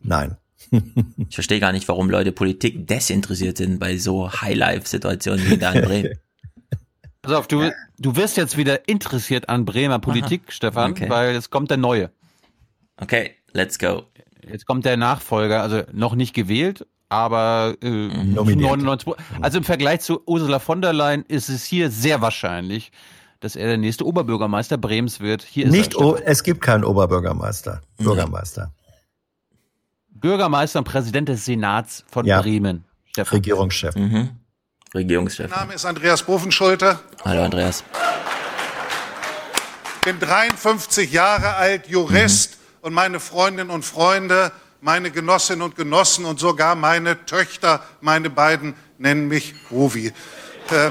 [0.00, 0.36] Nein.
[1.28, 5.84] Ich verstehe gar nicht, warum Leute Politik desinteressiert sind bei so High-Life-Situationen wie da in
[5.84, 6.18] Bremen.
[7.22, 11.10] Pass auf, du, du wirst jetzt wieder interessiert an Bremer Politik, Stefan, Okay.
[11.10, 12.10] weil es kommt der Neue.
[13.00, 14.04] Okay, let's go.
[14.48, 18.70] Jetzt kommt der Nachfolger, also noch nicht gewählt, aber äh, Nominiert.
[18.78, 22.92] 99 Also im Vergleich zu Ursula von der Leyen ist es hier sehr wahrscheinlich,
[23.40, 25.42] dass er der nächste Oberbürgermeister Bremens wird.
[25.42, 27.80] Hier ist Nicht, o es gibt keinen Oberbürgermeister.
[27.98, 28.72] Bürgermeister.
[30.10, 32.40] Bürgermeister und Präsident des Senats von Ja.
[32.40, 32.84] Bremen.
[33.04, 33.36] Stefan.
[33.36, 33.94] Regierungschef.
[33.94, 34.30] Mhm.
[34.94, 35.50] Regierungschef.
[35.50, 36.98] Mein Name ist Andreas Bovenschulte.
[37.24, 37.84] Hallo Andreas.
[40.04, 46.38] bin 53 Jahre alt, Jurist und meine Freundinnen und Freunde, meine Genossinnen und Genossen und
[46.38, 50.12] sogar meine Töchter, meine beiden, nennen mich Bovi.
[50.70, 50.90] Äh,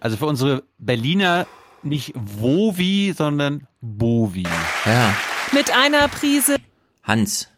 [0.00, 1.46] Also für unsere Berliner
[1.82, 4.46] nicht Wovi, sondern Bovi.
[4.84, 5.16] Ja.
[5.52, 6.56] Mit einer Prise
[7.02, 7.48] Hans,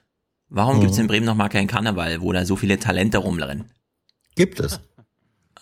[0.48, 3.72] warum gibt's in Bremen noch mal keinen Karneval, wo da so viele Talente rumrennen?
[4.36, 4.78] Gibt es.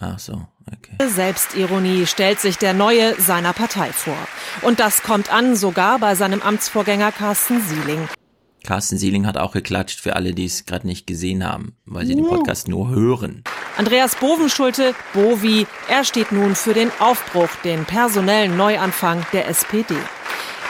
[0.06, 0.96] Ach so, okay.
[1.08, 4.16] Selbstironie stellt sich der Neue seiner Partei vor.
[4.60, 8.08] Und das kommt an, sogar bei seinem Amtsvorgänger Carsten Sieling.
[8.64, 12.14] Carsten Sieling hat auch geklatscht für alle, die es gerade nicht gesehen haben, weil sie
[12.14, 13.44] den Podcast nur hören.
[13.76, 19.96] Andreas Bovenschulte, Bovi, er steht nun für den Aufbruch, den personellen Neuanfang der SPD.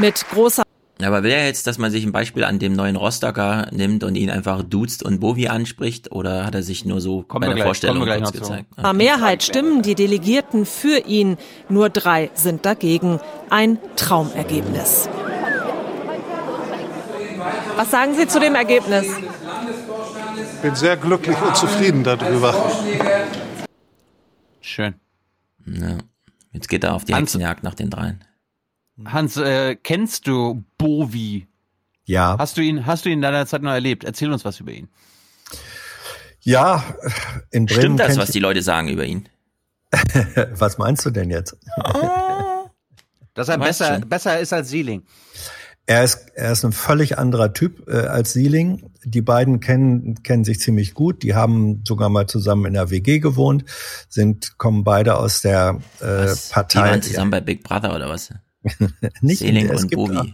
[0.01, 0.64] Mit großer
[1.03, 4.15] Aber will er jetzt, dass man sich ein Beispiel an dem neuen Rostocker nimmt und
[4.15, 6.13] ihn einfach duzt und Bovi anspricht?
[6.13, 8.67] Oder hat er sich nur so Kommen bei der gleich- Vorstellung kurz gezeigt?
[8.77, 8.93] Ah.
[8.93, 11.37] Mehrheit stimmen die Delegierten für ihn.
[11.69, 13.19] Nur drei sind dagegen.
[13.51, 15.09] Ein Traumergebnis.
[17.77, 19.07] Was sagen Sie zu dem Ergebnis?
[19.07, 22.55] Ich bin sehr glücklich und zufrieden darüber.
[24.61, 24.95] Schön.
[25.67, 25.99] Ja.
[26.53, 28.25] Jetzt geht er auf die Hans- Hexenjagd nach den dreien.
[29.05, 31.47] Hans, äh, kennst du Bovi?
[32.05, 32.37] Ja.
[32.39, 34.05] Hast du ihn, hast du ihn in deiner Zeit noch erlebt?
[34.05, 34.89] Erzähl uns was über ihn.
[36.41, 36.85] Ja,
[37.51, 37.81] in Bremen.
[37.81, 39.29] Stimmt das, was die Leute sagen über ihn?
[40.53, 41.57] was meinst du denn jetzt?
[43.35, 44.09] Dass er besser, schon.
[44.09, 45.03] besser ist als Sieling.
[45.87, 48.91] Er ist, er ist ein völlig anderer Typ äh, als Sieling.
[49.05, 51.23] Die beiden kennen, kennen sich ziemlich gut.
[51.23, 53.65] Die haben sogar mal zusammen in der WG gewohnt,
[54.09, 56.51] sind, kommen beide aus der äh, Was?
[56.51, 56.79] Partei.
[56.83, 58.31] Die waren zusammen bei Big Brother oder was?
[59.21, 60.17] Nicht Seeling es und gibt Bovi.
[60.17, 60.27] Auch,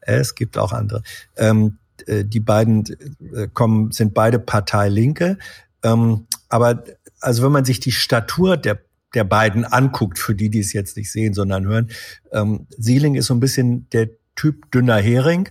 [0.00, 1.02] es gibt auch andere.
[1.36, 2.84] Ähm, äh, die beiden
[3.34, 5.38] äh, kommen, sind beide Partei Linke.
[5.82, 6.84] Ähm, aber
[7.20, 8.78] also wenn man sich die Statur der
[9.14, 11.90] der beiden anguckt, für die, die es jetzt nicht sehen, sondern hören,
[12.32, 15.48] ähm, Sieling ist so ein bisschen der Typ dünner Hering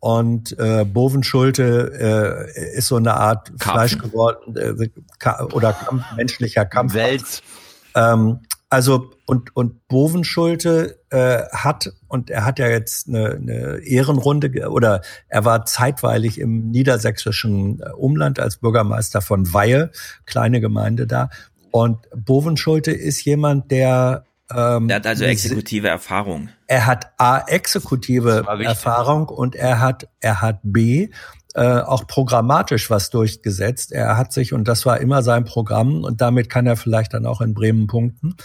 [0.00, 4.88] und äh, Bovenschulte äh, ist so eine Art Fleisch geworden äh,
[5.52, 6.94] oder Kampf, menschlicher Kampf.
[6.94, 7.42] Welt.
[7.94, 14.50] Ähm, also und und Bovenschulte äh, hat und er hat ja jetzt eine, eine Ehrenrunde
[14.50, 19.90] ge- oder er war zeitweilig im niedersächsischen äh, Umland als Bürgermeister von Weihe,
[20.26, 21.30] kleine Gemeinde da.
[21.70, 26.48] Und Bovenschulte ist jemand, der ähm, Der hat also exekutive Erfahrung.
[26.66, 28.44] er hat A exekutive.
[28.64, 31.08] Erfahrung und er hat er hat B
[31.54, 33.92] äh, auch programmatisch was durchgesetzt.
[33.92, 37.26] Er hat sich und das war immer sein Programm und damit kann er vielleicht dann
[37.26, 38.36] auch in Bremen punkten.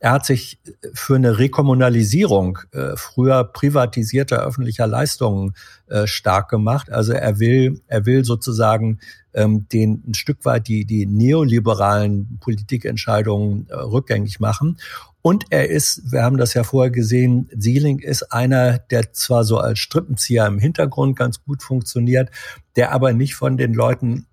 [0.00, 0.58] Er hat sich
[0.94, 5.54] für eine Rekommunalisierung äh, früher privatisierter öffentlicher Leistungen
[5.88, 6.90] äh, stark gemacht.
[6.90, 8.98] Also er will, er will sozusagen
[9.34, 14.78] ähm, den ein Stück weit die die neoliberalen Politikentscheidungen äh, rückgängig machen.
[15.22, 19.58] Und er ist, wir haben das ja vorher gesehen, Sieling ist einer, der zwar so
[19.58, 22.30] als Strippenzieher im Hintergrund ganz gut funktioniert,
[22.74, 24.26] der aber nicht von den Leuten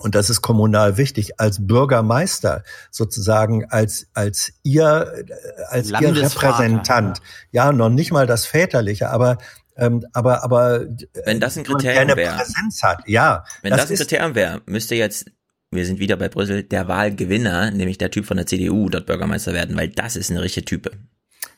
[0.00, 7.20] und das ist kommunal wichtig, als Bürgermeister sozusagen als als ihr äh, als ihr Repräsentant,
[7.52, 7.72] ja.
[7.72, 9.38] noch nicht mal das väterliche, aber
[9.76, 10.86] ähm, aber aber
[11.24, 12.36] Wenn das ein Kriterium eine wäre.
[12.36, 15.30] Präsenz hat, ja, Wenn das, ein ist Kriterium wäre, müsste jetzt,
[15.70, 19.52] wir sind wieder bei Brüssel, der Wahlgewinner, nämlich der Typ von der CDU, dort Bürgermeister
[19.52, 20.92] werden, weil das ist eine richtige Type.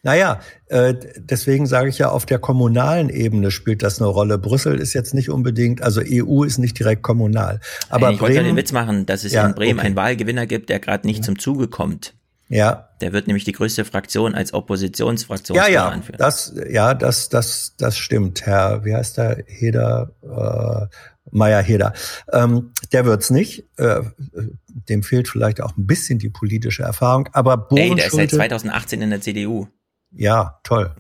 [0.05, 4.37] Naja, äh, deswegen sage ich ja, auf der kommunalen Ebene spielt das eine Rolle.
[4.37, 7.61] Brüssel ist jetzt nicht unbedingt, also EU ist nicht direkt kommunal.
[7.89, 9.87] Aber ich Bremen, wollte den Witz machen, dass es Ja, in Bremen okay.
[9.87, 12.15] einen Wahlgewinner gibt, der gerade nicht zum Zuge kommt.
[12.49, 12.89] Ja.
[13.01, 16.19] Der wird nämlich die größte Fraktion als Oppositionsfraktion Ja, ja, anführen.
[16.19, 20.87] das, ja, das, das, das stimmt, Herr, wie heißt der, Heder, äh,
[21.31, 21.95] Meier Heder.
[22.33, 23.65] Ähm, der wird's nicht.
[23.79, 24.01] Äh,
[24.89, 27.29] dem fehlt vielleicht auch ein bisschen die politische Erfahrung.
[27.33, 29.69] Aber Ey, der ist seit Bovenschulte, 2018 in der CDU.
[30.15, 30.95] Ja, toll.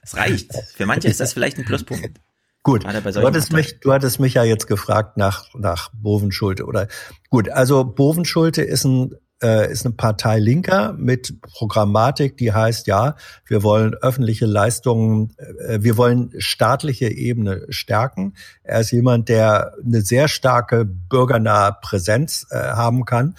[0.00, 0.54] Das reicht.
[0.74, 2.10] Für manche ist das vielleicht ein Pluspunkt.
[2.62, 6.88] Gut, du hattest, mich, du hattest mich ja jetzt gefragt nach, nach Bovenschulte, oder?
[7.30, 13.16] Gut, also Bovenschulte ist ein äh, ist eine Partei Linker mit Programmatik, die heißt, ja,
[13.46, 18.34] wir wollen öffentliche Leistungen, äh, wir wollen staatliche Ebene stärken.
[18.62, 23.36] Er ist jemand, der eine sehr starke bürgernahe Präsenz äh, haben kann.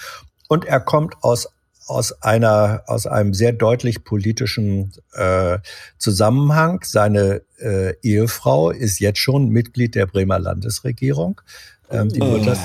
[0.48, 1.50] Und er kommt aus
[1.92, 5.60] aus einer aus einem sehr deutlich politischen äh,
[5.98, 6.82] Zusammenhang.
[6.84, 11.42] Seine äh, Ehefrau ist jetzt schon Mitglied der Bremer Landesregierung.
[11.90, 12.60] Ähm, die wird das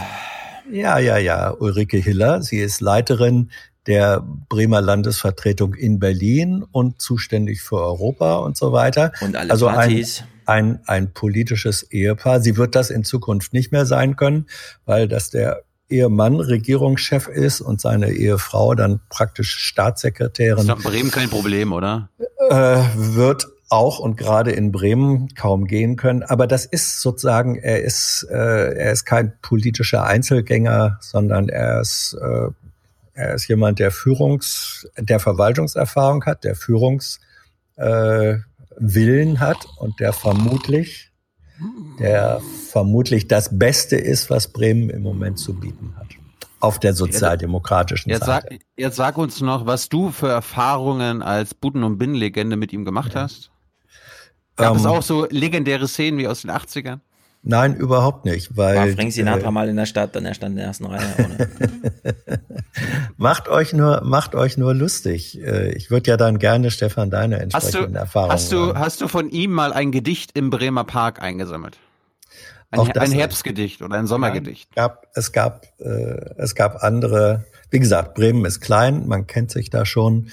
[0.71, 2.43] ja, ja, ja, Ulrike Hiller.
[2.43, 3.51] Sie ist Leiterin
[3.87, 9.13] der Bremer Landesvertretung in Berlin und zuständig für Europa und so weiter.
[9.21, 10.05] Und alle also ein,
[10.45, 12.41] ein, ein politisches Ehepaar.
[12.41, 14.47] Sie wird das in Zukunft nicht mehr sein können,
[14.85, 20.83] weil das der Ehemann Regierungschef ist und seine Ehefrau dann praktisch Staatssekretärin Ist doch in
[20.83, 22.11] Bremen kein Problem, oder?
[22.51, 26.23] äh, wird auch und gerade in Bremen kaum gehen können.
[26.23, 32.17] Aber das ist sozusagen, er ist, äh, er ist kein politischer Einzelgänger, sondern er ist,
[32.21, 32.49] äh,
[33.15, 37.21] er ist jemand, der Führungs, der Verwaltungserfahrung hat, der Führungswillen
[37.77, 38.39] äh,
[38.79, 41.11] Willen hat und der vermutlich,
[41.99, 46.07] der vermutlich das Beste ist, was Bremen im Moment zu bieten hat.
[46.61, 48.49] Auf der sozialdemokratischen Jetzt Seite.
[48.51, 52.85] sag, jetzt sag uns noch, was du für Erfahrungen als Buden- und Binnenlegende mit ihm
[52.85, 53.51] gemacht hast.
[54.57, 57.01] Gab es Ähm, auch so legendäre Szenen wie aus den 80ern?
[57.49, 60.53] Nein, überhaupt nicht, weil War Frank Sinatra äh, mal in der Stadt, dann er stand
[60.53, 61.01] in der ersten Reihe.
[63.17, 65.41] Macht euch nur, macht euch nur lustig.
[65.41, 69.01] Äh, Ich würde ja dann gerne, Stefan, deine Hast du, entsprechenden Erfahrungen hast, du, hast
[69.01, 71.79] du von ihm mal ein Gedicht im Bremer Park eingesammelt?
[72.73, 73.13] Ein, Auch ein.
[73.13, 74.69] Herbstgedicht oder ein Sommergedicht?
[74.71, 77.45] Es gab, es gab, äh, es gab andere.
[77.71, 80.31] Wie gesagt, Bremen ist klein, man kennt sich da schon.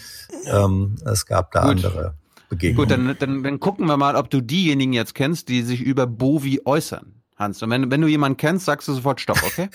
[0.47, 1.85] Ähm, es gab da Gut.
[1.85, 2.15] andere
[2.53, 2.89] Begegnungen.
[2.89, 6.07] Gut, dann, dann, dann gucken wir mal, ob du diejenigen jetzt kennst, die sich über
[6.07, 7.21] Bovi äußern.
[7.37, 9.69] Hans, und wenn, wenn du jemanden kennst, sagst du sofort Stopp, okay?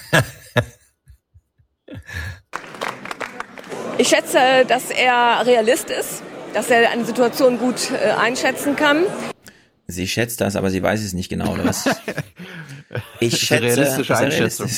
[3.98, 6.22] Ich schätze, dass er Realist ist,
[6.54, 9.02] dass er eine Situation gut äh, einschätzen kann.
[9.88, 11.88] Sie schätzt das, aber sie weiß es nicht genau, oder was?
[13.20, 14.70] Ich schätze, realistische dass er Einschätzung.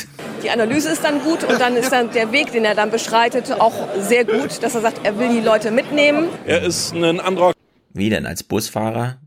[0.43, 3.53] Die Analyse ist dann gut und dann ist dann der Weg, den er dann beschreitet,
[3.53, 6.29] auch sehr gut, dass er sagt, er will die Leute mitnehmen.
[6.45, 7.53] Er ist ein anderer
[7.93, 8.27] Wie denn?
[8.27, 9.21] Als Busfahrer?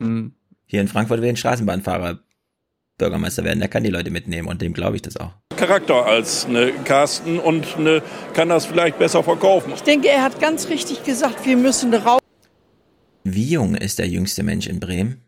[0.00, 0.34] Hm.
[0.66, 2.20] Hier in Frankfurt will ein Straßenbahnfahrer
[2.98, 3.58] Bürgermeister werden.
[3.58, 5.32] Der kann die Leute mitnehmen und dem glaube ich das auch.
[5.56, 8.02] Charakter als eine Carsten und eine,
[8.34, 9.72] kann das vielleicht besser verkaufen.
[9.74, 12.20] Ich denke, er hat ganz richtig gesagt, wir müssen raus.
[13.24, 15.22] Wie jung ist der jüngste Mensch in Bremen?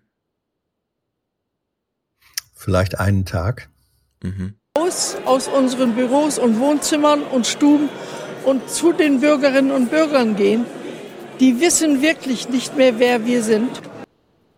[2.55, 3.69] Vielleicht einen Tag.
[4.23, 4.55] Mhm.
[4.75, 7.89] Aus, aus unseren Büros und Wohnzimmern und Stuben
[8.45, 10.67] und zu den Bürgerinnen und Bürgern gehen.
[11.41, 13.83] Die wissen wirklich nicht mehr, wer wir sind.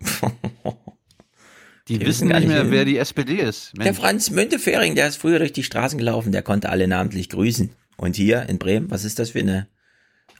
[1.88, 3.72] Die Wir wissen gar nicht mehr, nicht, wer die SPD ist.
[3.78, 7.70] Der Franz Müntefering, der ist früher durch die Straßen gelaufen, der konnte alle namentlich grüßen.
[7.96, 9.68] Und hier in Bremen, was ist das für eine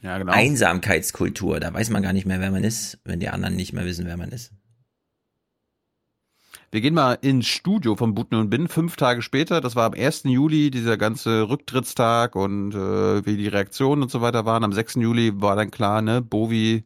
[0.03, 0.31] Ja, genau.
[0.31, 1.59] Einsamkeitskultur?
[1.59, 4.05] Da weiß man gar nicht mehr, wer man ist, wenn die anderen nicht mehr wissen,
[4.05, 4.51] wer man ist.
[6.71, 9.59] Wir gehen mal ins Studio von Buten und Bin, fünf Tage später.
[9.59, 10.23] Das war am 1.
[10.25, 14.63] Juli, dieser ganze Rücktrittstag und äh, wie die Reaktionen und so weiter waren.
[14.63, 14.95] Am 6.
[14.95, 16.83] Juli war dann klar, ne, Bovi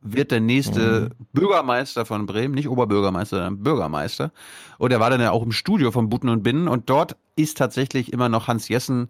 [0.00, 4.32] wird der nächste Bürgermeister von Bremen, nicht Oberbürgermeister, sondern Bürgermeister.
[4.78, 7.58] Und er war dann ja auch im Studio von Buten und Binnen und dort ist
[7.58, 9.08] tatsächlich immer noch Hans Jessen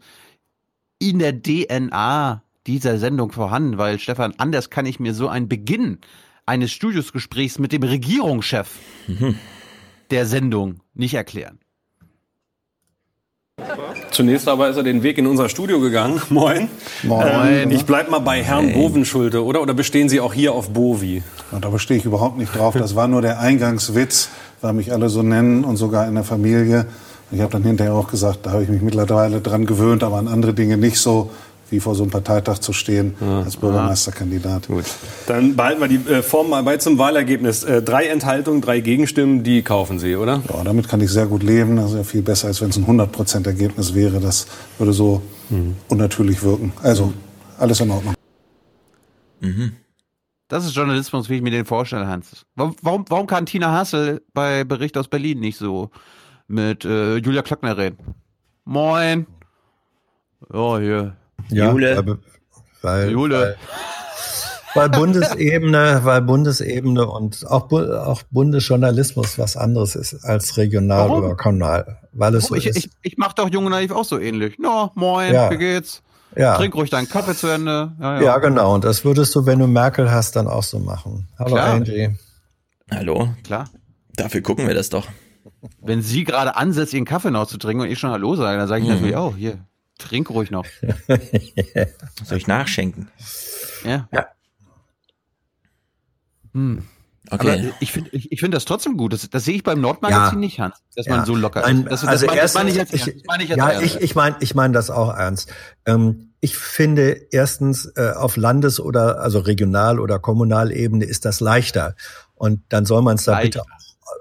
[0.98, 6.00] in der DNA dieser Sendung vorhanden, weil Stefan, anders kann ich mir so einen Beginn
[6.44, 8.78] eines Studiosgesprächs mit dem Regierungschef
[10.12, 11.58] der Sendung nicht erklären.
[14.10, 16.20] Zunächst aber ist er den Weg in unser Studio gegangen.
[16.28, 16.68] Moin.
[17.02, 17.26] Moin.
[17.46, 19.62] Ähm, ich bleib mal bei Herrn Bovenschulte, oder?
[19.62, 21.22] Oder bestehen Sie auch hier auf Bovi?
[21.50, 22.74] Und da bestehe ich überhaupt nicht drauf.
[22.74, 24.28] Das war nur der Eingangswitz,
[24.60, 26.86] weil mich alle so nennen und sogar in der Familie.
[27.30, 30.28] Ich habe dann hinterher auch gesagt, da habe ich mich mittlerweile dran gewöhnt, aber an
[30.28, 31.30] andere Dinge nicht so,
[31.72, 34.68] wie vor so einem Parteitag zu stehen als Bürgermeisterkandidat.
[34.68, 34.84] Gut.
[35.26, 37.64] Dann behalten wir die äh, Form mal bei zum Wahlergebnis.
[37.64, 40.42] Äh, drei Enthaltungen, drei Gegenstimmen, die kaufen Sie, oder?
[40.48, 41.76] Ja, damit kann ich sehr gut leben.
[41.76, 44.20] Das ist ja viel besser, als wenn es ein 100% Ergebnis wäre.
[44.20, 44.46] Das
[44.78, 45.22] würde so
[45.88, 46.72] unnatürlich wirken.
[46.82, 47.12] Also,
[47.58, 48.14] alles in Ordnung.
[49.40, 49.72] Mhm.
[50.48, 52.44] Das ist Journalismus, wie ich mir den vorstelle, Hans.
[52.54, 55.90] Warum, warum kann Tina Hassel bei Bericht aus Berlin nicht so
[56.46, 57.96] mit äh, Julia Klöckner reden?
[58.64, 59.26] Moin.
[60.52, 61.16] Oh, hier.
[61.52, 61.96] Ja, Jule.
[62.04, 62.18] Weil,
[62.82, 63.38] weil, Jule.
[63.38, 63.56] Weil,
[64.74, 71.24] weil Bundesebene, weil Bundesebene und auch, Bu auch Bundesjournalismus was anderes ist als regional Warum?
[71.24, 71.98] oder kommunal.
[72.12, 72.76] Weil es so ich, ist.
[72.78, 74.58] ich, ich mach doch Jung und Naiv auch so ähnlich.
[74.58, 75.50] No, moin, Ja.
[75.50, 76.02] wie geht's?
[76.36, 76.56] Ja.
[76.56, 77.92] Trink ruhig deinen Kaffee zu Ende.
[78.00, 78.22] Ja, ja.
[78.22, 78.74] ja, genau.
[78.74, 81.28] Und das würdest du, wenn du Merkel hast, dann auch so machen.
[81.38, 81.74] Hallo Klar.
[81.74, 82.08] Angie.
[82.90, 83.28] Hallo.
[83.44, 83.68] Klar.
[84.16, 85.06] Dafür gucken wir das doch.
[85.82, 88.68] Wenn sie gerade ansetzt, ihren Kaffee noch zu trinken und ich schon Hallo sage, dann
[88.68, 88.94] sage ich Mhm.
[88.94, 89.58] natürlich auch, hier,
[89.98, 90.66] trink ruhig noch.
[92.24, 93.08] Soll ich nachschenken?
[93.84, 94.08] Ja.
[96.52, 96.82] Hm.
[97.30, 97.52] Okay.
[97.62, 99.12] Aber ich finde ich, ich finde das trotzdem gut.
[99.12, 100.40] Das, das sehe ich beim Nordmagazin Ja.
[100.40, 101.16] nicht, Hans, dass Ja.
[101.16, 102.02] man so locker Nein, ist.
[102.02, 103.20] Das, also das, meine- das meine ich erstens, jetzt ernst.
[103.24, 105.52] Das meine ich jetzt ja, ich, ich meine, ich meine das auch ernst.
[105.86, 111.94] Ähm, ich finde erstens äh, auf Landes- oder also Regional- oder Kommunalebene ist das leichter
[112.34, 113.66] und dann soll man es da bitte auch,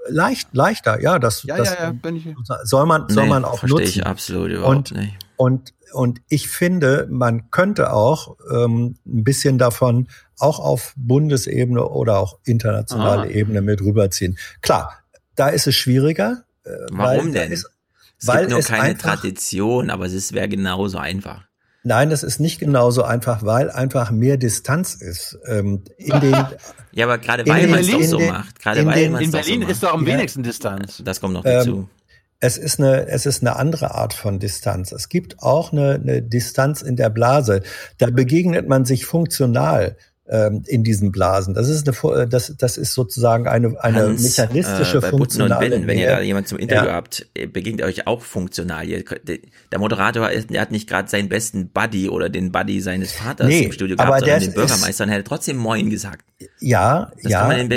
[0.08, 1.02] leicht leichter.
[1.02, 2.28] Ja, das, ja, das ja, ja, bin ich.
[2.64, 4.00] soll man soll Nee, man auch verstehe nutzen.
[4.02, 5.18] ich absolut überhaupt und, nicht.
[5.42, 10.08] Und und ich finde, man könnte auch ähm, ein bisschen davon
[10.40, 13.32] auch auf Bundesebene oder auch internationale Ah.
[13.40, 14.38] Ebene mit rüberziehen.
[14.62, 14.94] Klar,
[15.36, 16.44] da ist es schwieriger.
[16.64, 17.52] Äh, Warum denn?
[17.52, 17.70] Ist,
[18.20, 21.44] Es weil gibt nur es keine einfach, Tradition, aber es wäre genauso einfach.
[21.84, 25.38] Nein, das ist nicht genauso einfach, weil einfach mehr Distanz ist.
[25.48, 26.32] Ähm, in den,
[26.94, 28.60] Ja, aber gerade weil man es doch so den- macht.
[28.62, 29.72] Gerade in weil den- man es In doch so Berlin macht.
[29.72, 30.14] ist doch am Ja.
[30.14, 31.02] wenigsten Distanz.
[31.04, 31.72] Das kommt noch dazu.
[31.76, 31.88] Ähm,
[32.42, 34.92] es ist eine, es ist eine andere Art von Distanz.
[34.92, 37.62] Es gibt auch eine, eine Distanz in der Blase.
[38.00, 39.96] Da begegnet man sich funktional
[40.32, 41.54] ähm, in diesen Blasen.
[41.54, 45.42] Das ist eine, äh, das, das ist sozusagen eine, eine Hans, mechanistische äh, bei Butzen
[45.42, 46.16] und funktionale Binnen, wenn ihr Nähe.
[46.16, 46.94] da jemand zum Interview Ja.
[46.94, 48.88] habt, äh, begegnet euch auch funktional.
[48.88, 53.46] Ihr, der Moderator der hat nicht gerade seinen besten Buddy oder den Buddy seines Vaters
[53.48, 56.24] Nee, im Studio aber gehabt, der sondern den ist- Bürgermeister und hat trotzdem Moin gesagt.
[56.60, 57.70] Ja, Das ja, weil,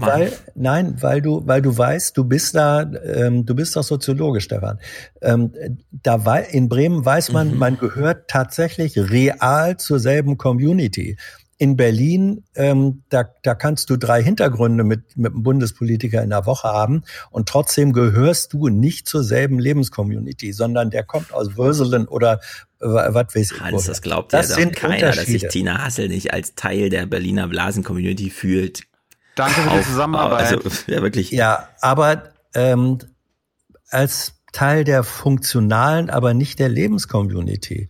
[0.00, 4.40] weil, nein, weil du, weil du weißt, du bist da, ähm, du bist doch Soziologe,
[4.40, 4.78] Stefan.
[5.22, 5.52] Ähm,
[5.90, 7.34] da wei in Bremen weiß Mhm.
[7.34, 11.16] man, man gehört tatsächlich real zur selben Community.
[11.62, 16.44] In Berlin, ähm, da, da kannst du drei Hintergründe mit, mit einem Bundespolitiker in der
[16.44, 22.08] Woche haben und trotzdem gehörst du nicht zur selben Lebenscommunity, sondern der kommt aus Würselen
[22.08, 22.40] oder
[22.80, 23.60] äh, was weiß ich.
[23.60, 25.46] Hans, das glaubt das ja sind doch keiner, dass sich.
[25.46, 28.82] Tina Hassel nicht als Teil der Berliner Blasen-Community fühlt.
[29.36, 30.52] Danke für die Zusammenarbeit.
[30.52, 31.30] Also, ja, wirklich.
[31.30, 32.24] Ja, aber
[32.54, 32.98] ähm,
[33.88, 37.88] als Teil der funktionalen, aber nicht der Lebenscommunity.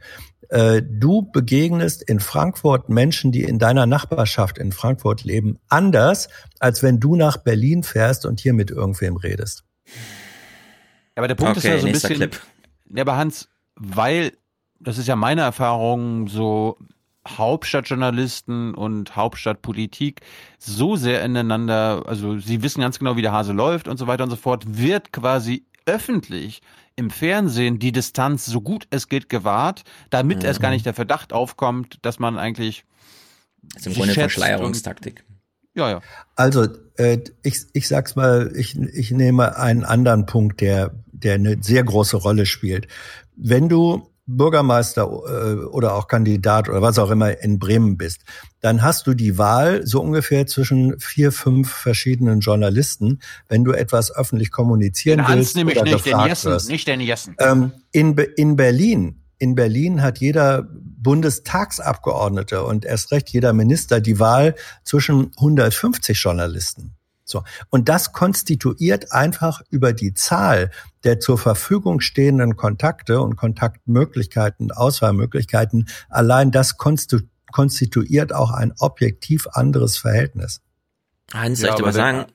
[0.52, 6.82] Äh, du begegnest in Frankfurt Menschen, die in deiner Nachbarschaft in Frankfurt leben, anders, als
[6.82, 9.64] wenn du nach Berlin fährst und hier mit irgendwem redest.
[11.14, 12.16] Aber der Punkt ist Okay, ja so ein bisschen.
[12.16, 12.40] Clip.
[12.94, 14.32] Ja, aber Hans, weil,
[14.78, 16.76] das ist ja meine Erfahrung, so
[17.26, 20.20] Hauptstadtjournalisten und Hauptstadtpolitik
[20.58, 24.24] so sehr ineinander, also sie wissen ganz genau, wie der Hase läuft und so weiter
[24.24, 26.60] und so fort, wird quasi öffentlich
[26.96, 30.74] im Fernsehen die Distanz so gut es geht gewahrt, damit erst gar Mhm.
[30.74, 32.84] nicht der Verdacht aufkommt, dass man eigentlich
[33.74, 35.24] Das ist im Grunde Verschleierungstaktik.
[35.74, 36.00] Ja, ja.
[36.36, 41.62] Also, äh, ich, ich sag's mal, ich, ich nehme einen anderen Punkt, der, der eine
[41.62, 42.88] sehr große Rolle spielt.
[43.36, 48.22] Wenn du Bürgermeister äh, oder auch Kandidat oder was auch immer in Bremen bist,
[48.60, 54.14] dann hast du die Wahl so ungefähr zwischen vier, fünf verschiedenen Journalisten, wenn du etwas
[54.14, 56.68] öffentlich kommunizieren Den Hans willst nehme ich nicht, den Jessen, wirst.
[56.68, 57.36] nicht den Jessen.
[57.38, 64.20] Ähm, in, in Berlin, in Berlin hat jeder Bundestagsabgeordnete und erst recht jeder Minister die
[64.20, 64.54] Wahl
[64.84, 66.94] zwischen 150 Journalisten.
[67.24, 67.44] So.
[67.70, 70.70] Und das konstituiert einfach über die Zahl
[71.04, 77.20] der zur Verfügung stehenden Kontakte und Kontaktmöglichkeiten, Auswahlmöglichkeiten, allein das konstitu
[77.50, 80.62] konstituiert auch ein objektiv anderes Verhältnis.
[81.34, 82.32] Hans, Ja, soll ich dir aber mal sagen,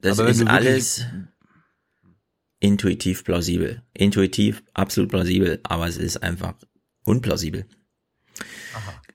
[0.00, 1.06] das ist alles
[2.60, 3.82] intuitiv plausibel.
[3.94, 6.54] Intuitiv absolut plausibel, aber es ist einfach
[7.04, 7.66] unplausibel.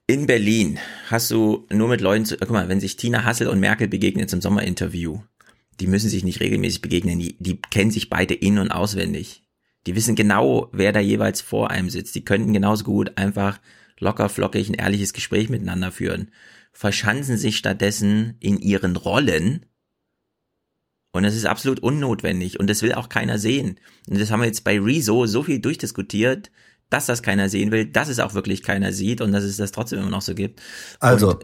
[0.05, 3.61] In Berlin hast du nur mit Leuten zu, guck mal, wenn sich Tina Hassel und
[3.61, 5.21] Merkel begegnen zum Sommerinterview,
[5.79, 9.43] die müssen sich nicht regelmäßig begegnen, die, die kennen sich beide in- und auswendig.
[9.87, 12.15] Die wissen genau, wer da jeweils vor einem sitzt.
[12.15, 13.61] Die könnten genauso gut einfach
[13.97, 16.31] locker flockig ein ehrliches Gespräch miteinander führen.
[16.73, 19.65] Verschanzen sich stattdessen in ihren Rollen
[21.13, 23.79] und das ist absolut unnotwendig und das will auch keiner sehen.
[24.09, 26.51] Und das haben wir jetzt bei Rezo so viel durchdiskutiert,
[26.89, 29.71] dass das keiner sehen will, dass es auch wirklich keiner sieht und dass es das
[29.71, 30.61] trotzdem immer noch so gibt.
[30.99, 31.39] Also,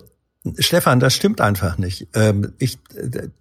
[0.57, 2.07] Stefan, das stimmt einfach nicht.
[2.13, 2.79] Ähm, ich,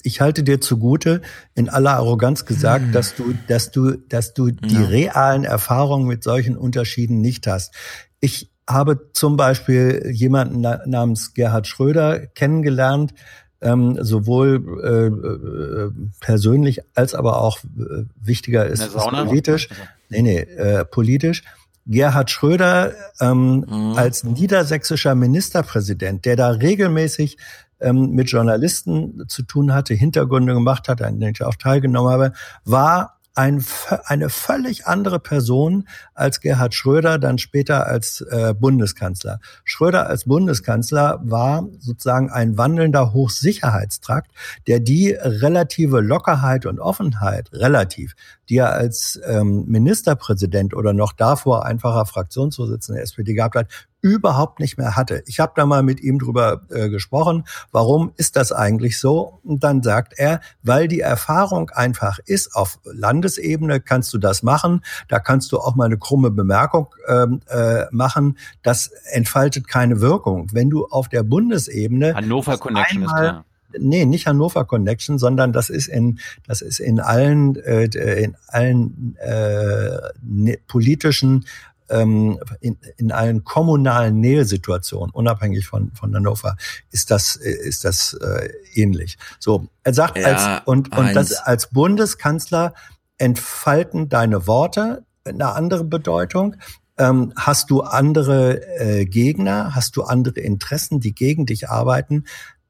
[0.03, 1.23] ich halte dir zugute,
[1.55, 4.87] in aller Arroganz gesagt, dass du, dass du, dass du die Ja.
[4.87, 7.75] realen Erfahrungen mit solchen Unterschieden nicht hast.
[8.21, 13.15] Ich habe zum Beispiel jemanden namens Gerhard Schröder kennengelernt,
[13.61, 19.69] ähm, sowohl äh, äh, persönlich als aber auch äh, wichtiger ist, ist politisch.
[20.11, 21.45] Nee, nee, äh, politisch.
[21.89, 23.95] Gerhard Schröder ähm, mhm.
[23.97, 27.39] als niedersächsischer Ministerpräsident, der da regelmäßig
[27.81, 32.33] ähm, mit Journalisten zu tun hatte, Hintergründe gemacht hat, an denen ich auch teilgenommen habe,
[32.65, 33.65] war ein,
[34.07, 39.39] eine völlig andere Person als Gerhard Schröder, dann später als äh, Bundeskanzler.
[39.65, 44.33] Schröder als Bundeskanzler war sozusagen ein wandelnder Hochsicherheitstrakt,
[44.67, 48.15] der die relative Lockerheit und Offenheit, relativ,
[48.49, 53.69] die er als ähm, Ministerpräsident oder noch davor einfacher Fraktionsvorsitzender der SPD gehabt hat,
[54.01, 55.23] überhaupt nicht mehr hatte.
[55.27, 59.41] Ich habe da mal mit ihm drüber äh, gesprochen, warum ist das eigentlich so?
[59.43, 64.83] Und dann sagt er, weil die Erfahrung einfach ist, auf Landesebene kannst du das machen,
[65.09, 70.49] da kannst du auch mal eine krumme Bemerkung ähm, äh, machen, das entfaltet keine Wirkung.
[70.53, 73.45] Wenn du auf der Bundesebene Hannover Connection einmal, ist klar.
[73.77, 77.85] Nee, nicht Hannover Connection, sondern das ist in das ist in allen äh,
[78.23, 81.45] in allen äh, ne, politischen
[81.91, 86.57] ähm, in, in allen kommunalen Nähesituationen, unabhängig von, von Hannover,
[86.91, 89.17] ist das, ist das äh, ähnlich.
[89.39, 92.75] So, er sagt, ja, als, und, und das als Bundeskanzler
[93.17, 96.57] entfalten deine Worte eine andere Bedeutung.
[96.97, 102.25] Ähm, hast du andere äh, Gegner, hast du andere Interessen, die gegen dich arbeiten,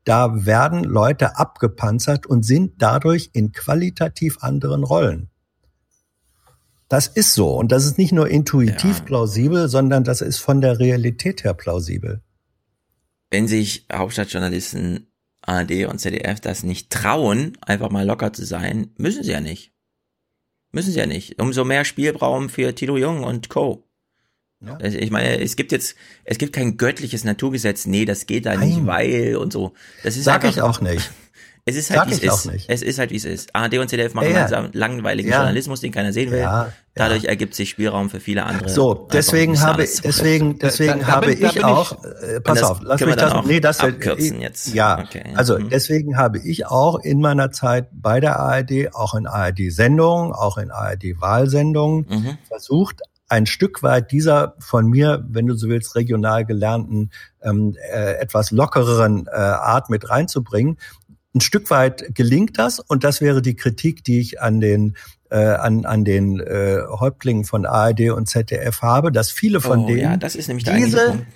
[0.08, 5.28] da werden Leute abgepanzert und sind dadurch in qualitativ anderen Rollen.
[6.88, 7.54] Das ist so.
[7.54, 9.04] Und das ist nicht nur intuitiv ja.
[9.04, 12.22] plausibel, sondern das ist von der Realität her plausibel.
[13.30, 15.12] Wenn sich Hauptstadtjournalisten
[15.42, 19.74] ARD und ZDF das nicht trauen, einfach mal locker zu sein, müssen sie ja nicht.
[20.72, 21.38] Müssen sie ja nicht.
[21.38, 23.87] Umso mehr Spielraum für Tilo Jung und Co.
[24.60, 24.78] Ja.
[24.80, 27.86] Ich meine, es gibt jetzt, es gibt kein göttliches Naturgesetz.
[27.86, 28.68] Nee, das geht da Nein.
[28.68, 29.72] nicht, weil und so.
[30.02, 31.10] Das ist Sag einfach, ich auch nicht.
[31.68, 32.50] Es ist halt, wie es ist.
[32.50, 32.70] Nicht.
[32.70, 33.54] Es ist halt, wie es ist.
[33.54, 34.70] ARD und ZDF machen ja, ja.
[34.72, 35.36] langweiligen ja.
[35.36, 36.38] Journalismus, den keiner sehen will.
[36.38, 38.70] Ja, Dadurch ergibt sich Spielraum für viele andere.
[38.70, 43.02] So, deswegen habe, deswegen, deswegen da, da, habe da, ich auch, äh, pass auf, lass
[43.02, 44.72] mich das, nee, das abkürzen jetzt.
[44.72, 45.24] Ja, okay.
[45.34, 45.68] also mhm.
[45.68, 50.70] deswegen habe ich auch in meiner Zeit bei der ARD, auch in ARD-Sendungen, auch in
[50.70, 52.38] ARD-Wahlsendungen mhm.
[52.48, 57.10] versucht, ein Stück weit dieser von mir, wenn du so willst, regional gelernten,
[57.42, 60.78] ähm, äh, etwas lockereren äh, Art mit reinzubringen.
[61.34, 64.96] Ein Stück weit gelingt das und das wäre die Kritik, die ich an den
[65.30, 69.86] äh, an, an den äh, Häuptlingen von ARD und ZDF habe, dass viele von oh,
[69.86, 71.26] denen ja, das ist nämlich diese,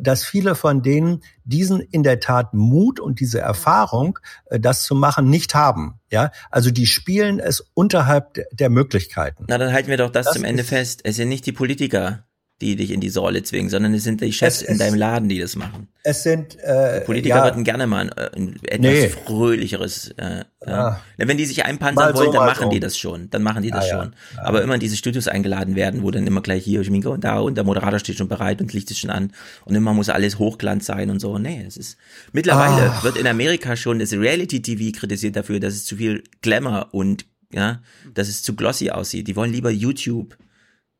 [0.00, 4.94] dass viele von denen diesen in der Tat Mut und diese Erfahrung, äh, das zu
[4.94, 6.00] machen, nicht haben.
[6.10, 9.44] Ja, also die spielen es unterhalb der Möglichkeiten.
[9.48, 11.00] Na, dann halten wir doch das, das zum Ende fest.
[11.04, 12.24] Es sind nicht die Politiker,
[12.60, 15.28] die dich in diese Rolle zwingen, sondern es sind die Chefs es, in deinem Laden,
[15.28, 15.86] die das machen.
[16.02, 19.08] Es sind äh, Politiker ja, würden gerne mal ein, ein etwas nee.
[19.08, 20.10] fröhlicheres.
[20.16, 21.00] Äh, ja.
[21.16, 22.70] Wenn die sich einpanzern wollen, so, dann machen so.
[22.70, 23.30] die das schon.
[23.30, 24.14] Dann machen die das ja, schon.
[24.38, 27.38] Aber immer in diese Studios eingeladen werden, wo dann immer gleich hier Schminke und da
[27.38, 29.32] und der Moderator steht schon bereit und Licht ist schon an
[29.64, 31.38] und immer muss alles Hochglanz sein und so.
[31.38, 31.96] Nee, es ist
[32.32, 33.04] mittlerweile Ach.
[33.04, 37.24] wird in Amerika schon das Reality TV kritisiert dafür, dass es zu viel Glamour und
[37.52, 37.80] ja,
[38.14, 39.28] dass es zu glossy aussieht.
[39.28, 40.36] Die wollen lieber YouTube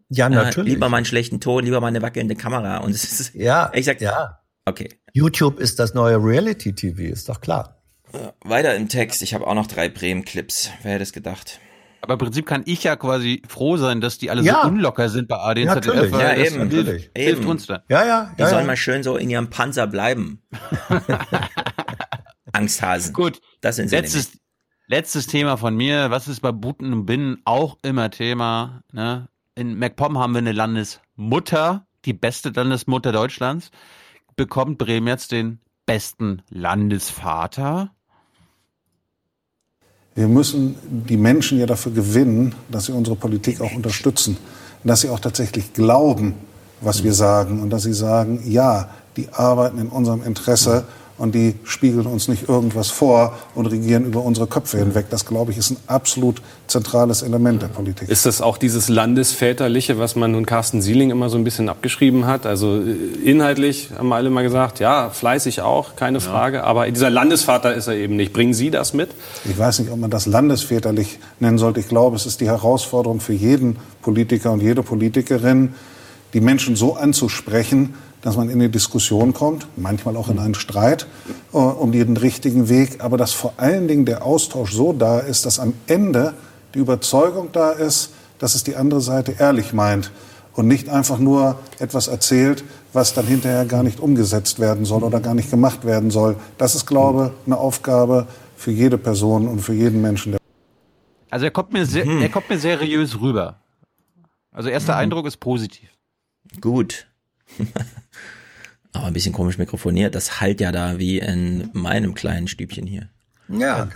[0.08, 0.70] ja, natürlich.
[0.70, 2.78] Äh, lieber mal einen schlechten Ton, lieber mal eine wackelnde Kamera.
[2.78, 4.40] Und es ist, ja, ich sag, ja.
[4.64, 4.88] Okay.
[5.12, 7.82] YouTube ist das neue Reality-TV, ist doch klar.
[8.44, 9.22] Weiter im Text.
[9.22, 10.70] Ich habe auch noch drei Bremen-Clips.
[10.82, 11.60] Wer hätte es gedacht?
[12.00, 14.62] Aber im Prinzip kann ich ja quasi froh sein, dass die alle ja.
[14.62, 16.12] so unlocker sind bei AD und ZDF.
[16.12, 16.58] Ja, eben.
[16.58, 17.10] Natürlich.
[17.16, 17.82] Hilft uns da.
[17.88, 18.32] Ja, ja.
[18.38, 18.66] Die ja, sollen ja.
[18.66, 20.42] mal schön so in ihrem Panzer bleiben.
[22.52, 23.12] Angsthasen.
[23.12, 23.40] Gut.
[23.60, 24.38] Das sind sie letztes,
[24.86, 26.10] letztes Thema von mir.
[26.10, 28.82] Was ist bei Buten und Binnen auch immer Thema?
[28.92, 29.28] Ne?
[29.58, 33.70] In MacPom haben wir eine Landesmutter, die beste Landesmutter Deutschlands.
[34.36, 37.90] Bekommt Bremen jetzt den besten Landesvater?
[40.14, 40.76] Wir müssen
[41.08, 44.36] die Menschen ja dafür gewinnen, dass sie unsere Politik auch unterstützen.
[44.84, 46.34] dass sie auch tatsächlich glauben,
[46.80, 47.60] was wir sagen.
[47.60, 50.84] Und dass sie sagen, ja, die arbeiten in unserem Interesse
[51.18, 55.06] und die spiegeln uns nicht irgendwas vor und regieren über unsere Köpfe hinweg.
[55.10, 58.08] Das, glaube ich, ist ein absolut zentrales Element der Politik.
[58.08, 62.26] Ist das auch dieses Landesväterliche, was man nun Carsten Sieling immer so ein bisschen abgeschrieben
[62.26, 62.46] hat?
[62.46, 66.64] Also äh, inhaltlich haben wir alle mal gesagt, ja, fleißig auch, keine Frage.
[66.64, 68.32] Aber dieser Landesvater ist er eben nicht.
[68.32, 69.10] Bringen Sie das mit?
[69.44, 71.80] Ich weiß nicht, ob man das landesväterlich nennen sollte.
[71.80, 75.74] Ich glaube, es ist die Herausforderung für jeden Politiker und jede Politikerin,
[76.34, 81.06] die Menschen so anzusprechen, dass man in eine Diskussion kommt, manchmal auch in einen Streit
[81.52, 85.46] äh, um den richtigen Weg, aber dass vor allen Dingen der Austausch so da ist,
[85.46, 86.34] dass am Ende
[86.74, 90.10] die Überzeugung da ist, dass es die andere Seite ehrlich meint
[90.54, 95.20] und nicht einfach nur etwas erzählt, was dann hinterher gar nicht umgesetzt werden soll oder
[95.20, 96.36] gar nicht gemacht werden soll.
[96.58, 98.26] Das ist, glaube ich, eine Aufgabe
[98.56, 100.32] für jede Person und für jeden Menschen.
[100.32, 100.40] Der
[101.30, 102.22] Also er kommt mir sehr, Mhm.
[102.22, 103.60] er kommt mir seriös rüber.
[104.50, 105.88] Also erster Eindruck ist positiv.
[106.60, 107.06] Gut.
[108.92, 110.14] Aber ein bisschen komisch mikrofoniert.
[110.14, 113.08] Das halt ja da wie in meinem kleinen Stübchen hier.
[113.48, 113.88] Ja.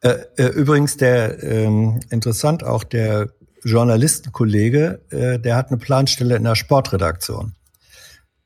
[0.00, 3.30] Äh, äh, übrigens, der ähm, interessant auch der
[3.64, 7.54] Journalistenkollege, äh, der hat eine Planstelle in der Sportredaktion.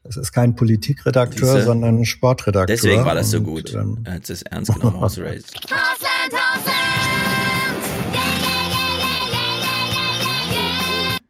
[0.04, 1.62] Das ist kein Politikredakteur, Siehste?
[1.64, 2.74] sondern ein Sportredakteur.
[2.74, 3.74] Deswegen war das so Und, gut.
[3.74, 5.44] ähm, Er hat es ernst genommen, Horse Race.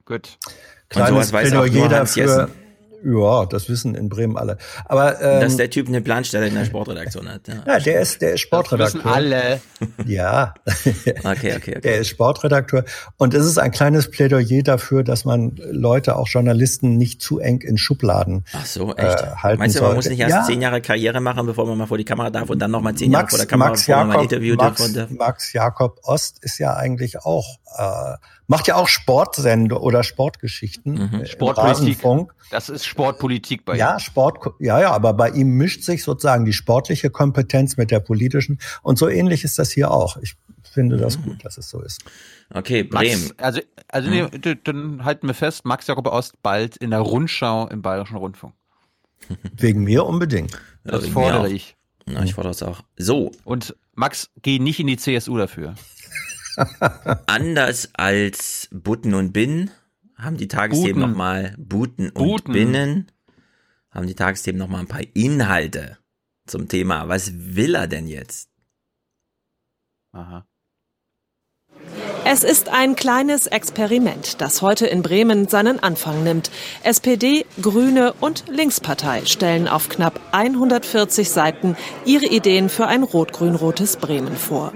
[0.05, 0.39] Gut.
[0.95, 2.49] Und sowas weiß auch nur Hans Jessen.
[3.05, 4.59] Ja, das wissen in Bremen alle.
[4.85, 7.49] Aber ähm, Dass der Typ eine Planstelle in der Sportredaktion hat.
[7.49, 7.55] Ja.
[7.67, 9.01] ja, der ist der ist Sportredakteur.
[9.01, 9.61] wissen alle.
[10.07, 10.55] Ja.
[11.25, 11.81] Okay, okay, okay.
[11.81, 12.85] Der ist Sportredakteur.
[13.17, 17.61] Und es ist ein kleines Plädoyer dafür, dass man Leute, auch Journalisten, nicht zu eng
[17.61, 19.21] in Schubladen Ach so, echt?
[19.21, 19.97] äh, halten Meinst du, man sollte.
[19.97, 20.45] muss nicht erst ja.
[20.45, 22.95] zehn Jahre Karriere machen, bevor man mal vor die Kamera darf und dann noch mal
[22.95, 24.89] zehn Jahre vor der Kamera, Max bevor man mal ein Jakob, Interview Max, darf?
[24.89, 28.17] Und, äh, Max Jakob Ost ist ja eigentlich auch, äh,
[28.53, 30.93] macht ja auch Sportsende oder Sportgeschichten.
[30.95, 31.15] Mhm.
[31.15, 31.99] äh, im Sportpolitik.
[32.51, 33.99] Das ist Sportpolitik bei Ja, ihm.
[33.99, 38.59] Sport, ja, ja, aber bei ihm mischt sich sozusagen die sportliche Kompetenz mit der politischen.
[38.83, 40.17] Und so ähnlich ist das hier auch.
[40.19, 41.23] Ich finde das Mhm.
[41.25, 42.03] gut, dass es so ist.
[42.55, 43.23] Okay, Bremen.
[43.29, 44.29] Max, also, also Hm.
[44.45, 48.55] nee, dann halten wir fest, Max Jakob Ost bald in der Rundschau im Bayerischen Rundfunk.
[49.57, 50.59] Wegen mir unbedingt.
[50.85, 51.77] Das wegen fordere ich.
[52.07, 52.81] Na, ich fordere es auch.
[52.97, 55.75] So, Und Max, geh nicht in die CSU dafür.
[57.27, 59.71] Anders als Butten und Bin
[60.17, 62.53] haben die Tagesthemen nochmal Buten und Buten.
[62.53, 63.13] Binnen,
[63.91, 65.99] haben die Tagesthemen nochmal ein paar Inhalte
[66.47, 67.09] zum Thema.
[67.09, 68.49] Was will er denn jetzt?
[70.13, 70.47] Aha.
[72.25, 76.53] Es ist ein kleines Experiment, das heute in Bremen seinen Anfang nimmt.
[76.85, 84.37] SPD, Grüne und Linkspartei stellen auf knapp 140 Seiten ihre Ideen für ein rot-grün-rotes Bremen
[84.37, 84.73] vor.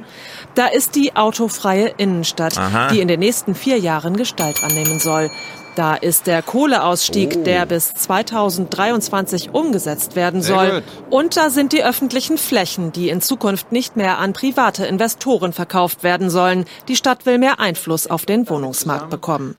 [0.56, 2.88] Da ist die autofreie Innenstadt, Aha.
[2.88, 5.30] die in den nächsten vier Jahren Gestalt annehmen soll.
[5.74, 7.42] Da ist der Kohleausstieg, Oh.
[7.44, 10.82] der bis 2023 umgesetzt werden soll.
[11.10, 16.02] Und da sind die öffentlichen Flächen, die in Zukunft nicht mehr an private Investoren verkauft
[16.02, 16.64] werden sollen.
[16.88, 19.56] Die Stadt will mehr Einfluss auf den Wohnungsmarkt bekommen.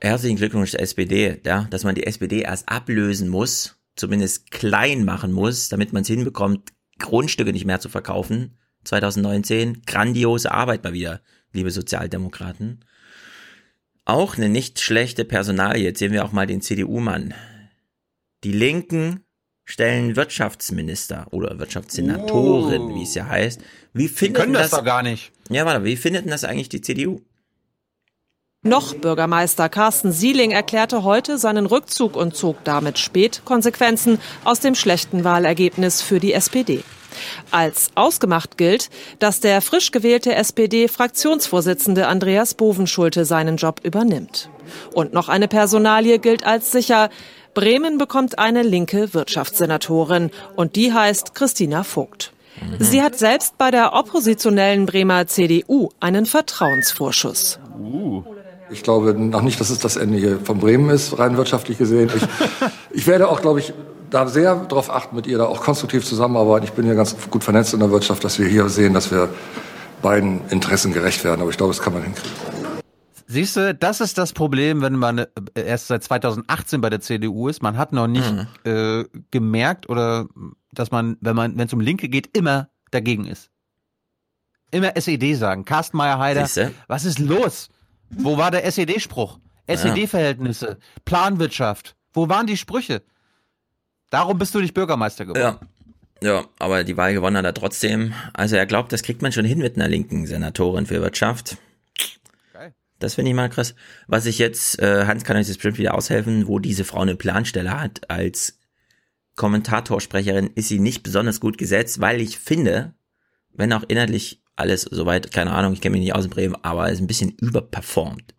[0.00, 5.30] Herzlichen Glückwunsch zur SPD, ja, dass man die SPD erst ablösen muss, zumindest klein machen
[5.30, 8.56] muss, damit man es hinbekommt, Grundstücke nicht mehr zu verkaufen.
[8.84, 11.20] 2019, grandiose Arbeit mal wieder,
[11.52, 12.84] liebe Sozialdemokraten.
[14.04, 15.84] Auch eine nicht schlechte Personalie.
[15.84, 17.34] Jetzt sehen wir auch mal den CDU-Mann.
[18.44, 19.24] Die Linken
[19.64, 22.94] stellen Wirtschaftsminister oder Wirtschaftssenatorin, Oh.
[22.96, 23.60] wie es ja heißt.
[23.92, 24.78] Wie Die findet können das das?
[24.80, 25.30] doch gar nicht.
[25.48, 27.20] Ja, warte, wie findet denn das eigentlich die CDU?
[28.62, 34.74] Noch Bürgermeister Carsten Sieling erklärte heute seinen Rückzug und zog damit spät Konsequenzen aus dem
[34.74, 36.82] schlechten Wahlergebnis für die SPD.
[37.50, 44.50] Als ausgemacht gilt, dass der frisch gewählte SPD-Fraktionsvorsitzende Andreas Bovenschulte seinen Job übernimmt.
[44.92, 47.10] Und noch eine Personalie gilt als sicher.
[47.54, 52.32] Bremen bekommt eine linke Wirtschaftssenatorin und die heißt Christina Vogt.
[52.78, 57.58] Sie hat selbst bei der oppositionellen Bremer CDU einen Vertrauensvorschuss.
[58.70, 62.10] Ich glaube noch nicht, dass es das Ende von Bremen ist, rein wirtschaftlich gesehen.
[62.14, 62.22] Ich,
[62.92, 63.72] ich werde auch, glaube ich,
[64.10, 66.64] da sehr darauf achten, mit ihr da auch konstruktiv zusammenarbeiten.
[66.64, 69.28] Ich bin ja ganz gut vernetzt in der Wirtschaft, dass wir hier sehen, dass wir
[70.02, 71.40] beiden Interessen gerecht werden.
[71.40, 72.36] Aber ich glaube, das kann man hinkriegen.
[73.26, 77.48] Siehst du, das ist das Problem, wenn man äh, erst seit 2018 bei der CDU
[77.48, 77.62] ist.
[77.62, 78.46] Man hat noch nicht Mhm.
[78.64, 80.26] äh, gemerkt oder
[80.72, 83.50] dass man, wenn man, wenn es um Linke geht, immer dagegen ist.
[84.72, 85.64] Immer SED sagen.
[85.64, 86.72] Carsten Meyer-Heider, Siehste?
[86.88, 87.68] was ist los?
[88.10, 89.38] Wo war der SED-Spruch?
[89.68, 91.94] SED-Verhältnisse, Planwirtschaft.
[92.12, 93.02] Wo waren die Sprüche?
[94.10, 95.58] Darum bist du nicht Bürgermeister geworden.
[95.60, 95.60] Ja.
[96.22, 98.12] Ja, aber die Wahl gewonnen hat er trotzdem.
[98.34, 101.56] Also er glaubt, das kriegt man schon hin mit einer linken Senatorin für Wirtschaft.
[102.52, 102.74] Geil.
[102.98, 103.74] Das finde ich mal krass.
[104.06, 107.16] Was ich jetzt, äh, Hans kann euch das bestimmt wieder aushelfen, wo diese Frau eine
[107.16, 108.58] Planstelle hat als
[109.36, 112.92] Kommentatorsprecherin, ist sie nicht besonders gut gesetzt, weil ich finde,
[113.54, 116.90] wenn auch inhaltlich alles soweit, keine Ahnung, ich kenne mich nicht aus in Bremen, aber
[116.90, 118.34] ist ein bisschen überperformt.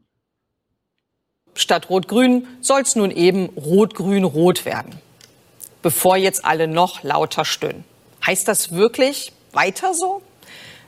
[1.56, 5.00] Statt Rot-Grün soll es nun eben Rot-Grün-Rot werden.
[5.82, 7.84] Bevor jetzt alle noch lauter stöhnen.
[8.26, 10.22] Heißt das wirklich weiter so?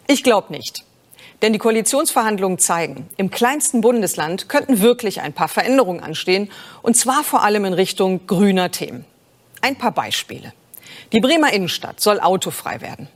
[0.08, 0.84] Ich glaube nicht.
[1.42, 6.50] Denn die Koalitionsverhandlungen zeigen, im kleinsten Bundesland könnten wirklich ein paar Veränderungen anstehen.
[6.82, 9.04] Und zwar vor allem in Richtung grüner Themen.
[9.62, 10.54] Ein paar Beispiele.
[11.12, 13.08] Die Bremer Innenstadt soll autofrei werden.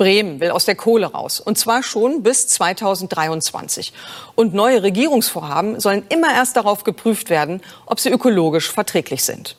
[0.00, 1.40] Bremen will aus der Kohle raus.
[1.40, 3.92] Und zwar schon bis 2023.
[4.34, 9.56] Und neue Regierungsvorhaben sollen immer erst darauf geprüft werden, ob sie ökologisch verträglich sind.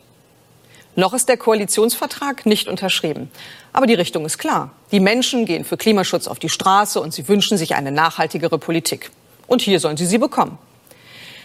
[0.95, 3.31] Noch ist der Koalitionsvertrag nicht unterschrieben.
[3.71, 4.71] Aber die Richtung ist klar.
[4.91, 9.09] Die Menschen gehen für Klimaschutz auf die Straße und sie wünschen sich eine nachhaltigere Politik.
[9.47, 10.57] Und hier sollen sie sie bekommen.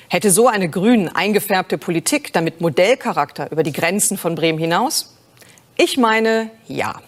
[0.08, 5.16] Hätte so eine grün eingefärbte Politik damit Modellcharakter über die Grenzen von Bremen hinaus?
[5.76, 7.00] Ich meine, ja.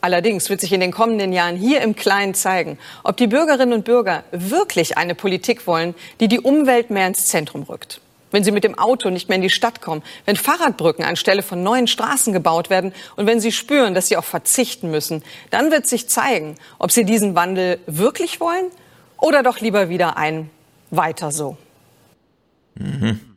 [0.00, 3.86] Allerdings wird sich in den kommenden Jahren hier im Kleinen zeigen, ob die Bürgerinnen und
[3.86, 8.00] Bürger wirklich eine Politik wollen, die die Umwelt mehr ins Zentrum rückt.
[8.34, 11.62] Wenn sie mit dem Auto nicht mehr in die Stadt kommen, wenn Fahrradbrücken anstelle von
[11.62, 15.86] neuen Straßen gebaut werden und wenn sie spüren, dass sie auch verzichten müssen, dann wird
[15.86, 18.72] sich zeigen, ob sie diesen Wandel wirklich wollen
[19.18, 20.50] oder doch lieber wieder ein
[20.90, 21.56] weiter so.
[22.74, 23.36] Mhm.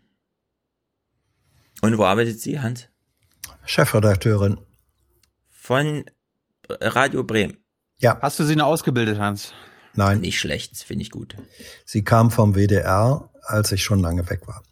[1.82, 2.88] Und wo arbeitet sie, Hans?
[3.66, 4.58] Chefredakteurin.
[5.52, 6.06] Von
[6.68, 7.64] Radio Bremen.
[8.00, 8.18] Ja.
[8.20, 9.54] Hast du sie noch ausgebildet, Hans?
[9.94, 10.22] Nein.
[10.22, 11.36] Nicht schlecht, finde ich gut.
[11.86, 14.64] Sie kam vom WDR, als ich schon lange weg war.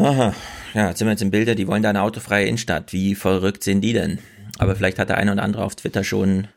[0.00, 0.34] Aha,
[0.72, 2.94] ja, jetzt sind wir jetzt im Bilde, die wollen da eine autofreie Innenstadt.
[2.94, 4.18] Wie verrückt sind die denn?
[4.58, 6.48] Aber vielleicht hat der eine oder andere auf Twitter schon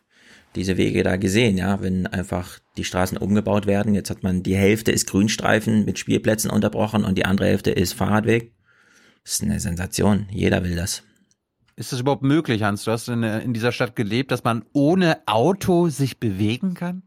[0.56, 3.96] diese Wege da gesehen, ja, wenn einfach die Straßen umgebaut werden.
[3.96, 7.94] Jetzt hat man die Hälfte ist Grünstreifen mit Spielplätzen unterbrochen und die andere Hälfte ist
[7.94, 8.54] Fahrradweg.
[9.26, 10.28] Das ist eine Sensation.
[10.32, 11.04] Jeder will das.
[11.76, 12.86] Ist das überhaupt möglich, Hans?
[12.86, 17.04] Du hast in, in dieser Stadt gelebt, dass man ohne Auto sich bewegen kann?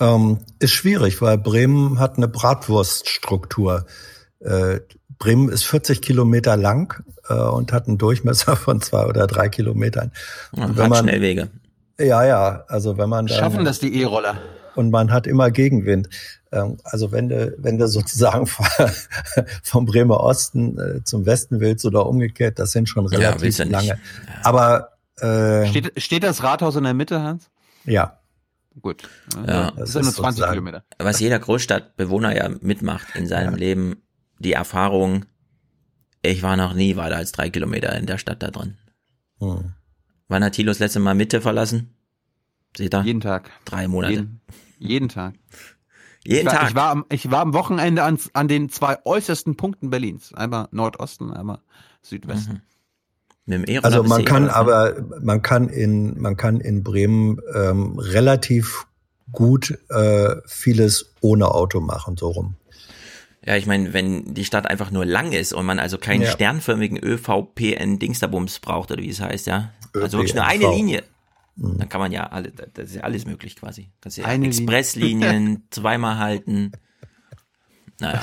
[0.00, 3.86] Ähm, ist schwierig, weil Bremen hat eine Bratwurststruktur.
[4.40, 4.80] Äh,
[5.20, 10.10] Bremen ist 40 Kilometer lang äh, und hat einen Durchmesser von zwei oder drei Kilometern.
[10.50, 11.50] Und wenn man, Schnellwege.
[11.98, 14.38] Ja, ja, also wenn man dann, Schaffen das die E-Roller?
[14.74, 16.08] Und man hat immer Gegenwind.
[16.52, 18.46] Ähm, also wenn du, wenn du sozusagen
[19.62, 23.86] vom Bremer Osten äh, zum Westen willst oder umgekehrt, das sind schon relativ ja, lange.
[23.86, 23.94] Ja.
[24.42, 27.50] Aber äh, steht, steht das Rathaus in der Mitte, Hans?
[27.84, 28.20] Ja.
[28.80, 29.02] Gut.
[29.46, 30.84] Ja, das, sind nur 20 Kilometer.
[30.98, 33.58] Was jeder Großstadtbewohner ja mitmacht in seinem ja.
[33.58, 34.02] Leben,
[34.40, 35.26] die Erfahrung,
[36.22, 38.76] ich war noch nie weiter als drei Kilometer in der Stadt da drin.
[39.38, 39.72] Hm.
[40.28, 41.94] Wann hat Thilo das letzte Mal Mitte verlassen?
[42.76, 43.02] Seht ihr?
[43.02, 43.50] Jeden Tag.
[43.64, 44.14] Drei Monate.
[44.14, 44.40] Jeden,
[44.78, 45.34] jeden Tag.
[46.24, 46.68] Jeden ich war, Tag.
[46.68, 50.32] Ich war, am, ich war am Wochenende an, an den zwei äußersten Punkten Berlins.
[50.34, 51.60] Einmal Nordosten, einmal
[52.02, 52.62] Südwesten.
[53.46, 53.80] Mhm.
[53.82, 58.86] Also man kann aber, man kann in, man kann in Bremen ähm, relativ
[59.32, 62.54] gut äh, vieles ohne Auto machen, so rum.
[63.50, 66.30] Ja, ich meine, wenn die Stadt einfach nur lang ist und man also keinen ja.
[66.30, 69.72] sternförmigen ÖVPN-Dingsterbums braucht, oder wie es heißt, ja.
[69.92, 71.02] Also wirklich nur eine Linie.
[71.56, 71.78] Mhm.
[71.78, 73.90] Dann kann man ja alle, das ist ja alles möglich quasi.
[74.00, 76.70] Kannst ja eine Expresslinien zweimal halten.
[77.98, 78.22] Naja.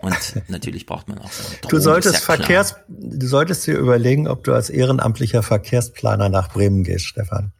[0.00, 0.16] Und
[0.48, 4.44] natürlich braucht man auch so Drogen, Du solltest ja Verkehrs, du solltest dir überlegen, ob
[4.44, 7.52] du als ehrenamtlicher Verkehrsplaner nach Bremen gehst, Stefan.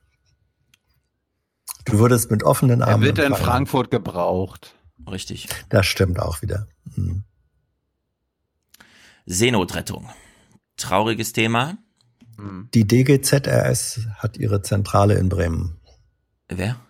[1.84, 3.02] Du würdest mit offenen Armen.
[3.02, 4.74] Er wird in Frankfurt gebraucht.
[5.06, 5.48] Richtig.
[5.68, 6.66] Das stimmt auch wieder.
[6.96, 7.24] Mhm.
[9.26, 10.08] Seenotrettung.
[10.76, 11.76] Trauriges Thema.
[12.72, 15.80] Die DGZRS hat ihre Zentrale in Bremen.
[16.48, 16.80] Wer?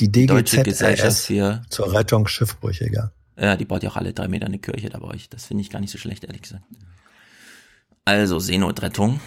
[0.00, 3.12] Die Deutsche Gesellschaft DGZRS für zur Rettung Schiffbrüchiger.
[3.36, 5.28] Ja, die baut ja auch alle drei Meter eine Kirche da bei euch.
[5.28, 6.64] Das finde ich gar nicht so schlecht, ehrlich gesagt.
[8.04, 9.20] Also, Seenotrettung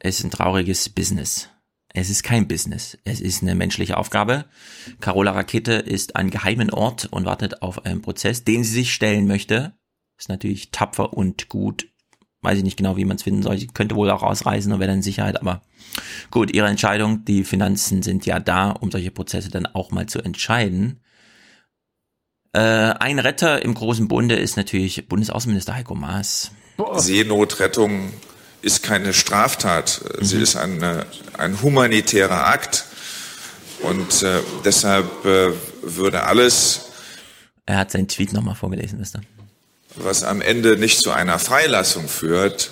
[0.00, 1.48] ist ein trauriges Business.
[1.94, 2.96] Es ist kein Business.
[3.04, 4.46] Es ist eine menschliche Aufgabe.
[5.00, 9.26] Carola Rakete ist an geheimen Ort und wartet auf einen Prozess, den sie sich stellen
[9.26, 9.74] möchte.
[10.18, 11.88] Ist natürlich tapfer und gut.
[12.40, 13.58] Weiß ich nicht genau, wie man es finden soll.
[13.58, 15.62] Sie könnte wohl auch ausreisen und wäre dann in Sicherheit, aber
[16.30, 17.24] gut, ihre Entscheidung.
[17.24, 21.00] Die Finanzen sind ja da, um solche Prozesse dann auch mal zu entscheiden.
[22.52, 26.52] Äh, ein Retter im großen Bunde ist natürlich Bundesaußenminister Heiko Maas.
[26.96, 28.12] Seenotrettung
[28.62, 30.00] ist keine Straftat.
[30.20, 30.42] Sie mhm.
[30.42, 32.84] ist eine, ein humanitärer Akt.
[33.82, 36.86] Und äh, deshalb äh, würde alles.
[37.66, 39.22] Er hat seinen Tweet nochmal vorgelesen, wisst ihr?
[39.96, 42.70] Was am Ende nicht zu einer Freilassung führt,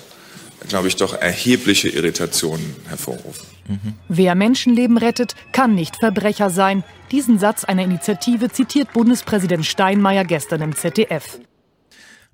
[0.67, 3.47] glaube ich, doch erhebliche Irritationen hervorrufen.
[3.67, 3.93] Mhm.
[4.07, 6.83] Wer Menschenleben rettet, kann nicht Verbrecher sein.
[7.11, 11.39] Diesen Satz einer Initiative zitiert Bundespräsident Steinmeier gestern im ZDF.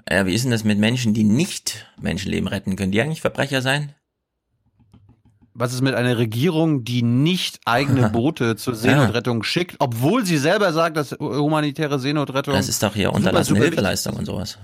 [0.09, 2.75] Ja, wie ist denn das mit Menschen, die nicht Menschenleben retten?
[2.75, 3.93] Können die eigentlich Verbrecher sein?
[5.53, 10.71] Was ist mit einer Regierung, die nicht eigene Boote zur Seenotrettung schickt, obwohl sie selber
[10.71, 12.53] sagt, dass humanitäre Seenotrettung.
[12.53, 14.59] Das ist doch hier unterlassene Hilfeleistung und sowas.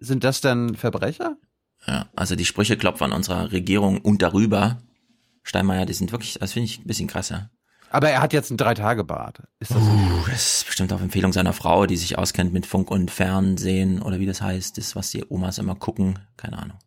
[0.00, 1.36] Sind das dann Verbrecher?
[1.86, 4.82] Ja, also die Sprüche klopfen an unserer Regierung und darüber.
[5.44, 7.50] Steinmeier, die sind wirklich, das finde ich ein bisschen krasser.
[7.94, 9.44] Aber er hat jetzt ein Drei-Tage-Bad.
[9.60, 12.90] Ist das, uh, das ist bestimmt auf Empfehlung seiner Frau, die sich auskennt mit Funk
[12.90, 16.18] und Fernsehen oder wie das heißt, das, was die Omas immer gucken.
[16.36, 16.78] Keine Ahnung.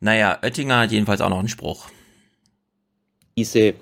[0.00, 1.88] Naja, Oettinger hat jedenfalls auch noch einen Spruch.
[3.36, 3.74] diese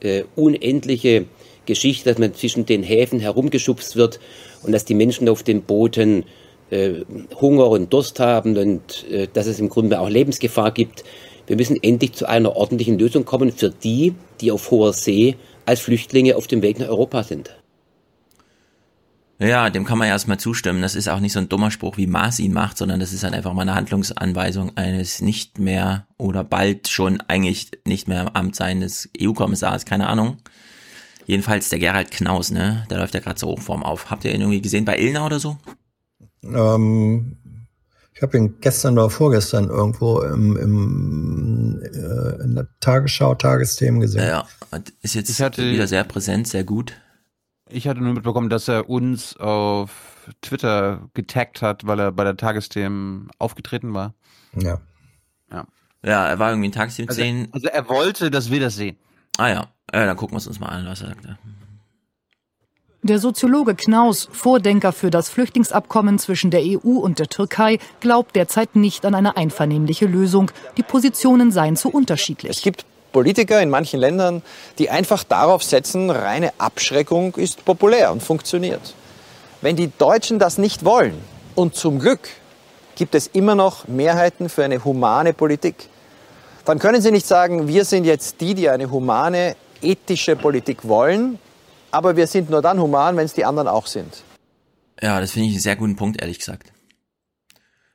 [0.00, 1.26] äh, unendliche
[1.66, 4.20] Geschichte, dass man zwischen den Häfen herumgeschubst wird
[4.62, 6.24] und dass die Menschen auf den Booten
[6.70, 7.04] äh,
[7.38, 11.04] Hunger und Durst haben und äh, dass es im Grunde auch Lebensgefahr gibt.
[11.50, 15.34] Wir müssen endlich zu einer ordentlichen Lösung kommen für die, die auf hoher See
[15.66, 17.50] als Flüchtlinge auf dem Weg nach Europa sind.
[19.40, 20.80] Ja, dem kann man ja erstmal zustimmen.
[20.80, 23.24] Das ist auch nicht so ein dummer Spruch, wie Maas ihn macht, sondern das ist
[23.24, 28.28] halt einfach mal eine Handlungsanweisung eines nicht mehr oder bald schon eigentlich nicht mehr im
[28.28, 30.36] Amt seines EU-Kommissars, keine Ahnung.
[31.26, 32.86] Jedenfalls der Gerald Knaus, ne?
[32.90, 34.08] Der läuft ja gerade so Hochform auf.
[34.08, 35.56] Habt ihr ihn irgendwie gesehen bei Ilna oder so?
[36.44, 37.38] Ähm,
[38.20, 44.20] ich habe ihn gestern oder vorgestern irgendwo im, im, äh, in der Tagesschau, Tagesthemen gesehen.
[44.20, 44.82] Ja, ja.
[45.00, 46.92] ist jetzt hatte, wieder sehr präsent, sehr gut.
[47.70, 52.36] Ich hatte nur mitbekommen, dass er uns auf Twitter getaggt hat, weil er bei der
[52.36, 54.12] Tagesthemen aufgetreten war.
[54.52, 54.82] Ja.
[55.50, 55.66] Ja.
[56.04, 57.48] Ja, er war irgendwie in Tagesthemen also, sehen.
[57.52, 58.98] Also er wollte, dass wir das sehen.
[59.38, 59.66] Ah ja.
[59.94, 61.24] ja dann gucken wir es uns mal an, was er sagt.
[63.02, 68.76] Der Soziologe Knaus, Vordenker für das Flüchtlingsabkommen zwischen der EU und der Türkei, glaubt derzeit
[68.76, 70.50] nicht an eine einvernehmliche Lösung.
[70.76, 72.50] Die Positionen seien zu unterschiedlich.
[72.50, 74.42] Es gibt Politiker in manchen Ländern,
[74.78, 78.94] die einfach darauf setzen, reine Abschreckung ist populär und funktioniert.
[79.62, 81.14] Wenn die Deutschen das nicht wollen,
[81.54, 82.28] und zum Glück
[82.96, 85.88] gibt es immer noch Mehrheiten für eine humane Politik,
[86.66, 91.38] dann können Sie nicht sagen, wir sind jetzt die, die eine humane, ethische Politik wollen,
[91.90, 94.22] aber wir sind nur dann human, wenn es die anderen auch sind.
[95.02, 96.72] Ja, das finde ich einen sehr guten Punkt, ehrlich gesagt.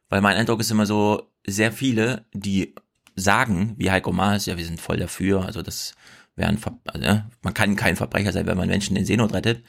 [0.09, 2.75] Weil mein Eindruck ist immer so, sehr viele, die
[3.15, 5.93] sagen, wie Heiko Maas, ja, wir sind voll dafür, also das
[6.35, 9.33] wäre ein, Ver also, ja, man kann kein Verbrecher sein, wenn man Menschen in Seenot
[9.33, 9.63] rettet.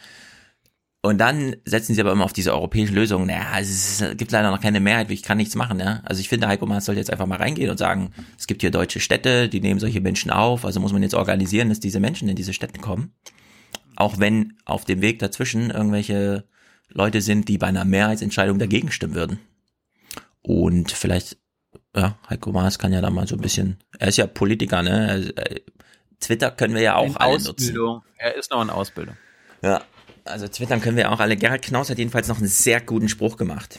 [1.02, 3.26] Und dann setzen sie aber immer auf diese europäische Lösung.
[3.26, 5.78] Naja, es, ist, gibt leider noch keine Mehrheit, ich kann nichts machen.
[5.78, 6.00] Ja?
[6.04, 8.72] Also ich finde, Heiko Maas sollte jetzt einfach mal reingehen und sagen, es gibt hier
[8.72, 10.64] deutsche Städte, die nehmen solche Menschen auf.
[10.64, 13.12] Also muss man jetzt organisieren, dass diese Menschen in diese Städte kommen.
[13.96, 16.44] Auch wenn auf dem Weg dazwischen irgendwelche
[16.88, 19.38] Leute sind, die bei einer Mehrheitsentscheidung dagegen stimmen würden.
[20.42, 21.38] Und vielleicht
[21.96, 25.32] ja, Heiko Maas kann ja da mal so ein bisschen, er ist ja Politiker, ne?
[25.36, 25.60] Äh,
[26.20, 27.94] Twitter können wir ja auch in alle Ausbildung.
[27.96, 28.10] nutzen.
[28.18, 29.16] Er ist noch in Ausbildung.
[29.62, 29.82] Ja,
[30.24, 31.36] also twittern können wir auch alle.
[31.36, 33.78] Gerhard Knaus hat jedenfalls noch einen sehr guten Spruch gemacht.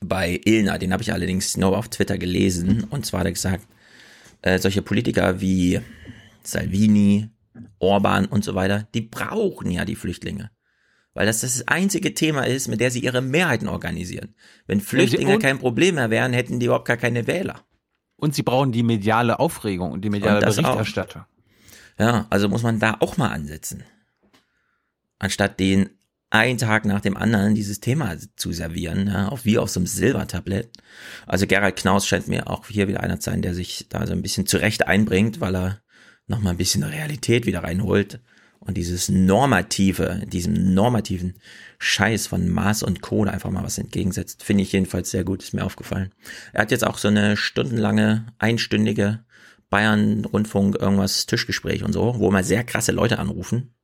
[0.00, 2.84] Bei Ilna, den habe ich allerdings nur auf Twitter gelesen.
[2.90, 3.66] Und zwar hat er gesagt,
[4.42, 5.80] äh, solche Politiker wie
[6.42, 7.30] Salvini,
[7.78, 10.50] Orban und so weiter, die brauchen ja die Flüchtlinge
[11.18, 14.36] weil das das einzige Thema ist, mit der sie ihre Mehrheiten organisieren.
[14.68, 17.64] Wenn Flüchtlinge ja, kein Problem mehr wären, hätten die überhaupt gar keine Wähler.
[18.14, 21.22] Und sie brauchen die mediale Aufregung und die mediale und Berichterstattung.
[21.22, 21.98] Auch.
[21.98, 23.82] Ja, also muss man da auch mal ansetzen.
[25.18, 25.90] Anstatt den
[26.30, 29.88] einen Tag nach dem anderen dieses Thema zu servieren, ja, auch wie auf so einem
[29.88, 30.70] Silbertablett.
[31.26, 34.12] Also Gerald Knaus scheint mir auch hier wieder einer zu sein, der sich da so
[34.12, 35.80] ein bisschen zurecht einbringt, weil er
[36.28, 38.20] nochmal ein bisschen Realität wieder reinholt
[38.60, 41.34] und dieses normative, diesem normativen
[41.78, 45.54] Scheiß von Maß und Code einfach mal was entgegensetzt, finde ich jedenfalls sehr gut, ist
[45.54, 46.12] mir aufgefallen.
[46.52, 49.24] Er hat jetzt auch so eine stundenlange, einstündige
[49.70, 53.74] Bayern-Rundfunk irgendwas Tischgespräch und so, wo mal sehr krasse Leute anrufen.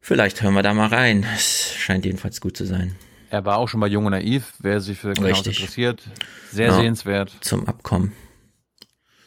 [0.00, 1.26] Vielleicht hören wir da mal rein.
[1.34, 2.94] Es scheint jedenfalls gut zu sein.
[3.28, 6.02] Er war auch schon bei Jung und Naiv, wer sich für genau interessiert.
[6.50, 7.32] Sehr ja, sehenswert.
[7.42, 8.12] Zum Abkommen.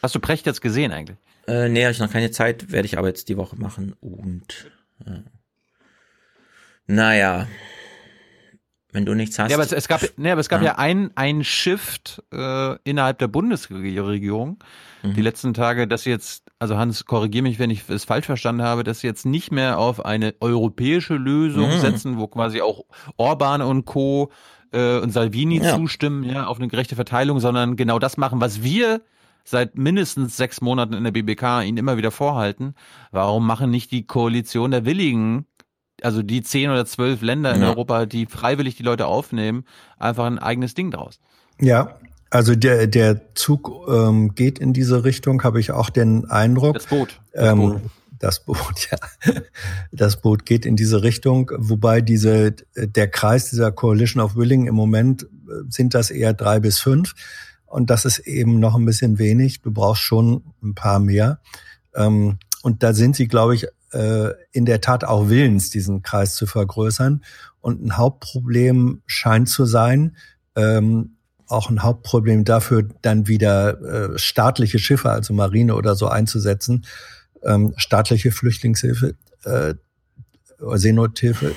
[0.02, 1.16] Hast du Precht jetzt gesehen eigentlich?
[1.46, 3.94] Äh, nee, habe ich noch keine Zeit, werde ich aber jetzt die Woche machen.
[4.00, 4.70] Und
[5.04, 5.22] äh,
[6.86, 7.46] naja,
[8.94, 9.50] wenn du nichts hast.
[9.50, 12.76] Ja, aber es, es gab, nee, aber es gab ja, ja ein, ein Shift äh,
[12.84, 14.58] innerhalb der Bundesregierung
[15.02, 15.14] mhm.
[15.14, 18.84] die letzten Tage, dass jetzt, also Hans, korrigier mich, wenn ich es falsch verstanden habe,
[18.84, 21.80] dass sie jetzt nicht mehr auf eine europäische Lösung mhm.
[21.80, 22.84] setzen, wo quasi auch
[23.16, 24.30] Orban und Co.
[24.72, 25.76] Äh, und Salvini ja.
[25.76, 29.02] zustimmen, ja, auf eine gerechte Verteilung, sondern genau das machen, was wir
[29.44, 32.74] seit mindestens sechs Monaten in der BBK ihn immer wieder vorhalten.
[33.12, 35.46] Warum machen nicht die Koalition der Willigen,
[36.02, 37.68] also die zehn oder zwölf Länder in ja.
[37.68, 39.64] Europa, die freiwillig die Leute aufnehmen,
[39.98, 41.20] einfach ein eigenes Ding draus?
[41.60, 41.98] Ja,
[42.30, 46.74] also der, der Zug ähm, geht in diese Richtung, habe ich auch den Eindruck.
[46.74, 47.20] Das Boot.
[47.32, 47.80] Das ähm, Boot.
[48.18, 48.98] Das Boot, ja.
[49.92, 54.74] Das Boot geht in diese Richtung, wobei diese, der Kreis dieser Coalition of Willing im
[54.74, 55.26] Moment äh,
[55.68, 57.14] sind das eher drei bis fünf.
[57.74, 59.60] Und das ist eben noch ein bisschen wenig.
[59.60, 61.40] Du brauchst schon ein paar mehr.
[61.92, 66.36] Ähm, und da sind sie, glaube ich, äh, in der Tat auch willens, diesen Kreis
[66.36, 67.24] zu vergrößern.
[67.60, 70.16] Und ein Hauptproblem scheint zu sein,
[70.54, 71.16] ähm,
[71.48, 73.80] auch ein Hauptproblem dafür, dann wieder
[74.14, 76.86] äh, staatliche Schiffe, also Marine oder so einzusetzen,
[77.42, 79.74] ähm, staatliche Flüchtlingshilfe, äh,
[80.74, 81.56] Seenothilfe.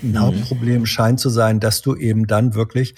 [0.00, 0.20] Ein mhm.
[0.20, 2.94] Hauptproblem scheint zu sein, dass du eben dann wirklich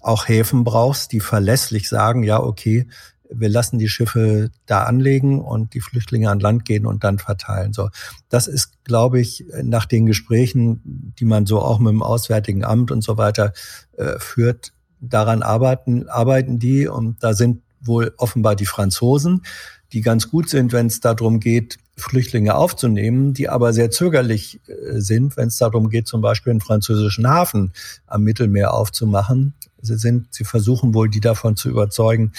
[0.00, 2.86] auch Häfen brauchst, die verlässlich sagen, ja, okay,
[3.32, 7.72] wir lassen die Schiffe da anlegen und die Flüchtlinge an Land gehen und dann verteilen.
[7.72, 7.90] So,
[8.28, 12.90] das ist, glaube ich, nach den Gesprächen, die man so auch mit dem Auswärtigen Amt
[12.90, 13.52] und so weiter
[13.96, 19.42] äh, führt, daran arbeiten, arbeiten die und da sind wohl offenbar die Franzosen,
[19.92, 25.00] die ganz gut sind, wenn es darum geht, Flüchtlinge aufzunehmen, die aber sehr zögerlich äh,
[25.00, 27.72] sind, wenn es darum geht, zum Beispiel einen französischen Hafen
[28.06, 29.54] am Mittelmeer aufzumachen.
[29.82, 32.32] Sie sind, sie versuchen wohl, die davon zu überzeugen,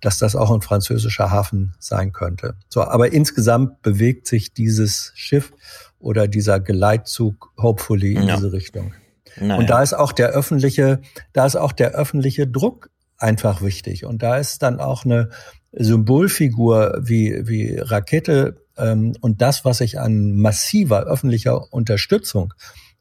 [0.00, 2.54] dass das auch ein französischer Hafen sein könnte.
[2.68, 5.52] So, aber insgesamt bewegt sich dieses Schiff
[5.98, 8.36] oder dieser Geleitzug hopefully in ja.
[8.36, 8.94] diese Richtung.
[9.40, 9.56] Naja.
[9.56, 11.00] Und da ist auch der öffentliche,
[11.32, 14.04] da ist auch der öffentliche Druck einfach wichtig.
[14.04, 15.30] Und da ist dann auch eine
[15.72, 22.54] Symbolfigur wie, wie Rakete ähm, und das, was sich an massiver öffentlicher Unterstützung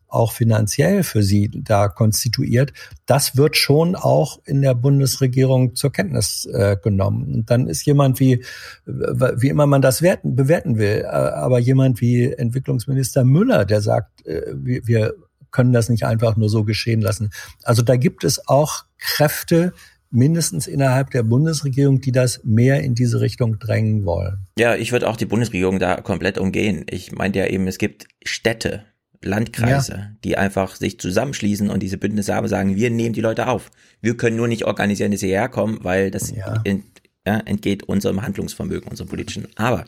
[0.08, 2.74] auch finanziell für sie da konstituiert,
[3.06, 7.34] das wird schon auch in der Bundesregierung zur Kenntnis äh, genommen.
[7.34, 8.44] Und dann ist jemand wie,
[8.86, 14.26] wie immer man das werten, bewerten will, äh, aber jemand wie Entwicklungsminister Müller, der sagt,
[14.26, 15.14] äh, wir, wir
[15.52, 17.32] können das nicht einfach nur so geschehen lassen.
[17.64, 19.74] Also da gibt es auch Kräfte,
[20.10, 24.48] mindestens innerhalb der Bundesregierung, die das mehr in diese Richtung drängen wollen.
[24.58, 26.86] Ja, ich würde auch die Bundesregierung da komplett umgehen.
[26.90, 28.86] Ich meinte ja eben, es gibt Städte,
[29.24, 30.12] Landkreise, ja.
[30.24, 33.72] die einfach sich zusammenschließen und diese Bündnisse haben, sagen, wir nehmen die Leute auf.
[34.02, 36.62] Wir können nur nicht organisieren, dass sie herkommen, weil das ja.
[36.64, 36.86] ent,
[37.26, 39.48] ja, entgeht unserem Handlungsvermögen, unserem politischen.
[39.56, 39.86] Aber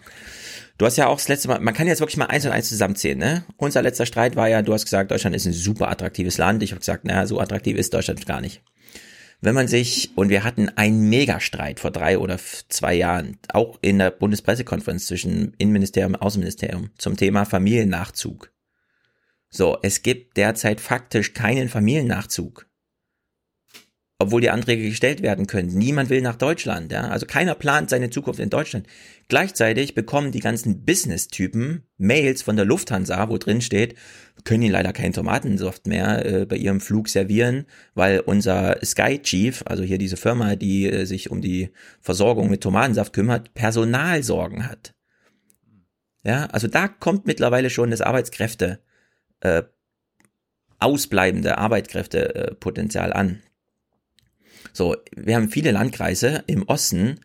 [0.78, 2.70] du hast ja auch das letzte Mal, man kann jetzt wirklich mal eins und eins
[2.70, 3.44] zusammenzählen, ne?
[3.58, 6.64] Unser letzter Streit war ja, du hast gesagt, Deutschland ist ein super attraktives Land.
[6.64, 8.62] Ich habe gesagt, naja, so attraktiv ist Deutschland gar nicht
[9.42, 14.00] wenn man sich, und wir hatten einen Megastreit vor drei oder zwei Jahren, auch in
[14.00, 18.52] der Bundespressekonferenz zwischen Innenministerium und Außenministerium zum Thema Familiennachzug.
[19.50, 22.70] So, es gibt derzeit faktisch keinen Familiennachzug
[24.22, 25.70] obwohl die Anträge gestellt werden können.
[25.70, 27.08] Niemand will nach Deutschland, ja.
[27.08, 28.86] Also keiner plant seine Zukunft in Deutschland.
[29.30, 33.96] Gleichzeitig bekommen die ganzen Business-Typen Mails von der Lufthansa, wo drin steht,
[34.44, 39.64] können ihnen leider keinen Tomatensaft mehr äh, bei ihrem Flug servieren, weil unser Sky Chief,
[39.66, 41.70] also hier diese Firma, die äh, sich um die
[42.02, 44.94] Versorgung mit Tomatensaft kümmert, Personalsorgen hat.
[46.26, 48.82] Ja, also da kommt mittlerweile schon das Arbeitskräfte,
[49.42, 49.64] äh,
[50.80, 53.42] ausbleibende Arbeitskräftepotenzial an.
[54.74, 57.20] So, wir haben viele Landkreise im Osten,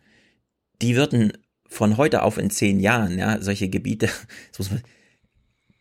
[0.81, 1.33] die würden
[1.67, 4.09] von heute auf in zehn Jahren, ja, solche Gebiete,
[4.59, 4.81] man,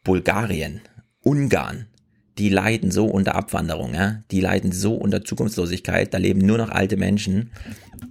[0.03, 0.81] Bulgarien,
[1.21, 1.87] Ungarn,
[2.39, 6.71] die leiden so unter Abwanderung, ja, die leiden so unter Zukunftslosigkeit, da leben nur noch
[6.71, 7.51] alte Menschen,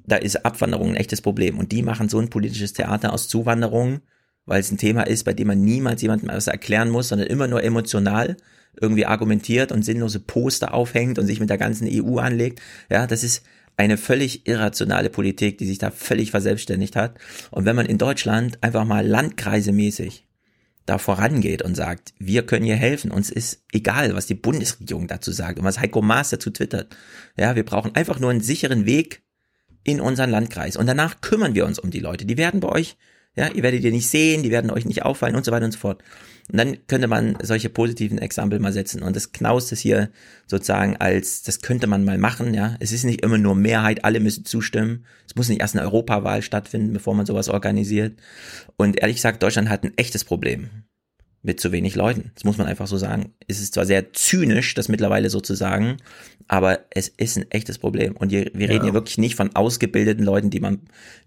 [0.05, 1.59] da ist Abwanderung ein echtes Problem.
[1.59, 4.01] Und die machen so ein politisches Theater aus Zuwanderung,
[4.45, 7.47] weil es ein Thema ist, bei dem man niemals jemandem etwas erklären muss, sondern immer
[7.47, 8.37] nur emotional
[8.79, 12.61] irgendwie argumentiert und sinnlose Poster aufhängt und sich mit der ganzen EU anlegt.
[12.89, 13.43] Ja, das ist
[13.77, 17.17] eine völlig irrationale Politik, die sich da völlig verselbstständigt hat.
[17.51, 20.27] Und wenn man in Deutschland einfach mal landkreisemäßig
[20.85, 25.31] da vorangeht und sagt, wir können hier helfen, uns ist egal, was die Bundesregierung dazu
[25.31, 26.95] sagt und was Heiko Maas dazu twittert.
[27.37, 29.23] Ja, wir brauchen einfach nur einen sicheren Weg
[29.83, 32.25] in unseren Landkreis und danach kümmern wir uns um die Leute.
[32.25, 32.97] Die werden bei euch
[33.35, 35.71] ja, ihr werdet ihr nicht sehen, die werden euch nicht auffallen und so weiter und
[35.71, 36.03] so fort.
[36.51, 39.01] Und dann könnte man solche positiven Exempel mal setzen.
[39.01, 40.09] Und das Knaus ist hier
[40.45, 42.75] sozusagen als, das könnte man mal machen, ja.
[42.79, 45.05] Es ist nicht immer nur Mehrheit, alle müssen zustimmen.
[45.25, 48.19] Es muss nicht erst eine Europawahl stattfinden, bevor man sowas organisiert.
[48.75, 50.69] Und ehrlich gesagt, Deutschland hat ein echtes Problem
[51.43, 52.31] mit zu wenig Leuten.
[52.35, 53.33] Das muss man einfach so sagen.
[53.47, 55.97] Es ist zwar sehr zynisch, das mittlerweile so zu sagen,
[56.47, 58.15] aber es ist ein echtes Problem.
[58.15, 58.83] Und wir, wir reden ja.
[58.85, 60.79] hier wirklich nicht von ausgebildeten Leuten, die man,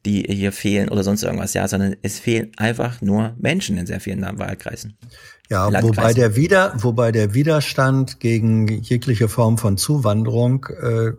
[0.07, 4.01] die hier fehlen oder sonst irgendwas, ja, sondern es fehlen einfach nur Menschen in sehr
[4.01, 4.97] vielen Wahlkreisen.
[5.51, 11.13] Ja, wobei der Wider, wobei der Widerstand gegen jegliche Form von Zuwanderung äh,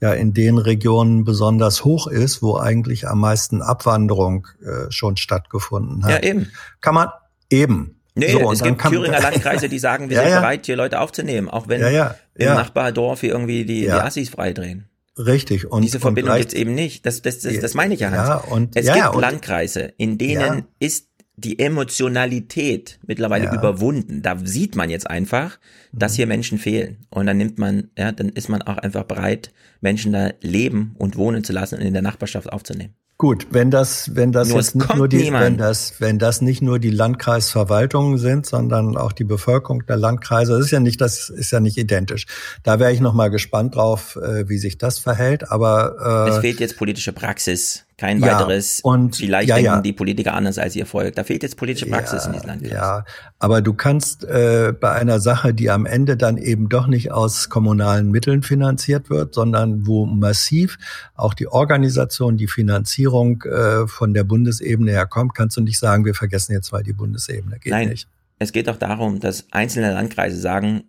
[0.00, 6.04] ja in den Regionen besonders hoch ist, wo eigentlich am meisten Abwanderung äh, schon stattgefunden
[6.04, 6.10] hat.
[6.10, 6.52] Ja, eben.
[6.80, 7.08] Kann man
[7.50, 7.96] eben.
[8.14, 10.40] Nee, so, es gibt Thüringer Landkreise, die sagen, wir ja, sind ja.
[10.40, 14.88] bereit, hier Leute aufzunehmen, auch wenn ja, im Nachbardorf hier irgendwie die, die Assis freidrehen.
[15.18, 15.70] Richtig.
[15.70, 17.04] Und diese Verbindung gibt's eben nicht.
[17.04, 18.50] Das, das, das, das meine ich ja, Hans.
[18.50, 24.22] Und, es gibt Landkreise, in denen ist die Emotionalität mittlerweile überwunden.
[24.22, 25.58] Da sieht man jetzt einfach,
[25.92, 26.16] dass mhm.
[26.16, 27.06] hier Menschen fehlen.
[27.10, 31.16] Und dann nimmt man, ja, dann ist man auch einfach bereit, Menschen da leben und
[31.16, 32.94] wohnen zu lassen und in der Nachbarschaft aufzunehmen.
[33.22, 36.60] Gut, wenn das, wenn das nur jetzt nicht nur die, wenn das, wenn das nicht
[36.60, 41.30] nur die Landkreisverwaltungen sind, sondern auch die Bevölkerung der Landkreise, das ist ja nicht, das
[41.30, 42.26] ist ja nicht identisch.
[42.64, 45.52] Da wäre ich noch mal gespannt drauf, äh, wie sich das verhält.
[45.52, 49.80] Aber äh, es fehlt jetzt politische Praxis Kein Ja, weiteres, und- vielleicht ja, denken ja.
[49.80, 51.14] die Politiker anders als ihr Volk.
[51.14, 52.66] Da fehlt jetzt politische Praxis in diesem Land.
[52.66, 53.04] Ja,
[53.38, 57.48] aber du kannst äh, bei einer Sache, die am Ende dann eben doch nicht aus
[57.48, 60.78] kommunalen Mitteln finanziert wird, sondern wo massiv
[61.14, 66.14] auch die Organisation, die Finanzierung äh, von der Bundesebene herkommt, kannst du nicht sagen, wir
[66.14, 67.58] vergessen jetzt mal die Bundesebene.
[67.58, 68.08] Geht Nein, nicht.
[68.38, 70.84] es geht doch darum, dass einzelne Landkreise sagen,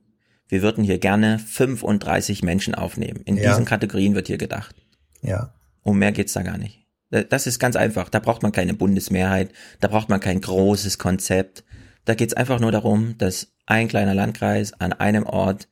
[0.47, 3.21] wir würden hier gerne 35 Menschen aufnehmen.
[3.25, 4.75] In diesen Kategorien wird hier gedacht.
[5.21, 5.53] Ja.
[5.81, 6.82] Um mehr geht's da gar nicht.
[7.29, 8.09] Das ist ganz einfach.
[8.09, 11.63] Da braucht man keine Bundesmehrheit, da braucht man kein großes Konzept.
[12.05, 15.67] Da geht's einfach nur darum, dass ein kleiner Landkreis an einem Ort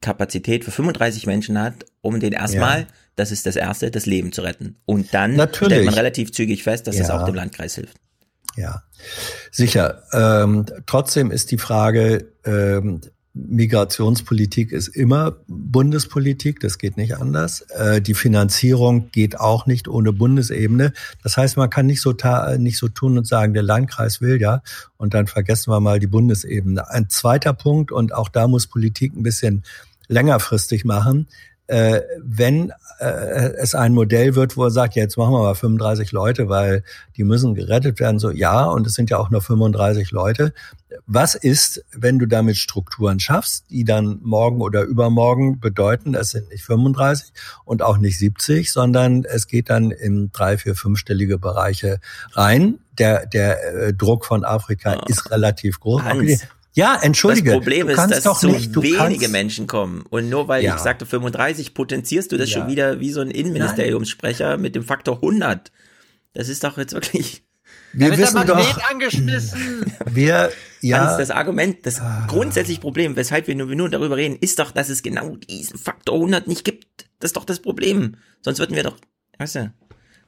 [0.00, 2.86] Kapazität für 35 Menschen hat, um den erstmal, Ja.
[3.16, 4.76] das ist das Erste, das Leben zu retten.
[4.84, 5.74] Und dann Natürlich.
[5.74, 7.20] stellt man relativ zügig fest, dass das Ja.
[7.20, 7.96] auch dem Landkreis hilft.
[8.56, 8.82] Ja,
[9.50, 10.02] sicher.
[10.12, 13.00] Ähm, trotzdem ist die Frage, ähm,
[13.34, 17.62] Migrationspolitik ist immer Bundespolitik, das geht nicht anders.
[17.70, 20.92] Äh, die Finanzierung geht auch nicht ohne Bundesebene.
[21.22, 22.14] Das heißt, man kann nicht so,
[22.58, 24.62] nicht so tun und sagen, der Landkreis will ja
[24.98, 26.90] und dann vergessen wir mal die Bundesebene.
[26.90, 29.62] Ein zweiter Punkt, und auch da muss Politik ein bisschen
[30.08, 31.26] längerfristig machen,
[31.68, 36.12] äh, wenn äh, es ein Modell wird, wo er sagt, jetzt machen wir mal 35
[36.12, 36.84] Leute, weil
[37.16, 40.52] die müssen gerettet werden, so ja, und es sind ja auch nur 35 Leute.
[41.06, 46.48] Was ist, wenn du damit Strukturen schaffst, die dann morgen oder übermorgen bedeuten, es sind
[46.50, 47.32] nicht 35
[47.64, 52.00] und auch nicht 70, sondern es geht dann in drei, vier, fünfstellige Bereiche
[52.32, 52.78] rein.
[52.98, 56.02] Der, der äh, Druck von Afrika ist relativ groß.
[56.02, 57.50] Hans, ja, entschuldige.
[57.50, 60.02] Das Problem ist, dass doch so nicht, wenige kannst, Menschen kommen.
[60.08, 60.76] Und nur weil Ja.
[60.76, 62.60] ich sagte 35, potenzierst du das Ja.
[62.60, 65.70] schon wieder wie so ein Innenministeriumssprecher mit dem Faktor 100.
[66.34, 67.42] Das ist doch jetzt wirklich...
[67.92, 69.92] Wir Da wird wissen der Magnet doch- angeschmissen.
[70.06, 74.36] wir, ja, Hans, das Argument, das grundsätzliche Problem, weshalb wir nur, wir nur darüber reden,
[74.40, 77.06] ist doch, dass es genau diesen Faktor 100 nicht gibt.
[77.18, 78.16] Das ist doch das Problem.
[78.40, 78.96] Sonst würden wir doch,
[79.38, 79.60] weißt du,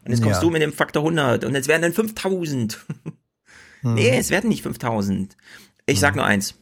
[0.05, 0.41] und jetzt kommst Ja.
[0.43, 2.79] du mit dem Faktor 100 und jetzt werden dann 5000.
[3.83, 3.95] Hm.
[3.95, 5.37] Nee, es werden nicht 5000.
[5.87, 6.55] Ich sag nur eins.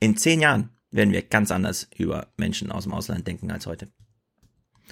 [0.00, 3.88] In zehn Jahren werden wir ganz anders über Menschen aus dem Ausland denken als heute.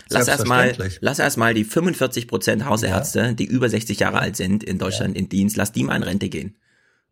[0.08, 4.78] Lass erstmal, lass erstmal die 45 Prozent Hausärzte, die über 60 Jahre alt sind in
[4.78, 6.56] Deutschland in Dienst, lass die mal in Rente gehen.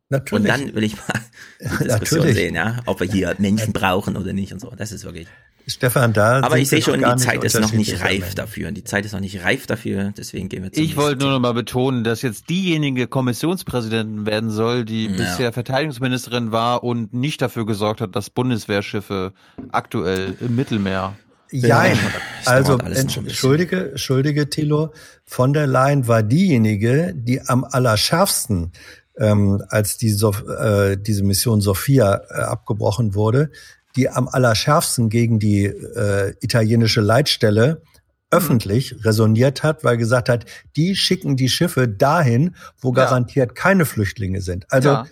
[0.08, 0.42] Natürlich.
[0.42, 1.20] Und dann will ich mal
[1.60, 2.36] die Diskussion Natürlich.
[2.36, 4.72] sehen, ja, ob wir hier Menschen brauchen oder nicht und so.
[4.76, 5.26] Das ist wirklich.
[5.68, 8.70] Stefan, da Aber ich sehe schon, die Zeit ist noch nicht reif dafür.
[8.70, 11.40] Die Zeit ist noch nicht reif dafür, deswegen gehen wir zum Ich wollte nur noch
[11.40, 15.16] mal betonen, dass jetzt diejenige Kommissionspräsidentin werden soll, die Ja.
[15.16, 19.32] bisher Verteidigungsministerin war und nicht dafür gesorgt hat, dass Bundeswehrschiffe
[19.72, 21.16] aktuell im Mittelmeer.
[21.50, 21.96] Jein.
[22.44, 24.92] Also, entschuldige, entschuldige, Thilo.
[25.24, 28.72] Von der Leyen war diejenige, die am allerschärfsten,
[29.18, 33.50] ähm, als die Sof äh, diese Mission Sophia äh, abgebrochen wurde,
[33.96, 37.82] die am allerschärfsten gegen die äh, italienische Leitstelle
[38.30, 40.44] öffentlich resoniert hat, weil gesagt hat,
[40.76, 44.66] die schicken die Schiffe dahin, wo garantiert keine Flüchtlinge sind.
[44.70, 45.06] Also Ja.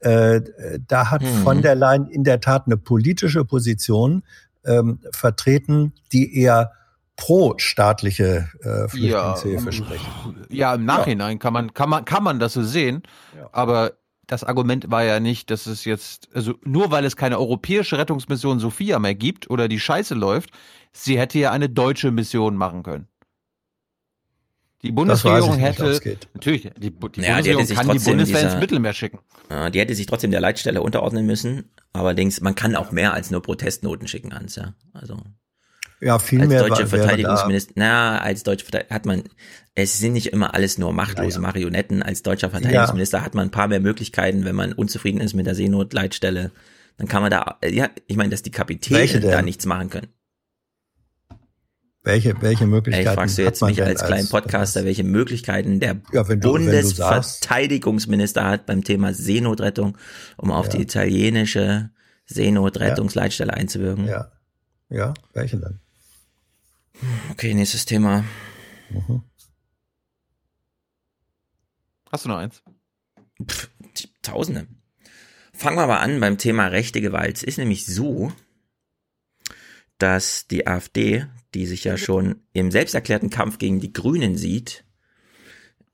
[0.00, 0.42] äh,
[0.86, 1.42] da hat Mhm.
[1.44, 4.22] von der Leyen in der Tat eine politische Position
[4.66, 6.72] ähm, vertreten, die eher
[7.16, 10.06] pro staatliche äh, Flüchtlingshilfe spricht.
[10.50, 13.02] Ja, im Nachhinein kann man kann man kann man das so sehen,
[13.52, 13.92] aber
[14.26, 18.58] das Argument war ja nicht, dass es jetzt also nur weil es keine europäische Rettungsmission
[18.58, 20.50] Sophia mehr gibt oder die Scheiße läuft,
[20.92, 23.08] sie hätte ja eine deutsche Mission machen können.
[24.86, 28.40] Die Bundesregierung nicht, hätte natürlich die, die Ja, die Bundesregierung sich kann die trotzdem Bundeswehr
[28.40, 29.18] ins dieser- Mittelmeer schicken.
[29.50, 31.70] Ja, die hätte sich trotzdem der Leitstelle unterordnen müssen.
[31.92, 34.74] Allerdings, man kann auch mehr als nur Protestnoten schicken, Hans, ja.
[34.92, 35.16] Also.
[36.00, 39.22] Ja, viel als mehr deutsche Verteidigungsminister, na, als deutsche Verteidigungsminister hat man,
[39.74, 42.02] es sind nicht immer alles nur machtlose Marionetten.
[42.02, 45.54] Als deutscher Verteidigungsminister hat man ein paar mehr Möglichkeiten, wenn man unzufrieden ist mit der
[45.54, 46.50] Seenotleitstelle.
[46.98, 50.08] Dann kann man da, ja, ich meine, dass die Kapitäne da nichts machen können.
[52.06, 55.80] Welche, welche Ey, Möglichkeiten fragst du hat jetzt man mich als kleinen Podcaster, welche Möglichkeiten
[55.80, 56.36] der Ja, du-.
[56.36, 59.98] Bundesverteidigungsminister hat beim Thema Seenotrettung,
[60.36, 61.90] um auf die italienische
[62.26, 64.06] Seenotrettungsleitstelle einzuwirken?
[64.06, 64.30] Ja.
[64.88, 65.80] Ja, welche denn?
[67.32, 68.22] Okay, nächstes Thema.
[72.12, 72.62] Hast du noch eins?
[73.44, 73.68] Pff,
[74.22, 74.68] Tausende.
[75.52, 77.38] Fangen wir aber an beim Thema rechte Gewalt.
[77.38, 78.30] Es ist nämlich so,
[79.98, 81.26] dass die AfD,
[81.56, 84.84] die sich ja schon im selbsterklärten Kampf gegen die Grünen sieht,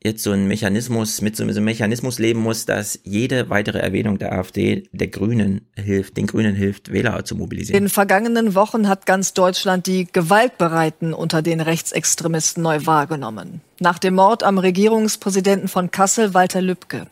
[0.03, 4.33] jetzt so ein Mechanismus, mit so einem Mechanismus leben muss, dass jede weitere Erwähnung der
[4.33, 7.85] AfD der Grünen hilft, den Grünen hilft, Wähler zu In mobilisieren.
[7.85, 13.61] den vergangenen Wochen hat ganz Deutschland die Gewaltbereiten unter den Rechtsextremisten neu wahrgenommen.
[13.79, 17.07] Nach dem Mord am Regierungspräsidenten von Kassel, Walter Lübcke.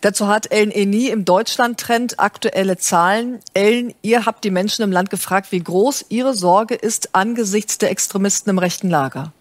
[0.00, 3.40] Dazu hat Ellen Eni im Deutschland-Trend aktuelle Zahlen.
[3.54, 7.90] Ellen, ihr habt die Menschen im Land gefragt, wie groß ihre Sorge ist angesichts der
[7.90, 9.32] Extremisten im rechten Lager.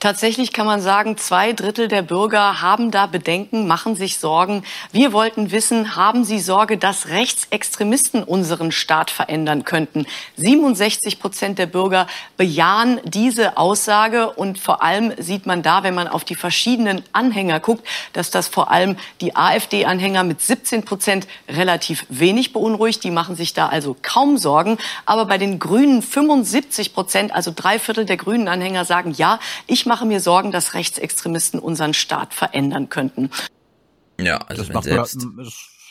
[0.00, 4.64] Tatsächlich kann man sagen, zwei Drittel der Bürger haben da Bedenken, machen sich Sorgen.
[4.92, 10.06] Wir wollten wissen, haben Sie Sorge, dass Rechtsextremisten unseren Staat verändern könnten?
[10.36, 12.06] 67 Prozent der Bürger
[12.36, 17.60] bejahen diese Aussage und vor allem sieht man da, wenn man auf die verschiedenen Anhänger
[17.60, 23.02] guckt, dass das vor allem die AfD-Anhänger mit 17 Prozent relativ wenig beunruhigt.
[23.04, 24.78] Die machen sich da also kaum Sorgen.
[25.06, 30.06] Aber bei den Grünen 75 Prozent, also drei Viertel der Grünen-Anhänger sagen, ja, ich mache
[30.06, 33.30] mir Sorgen, dass Rechtsextremisten unseren Staat verändern könnten.
[34.20, 35.16] Ja, also das, macht mir, das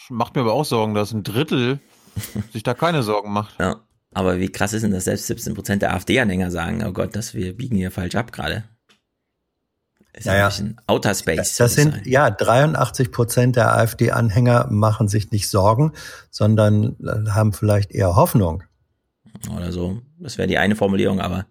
[0.10, 1.80] macht mir aber auch Sorgen, dass ein Drittel
[2.54, 3.60] sich da keine Sorgen macht.
[3.60, 3.82] Ja,
[4.14, 7.34] aber wie krass ist denn, dass selbst 17 Prozent der AfD-Anhänger sagen, oh Gott, dass
[7.34, 8.64] wir biegen hier falsch ab gerade.
[10.14, 10.48] Ist ja, ja.
[10.48, 11.38] ein Outer Space.
[11.38, 15.94] Das, das sind, ja, 83 Prozent der AfD-Anhänger machen sich nicht Sorgen,
[16.32, 16.96] sondern
[17.30, 18.64] haben vielleicht eher Hoffnung.
[19.56, 20.02] Oder so.
[20.18, 21.46] Das wäre die eine Formulierung, aber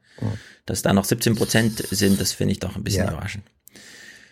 [0.67, 3.13] dass da noch 17 Prozent sind, das finde ich doch ein bisschen ja.
[3.13, 3.45] überraschend.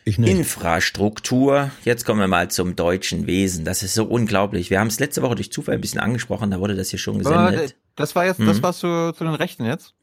[0.04, 1.70] Infrastruktur.
[1.84, 3.64] Jetzt kommen wir mal zum deutschen Wesen.
[3.64, 4.68] Das ist so unglaublich.
[4.68, 7.18] Wir haben es letzte Woche durch Zufall ein bisschen angesprochen, da wurde das hier schon
[7.18, 7.76] gesendet.
[7.96, 8.46] Das war jetzt, mhm.
[8.46, 9.94] das war zu, zu den Rechten jetzt?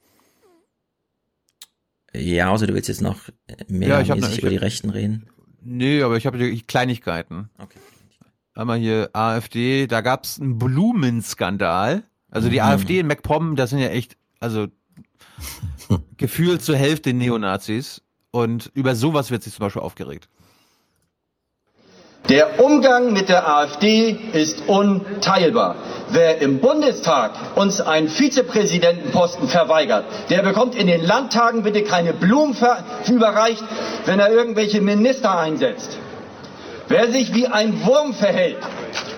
[2.13, 3.19] Ja, außer du willst jetzt noch
[3.67, 5.27] mehr ja, ich hab, ich, über die Rechten reden.
[5.61, 7.49] Nee, aber ich habe die Kleinigkeiten.
[7.57, 7.79] Okay.
[8.53, 12.03] Einmal hier AfD, da gab es einen Blumenskandal.
[12.29, 12.65] Also die mhm.
[12.65, 14.67] AfD in MacPom, das sind ja echt, also
[16.17, 18.01] gefühlt zur Hälfte Neonazis.
[18.31, 20.29] Und über sowas wird sich zum Beispiel aufgeregt.
[22.29, 25.75] Der Umgang mit der AfD ist unteilbar.
[26.11, 32.55] Wer im Bundestag uns einen Vizepräsidentenposten verweigert, der bekommt in den Landtagen bitte keine Blumen
[33.07, 33.63] überreicht,
[34.05, 35.97] wenn er irgendwelche Minister einsetzt.
[36.87, 38.57] Wer sich wie ein Wurm verhält,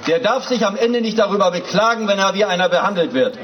[0.08, 3.38] der darf sich am Ende nicht darüber beklagen, wenn er wie einer behandelt wird.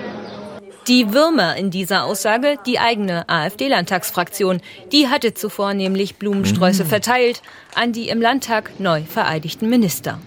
[0.90, 4.60] Die Würmer in dieser Aussage, die eigene AfD-Landtagsfraktion,
[4.92, 6.88] die hatte zuvor nämlich Blumensträuße mhm.
[6.88, 7.44] verteilt
[7.76, 10.18] an die im Landtag neu vereidigten Minister.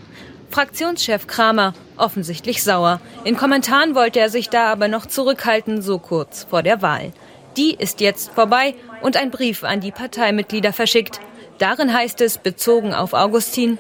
[0.52, 3.00] Fraktionschef Kramer offensichtlich sauer.
[3.24, 7.12] In Kommentaren wollte er sich da aber noch zurückhalten, so kurz vor der Wahl.
[7.56, 11.18] Die ist jetzt vorbei und ein Brief an die Parteimitglieder verschickt.
[11.58, 13.78] Darin heißt es, bezogen auf Augustin,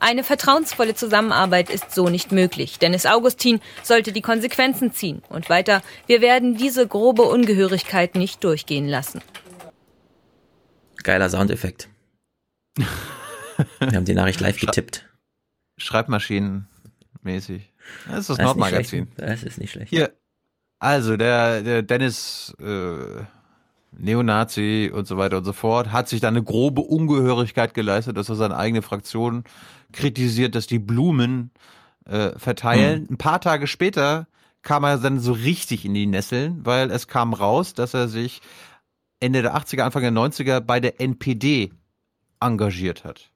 [0.00, 2.78] eine vertrauensvolle Zusammenarbeit ist so nicht möglich.
[2.78, 5.22] Dennis Augustin sollte die Konsequenzen ziehen.
[5.28, 9.20] Und weiter, wir werden diese grobe Ungehörigkeit nicht durchgehen lassen.
[11.02, 11.88] Geiler Soundeffekt.
[12.76, 15.08] Wir haben die Nachricht live getippt.
[15.78, 17.72] Schreibmaschinenmäßig.
[18.06, 19.08] Das ist das, das Nordmagazin.
[19.16, 19.90] Das ist nicht schlecht.
[19.90, 20.12] Hier,
[20.78, 23.22] also der, der Dennis äh,
[23.92, 28.28] Neonazi und so weiter und so fort, hat sich da eine grobe Ungehörigkeit geleistet, dass
[28.28, 29.44] er seine eigene Fraktion
[29.92, 31.50] kritisiert, dass die Blumen
[32.04, 33.02] äh, verteilen.
[33.02, 33.14] Mhm.
[33.14, 34.26] Ein paar Tage später
[34.62, 38.40] kam er dann so richtig in die Nesseln, weil es kam raus, dass er sich
[39.20, 41.72] Ende der 80er, Anfang der 90er bei der NPD
[42.40, 43.30] engagiert hat.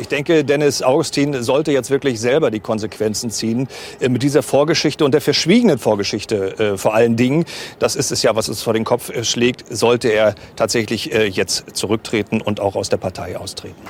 [0.00, 3.68] Ich denke, Dennis Augustin sollte jetzt wirklich selber die Konsequenzen ziehen
[4.00, 7.44] äh, mit dieser Vorgeschichte und der verschwiegenen Vorgeschichte äh, vor allen Dingen.
[7.78, 9.64] Das ist es ja, was uns vor den Kopf äh, schlägt.
[9.68, 13.80] Sollte er tatsächlich äh, jetzt zurücktreten und auch aus der Partei austreten.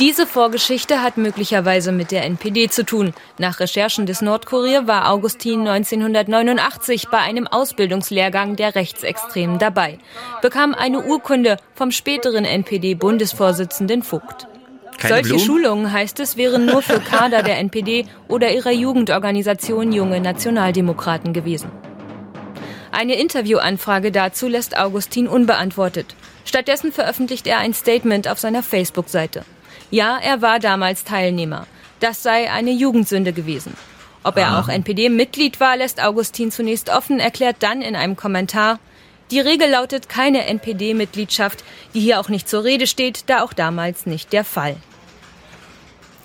[0.00, 3.14] Diese Vorgeschichte hat möglicherweise mit der NPD zu tun.
[3.36, 9.98] Nach Recherchen des Nordkurier war Augustin 1989 bei einem Ausbildungslehrgang der Rechtsextremen dabei,
[10.40, 14.46] bekam eine Urkunde vom späteren NPD-Bundesvorsitzenden Vogt.
[14.98, 15.44] Keine Solche Blumen?
[15.44, 21.72] Schulungen, heißt es, wären nur für Kader der NPD oder ihrer Jugendorganisation Junge Nationaldemokraten gewesen.
[22.92, 26.14] Eine Interviewanfrage dazu lässt Augustin unbeantwortet.
[26.44, 29.44] Stattdessen veröffentlicht er ein Statement auf seiner Facebook-Seite.
[29.90, 31.66] Ja, er war damals Teilnehmer.
[32.00, 33.74] Das sei eine Jugendsünde gewesen.
[34.22, 34.60] Ob er ah.
[34.60, 38.78] auch NPD-Mitglied war, lässt Augustin zunächst offen, erklärt dann in einem Kommentar,
[39.30, 44.06] die Regel lautet keine NPD-Mitgliedschaft, die hier auch nicht zur Rede steht, da auch damals
[44.06, 44.76] nicht der Fall.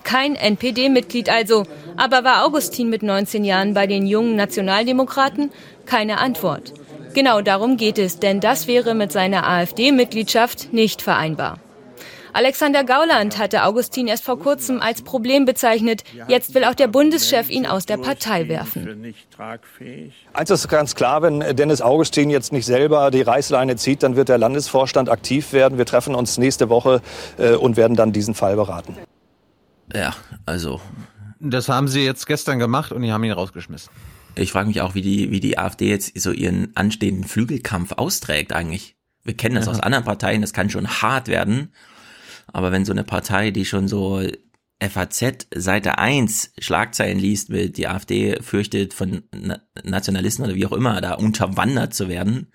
[0.04, 1.66] Kein NPD-Mitglied also,
[1.98, 5.52] aber war Augustin mit 19 Jahren bei den jungen Nationaldemokraten?
[5.86, 6.74] Keine Antwort.
[7.14, 11.60] Genau darum geht es, denn das wäre mit seiner AfD-Mitgliedschaft nicht vereinbar.
[12.34, 16.04] Alexander Gauland hatte Augustin erst vor kurzem als Problem bezeichnet.
[16.28, 19.14] Jetzt will auch der Bundeschef ihn aus der Partei werfen.
[20.34, 24.30] Eins ist ganz klar, wenn Dennis Augustin jetzt nicht selber die Reißleine zieht, dann wird
[24.30, 25.78] der Landesvorstand aktiv werden.
[25.78, 27.02] Wir treffen uns nächste Woche
[27.38, 28.98] äh, und werden dann diesen Fall beraten.
[29.94, 30.82] Ja, also.
[31.40, 33.92] Das haben sie jetzt gestern gemacht und die haben ihn rausgeschmissen.
[34.36, 38.54] Ich frage mich auch, wie die, wie die AfD jetzt so ihren anstehenden Flügelkampf austrägt
[38.54, 38.96] eigentlich.
[39.24, 39.72] Wir kennen das ja.
[39.72, 41.72] aus anderen Parteien, das kann schon hart werden.
[42.48, 44.22] Aber wenn so eine Partei, die schon so
[44.80, 49.24] FAZ Seite 1 Schlagzeilen liest, mit die AfD fürchtet von
[49.84, 52.48] Nationalisten oder wie auch immer da unterwandert zu werden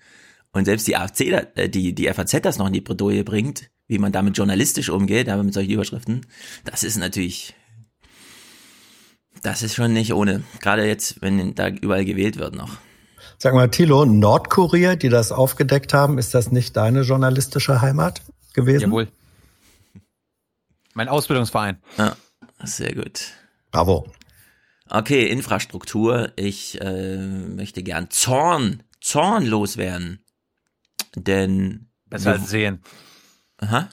[0.51, 1.21] Und selbst die AFC,
[1.55, 5.29] äh, die, die FAZ das noch in die Bredouille bringt, wie man damit journalistisch umgeht,
[5.29, 6.25] aber mit solchen Überschriften,
[6.65, 7.55] das ist natürlich,
[9.41, 10.43] das ist schon nicht ohne.
[10.59, 12.77] Gerade jetzt, wenn da überall gewählt wird noch.
[13.37, 18.21] Sag mal, Thilo, Nordkorea, die das aufgedeckt haben, ist das nicht deine journalistische Heimat
[18.53, 18.81] gewesen?
[18.81, 19.07] Jawohl.
[20.93, 21.81] Mein Ausbildungsverein.
[21.97, 22.15] Ja,
[22.63, 23.33] sehr gut.
[23.71, 24.11] Bravo.
[24.89, 26.31] Okay, Infrastruktur.
[26.35, 30.23] Ich äh, möchte gern Zorn, Zorn loswerden.
[31.15, 31.89] Denn.
[32.05, 32.81] Besser als sehen.
[33.57, 33.89] Aha.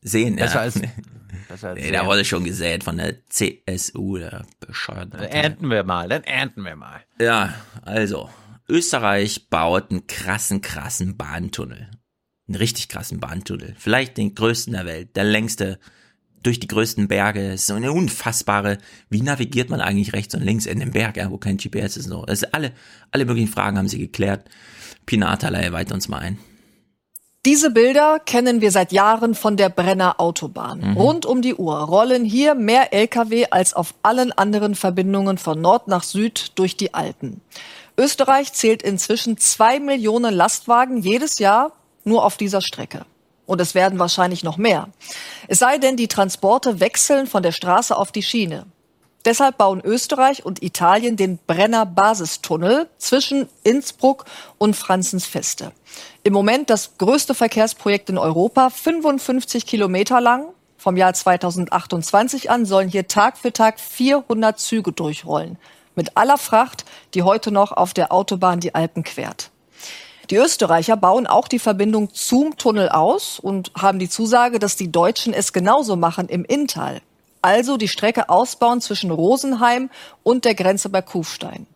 [0.00, 0.60] Sehen, Besser ja.
[0.60, 0.80] als,
[1.48, 1.92] besser als nee, sehen.
[1.92, 6.64] da wurde schon gesät von der CSU, der bescheuerten Dann ernten wir mal, dann ernten
[6.64, 7.02] wir mal.
[7.20, 8.30] Ja, also,
[8.68, 11.90] Österreich baut einen krassen, krassen Bahntunnel.
[12.46, 13.74] Einen richtig krassen Bahntunnel.
[13.78, 15.78] Vielleicht den größten der Welt, der längste
[16.42, 17.56] durch die größten Berge.
[17.58, 21.38] So eine unfassbare, wie navigiert man eigentlich rechts und links in den Berg, ja, wo
[21.38, 22.22] kein GPS ist so.
[22.22, 22.72] Also alle,
[23.10, 24.48] alle möglichen Fragen haben sie geklärt.
[25.06, 26.38] Pinatalei weiht uns mal ein.
[27.46, 30.80] Diese Bilder kennen wir seit Jahren von der Brenner Autobahn.
[30.80, 30.96] Mhm.
[30.96, 35.88] Rund um die Uhr rollen hier mehr Lkw als auf allen anderen Verbindungen von Nord
[35.88, 37.42] nach Süd durch die Alpen.
[37.98, 41.72] Österreich zählt inzwischen zwei Millionen Lastwagen jedes Jahr
[42.04, 43.06] nur auf dieser Strecke.
[43.46, 44.88] Und es werden wahrscheinlich noch mehr.
[45.48, 48.66] Es sei denn, die Transporte wechseln von der Straße auf die Schiene.
[49.24, 54.26] Deshalb bauen Österreich und Italien den Brenner Basistunnel zwischen Innsbruck
[54.58, 55.72] und Franzensfeste.
[56.24, 60.48] Im Moment das größte Verkehrsprojekt in Europa, 55 Kilometer lang.
[60.76, 65.56] Vom Jahr 2028 an sollen hier Tag für Tag 400 Züge durchrollen.
[65.94, 66.84] Mit aller Fracht,
[67.14, 69.50] die heute noch auf der Autobahn die Alpen quert.
[70.30, 74.90] Die Österreicher bauen auch die Verbindung zum Tunnel aus und haben die Zusage, dass die
[74.90, 77.00] Deutschen es genauso machen im Inntal.
[77.42, 79.90] Also die Strecke ausbauen zwischen Rosenheim
[80.22, 81.66] und der Grenze bei Kufstein.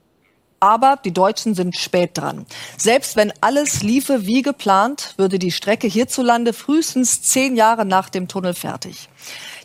[0.60, 2.46] Aber die Deutschen sind spät dran.
[2.76, 8.28] Selbst wenn alles liefe wie geplant, würde die Strecke hierzulande frühestens zehn Jahre nach dem
[8.28, 9.08] Tunnel fertig.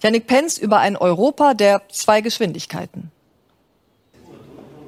[0.03, 3.11] Yannick Penz über ein Europa der zwei Geschwindigkeiten.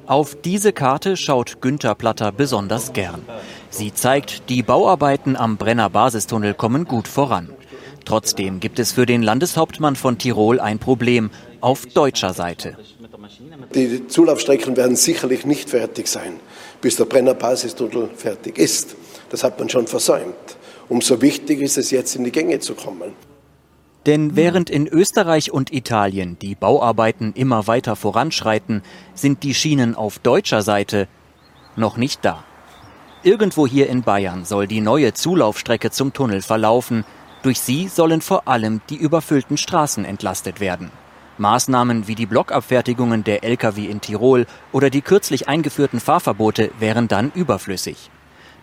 [0.06, 3.22] Auf diese Karte schaut Günther Platter besonders gern.
[3.76, 7.50] Sie zeigt, die Bauarbeiten am Brenner Basistunnel kommen gut voran.
[8.06, 11.30] Trotzdem gibt es für den Landeshauptmann von Tirol ein Problem
[11.60, 12.78] auf deutscher Seite.
[13.74, 16.40] Die Zulaufstrecken werden sicherlich nicht fertig sein,
[16.80, 18.96] bis der Brenner Basistunnel fertig ist.
[19.28, 20.56] Das hat man schon versäumt.
[20.88, 23.12] Umso wichtiger ist es jetzt in die Gänge zu kommen.
[24.06, 28.82] Denn während in Österreich und Italien die Bauarbeiten immer weiter voranschreiten,
[29.14, 31.08] sind die Schienen auf deutscher Seite
[31.76, 32.42] noch nicht da.
[33.26, 37.04] Irgendwo hier in Bayern soll die neue Zulaufstrecke zum Tunnel verlaufen.
[37.42, 40.92] Durch sie sollen vor allem die überfüllten Straßen entlastet werden.
[41.36, 47.32] Maßnahmen wie die Blockabfertigungen der Lkw in Tirol oder die kürzlich eingeführten Fahrverbote wären dann
[47.34, 48.12] überflüssig.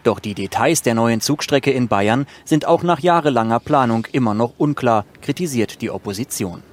[0.04, 4.54] Doch die Details der neuen Zugstrecke in Bayern sind auch nach jahrelanger Planung immer noch
[4.58, 6.64] unklar, kritisiert die Opposition.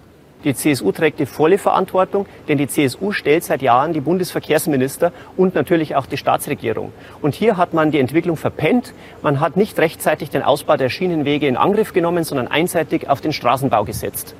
[0.44, 5.54] Die CSU trägt die volle Verantwortung, denn die CSU stellt seit Jahren die Bundesverkehrsminister und
[5.54, 6.92] natürlich auch die Staatsregierung.
[7.20, 8.94] Und hier hat man die Entwicklung verpennt.
[9.22, 13.32] Man hat nicht rechtzeitig den Ausbau der Schienenwege in Angriff genommen, sondern einseitig auf den
[13.32, 14.34] Straßenbau gesetzt.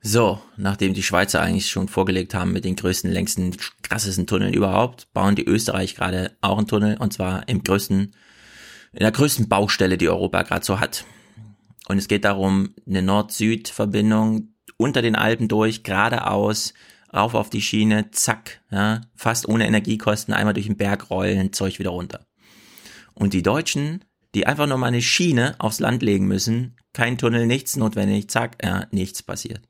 [0.00, 5.12] So, nachdem die Schweizer eigentlich schon vorgelegt haben mit den größten, längsten, krassesten Tunneln überhaupt,
[5.12, 8.14] bauen die Österreich gerade auch einen Tunnel und zwar im größten,
[8.92, 11.04] in der größten Baustelle, die Europa gerade so hat.
[11.88, 16.74] Und es geht darum, eine Nord-Süd-Verbindung unter den Alpen durch, geradeaus,
[17.12, 21.78] rauf auf die Schiene, zack, ja, fast ohne Energiekosten, einmal durch den Berg rollen, Zeug
[21.78, 22.26] wieder runter.
[23.14, 27.46] Und die Deutschen, die einfach nur mal eine Schiene aufs Land legen müssen, kein Tunnel,
[27.46, 29.62] nichts notwendig, zack, ja, nichts passiert.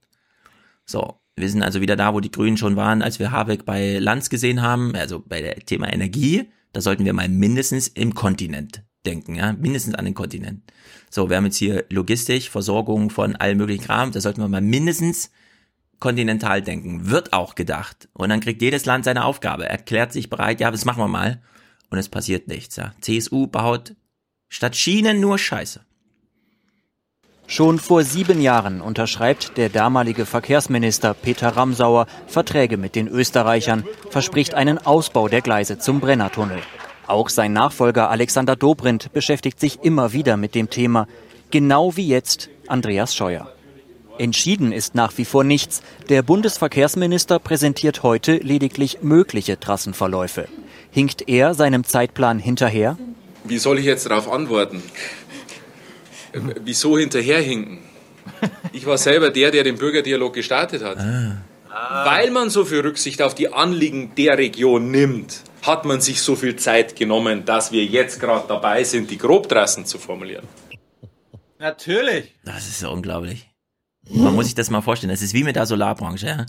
[0.84, 3.98] So, wir sind also wieder da, wo die Grünen schon waren, als wir Habeck bei
[3.98, 6.50] Lanz gesehen haben, also bei der Thema Energie.
[6.72, 10.62] Da sollten wir mal mindestens im Kontinent denken, ja, mindestens an den Kontinent.
[11.10, 14.60] So, wir haben jetzt hier Logistik, Versorgung von allem möglichen Kram, da sollten wir mal
[14.60, 15.30] mindestens
[15.98, 17.10] kontinental denken.
[17.10, 18.08] Wird auch gedacht.
[18.12, 21.42] Und dann kriegt jedes Land seine Aufgabe, erklärt sich bereit, ja, das machen wir mal.
[21.90, 22.92] Und es passiert nichts, ja.
[23.00, 23.94] CSU baut
[24.48, 25.80] statt Schienen nur Scheiße.
[27.46, 34.52] Schon vor sieben Jahren unterschreibt der damalige Verkehrsminister Peter Ramsauer Verträge mit den Österreichern, verspricht
[34.52, 36.60] einen Ausbau der Gleise zum Brennertunnel.
[37.08, 41.08] Auch sein Nachfolger Alexander Dobrindt beschäftigt sich immer wieder mit dem Thema,
[41.50, 43.50] genau wie jetzt Andreas Scheuer.
[44.18, 45.80] Entschieden ist nach wie vor nichts.
[46.10, 50.48] Der Bundesverkehrsminister präsentiert heute lediglich mögliche Trassenverläufe.
[50.90, 52.98] Hinkt er seinem Zeitplan hinterher?
[53.42, 54.82] Wie soll ich jetzt darauf antworten?
[56.62, 57.78] Wieso hinterherhinken?
[58.74, 60.98] Ich war selber der, der den Bürgerdialog gestartet hat.
[62.04, 66.36] Weil man so viel Rücksicht auf die Anliegen der Region nimmt, hat man sich so
[66.36, 70.46] viel Zeit genommen, dass wir jetzt gerade dabei sind, die Grobtrassen zu formulieren.
[71.58, 72.34] Natürlich.
[72.44, 73.50] Das ist ja unglaublich.
[74.10, 75.10] Man muss sich das mal vorstellen.
[75.10, 76.26] Das ist wie mit der Solarbranche.
[76.26, 76.46] Ja?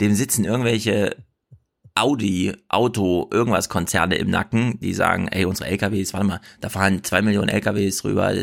[0.00, 1.16] Dem sitzen irgendwelche
[1.94, 7.04] Audi, Auto, irgendwas Konzerne im Nacken, die sagen, ey, unsere LKWs, warte mal, da fahren
[7.04, 8.34] zwei Millionen LKWs rüber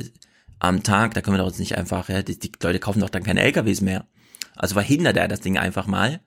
[0.59, 3.09] am Tag, da können wir doch jetzt nicht einfach, ja, die, die Leute kaufen doch
[3.09, 4.06] dann keine LKWs mehr.
[4.56, 6.22] Also verhindert er das Ding einfach mal.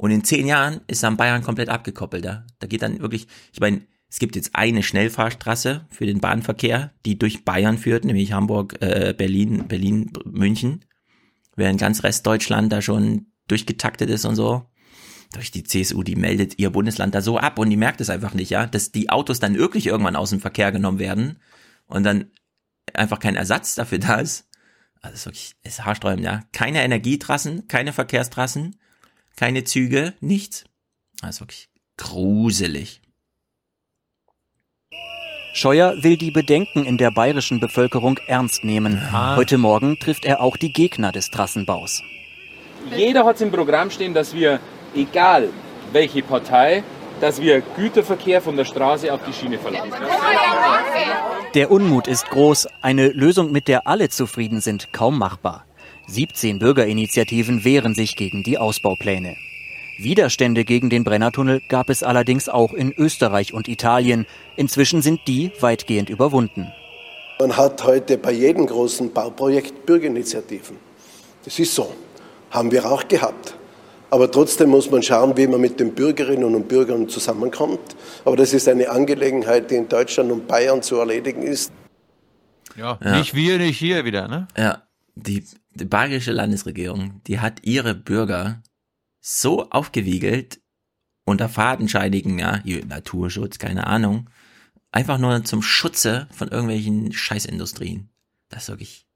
[0.00, 2.24] Und in zehn Jahren ist dann Bayern komplett abgekoppelt.
[2.24, 2.46] Ja?
[2.58, 7.18] Da geht dann wirklich, ich meine, es gibt jetzt eine Schnellfahrstraße für den Bahnverkehr, die
[7.18, 10.86] durch Bayern führt, nämlich Hamburg, äh, Berlin, Berlin, München,
[11.54, 14.64] während ganz Restdeutschland da schon durchgetaktet ist und so
[15.34, 18.32] durch die CSU, die meldet ihr Bundesland da so ab und die merkt es einfach
[18.32, 21.40] nicht, ja, dass die Autos dann wirklich irgendwann aus dem Verkehr genommen werden
[21.84, 22.30] und dann
[22.94, 24.48] einfach kein Ersatz dafür da ist.
[25.02, 26.42] Also ist wirklich, ist haarsträubend, ja.
[26.52, 28.76] Keine Energietrassen, keine Verkehrstrassen,
[29.36, 30.64] keine Züge, nichts.
[31.20, 33.00] Das ist wirklich gruselig.
[35.52, 39.12] Scheuer will die Bedenken in der bayerischen Bevölkerung ernst nehmen.
[39.36, 42.02] Heute Morgen trifft er auch die Gegner des Trassenbaus.
[42.96, 44.60] Jeder hat im Programm stehen, dass wir
[44.94, 45.50] egal
[45.92, 46.84] welche Partei,
[47.20, 49.92] dass wir Güterverkehr von der Straße auf die Schiene verlagern.
[51.54, 55.66] Der Unmut ist groß, eine Lösung, mit der alle zufrieden sind, kaum machbar.
[56.10, 59.36] 17 Bürgerinitiativen wehren sich gegen die Ausbaupläne.
[59.96, 64.26] Widerstände gegen den Brennertunnel gab es allerdings auch in Österreich und Italien.
[64.56, 66.72] Inzwischen sind die weitgehend überwunden.
[67.38, 70.76] Man hat heute bei jedem großen Bauprojekt Bürgerinitiativen.
[71.44, 71.94] Das ist so.
[72.50, 73.54] Haben wir auch gehabt.
[74.10, 77.94] Aber trotzdem muss man schauen, wie man mit den Bürgerinnen und Bürgern zusammenkommt.
[78.24, 81.70] Aber das ist eine Angelegenheit, die in Deutschland und Bayern zu erledigen ist.
[82.76, 83.18] Ja, ja.
[83.18, 84.48] nicht wir, nicht hier wieder, ne?
[84.56, 84.82] Ja,
[85.14, 88.62] die, die bayerische Landesregierung, die hat ihre Bürger
[89.20, 90.60] so aufgewiegelt
[91.24, 94.28] unter fadenscheinigen, ja, Naturschutz, keine Ahnung,
[94.90, 98.08] einfach nur zum Schutze von irgendwelchen Scheißindustrien.
[98.48, 99.06] Das ist wirklich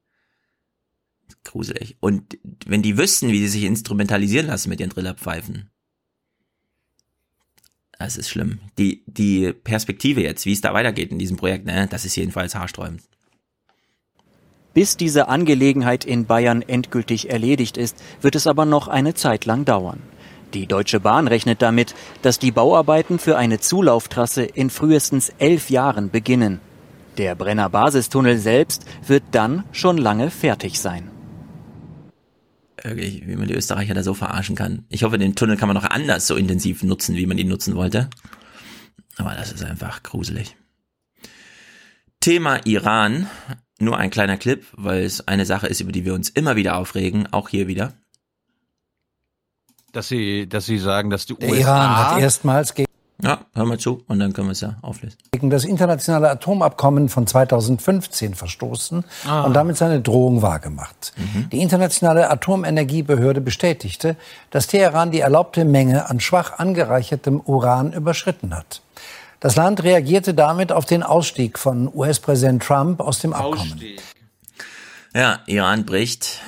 [1.43, 1.97] gruselig.
[2.01, 5.71] Und wenn die wüssten, wie sie sich instrumentalisieren lassen mit ihren Trillerpfeifen,
[7.99, 8.61] das ist schlimm.
[8.79, 12.55] Die, die Perspektive jetzt, wie es da weitergeht in diesem Projekt, ne, das ist jedenfalls
[12.55, 13.03] haarsträubend.
[14.75, 19.65] Bis diese Angelegenheit in Bayern endgültig erledigt ist, wird es aber noch eine Zeit lang
[19.65, 20.01] dauern.
[20.53, 26.11] Die Deutsche Bahn rechnet damit, dass die Bauarbeiten für eine Zulauftrasse in frühestens elf Jahren
[26.11, 26.61] beginnen.
[27.17, 31.11] Der Brenner Basistunnel selbst wird dann schon lange fertig sein
[32.85, 34.85] wie man die Österreicher da so verarschen kann.
[34.91, 37.75] Ich hoffe, den Tunnel kann man noch anders so intensiv nutzen, wie man ihn nutzen
[37.75, 38.11] wollte.
[39.17, 40.57] Aber das ist einfach gruselig.
[42.21, 43.29] Thema Iran.
[43.79, 46.77] Nur ein kleiner Clip, weil es eine Sache ist, über die wir uns immer wieder
[46.77, 47.93] aufregen, auch hier wieder.
[49.93, 52.89] Dass sie, dass sie sagen, dass die Der USA Iran hat erstmals gegen
[53.23, 55.17] ja, hör mal zu und dann können wir es ja auflösen.
[55.31, 59.43] Gegen das internationale Atomabkommen von 2015 verstoßen ah.
[59.43, 61.15] und damit seine Drohung wahrgemacht.
[61.17, 61.49] Mhm.
[61.51, 64.17] Die internationale Atomenergiebehörde bestätigte,
[64.51, 68.83] dass Teheran die erlaubte Menge an schwach angereichertem Uran überschritten hat.
[69.45, 73.73] Das Land reagierte damit auf den Ausstieg von US-Präsident Trump aus dem Abkommen.
[73.75, 74.03] Ausstieg.
[75.15, 76.41] Ja, Iran bricht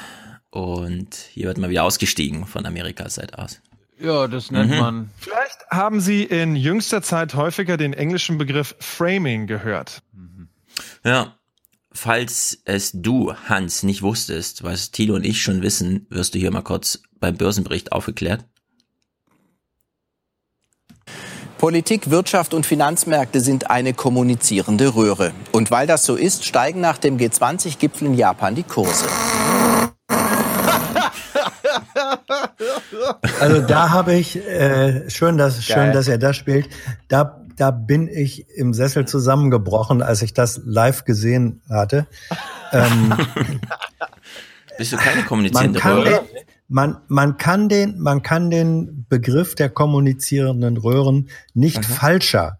[0.48, 3.60] und hier wird mal wieder ausgestiegen von Amerikas Seite aus.
[4.00, 4.78] Ja, das nennt mhm.
[4.78, 5.10] man.
[5.18, 10.00] Vielleicht haben Sie in jüngster Zeit häufiger den englischen Begriff Framing gehört.
[10.14, 10.48] Mhm.
[11.04, 11.34] Ja.
[11.92, 16.50] Falls es du, Hans, nicht wusstest, was Thilo und ich schon wissen, wirst du hier
[16.50, 18.46] mal kurz beim Börsenbericht aufgeklärt.
[21.58, 25.32] Politik, Wirtschaft und Finanzmärkte sind eine kommunizierende Röhre.
[25.52, 29.06] Und weil das so ist, steigen nach dem G20-Gipfel in Japan die Kurse.
[33.40, 36.68] Also da habe ich, äh, schön, dass, schön, dass er das spielt.
[37.08, 42.06] Da, da bin ich im Sessel zusammengebrochen, als ich das live gesehen hatte.
[42.72, 43.14] Ähm,
[44.78, 46.24] Bist du keine kommunizierende man Röhre?
[46.68, 51.92] Man, man, kann den, man kann den Begriff der kommunizierenden Röhren nicht mhm.
[51.92, 52.58] falscher,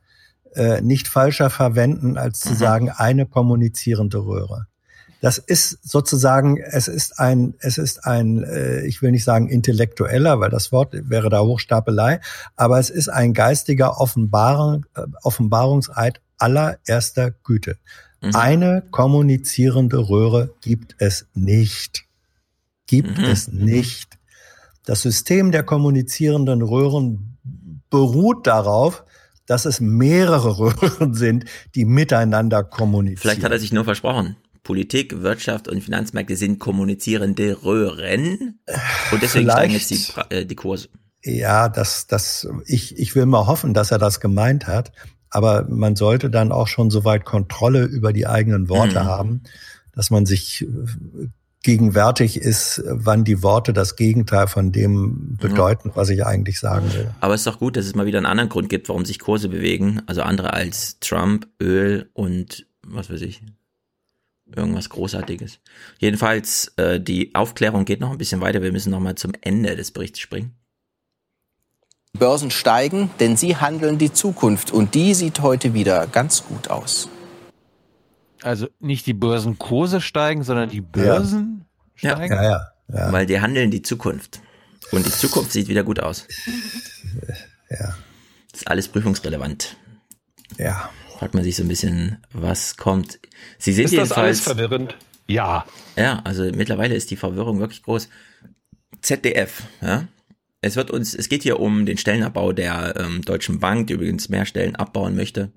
[0.54, 2.56] äh, nicht falscher verwenden, als zu mhm.
[2.56, 4.66] sagen, eine kommunizierende Röhre.
[5.20, 10.40] Das ist sozusagen, es ist ein, es ist ein, äh, ich will nicht sagen intellektueller,
[10.40, 12.20] weil das Wort wäre da Hochstapelei,
[12.54, 17.76] aber es ist ein geistiger Offenbarung, äh, Offenbarungseid allererster Güte.
[18.20, 18.36] Mhm.
[18.36, 22.05] Eine kommunizierende Röhre gibt es nicht.
[22.86, 23.24] Gibt mhm.
[23.24, 24.18] es nicht.
[24.84, 27.38] Das System der kommunizierenden Röhren
[27.90, 29.04] beruht darauf,
[29.46, 33.20] dass es mehrere Röhren sind, die miteinander kommunizieren.
[33.20, 34.36] Vielleicht hat er sich nur versprochen.
[34.62, 38.58] Politik, Wirtschaft und Finanzmärkte sind kommunizierende Röhren
[39.12, 40.88] und deswegen Vielleicht, steigen jetzt die, äh, die Kurse.
[41.22, 44.92] Ja, das, das, ich, ich will mal hoffen, dass er das gemeint hat.
[45.30, 49.04] Aber man sollte dann auch schon soweit Kontrolle über die eigenen Worte mhm.
[49.04, 49.42] haben,
[49.92, 50.66] dass man sich
[51.66, 57.10] gegenwärtig ist, wann die Worte das Gegenteil von dem bedeuten, was ich eigentlich sagen will.
[57.18, 59.18] Aber es ist doch gut, dass es mal wieder einen anderen Grund gibt, warum sich
[59.18, 60.00] Kurse bewegen.
[60.06, 63.42] Also andere als Trump, Öl und was weiß ich.
[64.54, 65.58] Irgendwas Großartiges.
[65.98, 68.62] Jedenfalls, äh, die Aufklärung geht noch ein bisschen weiter.
[68.62, 70.54] Wir müssen noch mal zum Ende des Berichts springen.
[72.16, 77.08] Börsen steigen, denn sie handeln die Zukunft und die sieht heute wieder ganz gut aus.
[78.46, 81.64] Also nicht die Börsenkurse steigen, sondern die Börsen
[81.98, 82.12] ja.
[82.12, 82.34] steigen?
[82.34, 83.12] Ja, ja, ja.
[83.12, 84.40] Weil die handeln die Zukunft.
[84.92, 86.28] Und die Zukunft sieht wieder gut aus.
[87.68, 87.96] Ja.
[88.52, 89.76] Das ist alles prüfungsrelevant.
[90.58, 90.90] Ja.
[91.18, 93.18] Fragt man sich so ein bisschen, was kommt.
[93.58, 94.10] Sie sind ist jedenfalls.
[94.10, 94.96] Das alles verwirrend?
[95.26, 95.66] Ja.
[95.96, 98.08] Ja, also mittlerweile ist die Verwirrung wirklich groß.
[99.02, 100.06] ZDF, ja.
[100.60, 104.28] Es wird uns, es geht hier um den Stellenabbau der ähm, Deutschen Bank, die übrigens
[104.28, 105.50] mehr Stellen abbauen möchte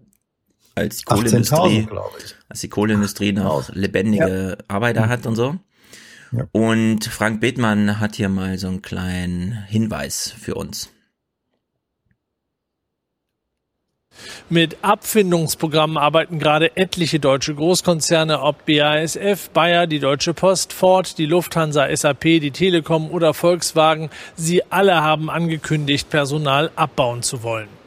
[0.80, 1.88] als die Kohleindustrie,
[2.48, 4.66] als die Kohleindustrie noch lebendige ja.
[4.68, 5.56] Arbeiter hat und so.
[6.32, 6.46] Ja.
[6.52, 10.90] Und Frank Bethmann hat hier mal so einen kleinen Hinweis für uns.
[14.50, 21.26] Mit Abfindungsprogrammen arbeiten gerade etliche deutsche Großkonzerne, ob BASF, Bayer, die Deutsche Post, Ford, die
[21.26, 24.10] Lufthansa, SAP, die Telekom oder Volkswagen.
[24.36, 27.79] Sie alle haben angekündigt, Personal abbauen zu wollen.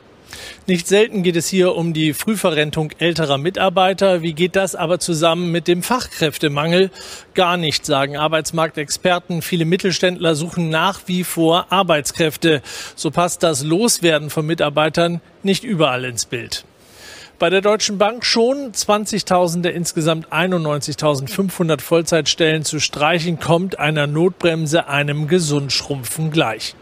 [0.68, 4.23] Nicht selten geht es hier um die Frühverrentung älterer Mitarbeiter.
[4.23, 6.92] Wie geht das aber zusammen mit dem Fachkräftemangel?
[7.34, 9.42] Gar nicht, sagen Arbeitsmarktexperten.
[9.42, 12.62] Viele Mittelständler suchen nach wie vor Arbeitskräfte.
[12.94, 16.65] So passt das Loswerden von Mitarbeitern nicht überall ins Bild.
[17.41, 24.86] Bei der Deutschen Bank schon 20.000 der insgesamt 91.500 Vollzeitstellen zu streichen, kommt einer Notbremse
[24.86, 26.76] einem Gesundschrumpfen gleich.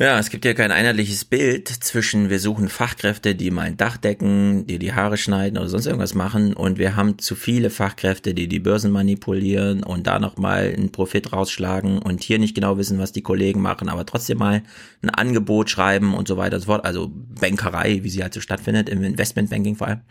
[0.00, 4.64] Ja, es gibt ja kein einheitliches Bild zwischen wir suchen Fachkräfte, die mein Dach decken,
[4.64, 8.46] die die Haare schneiden oder sonst irgendwas machen und wir haben zu viele Fachkräfte, die
[8.46, 13.10] die Börsen manipulieren und da nochmal einen Profit rausschlagen und hier nicht genau wissen, was
[13.10, 14.62] die Kollegen machen, aber trotzdem mal
[15.02, 16.84] ein Angebot schreiben und so weiter und so fort.
[16.84, 20.02] Also Bankerei, wie sie halt so stattfindet, im Investmentbanking vor allem.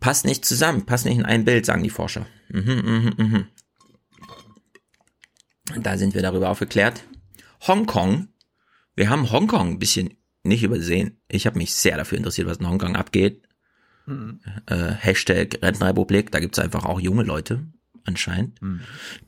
[0.00, 2.26] Passt nicht zusammen, passt nicht in ein Bild, sagen die Forscher.
[2.48, 3.46] Mhm, mhm, mhm.
[5.80, 7.04] Da sind wir darüber aufgeklärt.
[7.68, 8.26] Hongkong
[8.96, 11.18] wir haben Hongkong ein bisschen nicht übersehen.
[11.28, 13.42] Ich habe mich sehr dafür interessiert, was in Hongkong abgeht.
[14.06, 14.40] Mhm.
[14.66, 17.66] Äh, Hashtag Rentenrepublik, da gibt's einfach auch junge Leute
[18.04, 18.80] anscheinend, mhm.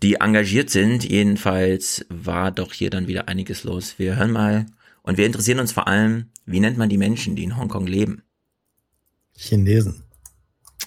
[0.03, 1.05] die engagiert sind.
[1.05, 3.99] Jedenfalls war doch hier dann wieder einiges los.
[3.99, 4.67] Wir hören mal
[5.03, 8.23] und wir interessieren uns vor allem, wie nennt man die Menschen, die in Hongkong leben?
[9.37, 10.05] Chinesen.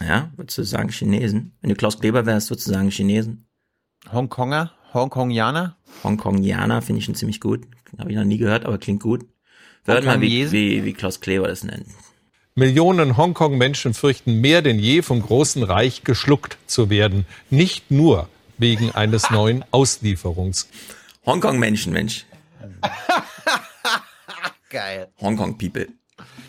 [0.01, 1.53] Ja, würdest du sagen Chinesen?
[1.61, 3.45] Wenn du Klaus Kleber wärst, würdest du sagen Chinesen?
[4.11, 4.71] Hongkonger?
[4.93, 5.77] Hongkongianer?
[6.03, 7.67] Hongkongianer finde ich schon ziemlich gut.
[7.97, 9.25] Habe ich noch nie gehört, aber klingt gut.
[9.85, 11.87] Wir hören mal, wie, wie, wie Klaus Kleber das nennt.
[12.55, 17.25] Millionen Hongkong-Menschen fürchten mehr denn je, vom großen Reich geschluckt zu werden.
[17.49, 20.67] Nicht nur wegen eines neuen Auslieferungs.
[21.25, 22.25] Hongkong-Menschen, Mensch.
[24.69, 25.07] Geil.
[25.19, 25.87] Hongkong-People.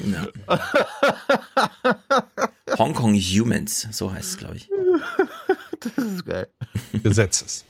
[0.00, 0.26] Ja.
[2.78, 4.68] Hongkong Humans, so heißt es, glaube ich.
[5.80, 6.48] Das ist geil.
[7.02, 7.64] Gesetzes.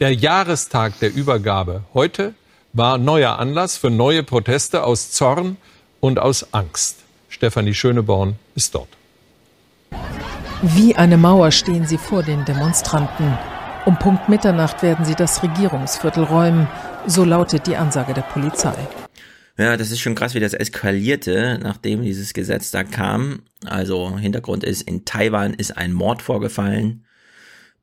[0.00, 2.34] Der Jahrestag der Übergabe heute
[2.76, 5.56] war neuer Anlass für neue Proteste aus Zorn
[6.00, 6.98] und aus Angst.
[7.30, 8.88] Stefanie Schöneborn ist dort.
[10.62, 13.38] Wie eine Mauer stehen sie vor den Demonstranten.
[13.86, 16.68] Um Punkt Mitternacht werden sie das Regierungsviertel räumen.
[17.06, 18.74] So lautet die Ansage der Polizei.
[19.56, 23.40] Ja, das ist schon krass, wie das eskalierte, nachdem dieses Gesetz da kam.
[23.64, 27.05] Also Hintergrund ist, in Taiwan ist ein Mord vorgefallen.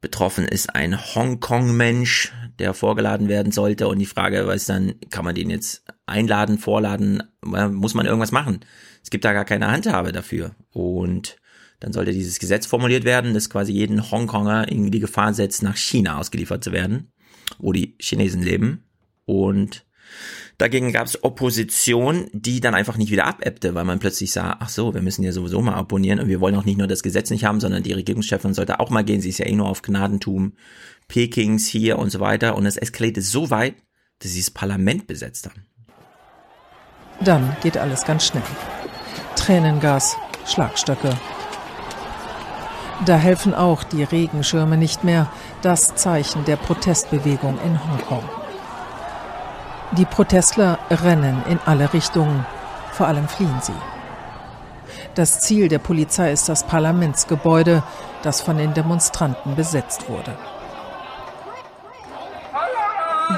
[0.03, 3.87] Betroffen ist ein Hongkong-Mensch, der vorgeladen werden sollte.
[3.87, 7.23] Und die Frage was dann, kann man den jetzt einladen, vorladen?
[7.41, 8.59] Muss man irgendwas machen?
[9.01, 10.55] Es gibt da gar keine Handhabe dafür.
[10.71, 11.37] Und
[11.79, 15.77] dann sollte dieses Gesetz formuliert werden, das quasi jeden Hongkonger in die Gefahr setzt, nach
[15.77, 17.13] China ausgeliefert zu werden,
[17.57, 18.83] wo die Chinesen leben.
[19.23, 19.85] Und
[20.57, 24.69] Dagegen gab es Opposition, die dann einfach nicht wieder abebbte, weil man plötzlich sah, ach
[24.69, 27.31] so, wir müssen ja sowieso mal opponieren und wir wollen auch nicht nur das Gesetz
[27.31, 29.21] nicht haben, sondern die Regierungschefin sollte auch mal gehen.
[29.21, 30.53] Sie ist ja eh nur auf Gnadentum
[31.07, 32.55] Pekings hier und so weiter.
[32.55, 33.75] Und es eskalierte so weit,
[34.19, 35.65] dass sie das Parlament besetzt haben.
[37.21, 38.43] Dann geht alles ganz schnell.
[39.35, 40.15] Tränengas,
[40.45, 41.17] Schlagstöcke.
[43.05, 48.42] Da helfen auch die Regenschirme nicht mehr, das Zeichen der Protestbewegung in Hongkong.
[49.97, 52.45] Die Protestler rennen in alle Richtungen,
[52.93, 53.73] vor allem fliehen sie.
[55.13, 56.63] Das Ziel der Polizei ist das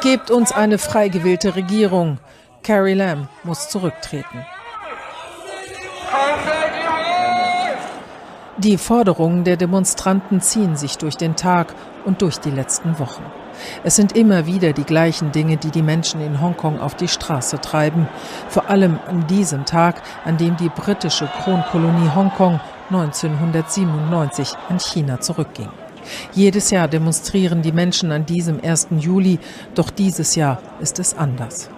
[0.02, 2.20] Gebt uns eine frei gewählte Regierung.
[2.64, 4.46] Carrie Lam muss zurücktreten.
[8.58, 11.74] Die Forderungen der Demonstranten ziehen sich durch den Tag
[12.06, 13.24] und durch die letzten Wochen.
[13.84, 17.60] Es sind immer wieder die gleichen Dinge, die die Menschen in Hongkong auf die Straße
[17.60, 18.08] treiben.
[18.50, 22.60] Vor allem an diesem Tag, an dem die britische Kronkolonie Hongkong
[22.90, 25.70] 1997 an China zurückging.
[26.34, 28.90] Jedes Jahr demonstrieren die Menschen an diesem 1.
[29.00, 29.40] Juli,
[29.74, 31.70] doch dieses Jahr ist es anders.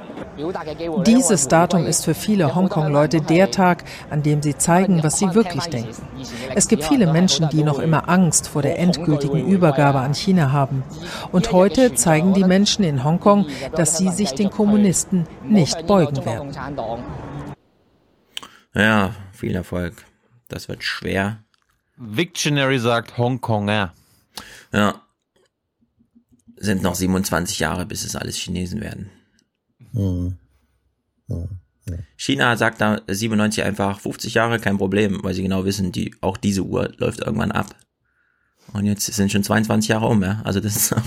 [1.06, 5.64] Dieses Datum ist für viele Hongkong-Leute der Tag, an dem sie zeigen, was sie wirklich
[5.66, 5.96] denken.
[6.56, 10.84] Es gibt viele Menschen, die noch immer Angst vor der endgültigen Übergabe an China haben.
[11.32, 16.56] Und heute zeigen die Menschen in Hongkong, dass sie sich den Kommunisten nicht beugen werden.
[18.74, 20.06] Ja, viel Erfolg.
[20.50, 21.44] Das wird schwer.
[21.96, 23.94] Victionary sagt Hongkonger.
[24.72, 25.02] Ja.
[26.56, 29.12] Sind noch 27 Jahre, bis es alles Chinesen werden.
[29.98, 30.38] Hm.
[31.28, 31.60] Hm.
[32.18, 36.38] China sagt da 97 einfach 50 Jahre, kein Problem, weil sie genau wissen, die, auch
[36.38, 37.76] diese Uhr läuft irgendwann ab.
[38.74, 40.42] Und jetzt sind schon 22 Jahre um, ja.
[40.44, 41.02] Also das ist auch,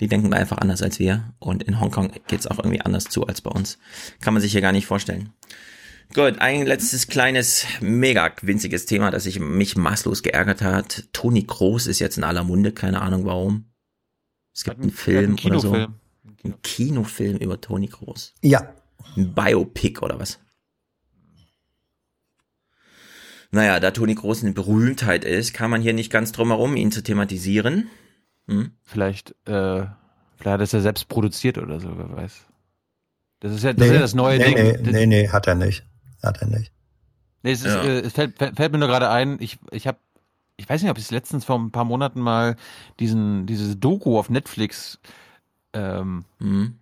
[0.00, 1.32] die denken einfach anders als wir.
[1.38, 3.78] Und in Hongkong geht's auch irgendwie anders zu als bei uns.
[4.20, 5.30] Kann man sich hier gar nicht vorstellen.
[6.14, 11.04] Gut, ein letztes kleines, mega winziges Thema, das sich mich maßlos geärgert hat.
[11.12, 13.66] Toni Groß ist jetzt in aller Munde, keine Ahnung warum.
[14.54, 15.86] Es gibt einen Film einen oder so.
[16.46, 18.34] Ein Kinofilm über Toni Groß.
[18.42, 18.74] Ja.
[19.16, 20.38] Ein Biopic oder was?
[23.50, 26.92] Naja, da Toni Groß eine Berühmtheit ist, kann man hier nicht ganz drum herum, ihn
[26.92, 27.88] zu thematisieren.
[28.48, 28.72] Hm?
[28.82, 29.86] Vielleicht, äh,
[30.36, 32.46] vielleicht hat er es ja selbst produziert oder so, wer weiß.
[33.40, 34.82] Das ist ja das, nee, ist ja das neue nee, Ding.
[34.82, 35.84] Nee, nee, nee, hat er nicht.
[36.22, 36.72] Hat er nicht.
[37.42, 37.82] Nee, es, ist, ja.
[37.82, 39.98] äh, es fällt, fällt, mir nur gerade ein, ich, ich habe,
[40.56, 42.56] ich weiß nicht, ob ich es letztens vor ein paar Monaten mal
[42.98, 44.98] diesen, dieses Doku auf Netflix
[45.76, 46.78] ähm, mhm.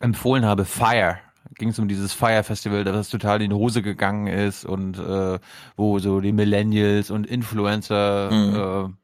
[0.00, 1.18] empfohlen habe, Fire.
[1.54, 5.38] Ging es um dieses Fire Festival, das total in die Hose gegangen ist und äh,
[5.76, 8.94] wo so die Millennials und Influencer mhm.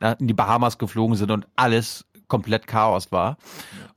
[0.00, 3.36] äh, in die Bahamas geflogen sind und alles komplett Chaos war.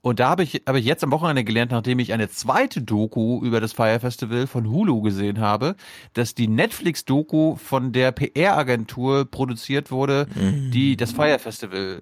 [0.01, 3.43] Und da habe ich, habe ich jetzt am Wochenende gelernt, nachdem ich eine zweite Doku
[3.43, 5.75] über das Fire Festival von Hulu gesehen habe,
[6.13, 10.71] dass die Netflix-Doku von der PR-Agentur produziert wurde, mhm.
[10.71, 11.99] die das Fire Festival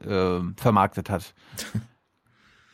[0.58, 1.34] äh, vermarktet hat.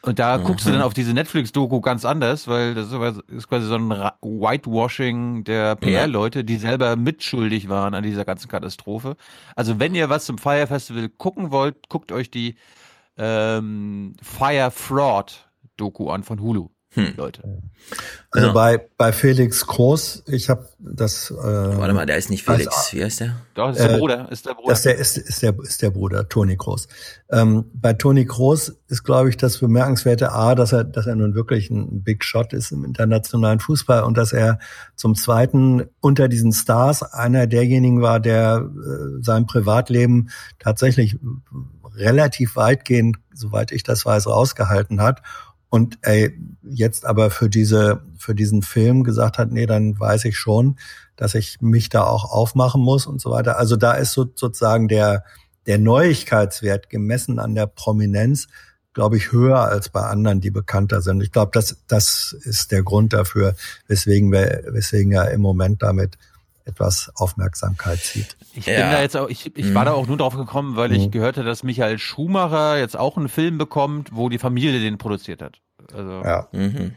[0.03, 0.43] Und da mhm.
[0.45, 5.43] guckst du dann auf diese Netflix-Doku ganz anders, weil das ist quasi so ein Whitewashing
[5.43, 9.15] der PR-Leute, die selber mitschuldig waren an dieser ganzen Katastrophe.
[9.55, 12.55] Also wenn ihr was zum Fire Festival gucken wollt, guckt euch die
[13.17, 15.47] ähm, Fire Fraud
[15.77, 16.69] Doku an von Hulu.
[16.93, 17.13] Hm.
[17.15, 17.41] Leute.
[18.31, 18.53] Also ja.
[18.53, 21.31] bei, bei Felix Groß, ich habe das.
[21.31, 22.67] Äh, Warte mal, der ist nicht Felix.
[22.67, 23.37] Als, Wie heißt der?
[23.53, 24.29] Doch, ist der äh, Bruder.
[24.29, 24.69] Ist der Bruder.
[24.69, 26.89] Das der, ist, ist, der, ist der Bruder, Toni Groß.
[27.29, 31.33] Ähm, bei Toni Groß ist, glaube ich, das bemerkenswerte A, dass er, dass er nun
[31.33, 34.59] wirklich ein Big Shot ist im internationalen Fußball und dass er
[34.95, 40.29] zum Zweiten unter diesen Stars einer derjenigen war, der äh, sein Privatleben
[40.59, 41.17] tatsächlich
[41.95, 45.21] relativ weitgehend, soweit ich das weiß, rausgehalten hat.
[45.71, 50.37] Und ey, jetzt aber für diese, für diesen Film gesagt hat, nee, dann weiß ich
[50.37, 50.77] schon,
[51.15, 53.57] dass ich mich da auch aufmachen muss und so weiter.
[53.57, 55.23] Also da ist so, sozusagen der,
[55.67, 58.49] der Neuigkeitswert gemessen an der Prominenz,
[58.93, 61.21] glaube ich, höher als bei anderen, die bekannter sind.
[61.21, 63.55] Ich glaube, das, das ist der Grund dafür,
[63.87, 66.17] weswegen wir, weswegen er im Moment damit
[66.71, 68.37] etwas Aufmerksamkeit zieht.
[68.53, 68.81] Ich ja.
[68.81, 69.73] bin da jetzt auch, ich, ich mhm.
[69.75, 71.11] war da auch nur drauf gekommen, weil ich mhm.
[71.11, 75.41] gehört habe, dass Michael Schumacher jetzt auch einen Film bekommt, wo die Familie den produziert
[75.41, 75.59] hat.
[75.93, 76.47] Also, ja.
[76.51, 76.93] Mhm.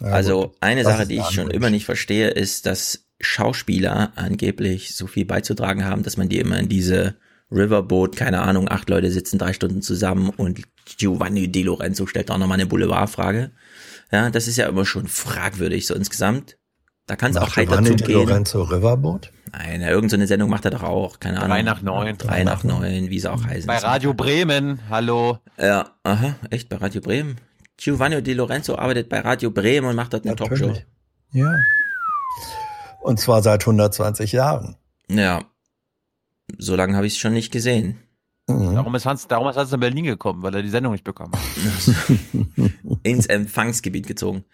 [0.00, 5.06] ja also eine Sache, die ich schon immer nicht verstehe, ist, dass Schauspieler angeblich so
[5.06, 7.14] viel beizutragen haben, dass man die immer in diese
[7.52, 10.62] Riverboat, keine Ahnung, acht Leute sitzen drei Stunden zusammen und
[10.96, 13.52] Giovanni Di Lorenzo stellt auch nochmal eine Boulevardfrage.
[14.10, 16.56] Ja, das ist ja immer schon fragwürdig so insgesamt.
[17.06, 18.12] Da kann es auch heiter zugehen.
[18.12, 19.32] Lorenzo Riverboat?
[19.52, 21.50] Nein, irgendeine Sendung macht er doch auch, keine Ahnung.
[21.50, 22.16] Drei nach neun.
[22.16, 23.66] Drei nach neun, wie sie auch heißen.
[23.66, 25.38] Bei Radio Bremen, hallo.
[25.58, 27.36] Ja, aha, echt, bei Radio Bremen?
[27.76, 30.60] Giovanni Di Lorenzo arbeitet bei Radio Bremen und macht dort eine Natürlich.
[30.60, 30.82] Talkshow.
[31.32, 31.54] Ja.
[33.00, 34.76] Und zwar seit 120 Jahren.
[35.10, 35.42] Ja.
[36.58, 37.98] So lange habe ich es schon nicht gesehen.
[38.46, 38.74] Mhm.
[38.76, 41.32] Darum ist Hans, darum ist Hans in Berlin gekommen, weil er die Sendung nicht bekommen
[41.32, 42.70] hat.
[43.02, 44.44] Ins Empfangsgebiet gezogen.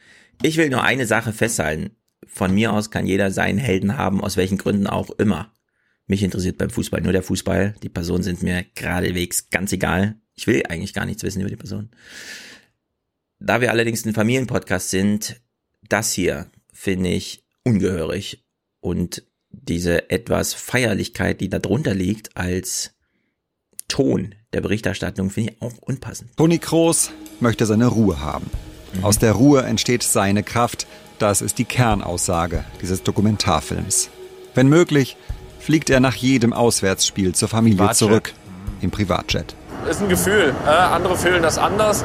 [0.42, 1.90] Ich will nur eine Sache festhalten
[2.28, 5.52] von mir aus kann jeder seinen Helden haben, aus welchen Gründen auch immer.
[6.06, 7.74] Mich interessiert beim Fußball nur der Fußball.
[7.82, 10.16] Die Personen sind mir geradewegs ganz egal.
[10.34, 11.90] Ich will eigentlich gar nichts wissen über die Person.
[13.40, 15.40] Da wir allerdings ein Familienpodcast sind,
[15.88, 18.44] das hier finde ich ungehörig.
[18.80, 22.94] Und diese etwas Feierlichkeit, die darunter liegt als
[23.88, 26.36] Ton, der Berichterstattung finde ich auch unpassend.
[26.36, 28.50] Toni Kroos möchte seine Ruhe haben.
[28.94, 29.04] Mhm.
[29.04, 30.86] Aus der Ruhe entsteht seine Kraft.
[31.18, 34.10] Das ist die Kernaussage dieses Dokumentarfilms.
[34.54, 35.16] Wenn möglich,
[35.58, 37.96] fliegt er nach jedem Auswärtsspiel zur Familie Privatjet.
[37.96, 38.32] zurück
[38.80, 39.56] im Privatjet.
[39.90, 40.54] Ist ein Gefühl.
[40.64, 42.04] Äh, andere fühlen das anders.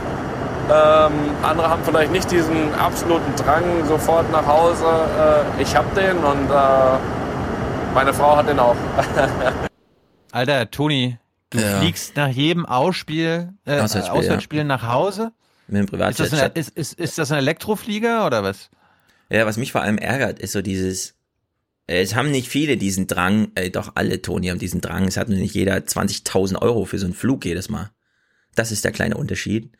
[0.71, 1.11] Ähm,
[1.43, 4.85] andere haben vielleicht nicht diesen absoluten Drang sofort nach Hause.
[5.57, 8.75] Äh, ich habe den und äh, meine Frau hat den auch.
[10.31, 11.19] Alter, Toni,
[11.51, 11.79] du ja.
[11.79, 14.63] fliegst nach jedem Ausspiel, äh, Auswärtsspiel, Auswärtsspiel ja.
[14.63, 15.33] nach Hause?
[15.67, 16.19] Mit dem Privatjet.
[16.19, 18.71] Ist das, ein, ist, ist, ist das ein Elektroflieger oder was?
[19.29, 21.15] Ja, was mich vor allem ärgert, ist so dieses,
[21.87, 25.17] äh, es haben nicht viele diesen Drang, äh, doch alle Toni haben diesen Drang, es
[25.17, 27.91] hat nicht jeder 20.000 Euro für so einen Flug jedes Mal.
[28.55, 29.71] Das ist der kleine Unterschied.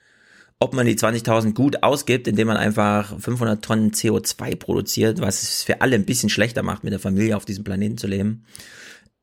[0.60, 5.64] Ob man die 20.000 gut ausgibt, indem man einfach 500 Tonnen CO2 produziert, was es
[5.64, 8.46] für alle ein bisschen schlechter macht, mit der Familie auf diesem Planeten zu leben.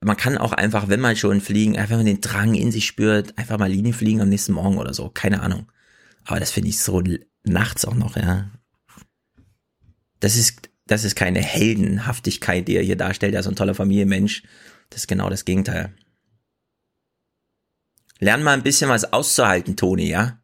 [0.01, 2.87] Man kann auch einfach, wenn man schon fliegen, einfach wenn man den Drang in sich
[2.87, 5.09] spürt, einfach mal Linie fliegen am nächsten Morgen oder so.
[5.09, 5.67] Keine Ahnung.
[6.25, 7.03] Aber das finde ich so
[7.45, 8.51] nachts auch noch, ja.
[10.21, 13.35] Das ist, das ist keine Heldenhaftigkeit, die er hier darstellt.
[13.35, 14.43] Er ist ein toller Familienmensch.
[14.91, 15.95] Das ist genau das Gegenteil.
[18.19, 20.39] Lern mal ein bisschen was auszuhalten, Toni, ja?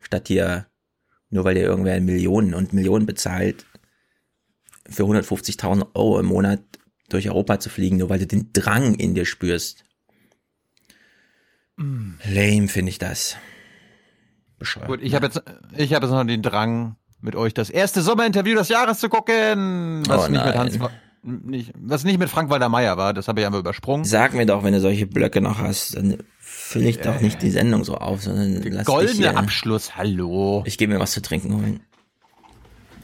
[0.00, 0.66] Statt hier,
[1.30, 3.64] nur weil dir irgendwer Millionen und Millionen bezahlt,
[4.88, 6.60] für 150.000 Euro im Monat
[7.08, 9.84] durch Europa zu fliegen, nur weil du den Drang in dir spürst.
[11.76, 12.14] Mm.
[12.24, 13.36] Lame finde ich das.
[14.58, 14.88] Bescheuert.
[14.88, 15.42] Gut, ich habe jetzt,
[15.76, 20.02] ich habe jetzt noch den Drang, mit euch das erste Sommerinterview des Jahres zu gucken,
[20.06, 20.78] was oh nicht mit Hans,
[21.22, 24.04] nicht, was nicht mit Frank Walter Meyer war, das habe ich einfach übersprungen.
[24.04, 27.50] Sag mir doch, wenn du solche Blöcke noch hast, dann fülle ich doch nicht die
[27.50, 29.36] Sendung so auf, sondern lass Goldene dich.
[29.36, 30.62] Abschluss, hallo.
[30.66, 31.80] Ich gebe mir was zu trinken holen.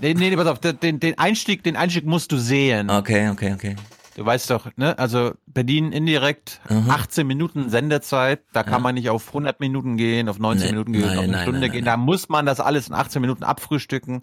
[0.01, 2.91] Nee, nee, pass auf, den, den Einstieg, den Einstieg musst du sehen.
[2.91, 3.77] Okay, okay, okay.
[4.15, 6.91] Du weißt doch, ne, also Berlin indirekt, mhm.
[6.91, 8.79] 18 Minuten Sendezeit, da kann ja.
[8.81, 11.43] man nicht auf 100 Minuten gehen, auf 19 nee, Minuten gehen, nein, auf eine nein,
[11.43, 14.21] Stunde nein, gehen, da muss man das alles in 18 Minuten abfrühstücken.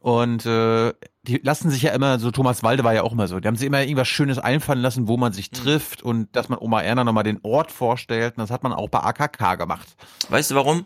[0.00, 0.92] Und äh,
[1.22, 3.56] die lassen sich ja immer, so Thomas Walde war ja auch immer so, die haben
[3.56, 5.56] sich immer irgendwas Schönes einfallen lassen, wo man sich mhm.
[5.56, 8.36] trifft und dass man Oma Erna nochmal den Ort vorstellt.
[8.36, 9.88] Und das hat man auch bei AKK gemacht.
[10.28, 10.84] Weißt du warum?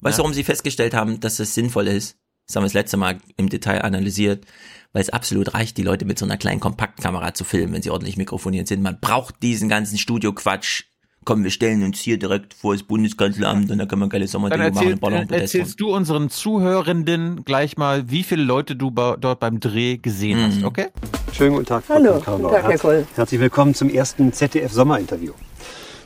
[0.00, 0.24] Weißt du, ja.
[0.24, 2.18] warum sie festgestellt haben, dass es sinnvoll ist?
[2.46, 4.44] Das haben wir das letzte Mal im Detail analysiert,
[4.92, 7.90] weil es absolut reicht, die Leute mit so einer kleinen Kompaktkamera zu filmen, wenn sie
[7.90, 8.82] ordentlich mikrofoniert sind.
[8.82, 10.84] Man braucht diesen ganzen Studioquatsch
[11.26, 14.70] komm, wir stellen uns hier direkt vor das Bundeskanzleramt und dann kann man geile Sommerdinge
[14.70, 14.98] machen.
[15.00, 20.38] Dann erzählst du unseren Zuhörenden gleich mal, wie viele Leute du dort beim Dreh gesehen
[20.38, 20.44] mhm.
[20.44, 20.86] hast, okay?
[21.32, 23.06] Schönen guten Tag, Frau Hallo, guten Tag, Herr Koll.
[23.14, 25.32] Herzlich willkommen zum ersten ZDF-Sommerinterview.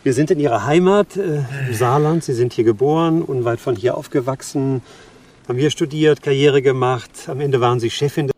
[0.02, 2.24] Wir sind in Ihrer Heimat, äh, im Saarland.
[2.24, 4.80] Sie sind hier geboren, unweit von hier aufgewachsen,
[5.46, 7.10] haben hier studiert, Karriere gemacht.
[7.26, 8.30] Am Ende waren Sie Chefin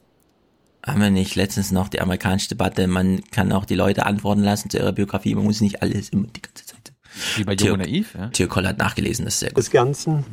[0.85, 4.71] haben wir nicht letztens noch die amerikanische Debatte, man kann auch die Leute antworten lassen
[4.71, 6.93] zu ihrer Biografie, man muss nicht alles immer die ganze Zeit
[7.37, 8.29] wie bei Jung Naiv, ja?
[8.29, 9.59] Tio hat nachgelesen, das ist sehr gut.
[9.59, 10.25] Des Ganzen.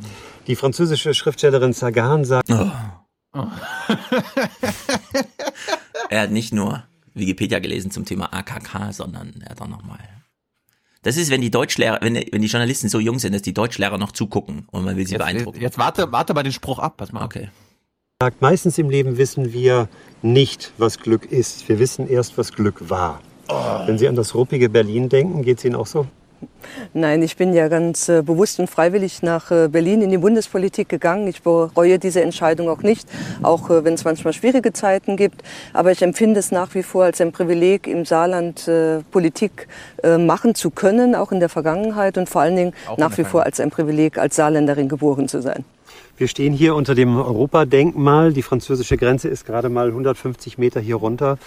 [0.46, 2.50] Die französische Schriftstellerin Sagan sagt...
[2.50, 2.70] Oh.
[3.32, 3.46] Oh.
[6.10, 9.98] er hat nicht nur Wikipedia gelesen zum Thema AKK, sondern er hat auch nochmal...
[11.02, 13.96] Das ist, wenn die Deutschlehrer, wenn, wenn die Journalisten so jung sind, dass die Deutschlehrer
[13.96, 15.60] noch zugucken und man will sie jetzt, beeindrucken.
[15.60, 17.24] Jetzt warte, warte mal den Spruch ab, pass mal.
[17.24, 17.48] Okay.
[18.40, 19.88] Meistens im Leben wissen wir
[20.20, 21.66] nicht, was Glück ist.
[21.70, 23.18] Wir wissen erst, was Glück war.
[23.48, 23.54] Oh.
[23.86, 26.04] Wenn Sie an das ruppige Berlin denken, geht es Ihnen auch so?
[26.92, 30.90] Nein, ich bin ja ganz äh, bewusst und freiwillig nach äh, Berlin in die Bundespolitik
[30.90, 31.28] gegangen.
[31.28, 33.08] Ich bereue diese Entscheidung auch nicht,
[33.42, 35.42] auch äh, wenn es manchmal schwierige Zeiten gibt.
[35.72, 39.66] Aber ich empfinde es nach wie vor als ein Privileg, im Saarland äh, Politik
[40.02, 43.24] äh, machen zu können, auch in der Vergangenheit und vor allen Dingen auch nach wie
[43.24, 45.64] vor als ein Privileg, als Saarländerin geboren zu sein.
[46.20, 48.34] Wir stehen hier unter dem Europadenkmal.
[48.34, 51.38] Die französische Grenze ist gerade mal 150 Meter hier runter.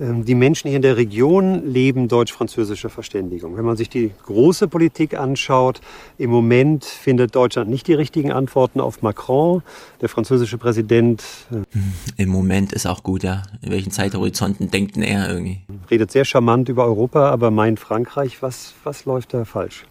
[0.00, 3.58] Ähm, die Menschen hier in der Region leben deutsch-französische Verständigung.
[3.58, 5.82] Wenn man sich die große Politik anschaut,
[6.16, 9.62] im Moment findet Deutschland nicht die richtigen Antworten auf Macron.
[10.00, 11.22] Der französische Präsident.
[11.50, 13.42] Äh, Im Moment ist auch gut, ja.
[13.60, 15.58] In welchen Zeithorizonten denkt denn er irgendwie?
[15.90, 19.84] Redet sehr charmant über Europa, aber meint Frankreich, was, was läuft da falsch?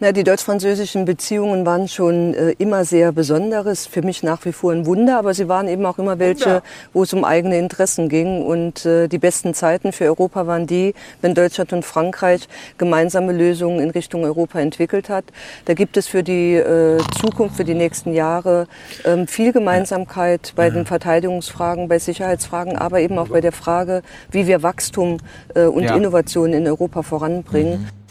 [0.00, 4.70] Na, die deutsch-französischen Beziehungen waren schon äh, immer sehr Besonderes, für mich nach wie vor
[4.70, 6.62] ein Wunder, aber sie waren eben auch immer welche,
[6.92, 8.44] wo es um eigene Interessen ging.
[8.44, 13.80] Und äh, die besten Zeiten für Europa waren die, wenn Deutschland und Frankreich gemeinsame Lösungen
[13.80, 15.24] in Richtung Europa entwickelt hat.
[15.64, 18.68] Da gibt es für die äh, Zukunft, für die nächsten Jahre
[19.04, 24.46] ähm, viel Gemeinsamkeit bei den Verteidigungsfragen, bei Sicherheitsfragen, aber eben auch bei der Frage, wie
[24.46, 25.16] wir Wachstum
[25.56, 25.96] äh, und ja.
[25.96, 27.80] Innovation in Europa voranbringen.
[27.80, 28.07] Mhm.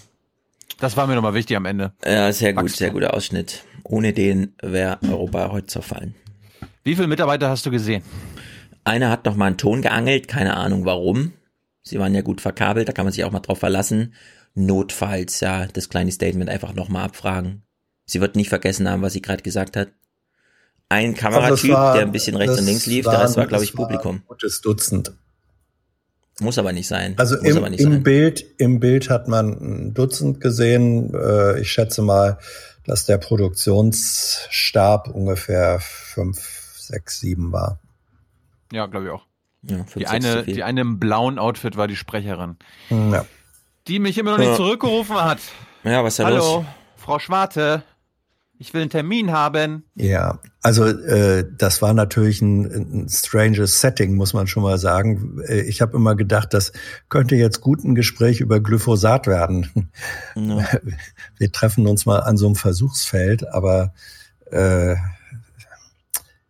[0.79, 1.93] Das war mir nochmal wichtig am Ende.
[2.05, 3.63] Ja, sehr gut, sehr guter Ausschnitt.
[3.83, 6.15] Ohne den wäre Europa heute zerfallen.
[6.83, 8.03] Wie viele Mitarbeiter hast du gesehen?
[8.83, 11.33] Einer hat noch mal einen Ton geangelt, keine Ahnung warum.
[11.81, 14.13] Sie waren ja gut verkabelt, da kann man sich auch mal drauf verlassen.
[14.55, 17.63] notfalls ja das kleine Statement einfach nochmal abfragen.
[18.05, 19.89] Sie wird nicht vergessen haben, was sie gerade gesagt hat.
[20.89, 23.77] Ein Kameratyp, war, der ein bisschen rechts und links lief, der Rest war, glaube ich,
[23.77, 24.17] war Publikum.
[24.17, 25.11] Ein gutes Dutzend.
[26.39, 27.15] Muss aber nicht sein.
[27.17, 28.03] Also Muss im, im sein.
[28.03, 31.13] Bild, im Bild hat man ein Dutzend gesehen.
[31.13, 32.37] Äh, Ich schätze mal,
[32.85, 37.79] dass der Produktionsstab ungefähr fünf, sechs, sieben war.
[38.71, 39.25] Ja, glaube ich auch.
[39.63, 42.57] Ja, fünf, Die sechs eine, die eine im blauen Outfit war die Sprecherin,
[42.89, 43.25] Ja.
[43.87, 45.39] die mich immer noch nicht zurückgerufen hat.
[45.83, 46.65] Ja, was ist da Hallo, los?
[46.97, 47.83] Frau Schwarte,
[48.59, 49.83] ich will einen Termin haben.
[49.95, 52.65] Ja, also äh, das war natürlich ein,
[53.03, 55.39] ein stranges Setting, muss man schon mal sagen.
[55.47, 56.71] Äh, Ich habe immer gedacht, das
[57.09, 59.91] könnte jetzt gut ein Gespräch über Glyphosat werden.
[60.35, 60.65] Ja.
[61.37, 63.93] Wir treffen uns mal an so einem Versuchsfeld, aber
[64.51, 64.95] äh,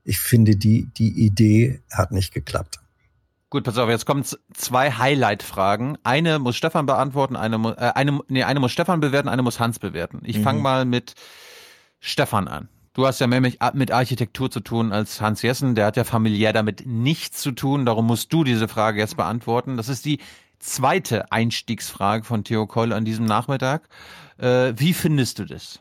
[0.04, 2.80] ich finde, die, die Idee hat nicht geklappt.
[3.50, 5.98] Gut, pass auf, jetzt kommen zwei Highlight-Fragen.
[6.04, 9.80] Eine muss Stefan beantworten, eine, äh, eine, nee, eine muss Stefan bewerten, eine muss Hans
[9.80, 10.22] bewerten.
[10.26, 10.44] Ich Mhm.
[10.44, 11.16] fange mal mit
[12.08, 12.70] Stefan an.
[12.94, 15.76] Du hast ja mehr mit Architektur zu tun als Hans Jessen.
[15.76, 17.86] Der hat ja familiär damit nichts zu tun.
[17.86, 19.78] Darum musst du diese Frage jetzt beantworten.
[19.78, 20.20] Das ist die
[20.58, 23.88] zweite Einstiegsfrage von Theo Koll an diesem Nachmittag.
[24.38, 25.80] Äh, wie findest du das?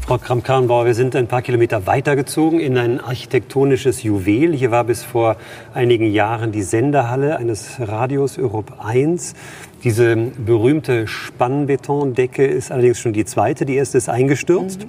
[0.00, 4.54] Frau Kramp-Karrenbauer, wir sind ein paar Kilometer weitergezogen in ein architektonisches Juwel.
[4.54, 5.36] Hier war bis vor
[5.72, 9.34] einigen Jahren die Sendehalle eines Radios Europe 1.
[9.82, 13.64] Diese berühmte Spannbetondecke ist allerdings schon die zweite.
[13.64, 14.86] Die erste ist eingestürzt äh,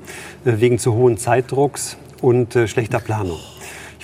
[0.59, 3.39] wegen zu hohen Zeitdrucks und äh, schlechter Planung.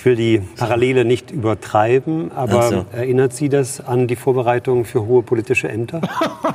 [0.02, 2.86] Ich will die Parallele nicht übertreiben, aber so.
[2.90, 6.00] erinnert Sie das an die Vorbereitungen für hohe politische Ämter?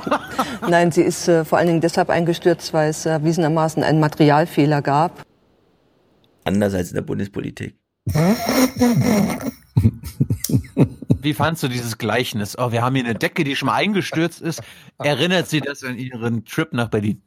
[0.68, 5.22] Nein, sie ist äh, vor allen Dingen deshalb eingestürzt, weil es erwiesenermaßen einen Materialfehler gab.
[6.44, 7.74] Anders als in der Bundespolitik.
[11.22, 12.54] Wie fandst du dieses Gleichnis?
[12.58, 14.60] Oh, wir haben hier eine Decke, die schon mal eingestürzt ist.
[14.98, 17.22] Erinnert Sie das an Ihren Trip nach Berlin?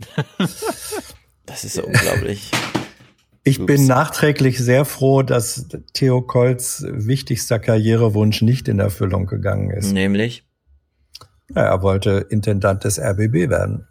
[1.48, 2.52] Das ist so unglaublich.
[3.44, 3.66] Ich Ups.
[3.66, 9.92] bin nachträglich sehr froh, dass Theo Kolz wichtigster Karrierewunsch nicht in Erfüllung gegangen ist.
[9.92, 10.46] Nämlich?
[11.56, 13.88] Ja, er wollte Intendant des RBB werden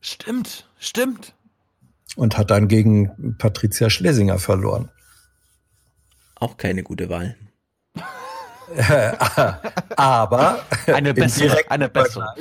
[0.00, 1.34] Stimmt, stimmt.
[2.16, 4.90] und hat dann gegen Patricia Schlesinger verloren.
[6.36, 7.36] Auch keine gute Wahl.
[9.96, 12.34] Aber Eine bessere, eine bessere.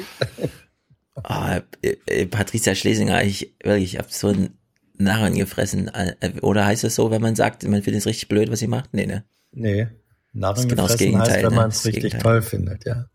[1.24, 4.57] Ah, äh, äh, Patricia Schlesinger, ich wirklich, ich hab so einen
[4.98, 5.88] Narren gefressen.
[5.90, 8.67] Äh, Oder heißt es so, wenn man sagt, man findet es richtig blöd, was sie
[8.67, 8.93] macht?
[8.93, 9.24] Nee, ne?
[9.51, 9.88] Nee,
[10.34, 11.56] Das ist genau das Narrengefressen Gegenteil, heißt, wenn ne?
[11.56, 12.22] man Das es richtig Gegenteil.
[12.22, 13.06] toll findet, ja.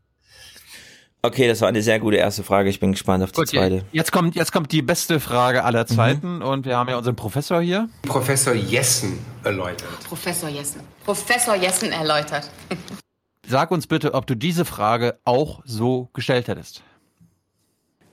[1.24, 2.68] Okay, das war eine sehr gute erste Frage.
[2.68, 3.84] Ich bin gespannt auf die Gut, zweite.
[3.92, 7.60] jetzt kommt, jetzt kommt die beste Frage aller Zeiten und wir haben ja unseren Professor
[7.60, 7.88] hier.
[8.02, 9.88] Professor Jessen erläutert.
[10.08, 10.80] Professor Jessen.
[11.04, 12.50] Professor Jessen erläutert.
[13.46, 16.82] Sag uns bitte, ob du diese Frage auch so gestellt hättest.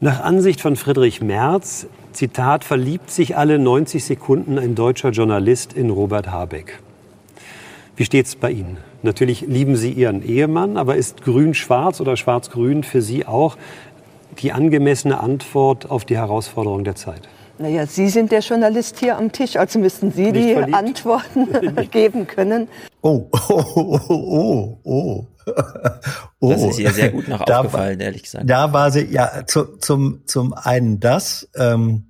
[0.01, 5.89] Nach Ansicht von Friedrich Merz, Zitat, verliebt sich alle 90 Sekunden ein deutscher Journalist in
[5.89, 6.79] Robert Habeck.
[7.97, 8.77] Wie steht's bei Ihnen?
[9.03, 13.57] Natürlich lieben Sie Ihren Ehemann, aber ist grün-schwarz oder schwarz-grün für Sie auch
[14.41, 17.27] die angemessene Antwort auf die Herausforderung der Zeit?
[17.57, 20.77] Naja, Sie sind der Journalist hier am Tisch, also müssten Sie Nicht die verliebt?
[20.77, 21.47] Antworten
[21.91, 22.69] geben können.
[23.01, 25.25] Oh, oh, oh, oh, oh.
[26.39, 26.51] oh.
[26.51, 28.49] Das ist ihr sehr gut noch Da aufgefallen, war, ehrlich gesagt.
[28.49, 32.09] Da war sie, ja, zu, zum, zum einen das, ähm,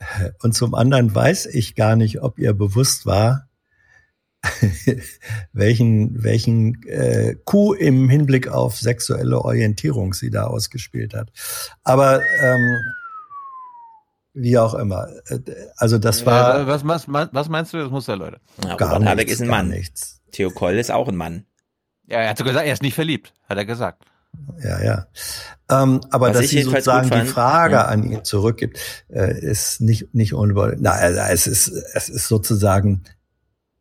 [0.42, 3.48] und zum anderen weiß ich gar nicht, ob ihr bewusst war,
[5.52, 11.30] welchen, welchen äh, Coup im Hinblick auf sexuelle Orientierung sie da ausgespielt hat.
[11.84, 12.80] Aber ähm,
[14.34, 15.08] wie auch immer.
[15.26, 15.38] Äh,
[15.76, 17.78] Also das war Äh, was, was, was meinst du?
[17.78, 18.40] Das muss er, Leute.
[18.64, 19.68] Ja, gar Robert Habeck ist ein Mann.
[19.68, 20.20] nichts.
[20.32, 21.46] Theo Koll ist auch ein Mann.
[22.12, 24.04] Ja, er hat so gesagt, er ist nicht verliebt, hat er gesagt.
[24.62, 25.06] Ja, ja.
[25.70, 27.84] Ähm, aber Was dass ich sie sozusagen die Frage ja.
[27.86, 30.74] an ihn zurückgibt, äh, ist nicht nicht unüber.
[30.78, 33.02] Na, also es ist es ist sozusagen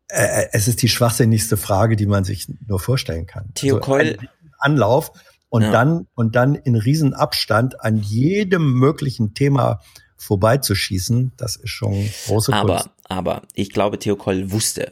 [0.07, 3.51] äh, es ist die schwachsinnigste Frage, die man sich nur vorstellen kann.
[3.53, 4.17] Theo Also Keul-
[4.59, 5.11] Anlauf
[5.49, 5.71] und Ja.
[5.71, 9.79] dann und dann in Riesenabstand an jedem möglichen Thema
[10.17, 12.89] vorbeizuschießen, das ist schon große Aber, Kunst.
[13.05, 14.91] aber ich glaube, Theo Koll wusste,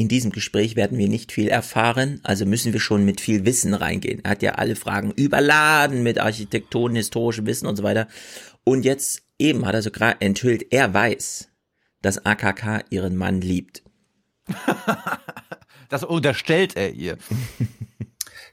[0.00, 3.74] in diesem Gespräch werden wir nicht viel erfahren, also müssen wir schon mit viel Wissen
[3.74, 4.24] reingehen.
[4.24, 8.08] Er hat ja alle Fragen überladen mit Architektonen, historischem Wissen und so weiter.
[8.64, 11.48] Und jetzt eben hat er so gerade enthüllt, er weiß,
[12.00, 13.82] dass AKK ihren Mann liebt.
[15.90, 17.18] Das unterstellt er ihr.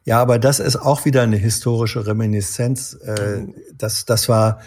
[0.03, 2.95] Ja, aber das ist auch wieder eine historische Reminiszenz.
[2.95, 3.45] Äh,
[3.77, 4.59] Das, das war,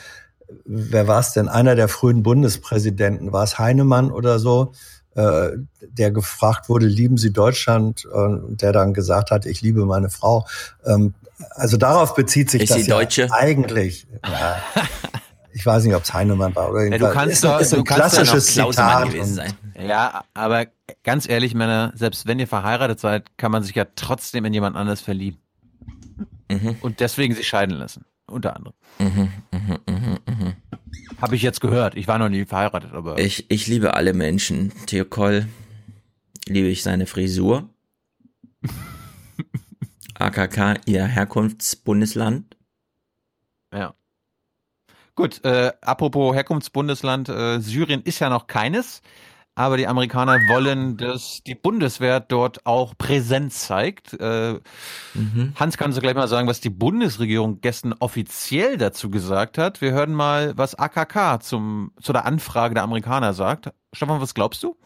[0.65, 1.49] wer war es denn?
[1.49, 3.33] Einer der frühen Bundespräsidenten.
[3.33, 4.73] War es Heinemann oder so?
[5.15, 8.05] Äh, der gefragt wurde, lieben Sie Deutschland?
[8.05, 10.47] Und der dann gesagt hat, ich liebe meine Frau.
[10.85, 11.15] Ähm,
[11.51, 13.29] also darauf bezieht sich Ist das sie ja Deutsche?
[13.33, 14.07] eigentlich.
[14.25, 14.63] Ja.
[15.53, 17.79] Ich weiß nicht, ob es Heinemann war oder Ja, du kannst ist, doch, ist du
[17.79, 19.07] ein kannst doch klassisches Zitat.
[19.09, 19.53] gewesen und- sein.
[19.89, 20.67] Ja, aber
[21.03, 24.77] ganz ehrlich, Männer, selbst wenn ihr verheiratet seid, kann man sich ja trotzdem in jemand
[24.77, 25.41] anderes verlieben.
[26.83, 28.05] Und deswegen sich scheiden lassen.
[28.31, 28.75] Unter anderem.
[28.99, 30.53] Mhm, mhm, mhm, mhm.
[31.21, 31.97] Habe ich jetzt gehört.
[31.97, 33.19] Ich war noch nie verheiratet, aber.
[33.19, 34.73] Ich, ich liebe alle Menschen.
[34.87, 35.47] Theo Koll
[36.47, 37.69] liebe ich seine Frisur.
[40.15, 42.57] AKK, ihr Herkunftsbundesland.
[43.73, 43.95] Ja.
[45.15, 49.03] Gut, äh, apropos Herkunftsbundesland, äh, Syrien ist ja noch keines,
[49.61, 54.15] aber die Amerikaner wollen, dass die Bundeswehr dort auch Präsenz zeigt.
[54.15, 54.59] Äh,
[55.57, 59.83] Hans, kannst du gleich mal sagen, was die Bundesregierung gestern offiziell dazu gesagt hat?
[59.83, 63.71] Wir hören mal, was AKK zum, zu der Anfrage der Amerikaner sagt.
[63.93, 64.77] Stefan, was glaubst du?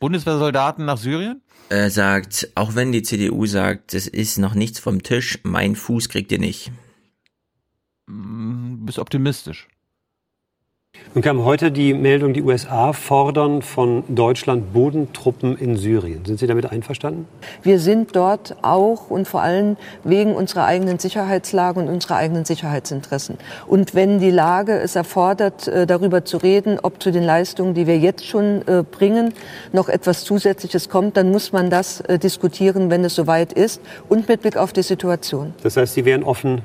[0.00, 1.42] Bundeswehrsoldaten nach Syrien?
[1.68, 6.08] Er sagt, auch wenn die CDU sagt, es ist noch nichts vom Tisch, mein Fuß
[6.08, 6.72] kriegt ihr nicht.
[8.06, 9.68] Mm, Bist optimistisch.
[11.14, 16.24] Nun kam heute die Meldung, die USA fordern von Deutschland Bodentruppen in Syrien.
[16.26, 17.26] Sind Sie damit einverstanden?
[17.62, 23.38] Wir sind dort auch und vor allem wegen unserer eigenen Sicherheitslage und unserer eigenen Sicherheitsinteressen.
[23.66, 27.86] Und wenn die Lage es erfordert, äh, darüber zu reden, ob zu den Leistungen, die
[27.86, 29.32] wir jetzt schon äh, bringen,
[29.72, 34.28] noch etwas Zusätzliches kommt, dann muss man das äh, diskutieren, wenn es soweit ist und
[34.28, 35.54] mit Blick auf die Situation.
[35.62, 36.62] Das heißt, Sie wären offen,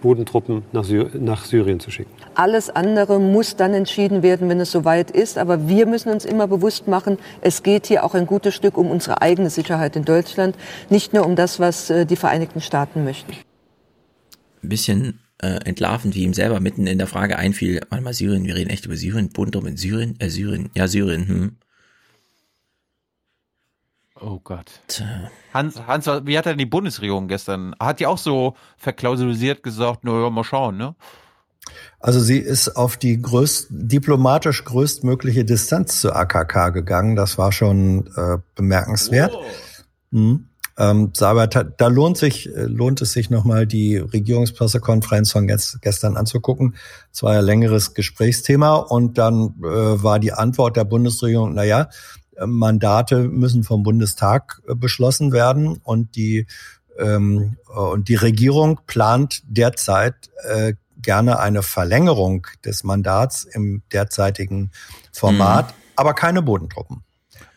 [0.00, 2.21] Bodentruppen nach, Sy nach Syrien zu schicken.
[2.34, 5.38] Alles andere muss dann entschieden werden, wenn es soweit ist.
[5.38, 8.90] Aber wir müssen uns immer bewusst machen, es geht hier auch ein gutes Stück um
[8.90, 10.56] unsere eigene Sicherheit in Deutschland,
[10.90, 13.32] nicht nur um das, was äh, die Vereinigten Staaten möchten.
[14.62, 18.46] Ein bisschen äh, entlarvend, wie ihm selber mitten in der Frage einfiel, warte mal, Syrien,
[18.46, 21.56] wir reden echt über Syrien, Bodentruppen in Syrien, äh, Syrien, ja, Syrien, hm.
[24.20, 24.80] Oh Gott.
[25.52, 27.74] Hans, Hans, wie hat denn die Bundesregierung gestern?
[27.80, 30.94] Hat die auch so verklausulisiert gesagt, naja, mal schauen, ne?
[32.02, 37.14] Also sie ist auf die größt, diplomatisch größtmögliche Distanz zu AKK gegangen.
[37.14, 39.32] Das war schon äh, bemerkenswert.
[40.10, 40.48] Mhm.
[40.78, 46.16] Ähm, aber da, lohnt sich äh, lohnt es sich nochmal die Regierungspressekonferenz von gest, gestern
[46.16, 46.74] anzugucken.
[47.12, 51.88] Es war ja längeres Gesprächsthema und dann äh, war die Antwort der Bundesregierung: Na ja,
[52.36, 56.46] äh, Mandate müssen vom Bundestag äh, beschlossen werden und die
[56.98, 64.70] ähm, und die Regierung plant derzeit äh, gerne eine Verlängerung des Mandats im derzeitigen
[65.12, 67.02] Format, aber keine Bodentruppen.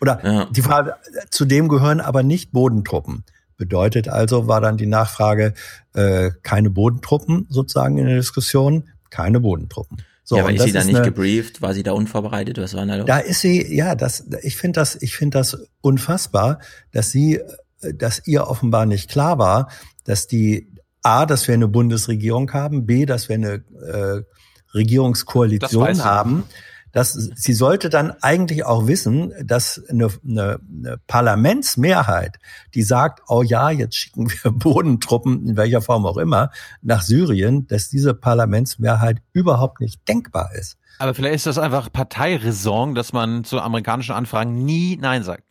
[0.01, 0.95] Oder die Frage,
[1.30, 3.24] zudem gehören aber nicht Bodentruppen.
[3.57, 5.53] Bedeutet also, war dann die Nachfrage,
[5.93, 10.03] äh, keine Bodentruppen sozusagen in der Diskussion, keine Bodentruppen.
[10.25, 11.61] So, ja, aber ist sie da ist nicht eine- gebrieft?
[11.61, 12.57] War sie da unvorbereitet?
[12.57, 13.06] Was war da los?
[13.06, 16.59] da ist sie, ja, das, ich finde das, ich finde das unfassbar,
[16.91, 17.35] dass sie,
[17.82, 19.69] äh, dass ihr offenbar nicht klar war,
[20.03, 20.74] dass die
[21.06, 24.24] A, dass wir eine Bundesregierung haben, B, dass wir eine äh,
[24.72, 26.03] Das Regierungskoalition sie.
[26.03, 26.43] haben.
[26.92, 32.38] Dass sie sollte dann eigentlich auch wissen, dass eine, eine, eine Parlamentsmehrheit,
[32.74, 36.51] die sagt, oh ja, jetzt schicken wir Bodentruppen in welcher Form auch immer
[36.82, 40.77] nach Syrien, dass diese Parlamentsmehrheit überhaupt nicht denkbar ist.
[40.98, 45.43] Aber vielleicht ist das einfach Parteiräson, dass man zu amerikanischen Anfragen nie Nein sagt.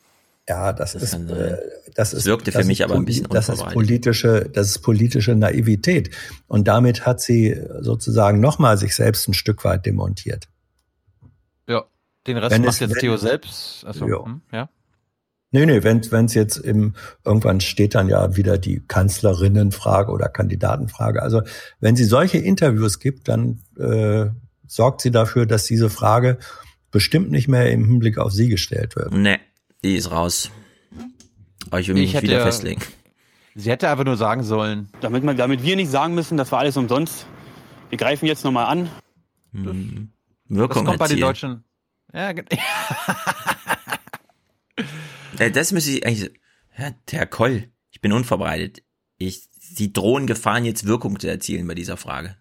[0.48, 1.56] Ja, das, ist, äh,
[1.94, 4.80] das ist, wirkte für das mich ist aber ein bisschen Das ist politische, das ist
[4.80, 6.10] politische Naivität.
[6.48, 10.48] Und damit hat sie sozusagen nochmal sich selbst ein Stück weit demontiert.
[11.66, 11.84] Ja.
[12.26, 13.84] Den Rest Wenn macht es- jetzt wenn- Theo selbst.
[13.86, 14.24] Achso, Ja.
[14.24, 14.68] hm, ja.
[15.50, 21.22] Nee, nee, wenn es jetzt im, irgendwann steht dann ja wieder die Kanzlerinnenfrage oder Kandidatenfrage.
[21.22, 21.42] Also
[21.80, 24.26] wenn sie solche Interviews gibt, dann äh,
[24.66, 26.38] sorgt sie dafür, dass diese Frage
[26.90, 29.12] bestimmt nicht mehr im Hinblick auf sie gestellt wird.
[29.12, 29.38] Nee,
[29.84, 30.50] die ist raus.
[31.66, 32.82] Aber ich will mich Ich nicht hätte wieder festlegen.
[33.54, 34.88] Sie hätte einfach nur sagen sollen.
[35.00, 37.26] Damit, man, damit wir nicht sagen müssen, das war alles umsonst.
[37.90, 38.90] Wir greifen jetzt nochmal an.
[39.52, 40.10] Hm.
[40.48, 41.20] Das Wirkung kommt bei den.
[41.20, 41.62] Deutschen.
[42.12, 42.32] Ja,
[45.52, 46.30] Das müsste ich eigentlich.
[46.76, 48.82] Ja, Herr Koll, ich bin unvorbereitet.
[49.18, 52.36] Ich, Sie drohen Gefahren, jetzt Wirkung zu erzielen bei dieser Frage.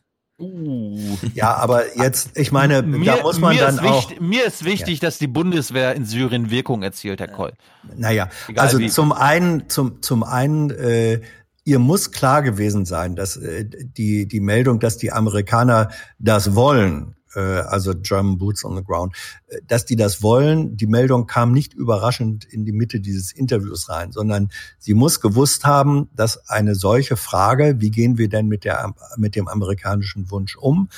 [1.33, 4.09] Ja, aber jetzt, ich meine, mir, da muss man dann ist auch.
[4.09, 7.53] wichtig, mir ist wichtig, dass die Bundeswehr in Syrien Wirkung erzielt, Herr Koll.
[7.95, 8.89] Naja, Egal also wie.
[8.89, 11.21] zum einen, zum, zum einen, äh,
[11.65, 15.89] ihr muss klar gewesen sein, dass äh, die, die Meldung, dass die Amerikaner
[16.19, 19.15] das wollen, also German Boots on the Ground,
[19.47, 23.89] äh, dass die das wollen, die Meldung kam nicht überraschend in die Mitte dieses Interviews
[23.89, 28.63] rein, sondern sie muss gewusst haben, dass eine solche Frage, wie gehen wir denn mit
[28.63, 30.89] der, mit dem amerikanischen Wunsch um,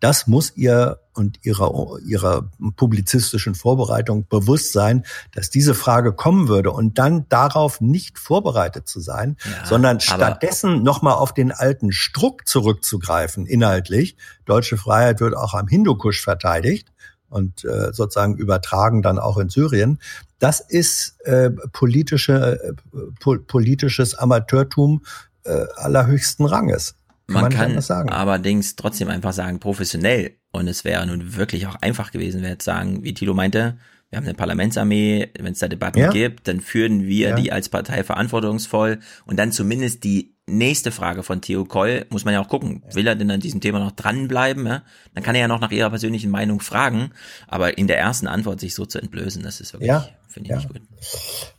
[0.00, 6.70] das muss ihr und ihrer, ihrer publizistischen Vorbereitung bewusst sein, dass diese Frage kommen würde
[6.70, 12.46] und dann darauf nicht vorbereitet zu sein, ja, sondern stattdessen nochmal auf den alten Struck
[12.46, 14.16] zurückzugreifen, inhaltlich.
[14.44, 16.92] Deutsche Freiheit wird auch am Hindukusch verteidigt
[17.28, 19.98] und äh, sozusagen übertragen dann auch in Syrien.
[20.38, 22.72] Das ist äh, politische, äh,
[23.20, 25.02] po politisches Amateurtum
[25.44, 26.94] äh, allerhöchsten Ranges.
[27.26, 30.36] Kann man, man kann allerdings trotzdem einfach sagen, professionell.
[30.52, 33.78] Und es wäre nun wirklich auch einfach gewesen, wäre jetzt sagen, wie Tilo meinte,
[34.10, 36.10] wir haben eine Parlamentsarmee, wenn es da Debatten ja.
[36.10, 37.34] gibt, dann führen wir ja.
[37.34, 42.34] die als Partei verantwortungsvoll und dann zumindest die nächste Frage von Theo Koll, muss man
[42.34, 44.66] ja auch gucken, will er denn an diesem Thema noch dranbleiben?
[44.66, 44.82] Ja?
[45.14, 47.10] Dann kann er ja noch nach ihrer persönlichen Meinung fragen,
[47.48, 50.06] aber in der ersten Antwort sich so zu entblößen, das ist wirklich, ja.
[50.28, 50.82] finde ich nicht gut.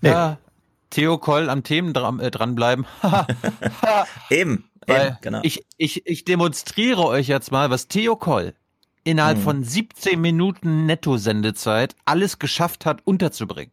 [0.01, 0.09] Nee.
[0.09, 0.37] Ja,
[0.89, 2.85] Theo Koll am Themen dran, äh, dranbleiben.
[4.29, 5.39] eben, Weil eben, genau.
[5.43, 8.53] Ich, ich, ich demonstriere euch jetzt mal, was Theo Koll
[9.03, 9.43] innerhalb hm.
[9.43, 13.71] von 17 Minuten Netto-Sendezeit alles geschafft hat, unterzubringen.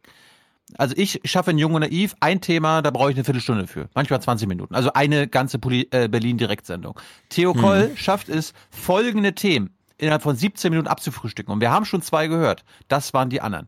[0.77, 3.89] Also ich schaffe in Jung und Naiv ein Thema, da brauche ich eine Viertelstunde für.
[3.93, 4.73] Manchmal 20 Minuten.
[4.75, 5.57] Also eine ganze
[5.91, 6.99] äh, Berlin-Direktsendung.
[7.29, 7.61] Theo hm.
[7.61, 11.53] Koll schafft es, folgende Themen innerhalb von 17 Minuten abzufrühstücken.
[11.53, 12.63] Und wir haben schon zwei gehört.
[12.87, 13.67] Das waren die anderen.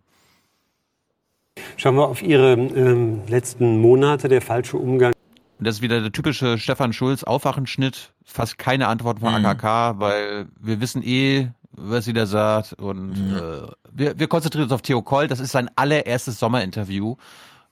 [1.77, 5.13] Schauen wir auf Ihre ähm, letzten Monate, der falsche Umgang.
[5.59, 8.13] Das ist wieder der typische Stefan Schulz Aufwachenschnitt.
[8.23, 9.45] Fast keine Antwort von mhm.
[9.45, 12.73] AKK, weil wir wissen eh, was sie da sagt.
[12.73, 13.35] Und mhm.
[13.35, 15.27] äh, wir, wir konzentrieren uns auf Theo Koll.
[15.27, 17.15] Das ist sein allererstes Sommerinterview.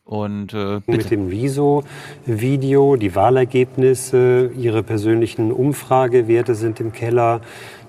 [0.06, 0.98] Und äh, bitte.
[0.98, 7.40] mit dem Wieso-Video, die Wahlergebnisse, Ihre persönlichen Umfragewerte sind im Keller,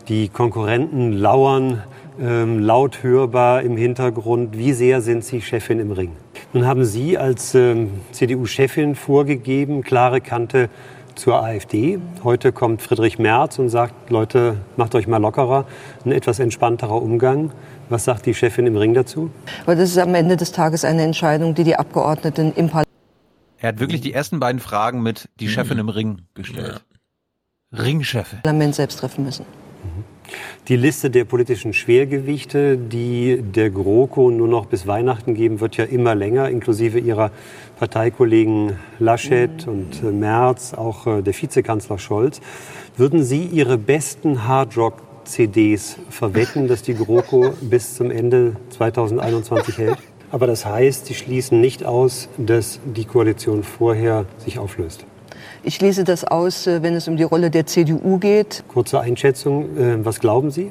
[0.08, 1.82] die Konkurrenten lauern
[2.20, 4.57] ähm, laut hörbar im Hintergrund.
[4.57, 6.12] Wie sehr sind Sie Chefin im Ring?
[6.52, 10.68] Nun haben Sie als ähm, CDU-Chefin vorgegeben, klare Kante
[11.15, 11.99] zur AfD.
[12.23, 15.67] Heute kommt Friedrich Merz und sagt, Leute, macht euch mal lockerer,
[16.05, 17.52] ein etwas entspannterer Umgang.
[17.89, 19.31] Was sagt die Chefin im Ring dazu?
[19.65, 22.89] Aber das ist am Ende des Tages eine Entscheidung, die die Abgeordneten im Parlament.
[23.59, 26.83] Er hat wirklich die ersten beiden Fragen mit die Chefin im Ring gestellt.
[27.73, 27.83] Ja.
[27.83, 28.41] Ringchefin.
[28.43, 29.47] Parlament selbst treffen müssen.
[30.68, 35.84] Die Liste der politischen Schwergewichte, die der GroKo nur noch bis Weihnachten geben wird, ja
[35.84, 37.30] immer länger, inklusive ihrer
[37.78, 42.40] Parteikollegen Laschet und äh, Merz, auch äh, der Vizekanzler Scholz.
[42.96, 49.98] Würden Sie Ihre besten Hardrock-CDs verwetten, dass die GroKo bis zum Ende 2021 hält?
[50.30, 55.04] Aber das heißt, Sie schließen nicht aus, dass die Koalition vorher sich auflöst.
[55.67, 58.65] Ich schließe das aus, äh, wenn es um die Rolle der CDU geht.
[58.68, 60.70] Kurze Einschätzung, äh, was glauben Sie?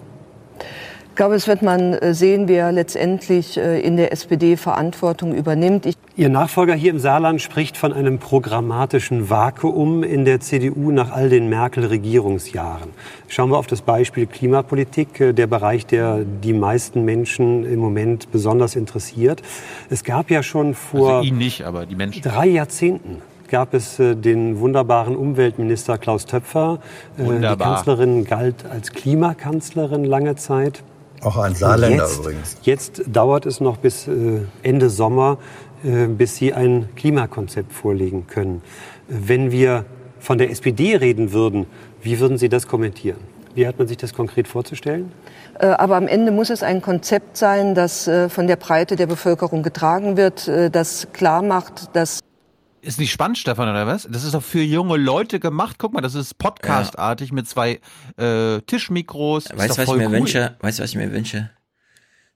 [1.09, 5.85] Ich glaube, es wird man äh, sehen, wer letztendlich in der SPD Verantwortung übernimmt.
[5.85, 11.11] Ich Ihr Nachfolger hier im Saarland spricht von einem programmatischen Vakuum in der CDU nach
[11.11, 12.91] all den Merkel-Regierungsjahren.
[13.27, 18.75] Schauen wir auf das Beispiel Klimapolitik, der Bereich, der die meisten Menschen im Moment besonders
[18.75, 19.41] interessiert.
[19.89, 22.21] Es gab ja schon vor also ihn nicht, aber die Menschen.
[22.21, 26.79] drei Jahrzehnten gab es äh, den wunderbaren Umweltminister Klaus Töpfer.
[27.19, 30.81] Äh, die Kanzlerin galt als Klimakanzlerin lange Zeit.
[31.21, 32.57] Auch ein Saarländer jetzt, übrigens.
[32.63, 35.37] Jetzt dauert es noch bis äh, Ende Sommer,
[35.83, 38.61] bis Sie ein Klimakonzept vorlegen können.
[39.09, 39.83] Wenn wir
[40.17, 41.65] von der SPD reden würden,
[42.01, 43.19] wie würden Sie das kommentieren?
[43.53, 45.11] Wie hat man sich das konkret vorzustellen?
[45.59, 50.15] Aber am Ende muss es ein Konzept sein, das von der Breite der Bevölkerung getragen
[50.15, 52.21] wird, das klar macht, dass
[52.83, 54.07] ist nicht spannend, Stefan, oder was?
[54.09, 55.77] Das ist doch für junge Leute gemacht.
[55.79, 57.35] Guck mal, das ist podcastartig ja.
[57.35, 57.79] mit zwei
[58.17, 59.49] äh, Tischmikros.
[59.53, 60.11] Weißt du, was ich mir cool.
[60.11, 60.57] wünsche?
[60.59, 61.49] Weißt du, was ich mir wünsche?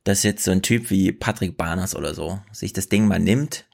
[0.03, 3.65] Dass jetzt so ein Typ wie Patrick Barners oder so sich das Ding mal nimmt,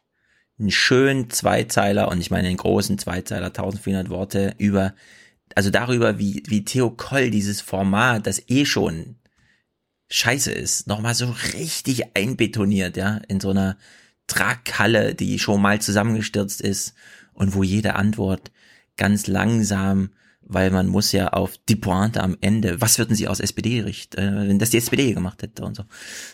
[0.60, 4.94] einen schönen Zweizeiler, und ich meine einen großen Zweizeiler, 1400 Worte, über,
[5.56, 9.16] also darüber, wie, wie Theo Koll dieses Format, das eh schon
[10.10, 13.78] scheiße ist, nochmal so richtig einbetoniert, ja, in so einer
[14.28, 16.94] Traghalle, die schon mal zusammengestürzt ist
[17.34, 18.52] und wo jede Antwort
[18.98, 20.10] ganz langsam,
[20.42, 24.20] weil man muss ja auf die Pointe am Ende, was würden sie aus SPD richten,
[24.20, 25.84] äh, wenn das die SPD gemacht hätte und so.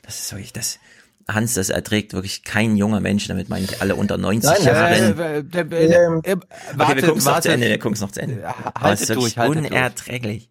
[0.03, 0.79] Das ist wirklich das.
[1.27, 5.19] Hans, das erträgt wirklich kein junger Mensch, damit meine ich alle unter 90 nein, Jahren.
[5.19, 6.35] Äh, äh, äh,
[6.79, 8.43] okay, wir gucken es noch zu Ende, wir gucken es noch zu Ende.
[8.79, 10.49] Haltet durch, haltet unerträglich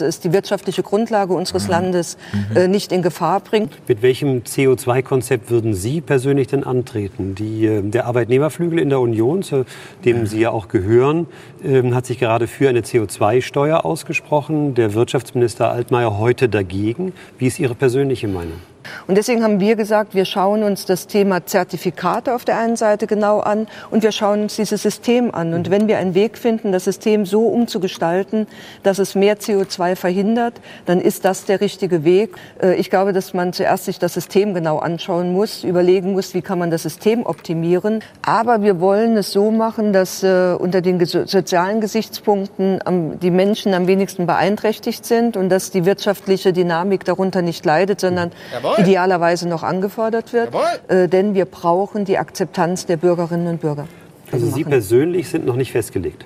[0.00, 1.70] es die wirtschaftliche Grundlage unseres mhm.
[1.70, 2.18] Landes
[2.50, 2.56] mhm.
[2.56, 3.72] äh, nicht in Gefahr bringt.
[3.88, 7.34] Mit welchem CO2-Konzept würden Sie persönlich denn antreten?
[7.34, 9.64] Die, äh, der Arbeitnehmerflügel in der Union, zu
[10.04, 11.26] dem Sie ja auch gehören,
[11.64, 14.74] äh, hat sich gerade für eine CO2-Steuer ausgesprochen.
[14.74, 17.14] Der Wirtschaftsminister Altmaier heute dagegen.
[17.38, 18.60] Wie ist Ihre persönliche Meinung?
[19.06, 23.06] Und deswegen haben wir gesagt, wir schauen uns das Thema Zertifikate auf der einen Seite
[23.06, 25.54] genau an und wir schauen uns dieses System an.
[25.54, 28.46] Und wenn wir einen Weg finden, das System so umzugestalten,
[28.82, 30.54] dass es mehr CO2 verhindert,
[30.86, 32.36] dann ist das der richtige Weg.
[32.62, 36.42] Äh, Ich glaube, dass man zuerst sich das System genau anschauen muss, überlegen muss, wie
[36.42, 38.02] kann man das System optimieren.
[38.22, 42.80] Aber wir wollen es so machen, dass äh, unter den sozialen Gesichtspunkten
[43.20, 48.32] die Menschen am wenigsten beeinträchtigt sind und dass die wirtschaftliche Dynamik darunter nicht leidet, sondern
[48.52, 48.77] Jawohl.
[48.78, 50.50] Idealerweise noch angefordert wird.
[50.88, 53.86] Äh, denn wir brauchen die Akzeptanz der Bürgerinnen und Bürger.
[54.30, 56.24] Also Sie persönlich sind noch nicht festgelegt.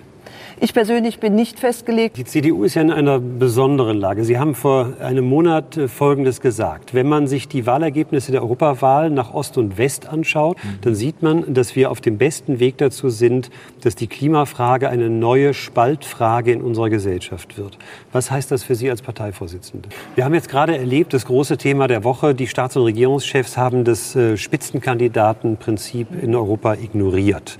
[0.64, 2.16] Ich persönlich bin nicht festgelegt.
[2.16, 4.24] Die CDU ist ja in einer besonderen Lage.
[4.24, 6.94] Sie haben vor einem Monat äh, Folgendes gesagt.
[6.94, 11.52] Wenn man sich die Wahlergebnisse der Europawahl nach Ost und West anschaut, dann sieht man,
[11.52, 13.50] dass wir auf dem besten Weg dazu sind,
[13.80, 17.76] dass die Klimafrage eine neue Spaltfrage in unserer Gesellschaft wird.
[18.12, 19.88] Was heißt das für Sie als Parteivorsitzende?
[20.14, 23.82] Wir haben jetzt gerade erlebt, das große Thema der Woche, die Staats- und Regierungschefs haben
[23.82, 27.58] das äh, Spitzenkandidatenprinzip in Europa ignoriert.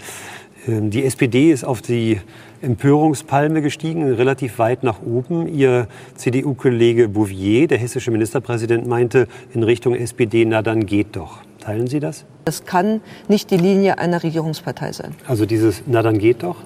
[0.69, 2.21] Ähm, Die SPD ist auf die
[2.63, 5.49] Empörungspalme gestiegen, relativ weit nach oben.
[5.49, 11.39] Ihr CDU-Kollege Bouvier, der hessische Ministerpräsident, meinte in Richtung SPD, na dann geht doch.
[11.59, 12.25] Teilen Sie das?
[12.45, 15.15] Das kann nicht die Linie einer Regierungspartei sein.
[15.27, 16.57] Also dieses, na dann geht doch?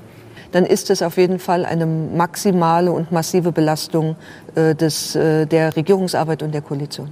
[0.52, 4.16] Dann ist es auf jeden Fall eine maximale und massive Belastung
[4.54, 7.10] äh, des, äh, der Regierungsarbeit und der Koalition.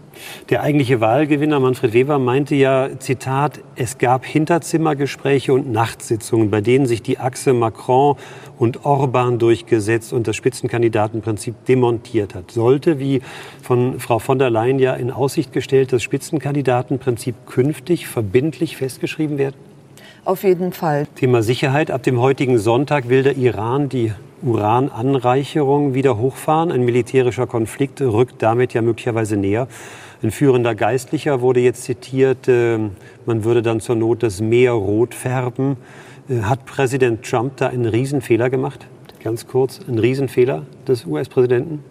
[0.50, 6.86] Der eigentliche Wahlgewinner Manfred Weber meinte ja, Zitat, es gab Hinterzimmergespräche und Nachtsitzungen, bei denen
[6.86, 8.16] sich die Achse Macron
[8.58, 12.50] und Orban durchgesetzt und das Spitzenkandidatenprinzip demontiert hat.
[12.50, 13.20] Sollte, wie
[13.62, 19.73] von Frau von der Leyen ja in Aussicht gestellt, das Spitzenkandidatenprinzip künftig verbindlich festgeschrieben werden?
[20.24, 21.06] Auf jeden Fall.
[21.16, 21.90] Thema Sicherheit.
[21.90, 26.72] Ab dem heutigen Sonntag will der Iran die Urananreicherung wieder hochfahren.
[26.72, 29.68] Ein militärischer Konflikt rückt damit ja möglicherweise näher.
[30.22, 32.78] Ein führender Geistlicher wurde jetzt zitiert, äh,
[33.26, 35.76] man würde dann zur Not das Meer rot färben.
[36.30, 38.86] Äh, Hat Präsident Trump da einen Riesenfehler gemacht?
[39.22, 41.84] Ganz kurz, ein Riesenfehler des US-Präsidenten?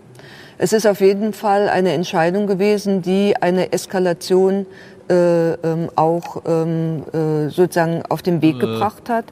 [0.58, 4.66] Es ist auf jeden Fall eine Entscheidung gewesen, die eine Eskalation
[5.10, 8.60] äh, ähm, auch ähm, äh, sozusagen auf den Weg Äh.
[8.60, 9.26] gebracht hat.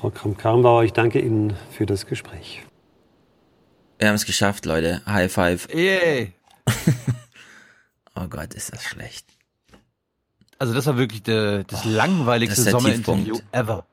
[0.00, 2.62] Frau Kramp-Karrenbauer, ich danke Ihnen für das Gespräch.
[3.98, 5.00] Wir haben es geschafft, Leute.
[5.06, 5.68] High five.
[5.74, 6.32] Yay.
[8.14, 9.26] oh Gott, ist das schlecht.
[10.58, 13.54] Also das war wirklich der, das Das langweiligste der Sommerinterview Tiefpunkt.
[13.54, 13.86] ever.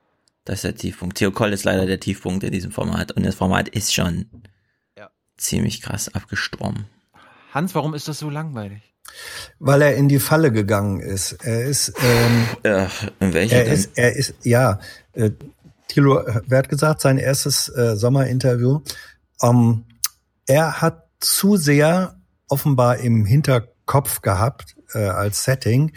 [0.46, 1.18] Das ist der Tiefpunkt.
[1.18, 3.12] Theo Koll ist leider der Tiefpunkt in diesem Format.
[3.14, 4.26] Und das Format ist schon
[5.38, 6.86] ziemlich krass abgestorben.
[7.54, 8.93] Hans, warum ist das so langweilig?
[9.60, 11.34] Weil er in die Falle gegangen ist.
[11.44, 12.88] Er ist, ähm, äh,
[13.20, 13.74] in welche er denn?
[13.74, 14.80] ist, er ist, ja,
[15.14, 15.32] äh,
[15.88, 18.82] Thilo, wer hat gesagt, sein erstes äh, Sommerinterview.
[19.42, 19.84] Ähm,
[20.48, 22.16] er hat zu sehr
[22.48, 25.92] offenbar im Hinterkopf gehabt äh, als Setting.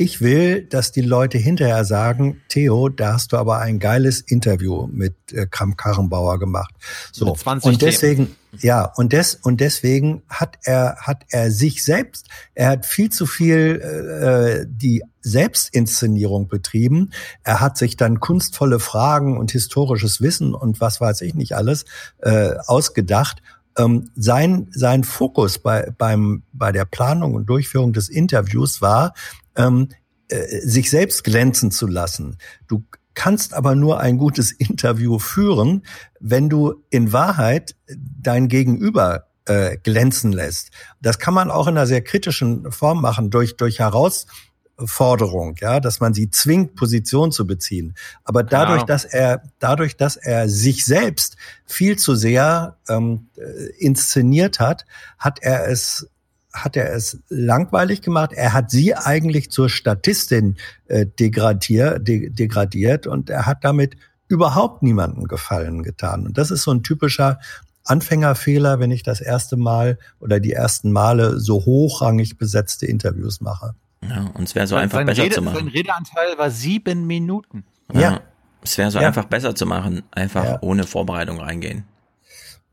[0.00, 4.86] Ich will, dass die Leute hinterher sagen, Theo, da hast du aber ein geiles Interview
[4.90, 6.74] mit äh, Kramp-Karrenbauer gemacht.
[7.12, 7.26] So.
[7.26, 12.28] Mit 20 und deswegen, ja, und des, und deswegen hat er, hat er sich selbst,
[12.54, 17.10] er hat viel zu viel äh, die Selbstinszenierung betrieben.
[17.44, 21.84] Er hat sich dann kunstvolle Fragen und historisches Wissen und was weiß ich nicht alles
[22.20, 23.42] äh, ausgedacht.
[23.76, 29.12] Ähm, sein, sein Fokus bei, beim, bei der Planung und Durchführung des Interviews war,
[29.56, 29.88] ähm,
[30.28, 32.38] äh, sich selbst glänzen zu lassen.
[32.68, 35.84] Du kannst aber nur ein gutes Interview führen,
[36.20, 40.70] wenn du in Wahrheit dein Gegenüber äh, glänzen lässt.
[41.00, 45.98] Das kann man auch in einer sehr kritischen Form machen, durch, durch Herausforderung, ja, dass
[45.98, 47.94] man sie zwingt, Position zu beziehen.
[48.22, 48.86] Aber dadurch, Genau.
[48.86, 54.84] dass er, dadurch, dass er sich selbst viel zu sehr ähm, äh, inszeniert hat,
[55.18, 56.08] hat er es
[56.52, 58.32] hat er es langweilig gemacht.
[58.32, 60.56] Er hat sie eigentlich zur Statistin
[60.86, 63.96] äh, degradier, de, degradiert und er hat damit
[64.28, 66.26] überhaupt niemanden Gefallen getan.
[66.26, 67.38] Und das ist so ein typischer
[67.84, 73.74] Anfängerfehler, wenn ich das erste Mal oder die ersten Male so hochrangig besetzte Interviews mache.
[74.08, 75.68] Ja, und es wäre so Sein- einfach sein besser Rede, zu Sein machen.
[75.68, 77.64] Redeanteil war sieben Minuten.
[77.92, 78.20] Ja.
[78.62, 79.08] Es wäre so Ja.
[79.08, 80.02] einfach besser zu machen.
[80.10, 80.58] Einfach Ja.
[80.62, 81.84] ohne Vorbereitung reingehen.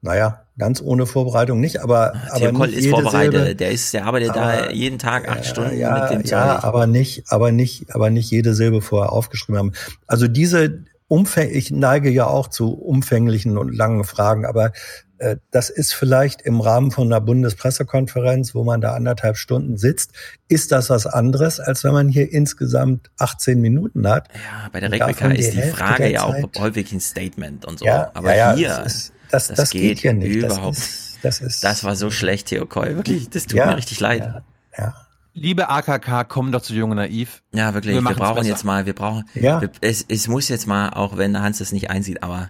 [0.02, 3.34] Naja, ganz ohne Vorbereitung nicht, aber, aber Theo Koll nicht ist jede vorbereitet.
[3.36, 6.56] Silbe- der ist, der arbeitet da Aber- jeden Tag acht Stunden ja, mit dem ja,
[6.56, 6.64] Zeug.
[6.64, 9.74] aber nicht, aber nicht, aber nicht jede Silbe vorher aufgeschrieben haben.
[10.08, 14.72] Also diese Umfäng, ich neige ja auch zu umfänglichen und langen Fragen, aber
[15.20, 20.12] äh, das ist vielleicht im Rahmen von einer Bundespressekonferenz, wo man da anderthalb Stunden sitzt,
[20.48, 24.28] ist das was anderes, als wenn man hier insgesamt 18 Minuten hat.
[24.34, 27.80] Ja, bei der davon ist die Hälfte Frage ja auch Zeit- häufig ein Statement und
[27.80, 27.86] so.
[27.86, 30.44] Ja, aber ja, ja, hier, ist- das- das geht hier nicht.
[30.44, 30.78] Das überhaupt.
[30.78, 32.96] ist- das ist, das war so schlecht, Theo Koll.
[32.96, 34.22] Wirklich, das tut Ja, mir richtig leid.
[34.22, 34.42] Ja,
[34.78, 34.96] ja.
[35.34, 37.44] Liebe AKK, komm doch zu Jung und Naiv.
[37.54, 37.96] Ja, wirklich.
[37.96, 38.50] Wir Wir, brauchen besser.
[38.50, 39.62] jetzt mal, wir brauchen, Ja.
[39.62, 42.50] wir, es, es muss jetzt mal, auch wenn Hans das nicht einsieht, aber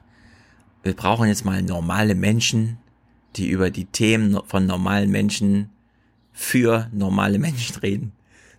[0.83, 2.77] wir brauchen jetzt mal normale Menschen,
[3.35, 5.69] die über die Themen von normalen Menschen
[6.33, 8.11] für normale Menschen reden.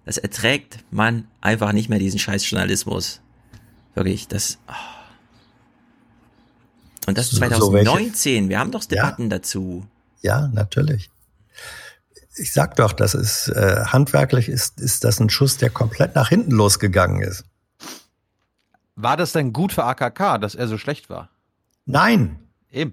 [0.05, 3.21] Das erträgt man einfach nicht mehr, diesen Scheißjournalismus.
[3.95, 4.73] Wirklich, das, oh.
[7.09, 9.87] Und das ist So- so 2019, wir haben doch Debatten dazu.
[10.20, 11.11] Ja, natürlich.
[12.37, 16.28] Ich sag doch, das ist äh, handwerklich ist, ist das ein Schuss, der komplett nach
[16.28, 17.45] hinten losgegangen ist.
[18.95, 21.31] War das denn gut für AKK, dass er so schlecht war?
[21.87, 22.41] Nein.
[22.70, 22.93] Eben.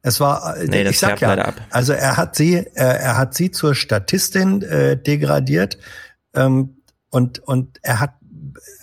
[0.00, 3.34] Es war, äh, Nee, das ich sag ja, also er hat sie, äh, er hat
[3.34, 5.76] sie zur Statistin äh, degradiert
[6.32, 6.78] ähm,
[7.10, 8.14] und und er hat,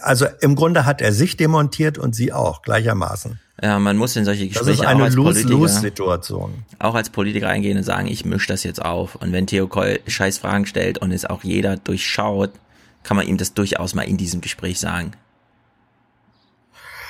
[0.02, 3.40] also im Grunde hat er sich demontiert und sie auch gleichermaßen.
[3.62, 6.64] Ja, man muss in solche Das Gespräche ist eine auch als Politiker, Lose-Lose-Situation.
[6.80, 9.16] auch als Politiker eingehen und sagen, ich mische das jetzt auf.
[9.16, 12.52] Und wenn Theo Koll scheiß Fragen stellt und es auch jeder durchschaut,
[13.04, 15.12] kann man ihm das durchaus mal in diesem Gespräch sagen.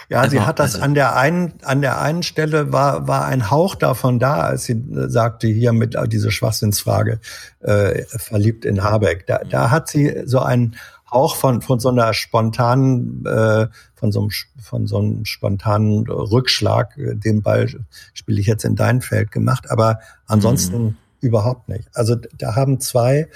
[0.09, 3.49] Ja, sie hat das also- an der einen, an der einen Stelle war, war ein
[3.49, 7.21] Hauch davon da, als sie äh, sagte, hier mit äh, diese Schwachsinnsfrage,
[7.61, 9.25] äh, verliebt in Habeck.
[9.27, 10.75] Da, da hat sie so einen
[11.11, 14.29] Hauch von, von so einer spontanen, äh, von so einem,
[14.61, 17.67] von so einem spontanen Rückschlag, äh, den Ball
[18.13, 21.89] spiele ich jetzt in dein Feld gemacht, aber ansonsten überhaupt nicht.
[21.93, 23.27] Also da haben zwei,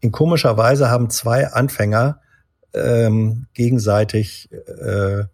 [0.00, 2.20] in komischer Weise haben zwei Anfänger
[2.72, 5.24] ähm, gegenseitig äh,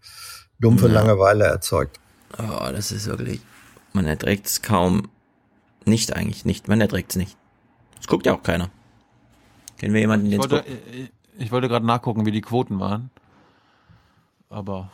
[0.59, 0.95] dumpfe Ja.
[0.95, 2.01] Langeweile erzeugt.
[2.39, 3.41] Oh, das ist wirklich,
[3.93, 5.09] man erträgt es kaum.
[5.85, 6.69] Nicht eigentlich, nicht.
[6.69, 7.37] Man erträgt es nicht.
[8.01, 8.71] Es guckt ja auch keiner.
[9.79, 10.65] Kennen wir jemanden, den es guckt?
[11.41, 13.11] Ich, wollte gerade nachgucken, wie die Quoten waren.
[14.49, 14.91] Aber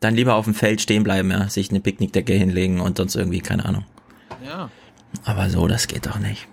[0.00, 1.48] Dann lieber auf dem Feld stehen bleiben, ja.
[1.48, 3.84] Sich eine Picknickdecke hinlegen und sonst irgendwie, keine Ahnung.
[4.44, 4.70] ja.
[5.24, 6.46] Aber so, das geht doch nicht.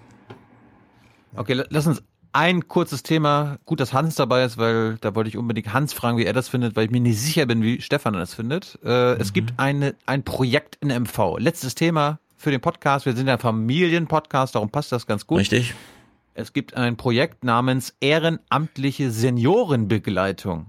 [1.35, 3.57] Okay, la- lass uns ein kurzes Thema.
[3.65, 6.47] Gut, dass Hans dabei ist, weil da wollte ich unbedingt Hans fragen, wie er das
[6.47, 8.79] findet, weil ich mir nicht sicher bin, wie Stefan das findet.
[8.83, 11.37] Äh, Es gibt eine, ein Projekt in MV.
[11.39, 13.05] Letztes Thema für den Podcast.
[13.05, 15.39] Wir sind ja Familienpodcast, darum passt das ganz gut.
[15.39, 15.73] Richtig.
[16.35, 20.67] Es gibt ein Projekt namens Ehrenamtliche Seniorenbegleitung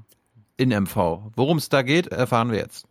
[0.56, 1.30] in MV.
[1.36, 2.86] Worum es da geht, erfahren wir jetzt.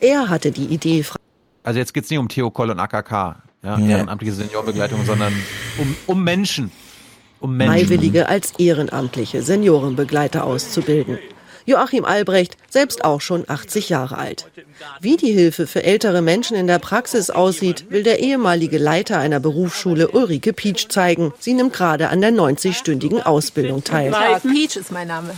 [0.00, 1.04] Er hatte die Idee,
[1.62, 3.92] Also jetzt geht's nicht um Theo Koll und AKK, ja, Nee.
[3.92, 5.32] ehrenamtliche Seniorenbegleitung, sondern
[5.78, 6.72] um, um Menschen.
[7.38, 7.74] Um Menschen.
[7.86, 11.18] Freiwillige als ehrenamtliche Seniorenbegleiter auszubilden.
[11.66, 14.46] Joachim Albrecht, selbst auch schon 80 Jahre alt.
[15.00, 19.40] Wie die Hilfe für ältere Menschen in der Praxis aussieht, will der ehemalige Leiter einer
[19.40, 21.32] Berufsschule Ulrike Pietsch zeigen.
[21.38, 24.12] Sie nimmt gerade an der 90-stündigen Ausbildung teil.
[24.42, 25.34] Peach ist mein Name.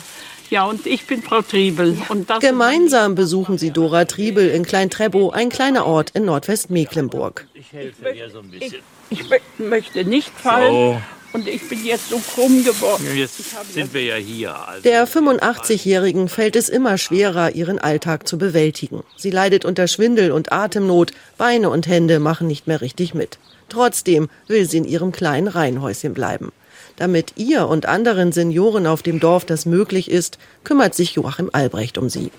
[0.51, 1.97] Ja, und ich bin Frau Triebel.
[2.11, 7.47] Und das Gemeinsam besuchen sie Dora Triebel in Klein-Trebow, ein kleiner Ort in Nordwestmecklenburg.
[7.55, 8.81] Ich helfe ihr so ein bisschen.
[9.11, 10.73] Ich, ich mö- möchte nicht fallen.
[10.73, 11.01] So.
[11.35, 13.05] Und ich bin jetzt so krumm geworden.
[13.13, 14.57] Jetzt sind wir ja hier.
[14.57, 14.83] Also.
[14.85, 19.03] Der 85-Jährigen fällt es immer schwerer, ihren Alltag zu bewältigen.
[19.17, 23.39] Sie leidet unter Schwindel und Atemnot, Beine und Hände machen nicht mehr richtig mit.
[23.69, 26.53] Trotzdem will sie in ihrem kleinen Reihenhäuschen bleiben.
[26.95, 31.99] Damit ihr und anderen Senioren auf dem Dorf das möglich ist, kümmert sich Joachim Albrecht
[31.99, 32.31] um sie.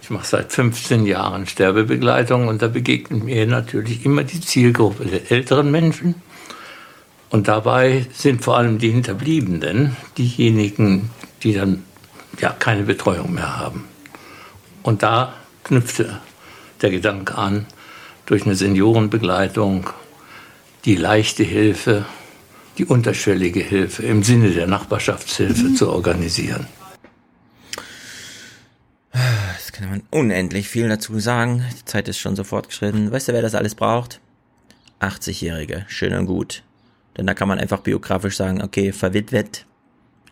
[0.00, 5.30] Ich mache seit 15 Jahren Sterbebegleitung und da begegnet mir natürlich immer die Zielgruppe der
[5.30, 6.14] älteren Menschen.
[7.30, 11.10] Und dabei sind vor allem die Hinterbliebenen diejenigen,
[11.42, 11.84] die dann
[12.40, 13.84] ja keine Betreuung mehr haben.
[14.82, 15.34] Und da
[15.64, 16.20] knüpfte
[16.80, 17.66] der Gedanke an,
[18.26, 19.90] durch eine Seniorenbegleitung
[20.84, 22.06] die leichte Hilfe,
[22.78, 26.66] die unterschwellige Hilfe im Sinne der Nachbarschaftshilfe zu organisieren.
[29.12, 31.64] Das kann man unendlich viel dazu sagen.
[31.80, 33.10] Die Zeit ist schon so fortgeschritten.
[33.10, 34.20] Weißt du, wer das alles braucht?
[35.00, 35.86] 80-Jährige.
[35.88, 36.62] Schön und gut.
[37.18, 39.66] Denn da kann man einfach biografisch sagen, okay, verwitwet,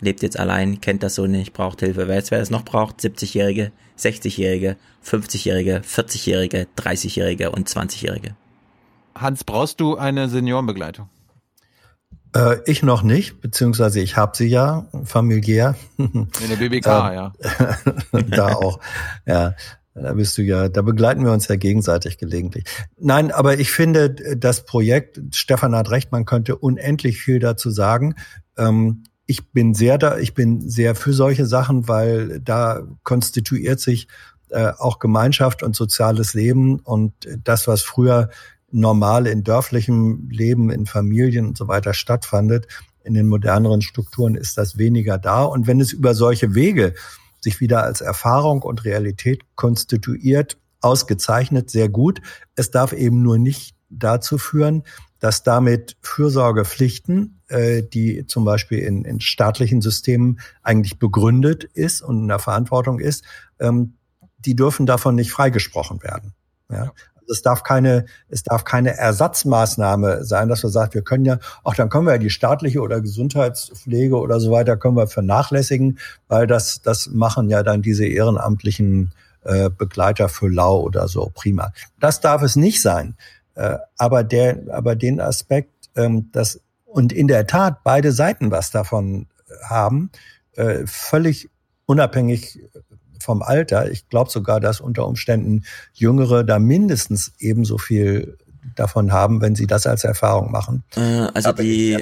[0.00, 2.08] lebt jetzt allein, kennt das so nicht, braucht Hilfe.
[2.08, 3.00] Wer jetzt wer das noch braucht?
[3.00, 8.36] 70-Jährige, 60-Jährige, 50-Jährige, 40-Jährige, 30-Jährige und 20-Jährige.
[9.16, 11.08] Hans, brauchst du eine Seniorenbegleitung?
[12.36, 15.74] Äh, ich noch nicht, beziehungsweise ich habe sie ja familiär.
[15.96, 17.32] In der BBK, Ähm, ja.
[18.28, 18.80] da auch.
[19.26, 19.54] Ja,
[20.02, 22.64] da bist du ja, da begleiten wir uns ja gegenseitig gelegentlich.
[22.98, 28.14] Nein, aber ich finde, das Projekt, Stefan hat recht, man könnte unendlich viel dazu sagen.
[28.58, 34.08] Ähm, ich bin sehr da, ich bin sehr für solche Sachen, weil da konstituiert sich
[34.50, 38.30] äh, auch Gemeinschaft und soziales Leben und das, was früher
[38.70, 42.68] normal in dörflichem Leben, in Familien und so weiter stattfandet,
[43.02, 45.44] in den moderneren Strukturen ist das weniger da.
[45.44, 46.94] Und wenn es über solche Wege
[47.46, 52.20] sich wieder als Erfahrung und Realität konstituiert, ausgezeichnet, sehr gut.
[52.56, 54.82] Es darf eben nur nicht dazu führen,
[55.20, 62.18] dass damit Fürsorgepflichten, äh, die zum Beispiel in, in staatlichen Systemen eigentlich begründet ist und
[62.22, 63.24] in der Verantwortung ist,
[63.60, 63.94] ähm,
[64.38, 66.34] die dürfen davon nicht freigesprochen werden.
[66.68, 66.92] Ja?
[67.30, 71.74] Es darf keine, es darf keine Ersatzmaßnahme sein, dass man sagt, wir können ja, auch
[71.74, 75.98] dann können wir ja die staatliche oder Gesundheitspflege oder so weiter können wir vernachlässigen,
[76.28, 79.12] weil das, das machen ja dann diese ehrenamtlichen
[79.44, 81.72] äh, Begleiter für Lau oder so prima.
[82.00, 83.16] Das darf es nicht sein.
[83.54, 88.70] Äh, aber der, aber den Aspekt, ähm, dass und in der Tat beide Seiten was
[88.70, 89.26] davon
[89.62, 90.10] haben,
[90.52, 91.50] äh, völlig
[91.86, 92.60] unabhängig
[93.26, 93.90] vom Alter.
[93.90, 98.38] Ich glaube sogar, dass unter Umständen Jüngere da mindestens ebenso viel
[98.74, 100.82] davon haben, wenn sie das als Erfahrung machen.
[100.96, 101.00] Äh,
[101.34, 101.98] also Aber die,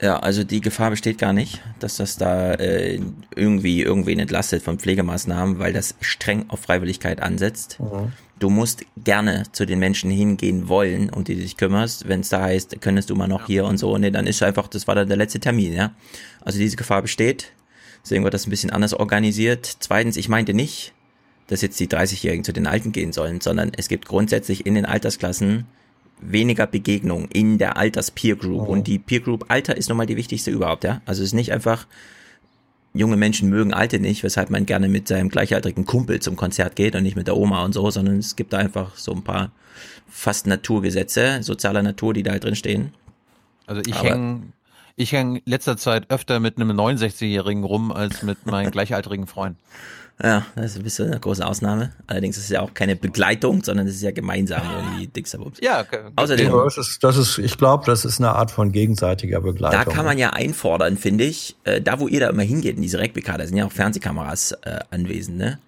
[0.00, 3.00] ja, also die Gefahr besteht gar nicht, dass das da äh,
[3.34, 7.78] irgendwie irgendwen entlastet von Pflegemaßnahmen, weil das streng auf Freiwilligkeit ansetzt.
[7.80, 8.12] Mhm.
[8.38, 12.08] Du musst gerne zu den Menschen hingehen wollen, um die du dich kümmerst.
[12.08, 14.68] Wenn es da heißt, könntest du mal noch hier und so, nee, dann ist einfach,
[14.68, 15.92] das war dann der letzte Termin, ja.
[16.42, 17.52] Also diese Gefahr besteht.
[18.08, 19.76] Deswegen wird das ein bisschen anders organisiert.
[19.80, 20.94] Zweitens, ich meinte nicht,
[21.46, 24.86] dass jetzt die 30-Jährigen zu den Alten gehen sollen, sondern es gibt grundsätzlich in den
[24.86, 25.66] Altersklassen
[26.18, 28.62] weniger Begegnung in der Alters-Peer Group.
[28.62, 28.72] Oh.
[28.72, 31.02] Und die Peer Group Alter ist nochmal die wichtigste überhaupt, ja.
[31.04, 31.86] Also es ist nicht einfach,
[32.94, 36.96] junge Menschen mögen Alte nicht, weshalb man gerne mit seinem gleichaltrigen Kumpel zum Konzert geht
[36.96, 39.52] und nicht mit der Oma und so, sondern es gibt da einfach so ein paar
[40.08, 42.94] fast Naturgesetze, sozialer Natur, die da halt drin stehen.
[43.66, 44.44] Also ich hänge
[44.98, 49.58] ich häng letzter Zeit öfter mit einem 69-Jährigen rum als mit meinen gleichaltrigen Freunden.
[50.22, 51.92] Ja, das ist ein bisschen eine große Ausnahme.
[52.08, 55.58] Allerdings ist es ja auch keine Begleitung, sondern es ist ja gemeinsam irgendwie Dixerbums.
[55.62, 56.00] Ja, okay.
[56.16, 56.48] Außerdem.
[56.48, 59.84] Ja, das ist, das ist, ich glaube, das ist eine Art von gegenseitiger Begleitung.
[59.84, 62.82] Da kann man ja einfordern, finde ich, äh, da wo ihr da immer hingeht, in
[62.82, 65.60] diese Replika, da sind ja auch Fernsehkameras äh, anwesend, ne?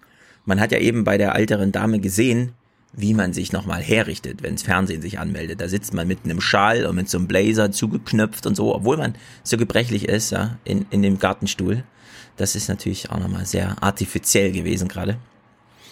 [0.43, 2.53] Man hat ja eben bei der älteren Dame gesehen,
[2.93, 5.61] wie man sich nochmal herrichtet, wenns Fernsehen sich anmeldet.
[5.61, 8.97] Da sitzt man mit einem Schal und mit so einem Blazer zugeknöpft und so, obwohl
[8.97, 11.83] man so gebrechlich ist, ja, in, in dem Gartenstuhl.
[12.37, 15.17] Das ist natürlich auch nochmal sehr artifiziell gewesen gerade.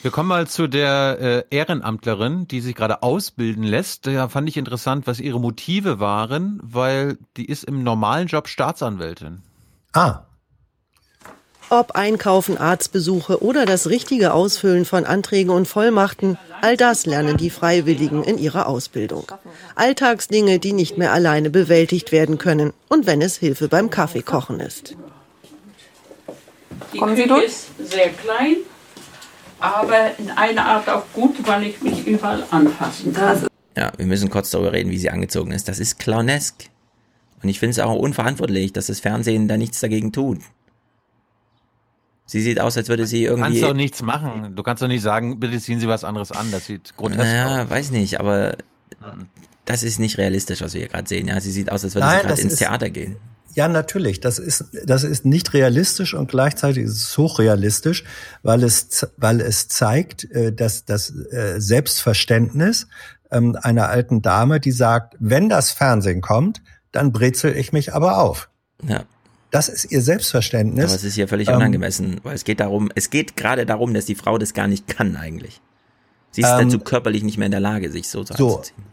[0.01, 4.07] Wir kommen mal zu der äh, Ehrenamtlerin, die sich gerade ausbilden lässt.
[4.07, 9.41] Da fand ich interessant, was ihre Motive waren, weil die ist im normalen Job Staatsanwältin.
[9.91, 10.21] Ah.
[11.71, 17.51] Ob Einkaufen, Arztbesuche oder das richtige Ausfüllen von Anträgen und Vollmachten, all das lernen die
[17.51, 19.31] Freiwilligen in ihrer Ausbildung.
[19.75, 24.95] Alltagsdinge, die nicht mehr alleine bewältigt werden können und wenn es Hilfe beim Kaffeekochen ist.
[26.91, 27.45] Die Kommen Sie durch?
[27.45, 28.57] ist sehr klein,
[29.59, 33.45] aber in einer Art auch gut, weil ich mich überall anfassen kann.
[33.77, 35.67] Ja, wir müssen kurz darüber reden, wie sie angezogen ist.
[35.67, 36.55] Das ist clownesk.
[37.43, 40.39] Und ich finde es auch unverantwortlich, dass das Fernsehen da nichts dagegen tut.
[42.29, 43.53] Sie sieht aus, als würde sie irgendwie.
[43.55, 44.55] Du kannst doch nichts machen.
[44.55, 46.51] Du kannst doch nicht sagen, bitte ziehen Sie was anderes an.
[46.51, 47.51] Das sieht grotesk naja, aus.
[47.57, 48.55] Ja, weiß nicht, aber
[49.65, 51.27] das ist nicht realistisch, was wir hier gerade sehen.
[51.27, 53.15] Ja, sie sieht aus, als würde Nein, sie gerade ins Theater gehen.
[53.55, 54.19] Ja, natürlich.
[54.19, 58.03] Das ist, das ist nicht realistisch und gleichzeitig ist es hochrealistisch,
[58.43, 62.85] weil es, weil es zeigt, äh, dass das äh, Selbstverständnis
[63.31, 68.19] ähm, einer alten Dame, die sagt, wenn das Fernsehen kommt, dann brezel ich mich aber
[68.19, 68.49] auf.
[68.87, 69.05] Ja.
[69.51, 70.85] Das ist ihr Selbstverständnis.
[70.85, 73.93] Aber es ist ja völlig ähm, unangemessen, weil es geht darum, es geht gerade darum,
[73.93, 75.61] dass die Frau das gar nicht kann eigentlich.
[76.31, 78.83] Sie ist ähm, dazu körperlich nicht mehr in der Lage, sich so zu so, anzuziehen.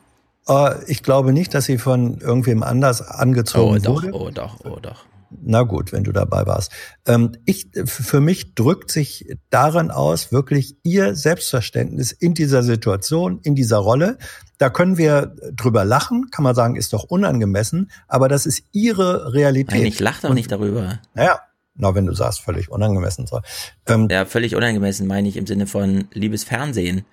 [0.48, 4.12] Äh, ich glaube nicht, dass sie von irgendwem anders angezogen oh, wurde.
[4.12, 5.04] Oh doch, oh doch.
[5.30, 6.72] Na gut, wenn du dabei warst.
[7.06, 13.54] Ähm, ich, für mich drückt sich darin aus, wirklich ihr Selbstverständnis in dieser Situation, in
[13.54, 14.18] dieser Rolle.
[14.58, 19.32] Da können wir drüber lachen, kann man sagen, ist doch unangemessen, aber das ist ihre
[19.32, 19.74] Realität.
[19.74, 21.00] Nein, ich lache doch nicht darüber.
[21.14, 21.40] Naja,
[21.74, 23.26] na, wenn du sagst, völlig unangemessen.
[23.26, 23.40] So.
[23.86, 27.04] Ähm, ja, völlig unangemessen meine ich im Sinne von liebes Fernsehen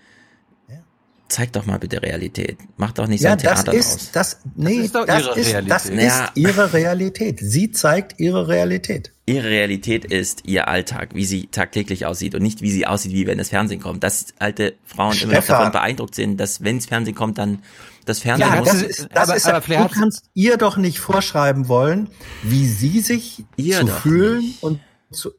[1.33, 2.57] zeig doch mal bitte Realität.
[2.77, 4.11] Mach doch nicht so ein Theater das ist, draus.
[4.13, 5.71] Das, nee, das ist, doch das, ihre ist, Realität.
[5.71, 7.39] das ist ihre Realität.
[7.41, 9.11] Sie zeigt ihre Realität.
[9.25, 13.25] Ihre Realität ist ihr Alltag, wie sie tagtäglich aussieht und nicht wie sie aussieht, wie
[13.25, 14.03] wenn das Fernsehen kommt.
[14.03, 15.31] Dass alte Frauen Stefan.
[15.31, 17.63] immer noch davon beeindruckt sind, dass wenn das Fernsehen kommt, dann
[18.05, 18.69] das Fernsehen ja, muss.
[18.69, 22.09] Das ist, das aber, ist, aber du kannst ihr doch nicht vorschreiben wollen,
[22.43, 24.63] wie sie sich ihr zu fühlen nicht.
[24.63, 24.81] und
[25.11, 25.31] zu,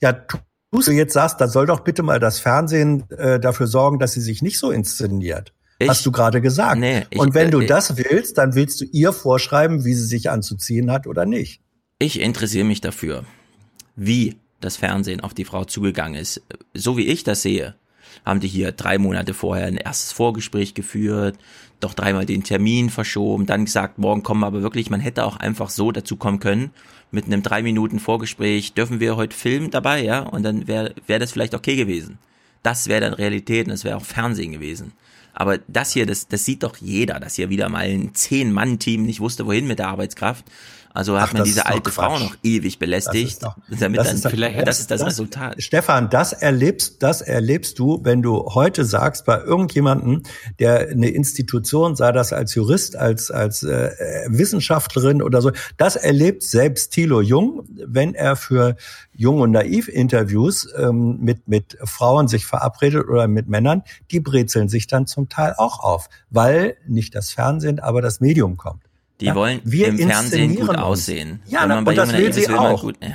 [0.00, 0.12] ja,
[0.80, 4.20] du jetzt sagst, dann soll doch bitte mal das Fernsehen äh, dafür sorgen, dass sie
[4.20, 5.52] sich nicht so inszeniert.
[5.78, 5.88] Ich?
[5.88, 6.78] Hast du gerade gesagt.
[6.78, 10.06] Nee, ich, und wenn du äh, das willst, dann willst du ihr vorschreiben, wie sie
[10.06, 11.60] sich anzuziehen hat oder nicht.
[11.98, 13.24] Ich interessiere mich dafür,
[13.96, 16.42] wie das Fernsehen auf die Frau zugegangen ist.
[16.74, 17.74] So wie ich das sehe,
[18.24, 21.36] haben die hier drei Monate vorher ein erstes Vorgespräch geführt,
[21.80, 25.36] doch dreimal den Termin verschoben, dann gesagt, morgen kommen wir aber wirklich, man hätte auch
[25.36, 26.70] einfach so dazu kommen können,
[27.14, 30.20] mit einem drei Minuten Vorgespräch, dürfen wir heute filmen dabei, ja?
[30.20, 32.18] Und dann wäre wär das vielleicht okay gewesen.
[32.62, 34.92] Das wäre dann Realität und das wäre auch Fernsehen gewesen.
[35.32, 39.20] Aber das hier, das, das sieht doch jeder, dass hier wieder mal ein Zehn-Mann-Team nicht
[39.20, 40.44] wusste, wohin mit der Arbeitskraft.
[40.96, 43.24] Also hat Ach, man das diese alte Frau noch ewig belästigt.
[43.24, 45.60] Das ist doch- damit das dann, ist doch- vielleicht, das ist das das- Resultat.
[45.60, 50.22] Stefan, das erlebst, das erlebst du, wenn du heute sagst bei irgendjemandem,
[50.60, 53.90] der eine Institution, sei das als Jurist, als als äh,
[54.28, 58.76] Wissenschaftlerin oder so, das erlebt selbst Thilo Jung, wenn er für
[59.12, 63.82] Jung und Naiv Interviews ähm, mit mit Frauen sich verabredet oder mit Männern,
[64.12, 68.56] die brezeln sich dann zum Teil auch auf, weil nicht das Fernsehen, aber das Medium
[68.56, 68.82] kommt.
[69.24, 70.78] Die Ja, wollen wir im Fernsehen gut uns.
[70.78, 71.40] aussehen.
[71.46, 72.82] Ja, Wenn na, man bei und das Jungen will sie auch.
[72.82, 72.96] gut.
[73.02, 73.08] Ja.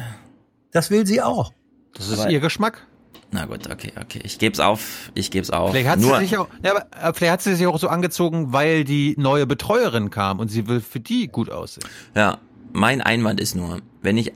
[0.72, 1.54] Das will sie auch.
[1.94, 2.88] Das ist Aber- ihr Geschmack.
[3.32, 4.22] Na gut, okay, okay.
[4.24, 5.12] Ich geb's auf.
[5.14, 5.70] Ich geb's auf.
[5.70, 7.88] Vielleicht hat, Nur, sie sich auch, ja, aber äh, vielleicht hat sie sich auch so
[7.88, 11.88] angezogen, weil die neue Betreuerin kam und sie will für die gut aussehen.
[12.16, 12.40] Ja,
[12.74, 14.34] mein Einwand ist nur, wenn ich,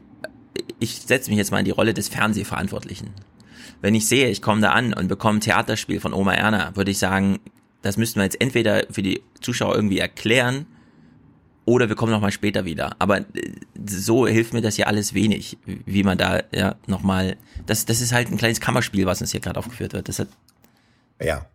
[0.77, 3.09] ich setze mich jetzt mal in die Rolle des Fernsehverantwortlichen.
[3.81, 6.91] Wenn ich sehe, ich komme da an und bekomme ein Theaterspiel von Oma Erna, würde
[6.91, 7.39] ich sagen,
[7.81, 10.67] das müssten wir jetzt entweder für die Zuschauer irgendwie erklären
[11.65, 12.95] oder wir kommen noch mal später wieder.
[12.99, 13.23] Aber äh,
[13.87, 17.35] so hilft mir das ja alles wenig, wie man da ja noch mal,
[17.65, 20.09] das, das ist halt ein kleines Kammerspiel, was uns hier gerade aufgeführt wird.
[20.09, 20.27] Das hat,
[21.21, 21.45] Ja.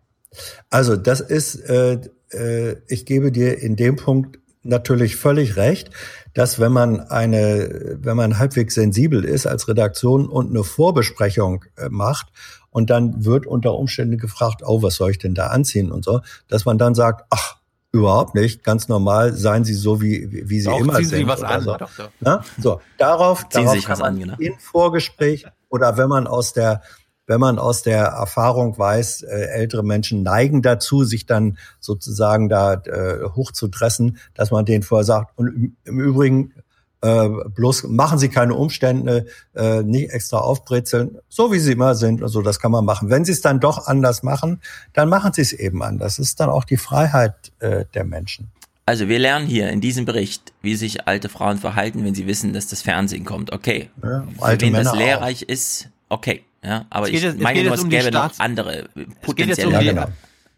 [0.69, 1.99] Also das ist, äh,
[2.31, 5.89] äh, ich gebe dir in dem Punkt natürlich völlig recht,
[6.33, 11.89] dass wenn man eine, wenn man halbwegs sensibel ist als Redaktion und eine Vorbesprechung äh,
[11.89, 12.27] macht
[12.69, 16.21] und dann wird unter Umständen gefragt, oh, was soll ich denn da anziehen und so,
[16.47, 17.58] dass man dann sagt, ach,
[17.91, 21.27] überhaupt nicht, ganz normal, seien Sie so wie wie Sie Doch, immer ziehen Sie sind.
[21.27, 21.77] was oder an, So.
[21.77, 22.09] doch, doch.
[22.19, 22.43] Na?
[22.59, 24.35] so darauf, Ziehen Sie darauf sich kann was man an, genau.
[24.37, 26.81] in Vorgespräch oder wenn man aus der
[27.25, 32.73] wenn man aus der Erfahrung weiß, äh, ältere Menschen neigen dazu, sich dann sozusagen da
[32.73, 36.53] äh, hochzudressen, dass man denen vorher sagt, und im, im Übrigen
[37.01, 42.21] äh, bloß machen Sie keine Umstände, äh, nicht extra aufbrezeln, so wie Sie immer sind.
[42.23, 43.09] Also das kann man machen.
[43.09, 44.59] Wenn Sie es dann doch anders machen,
[44.93, 46.17] dann machen Sie es eben anders.
[46.17, 48.51] Das ist dann auch die Freiheit äh, der Menschen.
[48.85, 52.53] Also wir lernen hier in diesem Bericht, wie sich alte Frauen verhalten, wenn sie wissen,
[52.53, 53.51] dass das Fernsehen kommt.
[53.53, 53.89] Okay.
[54.01, 54.97] Ja, Für alte wen das Männer auch.
[54.97, 56.43] lehrreich ist, okay.
[56.63, 58.71] Ja, aber Es geht ich jetzt- es meine geht nur, es um gäbe noch andere
[58.79, 59.73] Es geht jetzt potenzielle.
[59.75, 60.05] um die, genau.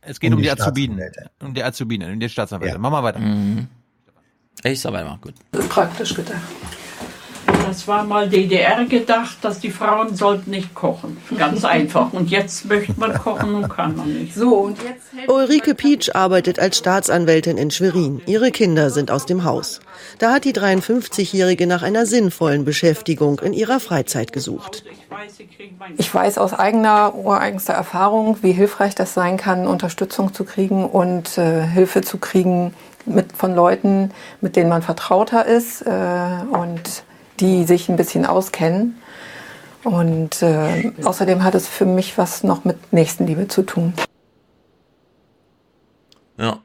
[0.01, 1.31] es geht Um um, die die Azubinen, Staatsanwälte.
[1.43, 2.79] um die Azubinen, um die Staatsanwälte.
[2.79, 3.19] Machen wir weiter.
[3.19, 3.67] Mhm.
[4.63, 5.69] Ich soll weitermachen, gut.
[5.69, 6.41] Praktisch gedacht.
[7.67, 11.17] Das war mal DDR gedacht, dass die Frauen sollten nicht kochen.
[11.37, 12.11] Ganz einfach.
[12.11, 14.35] Und jetzt möchte man kochen und kann man nicht.
[14.35, 18.21] So, und jetzt Ulrike Pietsch arbeitet als Staatsanwältin in Schwerin.
[18.25, 19.79] Ihre Kinder sind aus dem Haus.
[20.19, 24.83] Da hat die 53-Jährige nach einer sinnvollen Beschäftigung in ihrer Freizeit gesucht.
[25.97, 31.37] Ich weiß aus eigener, ureigenster Erfahrung, wie hilfreich das sein kann, Unterstützung zu kriegen und
[31.37, 32.73] äh, Hilfe zu kriegen
[33.05, 37.03] mit, von Leuten, mit denen man vertrauter ist äh, und
[37.39, 38.97] die sich ein bisschen auskennen.
[39.83, 43.93] Und äh, außerdem hat es für mich was noch mit Nächstenliebe zu tun.
[46.37, 46.59] Ja.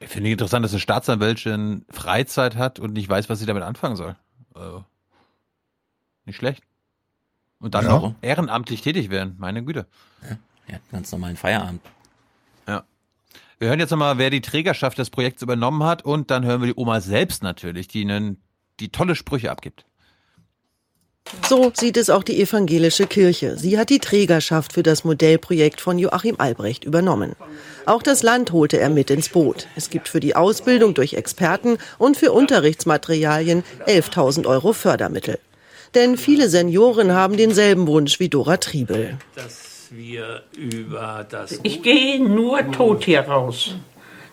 [0.00, 3.96] Ich finde interessant, dass eine Staatsanwältin Freizeit hat und nicht weiß, was sie damit anfangen
[3.96, 4.16] soll.
[4.54, 4.80] Äh,
[6.24, 6.62] nicht schlecht.
[7.58, 7.92] Und dann Ja.
[7.92, 9.36] auch ehrenamtlich tätig werden.
[9.38, 9.86] Meine Güte.
[10.68, 11.80] Ja, ganz normalen Feierabend.
[13.60, 16.68] Wir hören jetzt nochmal, wer die Trägerschaft des Projekts übernommen hat und dann hören wir
[16.68, 18.42] die Oma selbst natürlich, die, einen,
[18.80, 19.84] die tolle Sprüche abgibt.
[21.46, 23.58] So sieht es auch die evangelische Kirche.
[23.58, 27.36] Sie hat die Trägerschaft für das Modellprojekt von Joachim Albrecht übernommen.
[27.84, 29.68] Auch das Land holte er mit ins Boot.
[29.76, 35.38] Es gibt für die Ausbildung durch Experten und für Unterrichtsmaterialien 11.000 Euro Fördermittel.
[35.94, 39.18] Denn viele Senioren haben denselben Wunsch wie Dora Triebel.
[39.90, 43.74] Dass wir über das Ich gehe nur tot hier raus.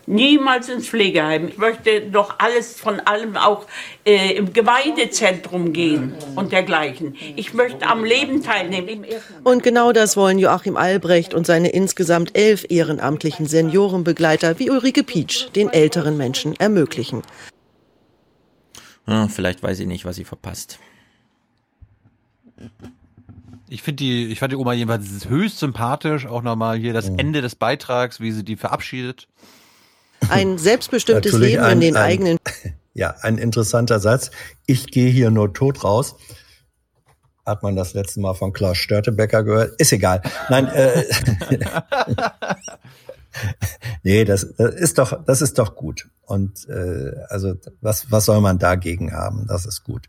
[0.05, 1.49] Niemals ins Pflegeheim.
[1.49, 3.65] Ich möchte doch alles von allem auch
[4.05, 7.15] äh, im Gemeindezentrum gehen und dergleichen.
[7.35, 9.05] Ich möchte am Leben teilnehmen.
[9.43, 15.49] Und genau das wollen Joachim Albrecht und seine insgesamt elf ehrenamtlichen Seniorenbegleiter wie Ulrike Pietsch
[15.55, 17.23] den älteren Menschen ermöglichen.
[19.07, 20.79] Ja, vielleicht weiß ich nicht, was sie verpasst.
[23.69, 26.25] Ich finde die, ich fand die Oma jedenfalls höchst sympathisch.
[26.25, 29.27] Auch nochmal hier das Ende des Beitrags, wie sie die verabschiedet.
[30.29, 32.37] Ein selbstbestimmtes Leben ein- in den ein- eigenen
[32.93, 34.31] Ja, ein interessanter Satz.
[34.65, 36.15] Ich gehe hier nur tot raus.
[37.45, 39.79] Hat man das letzte Mal von Klaus Störtebecker gehört?
[39.79, 40.21] Ist egal.
[40.49, 41.03] Nein, äh,
[44.03, 46.07] nee, das, das ist doch, das ist doch gut.
[46.23, 49.45] Und äh, also was, was soll man dagegen haben?
[49.47, 50.07] Das ist gut.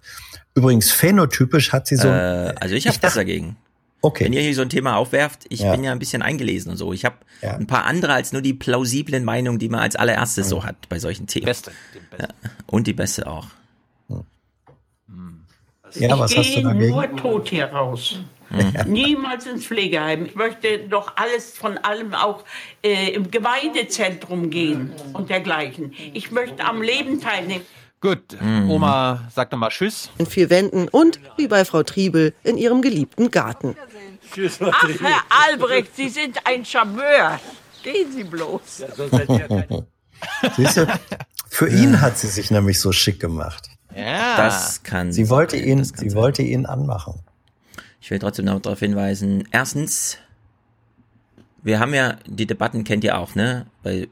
[0.54, 2.08] Übrigens phänotypisch hat sie so.
[2.08, 3.56] äh, also ich habe was dagegen.
[4.00, 4.24] Okay.
[4.26, 5.72] Wenn ihr hier so ein Thema aufwerft, ich Ja.
[5.72, 6.92] bin ja ein bisschen eingelesen und so.
[6.92, 7.54] Ich habe Ja.
[7.54, 10.98] ein paar andere als nur die plausiblen Meinungen, die man als allererstes so hat bei
[11.00, 11.46] solchen Themen.
[11.46, 11.72] Beste.
[12.18, 12.28] Ja.
[12.66, 13.46] Und die beste auch.
[15.94, 16.90] Ja, was ich hast du gehe dagegen?
[16.90, 18.18] nur tot hier raus.
[18.86, 20.26] Niemals ins Pflegeheim.
[20.26, 22.44] Ich möchte doch alles von allem auch
[22.82, 25.92] äh, im Gemeindezentrum gehen und dergleichen.
[26.14, 27.64] Ich möchte am Leben teilnehmen.
[28.00, 28.70] Gut, Mhm.
[28.70, 30.08] Oma, sag doch mal Tschüss.
[30.18, 33.76] In vier Wänden und, wie bei Frau Triebel, in ihrem geliebten Garten.
[34.60, 37.40] Ach, Herr Albrecht, Sie sind ein Charmeur.
[37.82, 38.60] Gehen Sie bloß.
[40.56, 40.86] Siehst du?
[41.48, 43.68] Für ihn hat sie sich nämlich so schick gemacht.
[43.96, 44.36] Ja.
[44.36, 45.12] Das kann.
[45.12, 47.20] Sie wollte ihn, sie wollte ihn anmachen.
[48.00, 49.44] Ich will trotzdem noch darauf hinweisen.
[49.50, 50.18] Erstens,
[51.62, 53.66] wir haben ja, die Debatten kennt ihr auch, ne?
[53.82, 54.08] Bei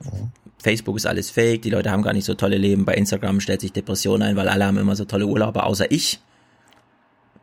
[0.58, 2.84] Facebook ist alles fake, die Leute haben gar nicht so tolle Leben.
[2.84, 6.20] Bei Instagram stellt sich Depression ein, weil alle haben immer so tolle Urlaube, außer ich.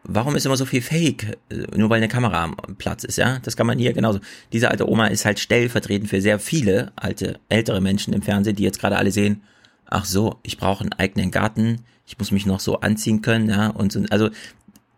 [0.04, 1.38] Warum ist immer so viel Fake?
[1.74, 3.40] Nur weil eine Kamera am Platz ist, ja?
[3.40, 4.20] Das kann man hier genauso.
[4.52, 8.64] Diese alte Oma ist halt stellvertretend für sehr viele alte, ältere Menschen im Fernsehen, die
[8.64, 9.42] jetzt gerade alle sehen,
[9.86, 13.70] ach so, ich brauche einen eigenen Garten, ich muss mich noch so anziehen können, ja?
[13.70, 14.30] Und so, also,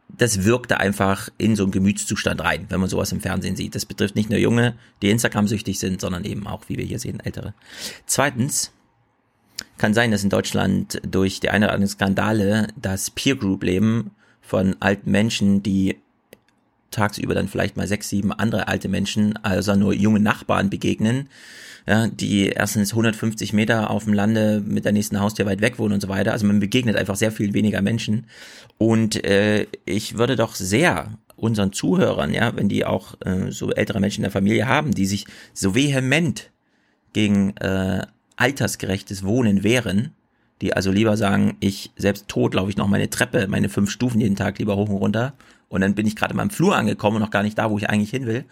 [0.10, 3.76] das wirkte einfach in so einen Gemütszustand rein, wenn man sowas im Fernsehen sieht.
[3.76, 7.20] Das betrifft nicht nur Junge, die Instagram-süchtig sind, sondern eben auch, wie wir hier sehen,
[7.20, 7.54] Ältere.
[8.06, 8.72] Zweitens,
[9.78, 14.12] kann sein, dass in Deutschland durch die eine oder andere Skandale das Peer Group Leben
[14.42, 15.98] von alten Menschen, die
[16.92, 21.30] tagsüber dann vielleicht mal sechs, sieben andere alte Menschen, also nur junge Nachbarn begegnen,
[21.88, 25.94] ja, die erstens 150 Meter auf dem Lande mit der nächsten Haustür weit weg wohnen
[25.94, 26.32] und so weiter.
[26.32, 28.26] Also man begegnet einfach sehr viel weniger Menschen.
[28.78, 34.00] Und äh, ich würde doch sehr unseren Zuhörern, ja, wenn die auch äh, so ältere
[34.00, 36.50] Menschen in der Familie haben, die sich so vehement
[37.14, 38.06] gegen äh,
[38.36, 40.12] altersgerechtes Wohnen wehren,
[40.62, 44.22] die also lieber sagen, ich selbst tot laufe ich noch meine Treppe, meine fünf Stufen
[44.22, 45.34] jeden Tag lieber hoch und runter
[45.68, 47.78] und dann bin ich gerade in meinem Flur angekommen und noch gar nicht da, wo
[47.78, 48.46] ich eigentlich hin will.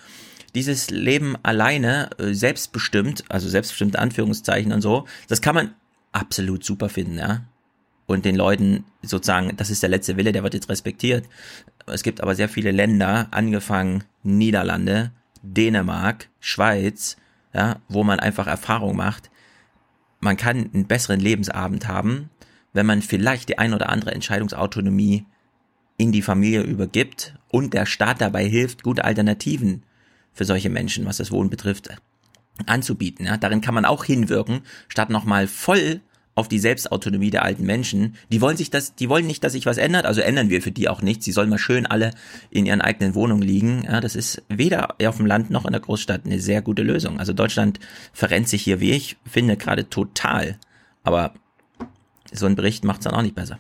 [0.56, 5.73] Dieses Leben alleine, äh, selbstbestimmt, also selbstbestimmte Anführungszeichen und so, das kann man
[6.11, 7.45] absolut super finden, ja.
[8.06, 11.25] Und den Leuten sozusagen, das ist der letzte Wille, der wird jetzt respektiert.
[11.88, 17.17] Es gibt aber sehr viele Länder, angefangen Niederlande, Dänemark, Schweiz,
[17.53, 19.30] ja, wo man einfach Erfahrung macht,
[20.23, 22.30] man kann einen besseren Lebensabend haben,
[22.72, 25.25] wenn man vielleicht die ein oder andere Entscheidungsautonomie
[25.98, 29.83] in die Familie übergibt und der Staat dabei hilft, gute Alternativen
[30.33, 31.89] für solche Menschen, was das Wohnen betrifft,
[32.65, 33.25] anzubieten.
[33.25, 36.01] Ja, darin kann man auch hinwirken, statt nochmal voll
[36.35, 38.15] auf die Selbstautonomie der alten Menschen.
[38.31, 40.71] Die wollen sich das, die wollen nicht, dass sich was ändert, also ändern wir für
[40.71, 41.25] die auch nichts.
[41.25, 42.11] Sie sollen mal schön alle
[42.49, 43.83] in ihren eigenen Wohnungen liegen.
[43.83, 47.19] Ja, das ist weder auf dem Land noch in der Großstadt eine sehr gute Lösung.
[47.19, 47.79] Also Deutschland
[48.13, 50.57] verrennt sich hier, wie ich finde, gerade total.
[51.03, 51.33] Aber
[52.31, 53.59] so ein Bericht macht es dann auch nicht besser.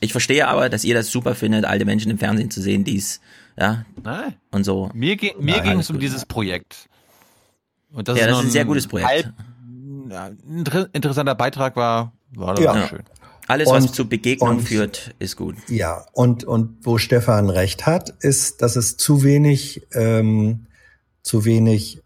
[0.00, 2.96] Ich verstehe aber, dass ihr das super findet, alte Menschen im Fernsehen zu sehen, die
[2.96, 3.20] es,
[3.58, 4.34] ja, Nein.
[4.50, 4.90] und so.
[4.94, 6.88] Mir, ge mir ging es um dieses Projekt.
[7.92, 9.08] Und Ja, das noch ist ein sehr gutes Projekt.
[9.08, 9.32] Halb,
[10.10, 12.88] ja, ein inter- interessanter Beitrag war, war das Ja.
[12.88, 13.02] schön.
[13.46, 15.54] Alles, was Und- zu Begegnung und- führt, ist gut.
[15.68, 20.66] Ja, und, und wo Stefan recht hat, ist, dass es zu wenig, ähm,
[21.22, 22.02] zu wenig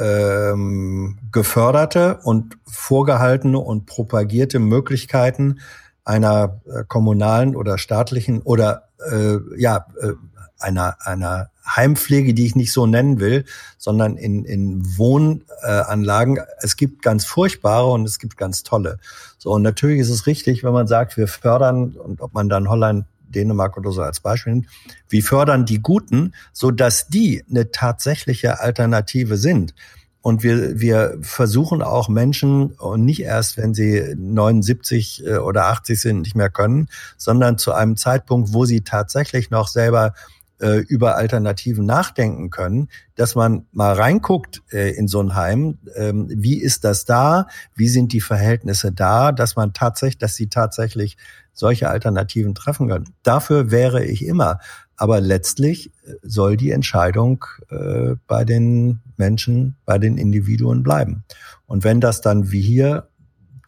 [0.00, 5.58] ähm, geförderte und vorgehaltene und propagierte Möglichkeiten
[6.04, 10.12] einer äh, kommunalen oder staatlichen oder äh, ja äh,
[10.58, 13.44] einer einer Heimpflege, die ich nicht so nennen will,
[13.76, 16.38] sondern in, in Wohnanlagen.
[16.60, 18.98] Es gibt ganz furchtbare und es gibt ganz tolle.
[19.38, 22.68] So, und natürlich ist es richtig, wenn man sagt, wir fördern, und ob man dann
[22.68, 24.66] Holland, Dänemark oder so als Beispiel nimmt,
[25.10, 29.74] wir fördern die Guten, so dass die eine tatsächliche Alternative sind.
[30.20, 36.00] Und wir, wir versuchen auch Menschen, und nicht erst, wenn sie 79 äh, oder 80
[36.00, 40.14] sind, nicht mehr können, sondern zu einem Zeitpunkt, wo sie tatsächlich noch selber
[40.60, 46.26] äh, über Alternativen nachdenken können, dass man mal reinguckt äh, in so ein Heim, ähm,
[46.30, 51.16] wie ist das da, wie sind die Verhältnisse da, dass man tatsächlich, dass sie tatsächlich
[51.52, 53.12] solche Alternativen treffen können.
[53.22, 54.60] Dafür wäre ich immer.
[54.96, 61.24] Aber letztlich äh, soll die Entscheidung äh, bei den Menschen, bei den Individuen bleiben.
[61.66, 63.08] Und wenn das dann wie hier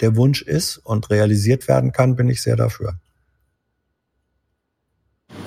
[0.01, 2.95] der Wunsch ist und realisiert werden kann, bin ich sehr dafür.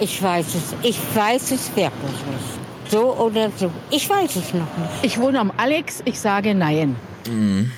[0.04, 0.76] Ich weiß es.
[0.84, 2.92] Ich weiß es wirklich nicht.
[2.92, 3.72] So oder so.
[3.90, 4.92] Ich weiß es noch nicht.
[5.02, 6.02] Ich wohne am Alex.
[6.04, 6.98] Ich sage nein.
[7.26, 7.72] Mhm.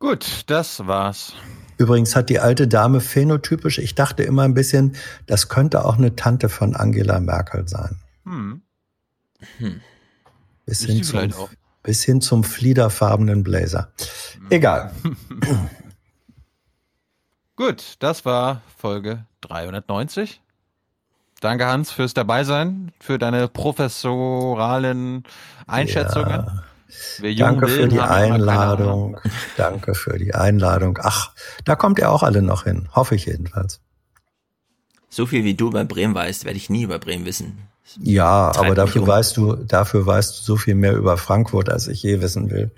[0.00, 1.34] Gut, das war's.
[1.78, 4.96] Übrigens hat die alte Dame phänotypisch, ich dachte immer ein bisschen,
[5.26, 8.00] das könnte auch eine Tante von Angela Merkel sein.
[8.24, 8.62] Hm.
[9.58, 9.80] Hm.
[10.66, 11.48] Bis Ist hin, zum, vielleicht auch.
[11.84, 13.92] bis hin zum fliederfarbenen Blazer.
[14.50, 14.92] Egal.
[17.54, 20.41] Gut, das war Folge 390.
[21.42, 25.24] Danke, Hans, fürs Dabeisein, für deine professoralen
[25.66, 26.62] Einschätzungen.
[27.20, 29.18] Ja, Danke will, für die Einladung.
[29.56, 31.00] Danke für die Einladung.
[31.02, 31.32] Ach,
[31.64, 32.88] da kommt ihr auch alle noch hin.
[32.94, 33.80] Hoffe ich jedenfalls.
[35.08, 37.58] So viel wie du über Bremen weißt, werde ich nie über Bremen wissen.
[37.98, 39.08] Ja, Treibt aber dafür um.
[39.08, 42.70] weißt du, dafür weißt du so viel mehr über Frankfurt, als ich je wissen will.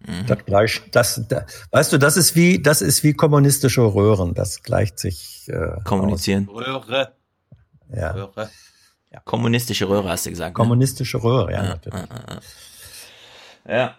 [0.00, 0.26] Mhm.
[0.26, 4.34] Das gleich, das, da, weißt du, das ist wie, das ist wie kommunistische Röhren.
[4.34, 6.48] Das gleicht sich äh, Kommunizieren.
[6.48, 7.12] Röhre.
[7.96, 8.10] Ja.
[8.12, 8.50] Röhre.
[9.24, 10.50] Kommunistische Röhre hast du gesagt.
[10.50, 10.54] Ne?
[10.54, 11.62] Kommunistische Röhre, ja.
[11.62, 12.00] Ja, natürlich.
[13.68, 13.94] Ja.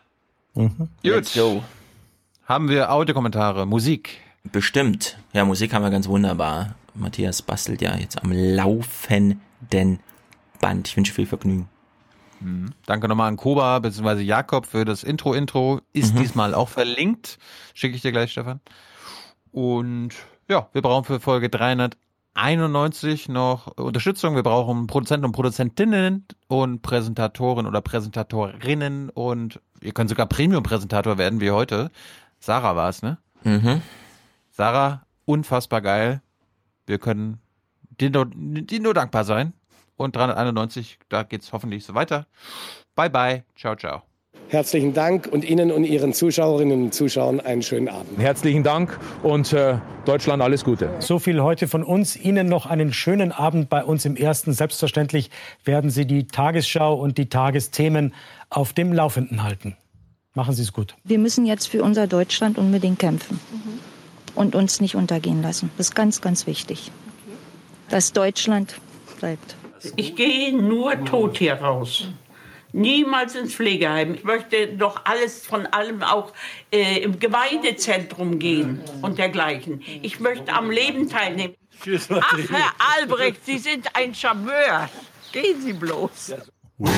[0.53, 0.89] Mhm.
[1.03, 1.63] Let's go.
[2.45, 4.19] Haben wir Audiokommentare, Musik?
[4.43, 5.17] Bestimmt.
[5.33, 6.75] Ja, Musik haben wir ganz wunderbar.
[6.93, 9.99] Matthias bastelt ja jetzt am laufenden
[10.61, 10.87] Band.
[10.87, 11.67] Ich wünsche viel Vergnügen.
[12.41, 12.73] Mhm.
[12.85, 14.21] Danke nochmal an Koba bzw.
[14.21, 15.81] Jakob für das Intro-Intro.
[15.93, 16.19] Ist Mhm.
[16.19, 17.39] diesmal auch verlinkt.
[17.73, 18.59] Schicke ich dir gleich, Stefan.
[19.51, 20.09] Und
[20.47, 21.49] ja, wir brauchen für Folge
[22.35, 24.35] 391 noch Unterstützung.
[24.35, 31.39] Wir brauchen Produzenten und Produzentinnen und Präsentatoren oder Präsentatorinnen und ihr könnt sogar Premium-Präsentator werden
[31.39, 31.91] wie heute.
[32.39, 33.17] Sarah war es, ne?
[33.43, 33.81] Mhm.
[34.51, 36.21] Sarah, unfassbar geil.
[36.85, 37.39] Wir können
[37.99, 39.53] dir nur, dir nur dankbar sein.
[39.97, 42.27] Und 391, da geht's hoffentlich so weiter.
[42.95, 43.43] Bye bye.
[43.55, 44.03] Ciao, ciao.
[44.49, 48.19] Herzlichen Dank und Ihnen und Ihren Zuschauerinnen und Zuschauern einen schönen Abend.
[48.19, 50.89] Herzlichen Dank und äh, Deutschland alles Gute.
[50.99, 52.15] So viel heute von uns.
[52.15, 54.53] Ihnen noch einen schönen Abend bei uns im Ersten.
[54.53, 55.31] Selbstverständlich
[55.63, 58.13] werden Sie die Tagesschau und die Tagesthemen
[58.49, 59.75] auf dem Laufenden halten.
[60.35, 60.95] Machen Sie es gut.
[61.03, 63.39] Wir müssen jetzt für unser Deutschland unbedingt kämpfen
[64.35, 65.71] und uns nicht untergehen lassen.
[65.77, 66.91] Das ist ganz, ganz wichtig,
[67.89, 68.75] dass Deutschland
[69.19, 69.55] bleibt.
[69.95, 72.09] Ich gehe nur tot hier raus.
[72.75, 74.15] Niemals ins Pflegeheim.
[74.15, 76.33] Ich möchte doch alles von allem auch
[76.73, 79.81] äh, im Gemeindezentrum gehen und dergleichen.
[80.01, 81.55] Ich möchte am Leben teilnehmen.
[82.09, 84.89] Ach, Herr Albrecht, Sie sind ein Charmeur.
[85.31, 86.33] Gehen Sie bloß.
[86.79, 86.91] We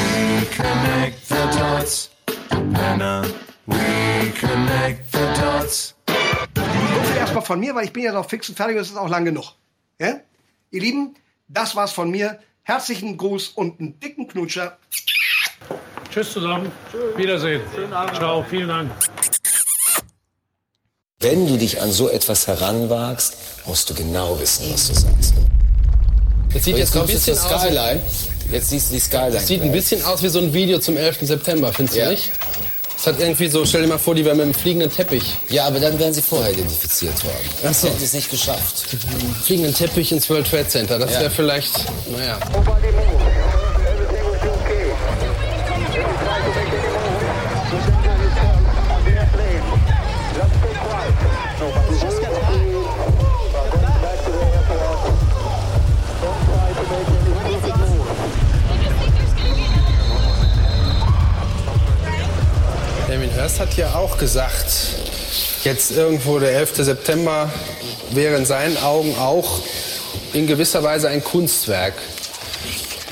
[0.55, 2.09] connect the dots,
[2.49, 3.23] Penner.
[3.67, 5.95] We connect the dots.
[6.55, 8.89] So viel erstmal von mir, weil ich bin ja noch fix und fertig und es
[8.89, 9.53] ist auch lang genug.
[9.99, 10.21] Ja?
[10.71, 11.13] Ihr Lieben,
[11.47, 12.39] das war's von mir.
[12.63, 14.79] Herzlichen Gruß und einen dicken Knutscher.
[16.11, 16.71] Tschüss zusammen.
[17.15, 17.61] Wiedersehen.
[18.15, 18.43] Ciao.
[18.49, 18.91] Vielen Dank.
[21.19, 25.33] Wenn du dich an so etwas heranwagst, musst du genau wissen, was du sagst.
[26.53, 27.61] Das sieht Und jetzt, ein bisschen aus.
[27.61, 28.01] Skyline.
[28.51, 29.31] Jetzt siehst du die Skyline.
[29.31, 31.19] Das sieht ein bisschen aus wie so ein Video zum 11.
[31.27, 32.05] September, findest Ja.
[32.05, 32.31] du nicht?
[32.99, 35.23] Es hat irgendwie so, stell dir mal vor, die wären mit einem fliegenden Teppich.
[35.49, 37.35] Ja, aber dann wären sie vorher identifiziert worden.
[37.67, 37.87] Ach so.
[37.89, 38.85] Hätten sie es nicht geschafft.
[39.43, 40.97] Fliegenden Teppich ins World Trade Center.
[40.97, 41.19] Das Ja.
[41.21, 41.73] wäre vielleicht,
[42.09, 42.39] naja.
[63.47, 64.65] Hirst hat ja auch gesagt,
[65.63, 66.83] jetzt irgendwo der 11.
[66.83, 67.49] September
[68.11, 69.59] wäre in seinen Augen auch
[70.33, 71.93] in gewisser Weise ein Kunstwerk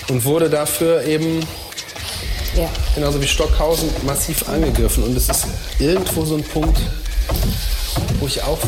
[0.10, 1.40] und wurde dafür eben
[2.54, 2.70] Ja.
[2.96, 5.06] genauso wie Stockhausen massiv angegriffen.
[5.06, 5.46] Und es ist
[5.80, 6.82] irgendwo so ein Punkt,
[8.20, 8.60] wo ich auch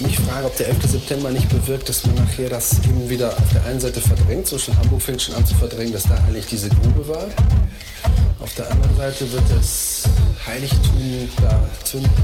[0.00, 0.78] mich frage, ob der 11.
[0.90, 4.46] September nicht bewirkt, dass man nachher das eben wieder auf der einen Seite verdrängt.
[4.46, 7.26] So schon Hamburg fängt schon an zu verdrängen, dass da eigentlich diese Grube war.
[8.40, 10.02] Auf der anderen Seite wird das
[10.46, 11.68] Heiligtum da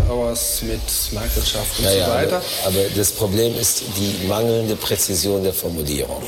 [0.09, 0.81] Towers mit
[1.13, 2.43] Marktwirtschaft und Ja, so weiter.
[2.65, 6.23] aber, aber das Problem ist die mangelnde Präzision der Formulierung.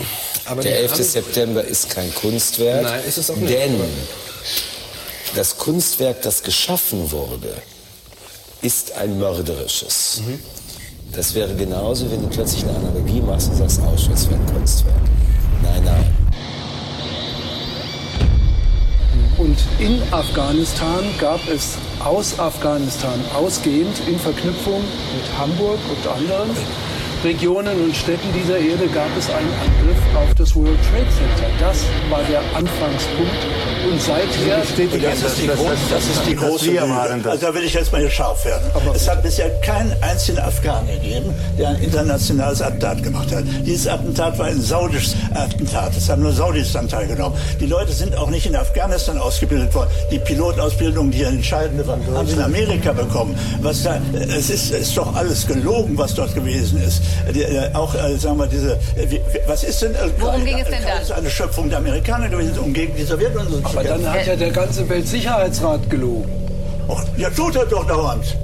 [0.45, 0.93] Aber der die 11.
[0.93, 2.83] haben- September ist kein Kunstwerk.
[2.83, 3.51] Nein, ist es auch nicht.
[3.53, 3.81] Denn
[5.35, 7.55] das Kunstwerk, das geschaffen wurde,
[8.61, 10.21] ist ein mörderisches.
[10.27, 10.39] Mhm.
[11.13, 14.95] Das wäre genauso, wenn du plötzlich eine Analogie machst und sagst, Auschwitz wäre ein Kunstwerk.
[15.63, 16.05] Nein, nein.
[19.39, 26.51] Und in Afghanistan gab es aus Afghanistan ausgehend in Verknüpfung mit Hamburg und anderen
[27.25, 31.51] Regionen und Städten dieser Erde gab es einen Angriff auf das World Trade Center.
[31.59, 31.79] Das
[32.11, 33.47] war der Anfangspunkt.
[33.91, 36.81] Und seither steht die Das ist die, große, das ist die große Lüge.
[37.25, 37.33] das.
[37.33, 38.71] Also da will ich jetzt mal scharf werden.
[38.95, 43.45] es hat bisher keinen einzigen Afghanen gegeben, der ein internationales Attentat gemacht hat.
[43.67, 45.97] Dieses Attentat war ein saudisches Attentat.
[45.97, 47.37] Es haben nur Saudis daran teilgenommen.
[47.61, 49.91] Die Leute sind auch nicht in Afghanistan ausgebildet worden.
[50.13, 53.37] Die Pilotausbildung, die entscheidende war, haben sie in Amerika bekommen.
[53.61, 57.03] Was da, es ist, ist doch alles gelogen, was dort gewesen ist.
[57.35, 59.95] Die, äh, auch, äh, sagen wir, diese, äh, wie, was ist denn?
[60.19, 60.99] Worum ging es denn da?
[60.99, 64.37] Ist eine Schöpfung der Amerikaner gewesen, um gegen die Sowjetunion zu Aber dann hat ja
[64.37, 66.31] der ganze Weltsicherheitsrat gelogen.
[66.89, 68.37] Och, ja, tut er doch dauernd.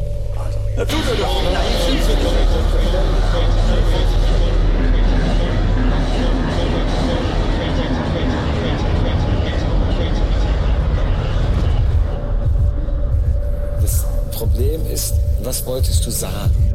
[0.76, 1.44] Ja, tut er doch.
[15.44, 16.73] Was wolltest du sagen?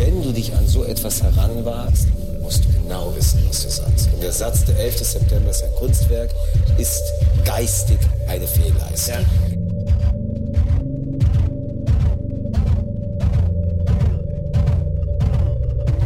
[0.00, 2.08] Wenn du dich an so etwas heranwagst,
[2.40, 4.08] musst du genau wissen, was du sagst.
[4.14, 4.96] Und der Satz, der 11.
[4.96, 6.30] September ist ein Kunstwerk,
[6.78, 7.02] ist
[7.44, 9.26] geistig eine Fehlleistung.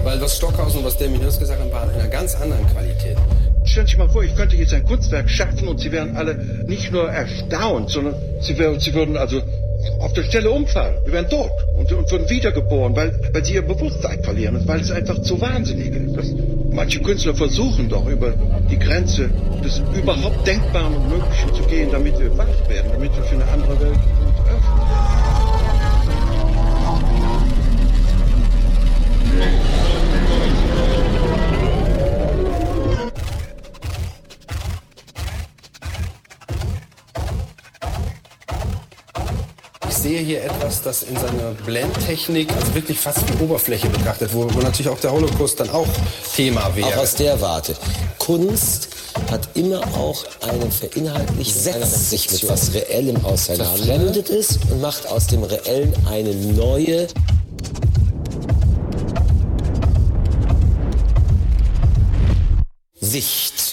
[0.03, 3.17] Weil was Stockhausen und was der Minus gesagt haben, war in einer ganz anderen Qualität.
[3.63, 6.35] Stellen Sie sich mal vor, ich könnte jetzt ein Kunstwerk schaffen und Sie wären alle
[6.67, 9.41] nicht nur erstaunt, sondern Sie, wär, Sie würden also
[9.99, 10.97] auf der Stelle umfallen.
[11.05, 14.81] Wir wären tot und, und würden wiedergeboren, weil, weil Sie Ihr Bewusstsein verlieren und weil
[14.81, 16.17] es einfach zu wahnsinnig ist.
[16.17, 16.27] Das,
[16.71, 18.35] manche Künstler versuchen doch über
[18.71, 19.31] die Grenze
[19.65, 23.49] des überhaupt Denkbaren und Möglichen zu gehen, damit wir wach werden, damit wir für eine
[23.49, 24.39] andere Welt uns
[29.39, 29.74] öffnen.
[40.15, 44.61] Sehe hier etwas, das in seiner Blendtechnik also wirklich fast wie Oberfläche betrachtet, wo, wo
[44.61, 45.89] natürlich auch der Holocaust dann auch
[46.37, 46.89] Thema wäre.
[46.89, 47.75] Auch aus der Warte.
[48.19, 48.89] Kunst
[49.31, 55.07] hat immer auch einen verinhaltlich setzt sich mit was Reellem auseinander, verfremdet es und macht
[55.09, 57.09] aus dem Reellen eine neue
[63.01, 63.64] Sicht.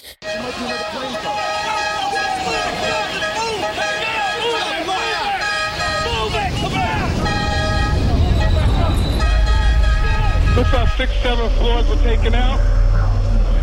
[10.61, 12.59] Like six, seven floors were taken out.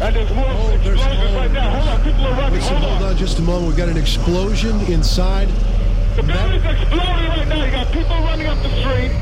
[0.02, 1.70] And there's more oh, explosions right now.
[1.70, 2.58] Hold on, people are running.
[2.58, 2.98] Listen, Hold on.
[2.98, 3.68] hold on just a moment.
[3.68, 5.48] We've got an explosion inside.
[6.16, 7.64] The building's exploding right now.
[7.64, 9.12] You got people running up the street.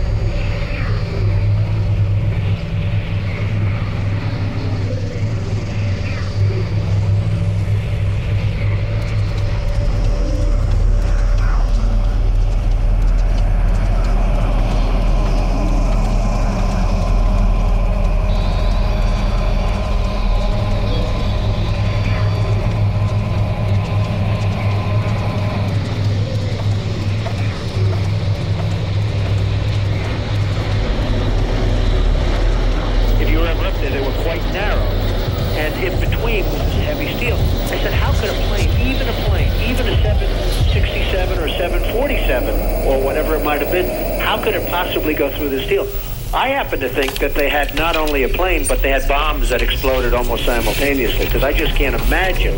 [46.76, 49.62] Happen to think that they had not only a plane, but they had bombs that
[49.62, 52.55] exploded almost simultaneously, because I just can't imagine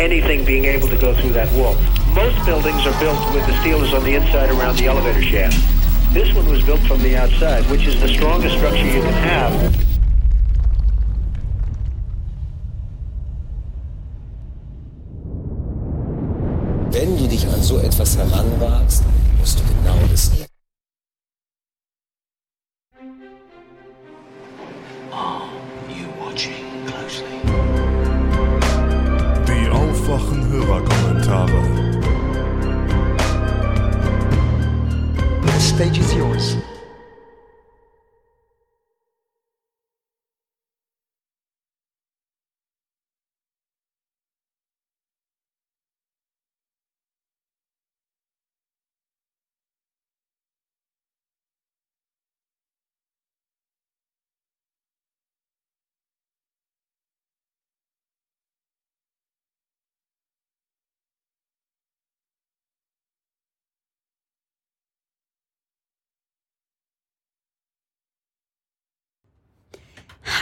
[0.00, 1.74] anything being able to go through that wall.
[2.14, 5.56] Most buildings are built with the steel is on the inside around the elevator shaft.
[6.12, 9.81] This one was built from the outside, which is the strongest structure you can have.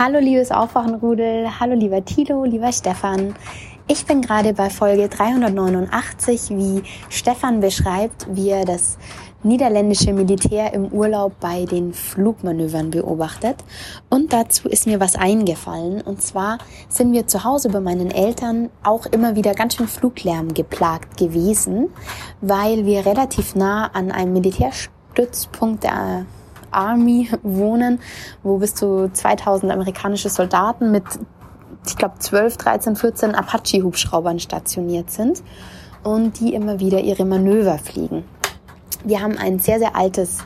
[0.02, 3.34] Hallo liebes Aufwachenrudel, hallo lieber Tilo, lieber Stefan.
[3.86, 8.96] Ich bin gerade bei Folge 389, wie Stefan beschreibt, wie er das
[9.42, 13.56] niederländische Militär im Urlaub bei den Flugmanövern beobachtet.
[14.08, 16.00] Und dazu ist mir was eingefallen.
[16.00, 16.56] Und zwar
[16.88, 21.90] sind wir zu Hause bei meinen Eltern auch immer wieder ganz schön Fluglärm geplagt gewesen,
[22.40, 26.24] weil wir relativ nah an einem Militärstützpunkt der
[26.70, 28.00] Army wohnen,
[28.42, 31.04] wo bis zu 2000 amerikanische Soldaten mit,
[31.86, 35.42] ich glaube, 12, 13, 14 Apache-Hubschraubern stationiert sind
[36.02, 38.24] und die immer wieder ihre Manöver fliegen.
[39.04, 40.44] Wir haben ein sehr, sehr altes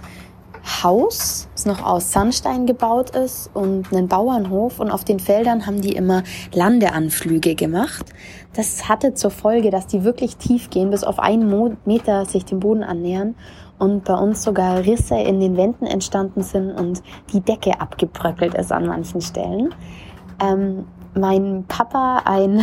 [0.83, 5.83] Haus, das noch aus Sandstein gebaut ist und einen Bauernhof und auf den Feldern haben
[5.83, 6.23] die immer
[6.53, 8.07] Landeanflüge gemacht.
[8.55, 12.61] Das hatte zur Folge, dass die wirklich tief gehen, bis auf einen Meter sich dem
[12.61, 13.35] Boden annähern
[13.79, 18.73] und bei uns sogar Risse in den Wänden entstanden sind und die Decke abgebröckelt ist
[18.73, 19.75] an manchen Stellen.
[20.43, 22.61] Ähm, mein Papa, ein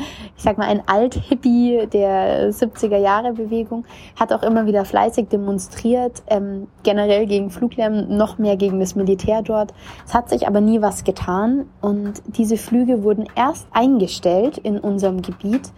[0.36, 3.84] ich sag mal, ein Alt-Hippie der 70er Jahre Bewegung,
[4.18, 9.42] hat auch immer wieder fleißig demonstriert, ähm, generell gegen Fluglärm, noch mehr gegen das Militär
[9.42, 9.74] dort.
[10.06, 15.20] Es hat sich aber nie was getan und diese Flüge wurden erst eingestellt in unserem
[15.20, 15.72] Gebiet,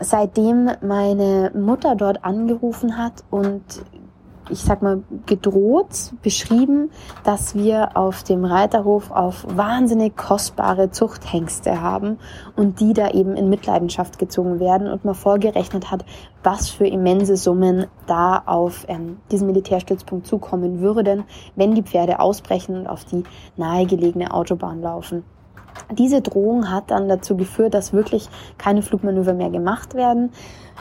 [0.00, 3.62] seitdem meine Mutter dort angerufen hat und
[4.50, 6.90] ich sag mal, gedroht, beschrieben,
[7.24, 12.18] dass wir auf dem Reiterhof auf wahnsinnig kostbare Zuchthengste haben
[12.56, 16.04] und die da eben in Mitleidenschaft gezogen werden und man vorgerechnet hat,
[16.42, 21.24] was für immense Summen da auf ähm, diesen Militärstützpunkt zukommen würden,
[21.56, 23.24] wenn die Pferde ausbrechen und auf die
[23.56, 25.24] nahegelegene Autobahn laufen.
[25.92, 28.28] Diese Drohung hat dann dazu geführt, dass wirklich
[28.58, 30.30] keine Flugmanöver mehr gemacht werden.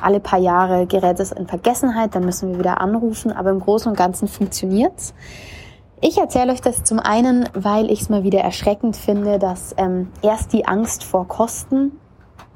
[0.02, 3.90] Alle paar Jahre gerät es in Vergessenheit, dann müssen wir wieder anrufen, aber im Großen
[3.90, 5.14] und Ganzen funktioniert's.
[6.00, 10.12] Ich erzähle euch das zum einen, weil ich es mal wieder erschreckend finde, dass ähm,
[10.22, 11.94] erst die Angst vor Kosten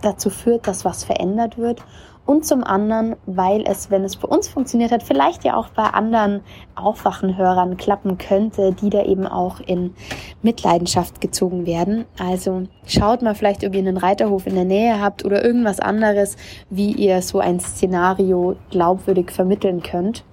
[0.02, 1.84] dazu führt, dass was verändert wird
[2.26, 5.84] und zum anderen, weil es, wenn es bei uns funktioniert hat, vielleicht ja auch bei
[5.84, 6.42] anderen
[6.76, 9.94] Aufwachenhörern klappen könnte, die da eben auch in
[10.42, 12.06] Mitleidenschaft gezogen werden.
[12.20, 16.38] Also schaut mal vielleicht, ob ihr einen Reiterhof in der Nähe habt oder irgendwas anderes,
[16.70, 20.24] wie ihr so ein Szenario glaubwürdig vermitteln könnt.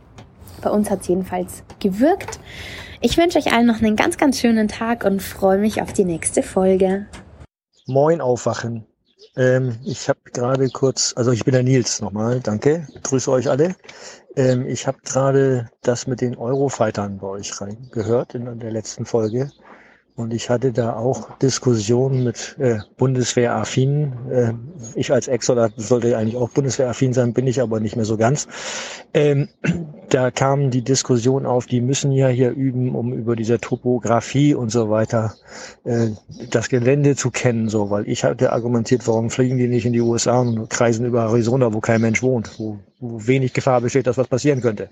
[0.63, 2.41] Bei uns hat es jedenfalls gewirkt.
[3.01, 6.05] Ich wünsche euch allen noch einen ganz, ganz schönen Tag und freue mich auf die
[6.05, 7.07] nächste Folge.
[7.87, 8.87] Moin Aufwachen.
[9.39, 13.77] Ähm, ich habe gerade kurz, also ich bin der Nils nochmal, danke, grüße euch alle.
[14.37, 19.07] Ähm, ich habe gerade das mit den Eurofightern bei euch rein gehört in der letzten
[19.07, 19.51] Folge.
[20.17, 24.29] Und ich hatte da auch Diskussionen mit äh, Bundeswehraffinen.
[24.29, 24.53] Äh,
[24.97, 28.49] ich als Ex-Soldat sollte eigentlich auch Bundeswehraffin sein, bin ich aber nicht mehr so ganz.
[29.15, 29.49] Ähm,
[30.11, 34.71] da kam die Diskussion auf, die müssen ja hier üben, um über diese Topografie und
[34.71, 35.35] so weiter
[35.85, 36.09] äh,
[36.51, 40.01] das Gelände zu kennen, so, weil ich hatte argumentiert, warum fliegen die nicht in die
[40.01, 44.17] USA und kreisen über Arizona, wo kein Mensch wohnt, wo, wo wenig Gefahr besteht, dass
[44.17, 44.89] was passieren könnte.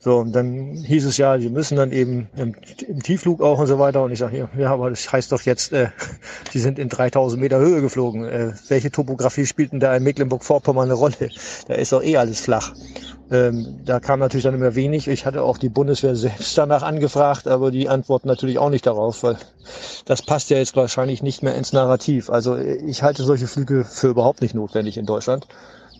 [0.00, 2.54] So, und dann hieß es ja, sie müssen dann eben im,
[2.88, 4.02] im Tiefflug auch und so weiter.
[4.02, 5.88] Und ich sage, ja, aber das heißt doch jetzt, äh,
[6.52, 8.24] sie sind in 3000 Meter Höhe geflogen.
[8.24, 11.30] Äh, welche Topografie spielt denn da in Mecklenburg-Vorpommern eine Rolle?
[11.68, 12.74] Da ist doch eh alles flach.
[13.30, 15.06] Ähm, da kam natürlich dann immer wenig.
[15.06, 19.22] Ich hatte auch die Bundeswehr selbst danach angefragt, aber die antworten natürlich auch nicht darauf,
[19.22, 19.36] weil
[20.04, 22.28] das passt ja jetzt wahrscheinlich nicht mehr ins Narrativ.
[22.30, 25.46] Also ich halte solche Flüge für überhaupt nicht notwendig in Deutschland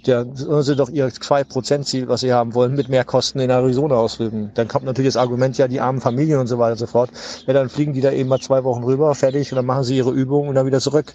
[0.06, 3.96] ja, sollen sie doch ihr 2%-Ziel, was sie haben wollen, mit mehr Kosten in Arizona
[3.96, 4.50] ausfliegen.
[4.54, 7.10] Dann kommt natürlich das Argument, ja, die armen Familien und so weiter und so fort.
[7.46, 9.96] Ja, dann fliegen die da eben mal zwei Wochen rüber, fertig, und dann machen sie
[9.96, 11.14] ihre Übungen und dann wieder zurück.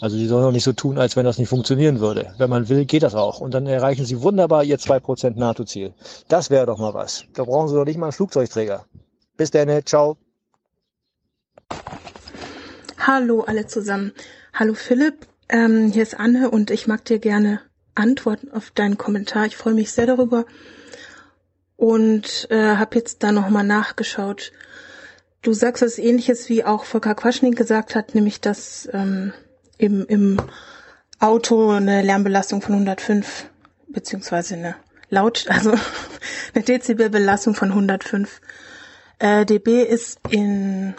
[0.00, 2.34] Also die sollen doch nicht so tun, als wenn das nicht funktionieren würde.
[2.38, 3.40] Wenn man will, geht das auch.
[3.40, 5.92] Und dann erreichen sie wunderbar ihr 2% NATO-Ziel.
[6.28, 7.24] Das wäre doch mal was.
[7.34, 8.86] Da brauchen sie doch nicht mal einen Flugzeugträger.
[9.36, 10.16] Bis dann, ciao.
[12.98, 14.12] Hallo alle zusammen.
[14.52, 17.60] Hallo Philipp, ähm, hier ist Anne und ich mag dir gerne
[17.94, 19.46] Antwort auf deinen Kommentar.
[19.46, 20.44] Ich freue mich sehr darüber
[21.76, 24.52] und äh, habe jetzt da nochmal nachgeschaut.
[25.42, 29.32] Du sagst was ähnliches, wie auch Volker Quaschning gesagt hat, nämlich dass ähm,
[29.80, 30.36] im, im
[31.18, 33.46] Auto eine Lärmbelastung von 105
[33.88, 34.76] beziehungsweise eine
[35.08, 35.74] Laut, also
[36.54, 38.40] eine Dezibelbelastung von 105
[39.18, 40.94] äh, dB ist in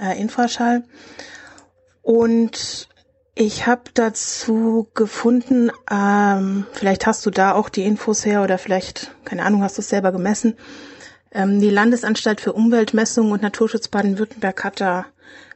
[0.00, 0.84] äh, Infraschall
[2.02, 2.88] und
[3.34, 9.14] ich habe dazu gefunden, ähm, vielleicht hast du da auch die Infos her oder vielleicht,
[9.24, 10.56] keine Ahnung, hast du es selber gemessen.
[11.32, 15.06] Ähm, die Landesanstalt für Umweltmessungen und Naturschutz Baden-Württemberg hat da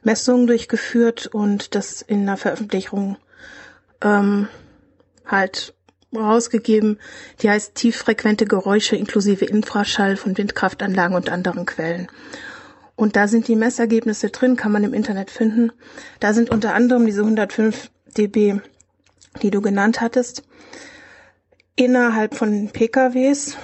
[0.06, 3.16] Messungen durchgeführt und das in einer Veröffentlichung
[4.00, 4.48] ähm,
[5.26, 5.74] halt
[6.14, 6.98] rausgegeben.
[7.42, 12.06] Die heißt tieffrequente Geräusche inklusive Infraschall von Windkraftanlagen und anderen Quellen.
[12.94, 15.72] Und da sind die Messergebnisse drin, kann man im Internet finden.
[16.20, 18.60] Da sind unter anderem diese 105 dB,
[19.42, 20.44] die du genannt hattest,
[21.74, 23.56] innerhalb von PKWs,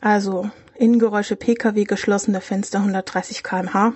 [0.00, 3.92] also Innengeräusche PKW, geschlossene Fenster 130 kmh.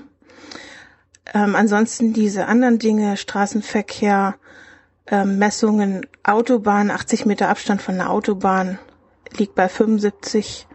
[1.35, 4.37] Ähm, ansonsten diese anderen Dinge, Straßenverkehr,
[5.07, 8.79] ähm, Messungen, Autobahn, 80 Meter Abstand von der Autobahn
[9.37, 10.67] liegt bei 75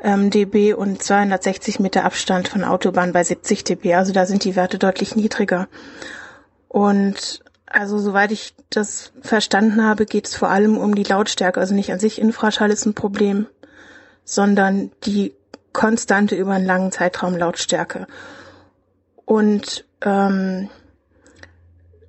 [0.00, 3.94] ähm, dB und 260 Meter Abstand von Autobahn bei 70 dB.
[3.94, 5.68] Also da sind die Werte deutlich niedriger.
[6.68, 11.60] Und also soweit ich das verstanden habe, geht es vor allem um die Lautstärke.
[11.60, 13.46] Also nicht an sich Infraschall ist ein Problem,
[14.24, 15.34] sondern die
[15.72, 18.06] konstante über einen langen Zeitraum Lautstärke.
[19.26, 20.70] Und ähm,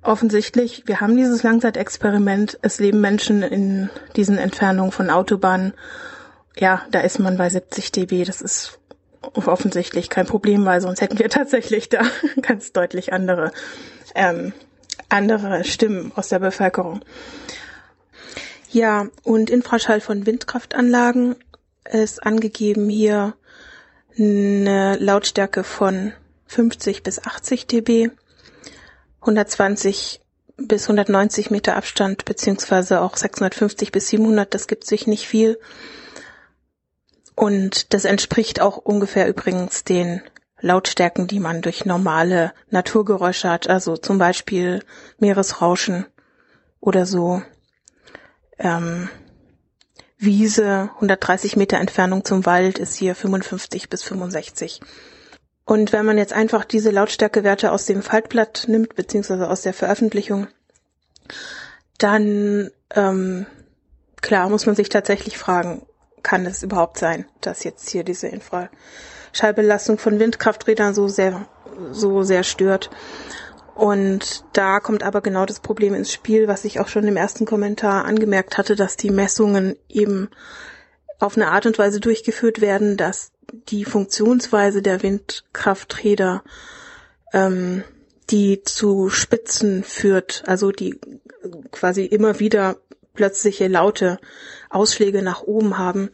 [0.02, 5.74] offensichtlich, wir haben dieses Langzeitexperiment, es leben Menschen in diesen Entfernungen von Autobahnen
[6.60, 8.24] ja, da ist man bei 70 dB.
[8.24, 8.78] Das ist
[9.20, 12.02] offensichtlich kein Problem, weil sonst hätten wir tatsächlich da
[12.42, 13.52] ganz deutlich andere
[14.14, 14.52] ähm,
[15.08, 17.00] andere Stimmen aus der Bevölkerung.
[18.70, 21.36] Ja, und Infraschall von Windkraftanlagen
[21.90, 23.34] ist angegeben hier
[24.18, 26.12] eine Lautstärke von
[26.48, 28.10] 50 bis 80 dB,
[29.20, 30.20] 120
[30.56, 35.58] bis 190 Meter Abstand, beziehungsweise auch 650 bis 700, das gibt sich nicht viel.
[37.36, 40.22] Und das entspricht auch ungefähr übrigens den
[40.60, 44.82] Lautstärken, die man durch normale Naturgeräusche hat, also zum Beispiel
[45.18, 46.06] Meeresrauschen
[46.80, 47.42] oder so.
[48.58, 49.08] Ähm,
[50.20, 54.80] Wiese, 130 Meter Entfernung zum Wald ist hier 55 bis 65.
[55.68, 60.46] Und wenn man jetzt einfach diese Lautstärkewerte aus dem Faltblatt nimmt, beziehungsweise aus der Veröffentlichung,
[61.98, 63.44] dann, ähm,
[64.22, 65.82] klar, muss man sich tatsächlich fragen,
[66.22, 71.46] kann es überhaupt sein, dass jetzt hier diese Infraschallbelastung von Windkrafträdern so sehr,
[71.90, 72.88] so sehr stört?
[73.74, 77.44] Und da kommt aber genau das Problem ins Spiel, was ich auch schon im ersten
[77.44, 80.30] Kommentar angemerkt hatte, dass die Messungen eben
[81.18, 83.32] auf eine Art und Weise durchgeführt werden, dass
[83.68, 86.42] die Funktionsweise der Windkrafträder,
[87.32, 87.84] ähm,
[88.30, 90.98] die zu Spitzen führt, also die
[91.70, 92.76] quasi immer wieder
[93.14, 94.18] plötzliche laute
[94.70, 96.10] Ausschläge nach oben haben,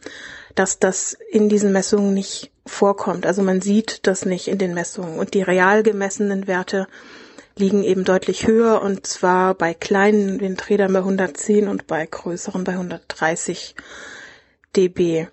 [0.55, 3.25] dass das in diesen Messungen nicht vorkommt.
[3.25, 5.19] Also man sieht das nicht in den Messungen.
[5.19, 6.87] Und die real gemessenen Werte
[7.57, 12.73] liegen eben deutlich höher und zwar bei kleinen Windrädern bei 110 und bei größeren bei
[12.73, 13.75] 130
[14.75, 15.27] dB.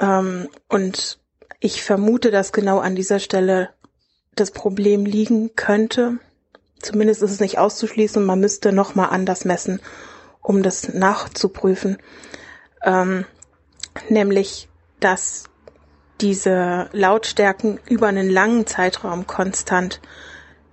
[0.00, 1.18] Ähm, und
[1.60, 3.70] ich vermute, dass genau an dieser Stelle
[4.34, 6.18] das Problem liegen könnte.
[6.80, 8.24] Zumindest ist es nicht auszuschließen.
[8.24, 9.80] Man müsste nochmal anders messen,
[10.40, 11.98] um das nachzuprüfen.
[12.82, 13.24] Ähm,
[14.08, 14.68] nämlich,
[15.00, 15.44] dass
[16.20, 20.00] diese Lautstärken über einen langen Zeitraum konstant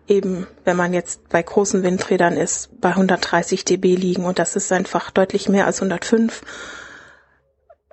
[0.08, 4.72] eben, wenn man jetzt bei großen Windrädern ist, bei 130 dB liegen und das ist
[4.72, 6.42] einfach deutlich mehr als 105.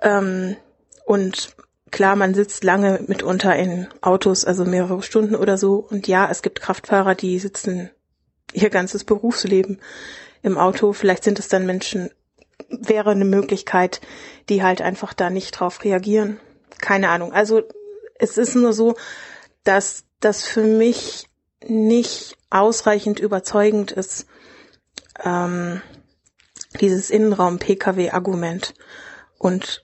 [0.01, 0.55] Ähm,
[1.05, 1.55] und
[1.91, 5.75] klar, man sitzt lange mitunter in Autos, also mehrere Stunden oder so.
[5.75, 7.89] Und ja, es gibt Kraftfahrer, die sitzen
[8.53, 9.79] ihr ganzes Berufsleben
[10.41, 10.93] im Auto.
[10.93, 12.09] Vielleicht sind es dann Menschen,
[12.69, 14.01] wäre eine Möglichkeit,
[14.49, 16.39] die halt einfach da nicht drauf reagieren.
[16.79, 17.31] Keine Ahnung.
[17.31, 17.61] Also
[18.15, 18.95] es ist nur so,
[19.63, 21.27] dass das für mich
[21.65, 24.25] nicht ausreichend überzeugend ist,
[25.23, 25.81] ähm,
[26.81, 28.73] dieses Innenraum-Pkw-Argument
[29.37, 29.83] und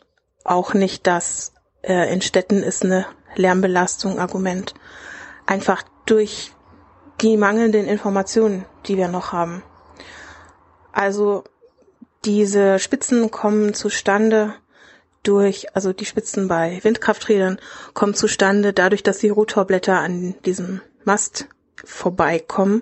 [0.49, 1.53] auch nicht das
[1.83, 3.05] äh, in Städten ist eine
[3.35, 4.73] Lärmbelastung-Argument.
[5.45, 6.51] Einfach durch
[7.21, 9.61] die mangelnden Informationen, die wir noch haben.
[10.91, 11.43] Also
[12.25, 14.55] diese Spitzen kommen zustande
[15.21, 17.59] durch, also die Spitzen bei Windkrafträdern
[17.93, 22.81] kommen zustande dadurch, dass die Rotorblätter an diesem Mast vorbeikommen.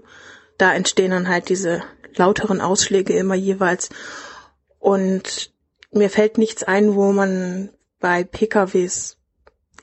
[0.57, 1.83] Da entstehen dann halt diese
[2.15, 3.89] lauteren Ausschläge immer jeweils.
[4.79, 5.51] Und
[5.97, 7.69] mir fällt nichts ein, wo man
[7.99, 9.17] bei PKWs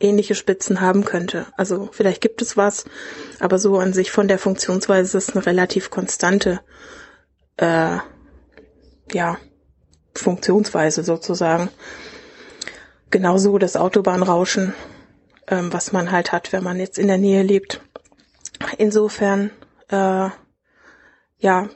[0.01, 1.47] ähnliche Spitzen haben könnte.
[1.57, 2.85] Also vielleicht gibt es was,
[3.41, 6.61] aber so an sich von der Funktionsweise ist es eine relativ konstante,
[7.57, 7.99] äh,
[9.13, 9.39] ja,
[10.15, 11.71] Funktionsweise sozusagen.
[13.11, 14.75] Genauso das Autobahnrauschen,
[15.49, 17.81] ähm, was man halt hat, wenn man jetzt in der Nähe lebt.
[18.79, 19.51] Insofern,
[19.89, 20.29] äh,
[21.39, 21.69] ja,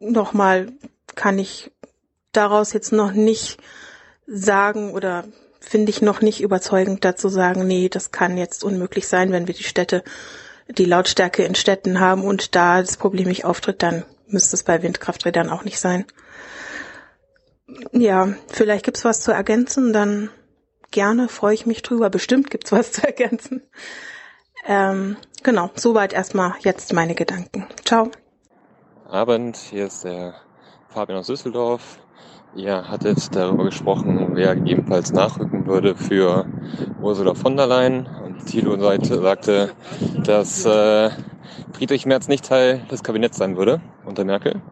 [0.00, 0.72] nochmal
[1.14, 1.72] kann ich
[2.36, 3.58] daraus jetzt noch nicht
[4.26, 5.24] sagen oder
[5.60, 9.54] finde ich noch nicht überzeugend dazu sagen, nee, das kann jetzt unmöglich sein, wenn wir
[9.54, 10.02] die Städte,
[10.68, 14.82] die Lautstärke in Städten haben und da das Problem nicht auftritt, dann müsste es bei
[14.82, 16.04] Windkrafträdern auch nicht sein.
[17.92, 20.30] Ja, vielleicht gibt's was zu ergänzen, dann
[20.90, 22.10] gerne, freue ich mich drüber.
[22.10, 23.62] Bestimmt gibt's was zu ergänzen.
[24.66, 27.66] Ähm, genau, soweit erstmal jetzt meine Gedanken.
[27.84, 28.10] Ciao.
[29.08, 30.34] Abend, hier ist der
[30.88, 31.98] Fabian aus Düsseldorf.
[32.56, 36.46] Ihr hattet darüber gesprochen, wer ebenfalls nachrücken würde für
[37.00, 38.06] Ursula von der Leyen.
[38.24, 39.70] Und Thilo sagte,
[40.22, 41.10] dass äh,
[41.72, 44.62] Friedrich Merz nicht Teil des Kabinetts sein würde unter Merkel.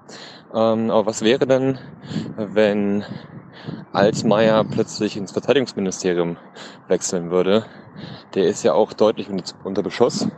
[0.55, 1.79] Ähm, aber was wäre denn,
[2.37, 3.05] wenn
[3.93, 6.37] Altmaier plötzlich ins Verteidigungsministerium
[6.87, 7.65] wechseln würde?
[8.35, 9.29] Der ist ja auch deutlich
[9.65, 10.29] unter Beschuss.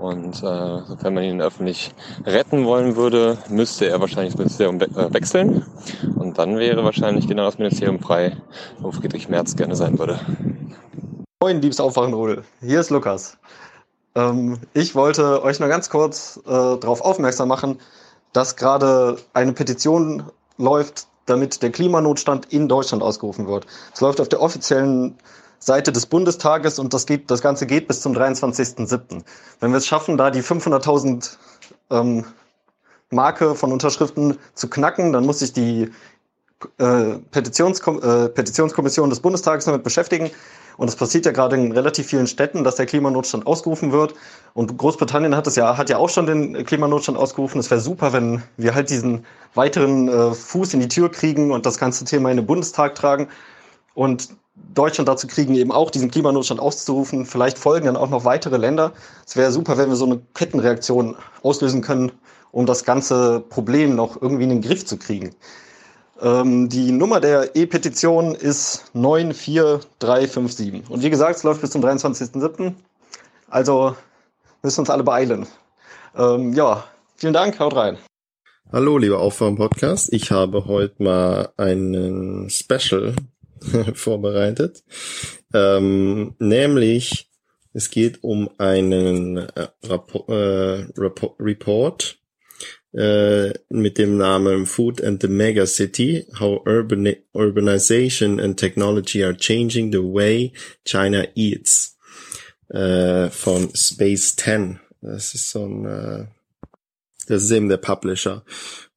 [0.00, 1.92] Und äh, sofern man ihn öffentlich
[2.24, 5.66] retten wollen würde, müsste er wahrscheinlich das Ministerium we äh, wechseln.
[6.16, 8.34] Und dann wäre wahrscheinlich genau das Ministerium frei,
[8.78, 10.18] wo Friedrich Merz gerne sein würde.
[11.42, 12.44] Moin, liebes Aufwachenrudel.
[12.60, 13.36] Hier ist Lukas.
[14.14, 17.78] Ähm, ich wollte euch nur ganz kurz äh, darauf aufmerksam machen,
[18.32, 20.22] dass gerade eine Petition
[20.56, 23.66] läuft, damit der Klimanotstand in Deutschland ausgerufen wird.
[23.92, 25.18] Es läuft auf der offiziellen
[25.60, 29.22] Seite des Bundestages und das, geht, das Ganze geht bis zum 23.07.
[29.60, 31.36] Wenn wir es schaffen, da die 500.000
[31.90, 32.24] ähm,
[33.10, 35.12] Marke von Unterschriften zu knacken.
[35.12, 35.90] Dann muss sich die
[36.78, 40.30] äh, Petitionskom äh, Petitionskommission des Bundestages damit beschäftigen.
[40.76, 44.14] Und es passiert ja gerade in relativ vielen Städten, dass der Klimanotstand ausgerufen wird.
[44.54, 47.58] Und Großbritannien hat es ja, hat ja auch schon den Klimanotstand ausgerufen.
[47.58, 51.66] Es wäre super, wenn wir halt diesen weiteren äh, Fuß in die Tür kriegen und
[51.66, 53.28] das ganze Thema in den Bundestag tragen.
[53.94, 54.28] Und
[54.74, 57.26] Deutschland dazu kriegen, eben auch diesen Klimanotstand auszurufen.
[57.26, 58.92] Vielleicht folgen dann auch noch weitere Länder.
[59.26, 62.12] Es wäre super, wenn wir so eine Kettenreaktion auslösen können,
[62.52, 65.34] um das ganze Problem noch irgendwie in den Griff zu kriegen.
[66.22, 70.90] Ähm, die Nummer der E-Petition ist 94357.
[70.90, 72.74] Und wie gesagt, es läuft bis zum 23.07.
[73.48, 73.96] Also
[74.62, 75.46] müssen uns alle beeilen.
[76.16, 76.84] Ähm, ja,
[77.16, 77.98] vielen Dank, haut rein.
[78.72, 80.12] Hallo, lieber Aufwärm-Podcast.
[80.12, 83.16] Ich habe heute mal einen Special
[83.94, 84.84] vorbereitet.
[85.54, 87.30] Ähm, nämlich,
[87.72, 92.18] es geht um einen äh, Rapport, äh, Report
[92.92, 99.36] äh, mit dem Namen Food and the Mega City, How Urban Urbanization and Technology are
[99.36, 100.52] Changing the Way
[100.84, 101.96] China Eats
[102.68, 104.80] äh, von Space 10.
[105.00, 106.26] Das ist so ein, äh,
[107.26, 108.44] das ist eben der Publisher.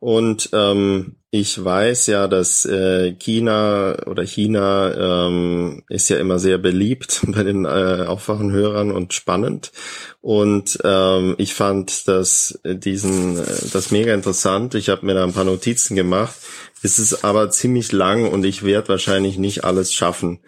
[0.03, 6.57] Und ähm, ich weiß ja, dass äh, China oder China ähm, ist ja immer sehr
[6.57, 9.72] beliebt bei den äh, Aufwachenhörern und spannend.
[10.19, 14.75] Und ähm, ich fand das diesen äh, das mega interessant.
[14.75, 16.35] Ich habe mir da ein paar Notizen gemacht.
[16.82, 20.41] Es ist aber ziemlich lang und ich werde wahrscheinlich nicht alles schaffen.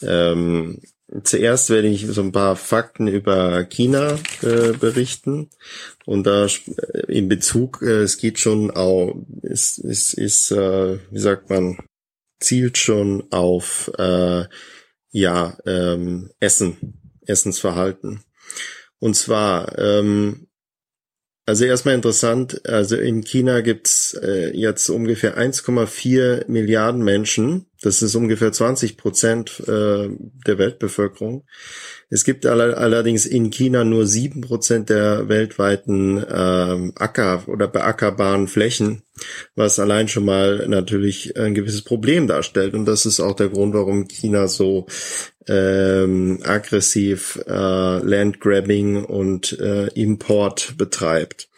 [0.00, 0.80] Ähm,
[1.24, 5.50] Zuerst werde ich so ein paar Fakten über China äh, berichten
[6.06, 6.48] und da äh,
[7.08, 11.78] in Bezug, äh, es geht schon auch, es ist, ist, äh, wie sagt man,
[12.40, 14.44] zielt schon auf äh,
[15.10, 18.24] ja ähm, Essen, Essensverhalten.
[18.98, 20.48] Und zwar ähm,
[21.44, 27.66] also erstmal interessant, also in China gibt's äh, jetzt ungefähr 1,4 Milliarden Menschen.
[27.82, 30.08] Das ist ungefähr 20 Prozent äh,
[30.46, 31.44] der Weltbevölkerung.
[32.10, 38.46] Es gibt all allerdings in China nur sieben Prozent der weltweiten ähm, Acker- oder beackerbaren
[38.46, 39.02] Flächen,
[39.56, 42.74] was allein schon mal natürlich ein gewisses Problem darstellt.
[42.74, 44.86] Und das ist auch der Grund, warum China so
[45.48, 47.50] ähm, aggressiv äh,
[47.98, 51.48] Landgrabbing und äh, Import betreibt.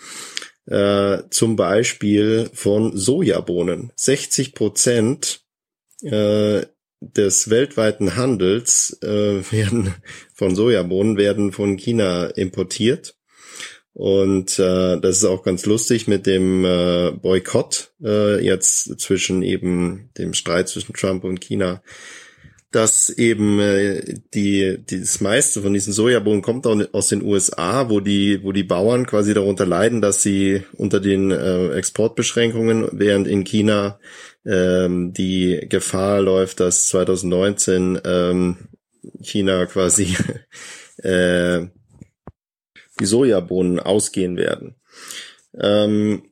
[0.66, 3.92] Äh, zum Beispiel von Sojabohnen.
[3.96, 5.42] 60 Prozent
[6.02, 6.62] äh,
[7.00, 9.94] des weltweiten Handels äh, werden
[10.34, 13.16] von Sojabohnen werden von China importiert.
[13.92, 20.10] Und äh, das ist auch ganz lustig mit dem äh, Boykott äh, jetzt zwischen eben
[20.18, 21.80] dem Streit zwischen Trump und China,
[22.74, 28.00] dass eben äh, die, die das meiste von diesen Sojabohnen kommt aus den USA, wo
[28.00, 33.44] die wo die Bauern quasi darunter leiden, dass sie unter den äh, Exportbeschränkungen, während in
[33.44, 33.98] China
[34.44, 38.56] ähm, die Gefahr läuft, dass 2019 ähm,
[39.22, 40.16] China quasi
[40.98, 41.66] äh,
[43.00, 44.76] die Sojabohnen ausgehen werden.
[45.58, 46.24] Ähm,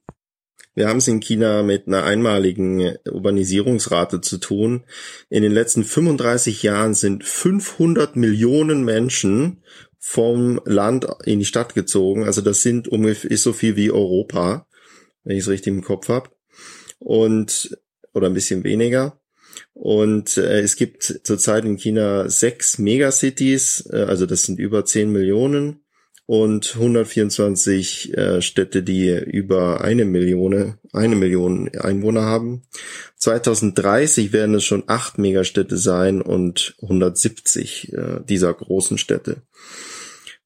[0.75, 4.85] wir haben es in China mit einer einmaligen Urbanisierungsrate zu tun.
[5.29, 9.63] In den letzten 35 Jahren sind 500 Millionen Menschen
[9.99, 12.25] vom Land in die Stadt gezogen.
[12.25, 14.67] Also das sind ungefähr ist so viel wie Europa,
[15.25, 16.31] wenn ich es richtig im Kopf habe.
[16.99, 17.77] Und
[18.15, 19.21] oder ein bisschen weniger.
[19.75, 25.11] Und äh, es gibt zurzeit in China sechs Megacities, äh, also das sind über zehn
[25.11, 25.82] Millionen
[26.33, 32.63] und 124 äh, Städte, die über eine Million, eine Million Einwohner haben.
[33.19, 39.43] 2030 werden es schon acht Megastädte sein und 170 äh, dieser großen Städte.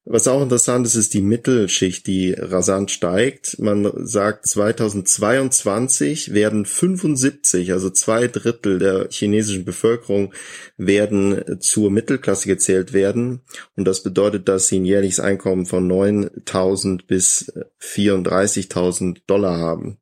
[0.09, 3.59] Was auch interessant ist, ist die Mittelschicht, die rasant steigt.
[3.59, 10.33] Man sagt, 2022 werden 75, also zwei Drittel der chinesischen Bevölkerung
[10.77, 13.41] werden zur Mittelklasse gezählt werden.
[13.75, 19.97] Und das bedeutet, dass sie ein jährliches Einkommen von 9.000 bis 34.000 Dollar haben.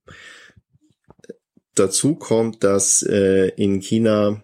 [1.73, 4.43] Dazu kommt, dass äh, in China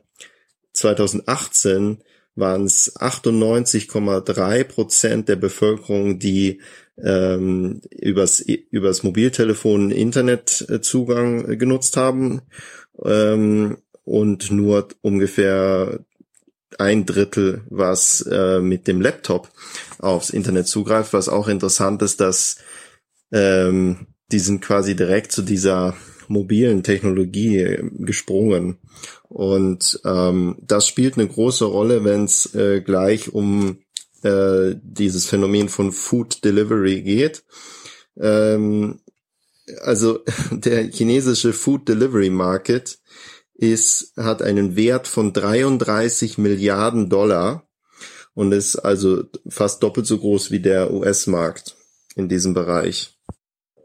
[0.74, 2.00] 2018
[2.36, 6.62] waren es 98,3 Prozent der Bevölkerung, die
[6.98, 12.42] ähm, übers, übers Mobiltelefon Internetzugang genutzt haben
[13.04, 16.00] ähm, und nur ungefähr
[16.78, 19.50] ein Drittel, was äh, mit dem Laptop
[20.00, 22.58] aufs Internet zugreift, was auch interessant ist, dass
[23.32, 25.96] ähm, die sind quasi direkt zu dieser
[26.28, 28.78] mobilen Technologie gesprungen.
[29.32, 33.78] Und ähm, das spielt eine große Rolle, wenn es äh, gleich um
[34.24, 37.46] äh, dieses Phänomen von Food Delivery geht.
[38.20, 39.00] Ähm,
[39.84, 40.20] also
[40.52, 43.00] der chinesische Food Delivery Market
[43.54, 47.66] ist, hat einen Wert von 33 Milliarden Dollar
[48.34, 51.78] und ist also fast doppelt so groß wie der US-Markt
[52.16, 53.18] in diesem Bereich.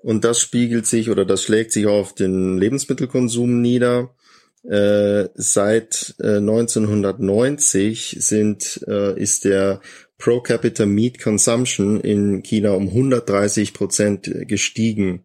[0.02, 4.10] Und das spiegelt sich oder das schlägt sich auf den Lebensmittelkonsum nieder.
[4.68, 9.80] Äh, seit äh, 1990 sind, äh, ist der
[10.18, 15.24] Pro Capita Meat Consumption in China um 130 Prozent gestiegen.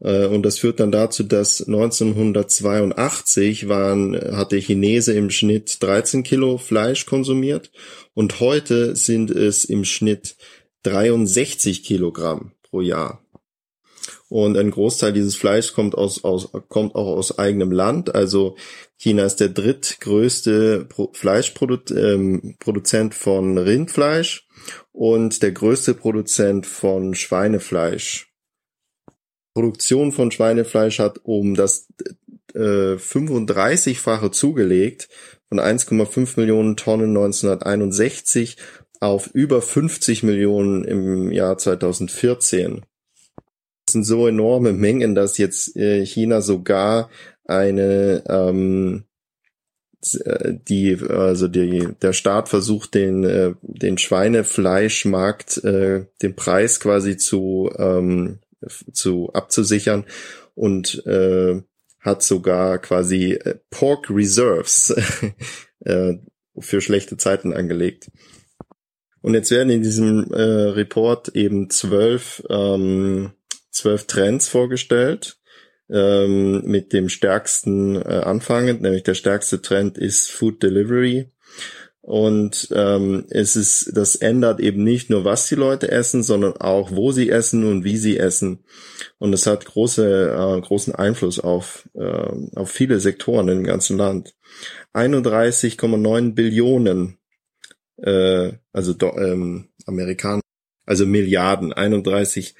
[0.00, 6.58] Äh, und das führt dann dazu, dass 1982 waren, hatte Chinese im Schnitt 13 Kilo
[6.58, 7.70] Fleisch konsumiert
[8.14, 10.36] und heute sind es im Schnitt
[10.82, 13.25] 63 Kilogramm pro Jahr.
[14.28, 18.14] Und ein Großteil dieses Fleisch kommt aus, aus, kommt auch aus eigenem Land.
[18.14, 18.56] Also
[18.96, 24.48] China ist der drittgrößte Pro Fleischproduzent ähm, von Rindfleisch
[24.92, 28.32] und der größte Produzent von Schweinefleisch.
[29.54, 31.88] Produktion von Schweinefleisch hat um das
[32.54, 35.08] äh, 35-fache zugelegt
[35.48, 38.56] von 1,5 Millionen Tonnen 1961
[38.98, 42.84] auf über 50 Millionen im Jahr 2014.
[43.88, 47.08] Sind so enorme Mengen, dass jetzt äh, China sogar
[47.44, 49.04] eine ähm,
[50.24, 57.16] äh, die also die der Staat versucht den äh, den Schweinefleischmarkt äh, den Preis quasi
[57.16, 58.40] zu ähm,
[58.92, 60.04] zu abzusichern
[60.54, 61.62] und äh,
[62.00, 64.90] hat sogar quasi äh, Pork Reserves
[65.80, 66.14] äh,
[66.58, 68.10] für schlechte Zeiten angelegt.
[69.20, 73.32] Und jetzt werden in diesem äh, Report eben zwölf, ähm,
[73.76, 75.38] zwölf Trends vorgestellt,
[75.88, 81.30] ähm, mit dem stärksten äh, anfangend, nämlich der stärkste Trend ist Food Delivery.
[82.06, 86.92] Und ähm, es ist, das ändert eben nicht nur, was die Leute essen, sondern auch,
[86.92, 88.60] wo sie essen und wie sie essen.
[89.18, 94.36] Und es hat große, äh, großen Einfluss auf, äh, auf viele Sektoren im ganzen Land.
[94.94, 97.18] 31,9 Billionen,
[97.96, 100.42] äh, also ähm, Amerikaner,
[100.84, 102.54] also Milliarden, 31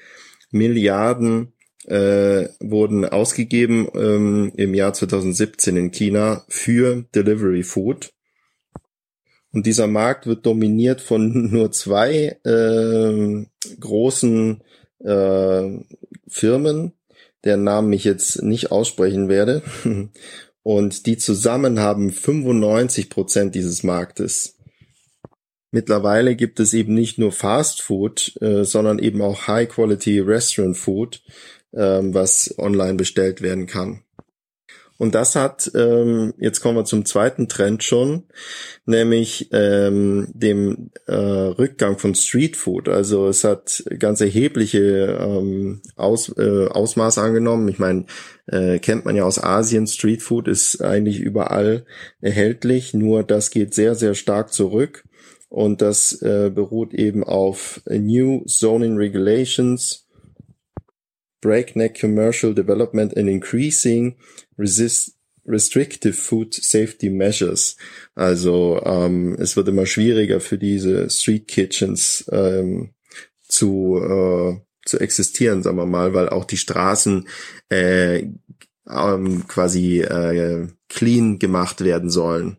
[0.51, 1.53] Milliarden
[1.85, 8.13] äh, wurden ausgegeben ähm, im Jahr 2017 in China für Delivery Food.
[9.53, 13.45] Und dieser Markt wird dominiert von nur zwei äh,
[13.79, 14.61] großen
[14.99, 15.79] äh,
[16.27, 16.91] Firmen,
[17.43, 19.63] deren Namen ich jetzt nicht aussprechen werde.
[20.63, 24.56] Und die zusammen haben 95 Prozent dieses Marktes.
[25.71, 30.77] Mittlerweile gibt es eben nicht nur Fast Food, äh, sondern eben auch High Quality Restaurant
[30.77, 31.21] Food,
[31.73, 34.03] äh, was online bestellt werden kann.
[34.97, 38.23] Und das hat, ähm, jetzt kommen wir zum zweiten Trend schon,
[38.85, 42.89] nämlich ähm, dem äh, Rückgang von Street Food.
[42.89, 47.67] Also es hat ganz erhebliche ähm, Aus, äh, Ausmaße angenommen.
[47.67, 48.05] Ich meine,
[48.47, 51.85] äh, kennt man ja aus Asien, Street Food ist eigentlich überall
[52.19, 55.03] erhältlich, nur das geht sehr, sehr stark zurück.
[55.49, 60.05] Und das äh, beruht eben auf New Zoning Regulations,
[61.41, 64.17] breakneck commercial development and increasing
[64.57, 65.13] resist
[65.45, 67.77] restrictive food safety measures.
[68.15, 72.89] Also ähm, es wird immer schwieriger für diese Street Kitchens ähm,
[73.47, 77.27] zu äh, zu existieren, sagen wir mal, weil auch die Straßen
[77.69, 78.27] äh,
[78.89, 82.57] ähm, quasi äh, clean gemacht werden sollen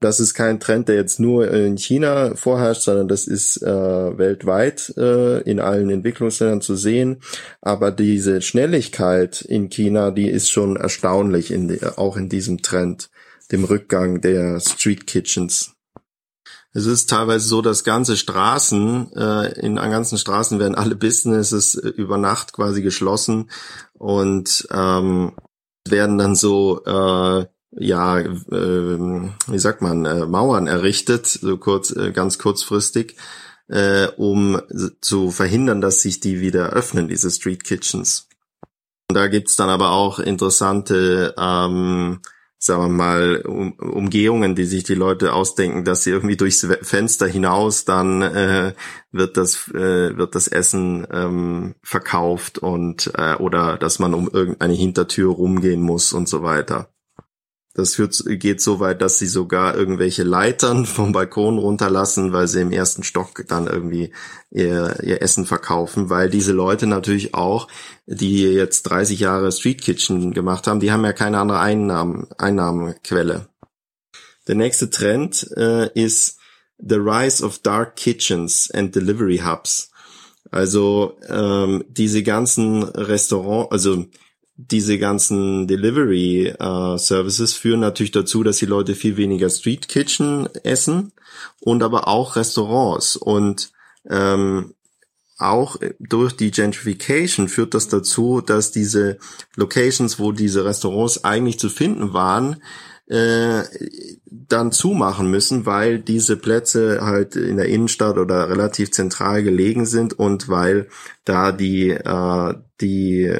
[0.00, 4.92] das ist kein Trend, der jetzt nur in China vorherrscht, sondern das ist äh, weltweit
[4.96, 7.22] äh, in allen Entwicklungsländern zu sehen.
[7.62, 13.08] Aber diese Schnelligkeit in China, die ist schon erstaunlich, in die, auch in diesem Trend,
[13.52, 15.72] dem Rückgang der Street Kitchens.
[16.74, 21.88] Es ist teilweise so, dass ganze Straßen, äh, in ganzen Straßen werden alle Businesses äh,
[21.88, 23.50] über Nacht quasi geschlossen
[23.94, 25.32] und ähm,
[25.88, 27.46] werden dann so äh,
[27.78, 33.16] ja, äh, wie sagt man, äh, Mauern errichtet, so kurz, äh, ganz kurzfristig,
[33.68, 34.60] äh, um
[35.00, 38.28] zu verhindern, dass sich die wieder öffnen, diese Street Kitchens.
[39.10, 42.20] Und da gibt's dann aber auch interessante, ähm,
[42.58, 47.26] sagen wir mal, um, Umgehungen, die sich die Leute ausdenken, dass sie irgendwie durchs Fenster
[47.26, 48.72] hinaus dann äh,
[49.12, 54.74] wird das äh, wird das Essen ähm, verkauft und äh, oder dass man um irgendeine
[54.74, 56.88] Hintertür rumgehen muss und so weiter.
[57.76, 62.62] Das führt, geht so weit, dass sie sogar irgendwelche Leitern vom Balkon runterlassen, weil sie
[62.62, 64.14] im ersten Stock dann irgendwie
[64.50, 67.68] ihr, ihr Essen verkaufen, weil diese Leute natürlich auch,
[68.06, 73.50] die jetzt 30 Jahre Street Kitchen gemacht haben, die haben ja keine andere Einnahmen, Einnahmenquelle.
[74.48, 76.38] Der nächste Trend äh, ist
[76.78, 79.90] The Rise of Dark Kitchens and Delivery Hubs.
[80.50, 84.06] Also ähm, diese ganzen Restaurant, also
[84.56, 90.48] diese ganzen Delivery äh, Services führen natürlich dazu, dass die Leute viel weniger Street Kitchen
[90.64, 91.12] essen
[91.60, 93.16] und aber auch Restaurants.
[93.16, 93.70] Und
[94.08, 94.74] ähm,
[95.38, 99.18] auch durch die Gentrification führt das dazu, dass diese
[99.56, 102.62] Locations, wo diese Restaurants eigentlich zu finden waren,
[103.08, 103.62] äh,
[104.24, 110.18] dann zumachen müssen, weil diese Plätze halt in der Innenstadt oder relativ zentral gelegen sind
[110.18, 110.88] und weil
[111.24, 113.38] da die äh, die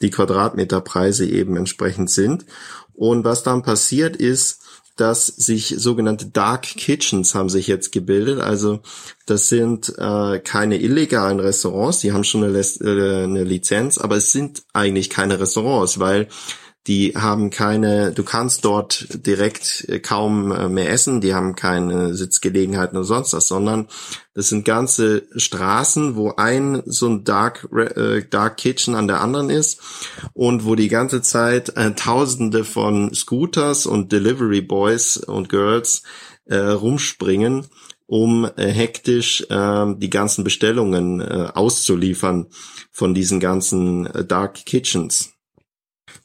[0.00, 2.46] die Quadratmeterpreise eben entsprechend sind.
[2.94, 4.60] Und was dann passiert ist,
[4.98, 8.40] dass sich sogenannte Dark Kitchens haben sich jetzt gebildet.
[8.40, 8.80] Also
[9.26, 14.32] das sind äh, keine illegalen Restaurants, die haben schon eine, äh, eine Lizenz, aber es
[14.32, 16.28] sind eigentlich keine Restaurants, weil
[16.88, 22.14] die haben keine, du kannst dort direkt äh, kaum äh, mehr essen, die haben keine
[22.14, 23.88] Sitzgelegenheiten oder sonst was, sondern
[24.34, 29.50] das sind ganze Straßen, wo ein so ein Dark, äh, Dark Kitchen an der anderen
[29.50, 29.80] ist
[30.32, 36.02] und wo die ganze Zeit äh, Tausende von Scooters und Delivery Boys und Girls
[36.46, 37.66] äh, rumspringen
[38.06, 42.46] um äh, hektisch äh, die ganzen Bestellungen äh, auszuliefern
[42.90, 45.37] von diesen ganzen äh, Dark Kitchens.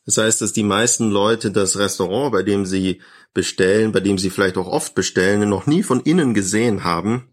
[0.06, 3.02] Das heißt, dass die meisten Leute das Restaurant, bei dem sie
[3.34, 7.30] bestellen, bei dem sie vielleicht auch oft bestellen, noch nie von innen gesehen haben.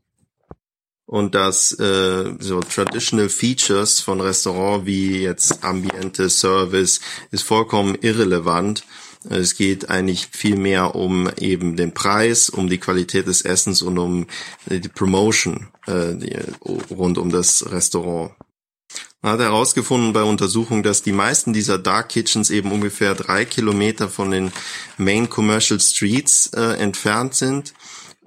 [1.05, 7.01] Und dass äh, so traditional Features von Restaurant wie jetzt Ambiente, Service
[7.33, 8.85] ist vollkommen irrelevant.
[9.29, 13.99] Es geht eigentlich viel mehr um eben den Preis, um die Qualität des Essens und
[13.99, 14.29] um
[14.67, 16.39] die Promotion äh, die,
[16.91, 18.31] rund um das Restaurant.
[19.23, 24.09] Man hat herausgefunden bei Untersuchungen, dass die meisten dieser Dark Kitchens eben ungefähr drei Kilometer
[24.09, 24.53] von den
[24.97, 27.75] Main Commercial Streets äh, entfernt sind.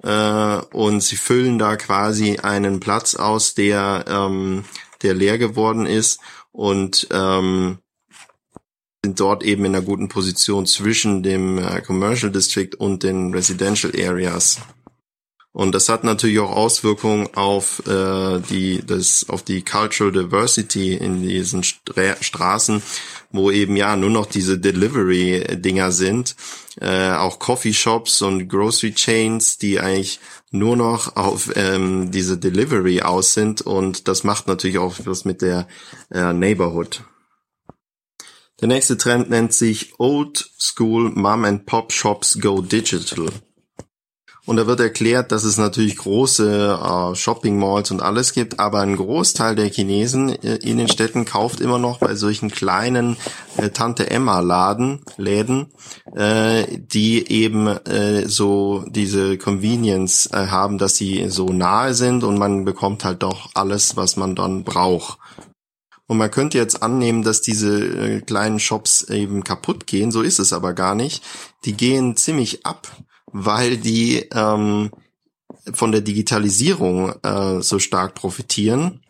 [0.04, 4.64] Äh, und sie füllen da quasi einen Platz aus, der, ähm,
[5.02, 6.20] der leer geworden ist
[6.52, 7.78] und ähm,
[9.04, 13.92] sind dort eben in einer guten Position zwischen dem äh, Commercial District und den Residential
[13.98, 14.60] Areas.
[15.54, 21.22] Und das hat natürlich auch Auswirkungen auf äh, die das auf die Cultural Diversity in
[21.22, 22.82] diesen Stra Straßen,
[23.30, 26.34] wo eben ja nur noch diese Delivery Dinger sind,
[26.80, 30.18] äh, auch Coffeeshops und Grocery Chains, die eigentlich
[30.50, 35.40] nur noch auf ähm, diese Delivery aus sind und das macht natürlich auch was mit
[35.40, 35.68] der
[36.10, 37.04] äh, Neighborhood.
[38.60, 43.28] Der nächste Trend nennt sich Old School Mom and Pop Shops Go Digital.
[44.46, 48.80] Und da wird erklärt, dass es natürlich große äh, Shopping Malls und alles gibt, aber
[48.80, 53.16] ein Großteil der Chinesen äh, in den Städten kauft immer noch bei solchen kleinen
[53.56, 55.72] äh, Tante Emma Laden, Läden,
[56.14, 62.38] äh, die eben äh, so diese Convenience äh, haben, dass sie so nahe sind und
[62.38, 65.18] man bekommt halt doch alles, was man dann braucht.
[66.06, 70.12] Und man könnte jetzt annehmen, dass diese äh, kleinen Shops eben kaputt gehen.
[70.12, 71.24] So ist es aber gar nicht.
[71.64, 72.88] Die gehen ziemlich ab
[73.34, 74.90] weil die ähm,
[75.72, 79.00] von der Digitalisierung äh, so stark profitieren.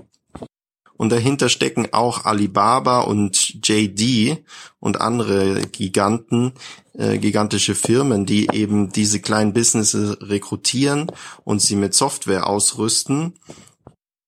[0.96, 4.42] Und dahinter stecken auch Alibaba und JD
[4.80, 6.52] und andere Giganten,
[6.94, 11.12] äh, gigantische Firmen, die eben diese kleinen Businesses rekrutieren
[11.44, 13.34] und sie mit Software ausrüsten,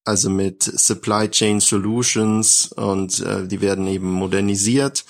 [0.04, 5.06] also mit Supply Chain Solutions und äh, die werden eben modernisiert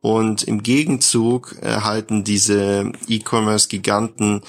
[0.00, 4.42] und im Gegenzug erhalten diese E-Commerce-Giganten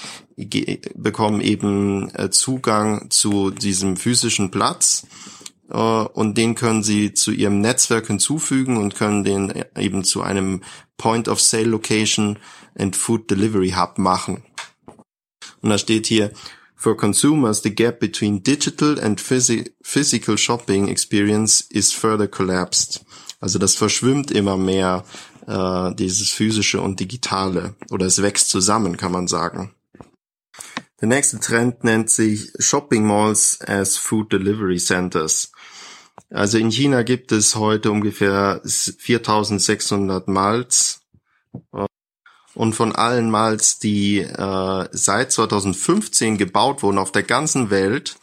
[0.94, 5.06] bekommen eben äh, Zugang zu diesem physischen Platz
[5.70, 10.62] äh, und den können sie zu ihrem Netzwerk hinzufügen und können den eben zu einem
[10.96, 12.38] Point of Sale Location
[12.78, 14.42] and Food Delivery Hub machen.
[15.60, 16.32] Und da steht hier,
[16.74, 23.04] For consumers, the gap between digital and physical shopping experience is further collapsed.
[23.38, 25.04] Also das verschwimmt immer mehr
[25.46, 29.74] äh, dieses physische und digitale oder es wächst zusammen, kann man sagen.
[31.00, 35.50] Der nächste Trend nennt sich Shopping Malls as Food Delivery Centers.
[36.30, 41.00] Also in China gibt es heute ungefähr 4600 Malls.
[42.54, 48.16] Und von allen Malls, die äh, seit 2015 gebaut wurden auf der ganzen Welt,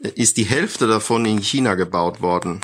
[0.00, 2.60] ist die Hälfte davon in China gebaut worden.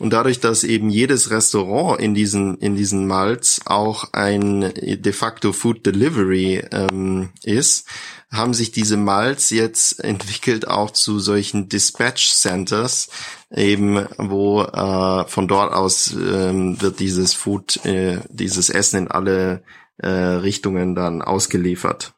[0.00, 5.52] Und dadurch, dass eben jedes Restaurant in diesen, in diesen Malls auch ein de facto
[5.52, 7.86] Food Delivery ähm, ist,
[8.32, 13.10] haben sich diese Malls jetzt entwickelt auch zu solchen Dispatch Centers,
[13.54, 19.62] eben wo äh, von dort aus ähm, wird dieses Food, äh, dieses Essen in alle
[19.98, 22.14] äh, Richtungen dann ausgeliefert.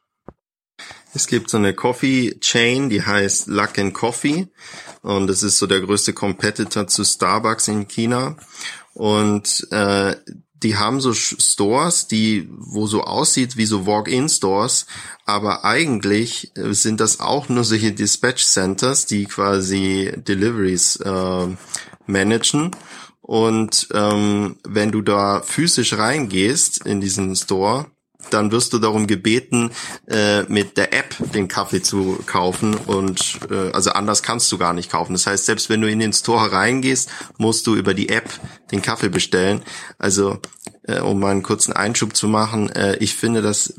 [1.13, 4.47] Es gibt so eine Coffee Chain, die heißt Luck and Coffee.
[5.01, 8.35] Und das ist so der größte Competitor zu Starbucks in China.
[8.93, 10.15] Und äh,
[10.63, 14.85] die haben so Stores, die wo so aussieht wie so Walk-in-Stores,
[15.25, 21.47] aber eigentlich äh, sind das auch nur solche Dispatch Centers, die quasi Deliveries äh,
[22.07, 22.71] managen.
[23.21, 27.87] Und ähm, wenn du da physisch reingehst in diesen Store,
[28.29, 29.71] dann wirst du darum gebeten,
[30.07, 34.73] äh, mit der App den Kaffee zu kaufen und äh, also anders kannst du gar
[34.73, 35.13] nicht kaufen.
[35.13, 38.29] Das heißt, selbst wenn du in den Store reingehst, musst du über die App
[38.71, 39.61] den Kaffee bestellen.
[39.97, 40.39] Also
[40.83, 43.73] äh, um mal einen kurzen Einschub zu machen, äh, ich finde, dass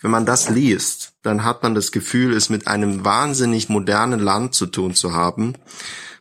[0.00, 4.54] wenn man das liest, dann hat man das Gefühl, es mit einem wahnsinnig modernen Land
[4.54, 5.54] zu tun zu haben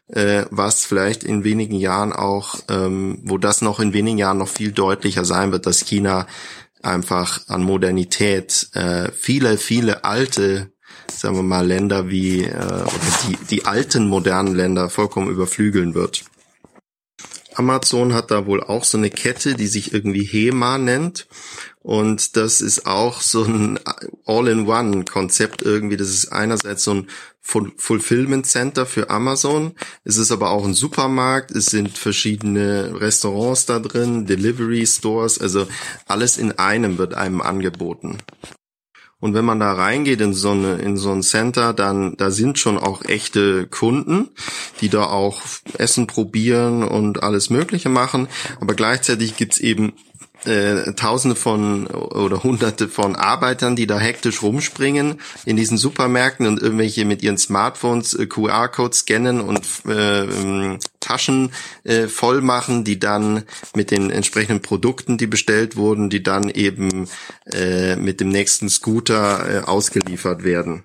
[0.10, 4.48] äh, was vielleicht in wenigen Jahren auch, ähm, wo das noch in wenigen Jahren noch
[4.48, 6.28] viel deutlicher sein wird, dass China
[6.82, 10.72] einfach an Modernität äh, viele, viele alte,
[11.12, 12.86] sagen wir mal, Länder wie äh,
[13.28, 16.24] die, die alten modernen Länder vollkommen überflügeln wird.
[17.56, 21.28] Amazon hat da wohl auch so eine Kette, die sich irgendwie HEMA nennt.
[21.82, 23.80] Und das ist auch so ein
[24.26, 25.98] All-in-One-Konzept irgendwie.
[25.98, 27.08] Das ist einerseits so ein
[27.42, 29.74] Fulfillment Center für Amazon.
[30.04, 31.52] Es ist aber auch ein Supermarkt.
[31.52, 35.40] Es sind verschiedene Restaurants da drin, Delivery Stores.
[35.40, 35.68] Also
[36.06, 38.18] alles in einem wird einem angeboten.
[39.22, 42.58] Und wenn man da reingeht in so, eine, in so ein Center, dann da sind
[42.58, 44.30] schon auch echte Kunden,
[44.80, 45.42] die da auch
[45.78, 48.30] Essen probieren und alles Mögliche machen.
[48.62, 49.94] Aber gleichzeitig gibt's eben
[50.46, 56.62] äh, Tausende von oder Hunderte von Arbeitern, die da hektisch rumspringen in diesen Supermärkten und
[56.62, 61.52] irgendwelche mit ihren Smartphones äh, QR-Codes scannen und äh, ähm, Taschen
[61.84, 63.44] äh, voll machen, die dann
[63.76, 67.08] mit den entsprechenden Produkten, die bestellt wurden, die dann eben
[67.52, 70.84] äh, mit dem nächsten Scooter äh, ausgeliefert werden.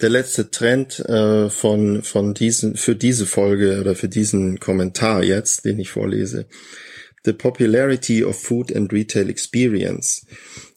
[0.00, 5.64] Der letzte Trend äh, von von diesen für diese Folge oder für diesen Kommentar jetzt,
[5.64, 6.46] den ich vorlese,
[7.28, 10.24] The Popularity of Food and Retail Experience.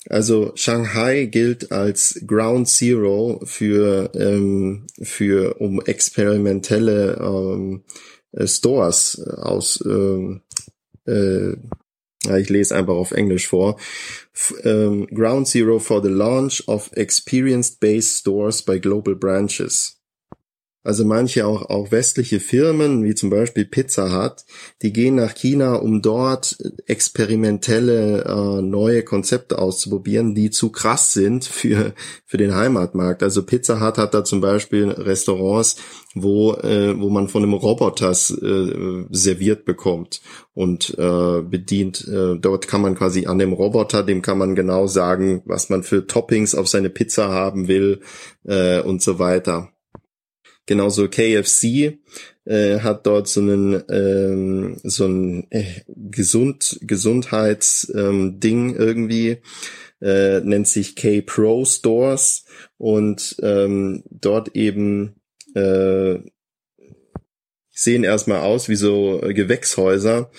[0.10, 7.85] Also Shanghai gilt als Ground Zero für, ähm, für um experimentelle ähm,
[8.34, 10.42] äh, Stores aus ähm,
[11.08, 11.53] äh,
[12.38, 13.80] ich lese einfach auf Englisch vor.
[14.34, 20.01] F ähm, Ground Zero for the launch of experience-based stores by global branches.
[20.83, 24.46] Also manche auch, auch westliche Firmen, wie zum Beispiel Pizza Hut,
[24.81, 31.46] die gehen nach China, um dort experimentelle äh, neue Konzepte auszuprobieren, die zu krass sind
[31.46, 31.94] für,
[32.26, 33.22] für den Heimatmarkt.
[33.22, 35.76] Also Pizza Hut hat da zum Beispiel Restaurants,
[36.15, 40.22] wo, äh, wo man von einem Roboter äh, serviert bekommt
[40.56, 42.08] und äh, bedient.
[42.08, 45.83] Äh, dort kann man quasi an dem Roboter, dem kann man genau sagen, was man
[45.83, 48.01] für Toppings auf seine Pizza haben will
[48.46, 49.69] äh, und so weiter.
[50.71, 51.99] Genauso KFC
[52.45, 59.39] äh, hat dort so einen ähm, so ein äh, Gesund Gesundheits ähm, irgendwie
[60.01, 62.45] äh, nennt sich K Pro Stores
[62.77, 65.17] und ähm, dort eben
[65.55, 66.19] äh,
[67.71, 70.31] sehen erstmal aus wie so Gewächshäuser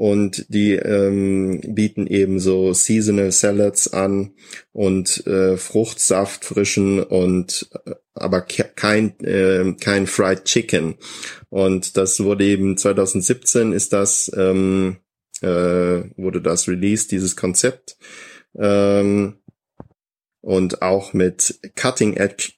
[0.00, 4.32] und die ähm, bieten eben so Seasonal Salads an
[4.72, 10.94] und äh, Fruchtsaft frischen und äh, aber kein äh, kein Fried Chicken.
[11.50, 14.96] Und das wurde eben 2017 ist das ähm,
[15.42, 15.46] äh,
[16.16, 17.98] wurde das released dieses Konzept.
[18.58, 19.34] Ähm,
[20.40, 22.52] und auch mit Cutting Edge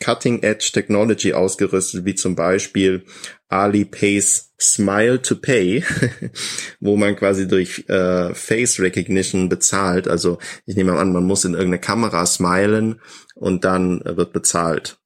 [0.00, 3.04] Cutting-Edge Technology ausgerüstet, wie zum Beispiel
[3.48, 5.84] Alipay's Smile to Pay,
[6.80, 10.08] wo man quasi durch äh, Face Recognition bezahlt.
[10.08, 13.00] Also ich nehme an, man muss in irgendeine Kamera smilen
[13.34, 14.99] und dann wird bezahlt.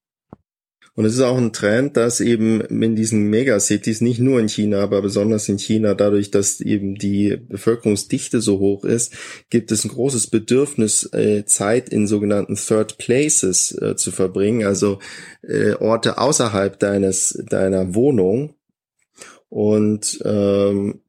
[0.96, 4.80] Und es ist auch ein Trend, dass eben in diesen Megacities, nicht nur in China,
[4.80, 9.12] aber besonders in China, dadurch, dass eben die Bevölkerungsdichte so hoch ist,
[9.50, 15.00] gibt es ein großes Bedürfnis, äh, Zeit in sogenannten Third Places äh, zu verbringen, also
[15.42, 18.54] äh, Orte außerhalb deines, deiner Wohnung.
[19.48, 21.00] Und ähm,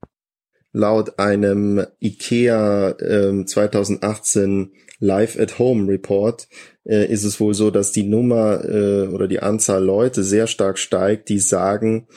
[0.72, 6.48] laut einem IKEA ähm, 2018 Live at Home Report
[6.86, 10.78] äh, ist es wohl so, dass die Nummer äh, oder die Anzahl Leute sehr stark
[10.78, 12.08] steigt, die sagen,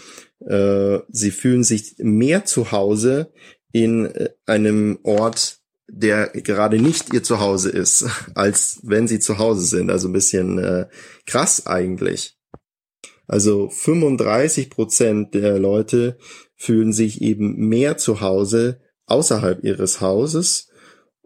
[0.46, 3.32] äh, sie fühlen sich mehr zu Hause
[3.72, 9.64] in äh, einem Ort, der gerade nicht ihr Zuhause ist, als wenn sie zu Hause
[9.64, 9.90] sind.
[9.90, 10.86] Also ein bisschen äh,
[11.26, 12.36] krass eigentlich.
[13.26, 16.18] Also 35 Prozent der Leute
[16.56, 20.67] fühlen sich eben mehr zu Hause außerhalb ihres Hauses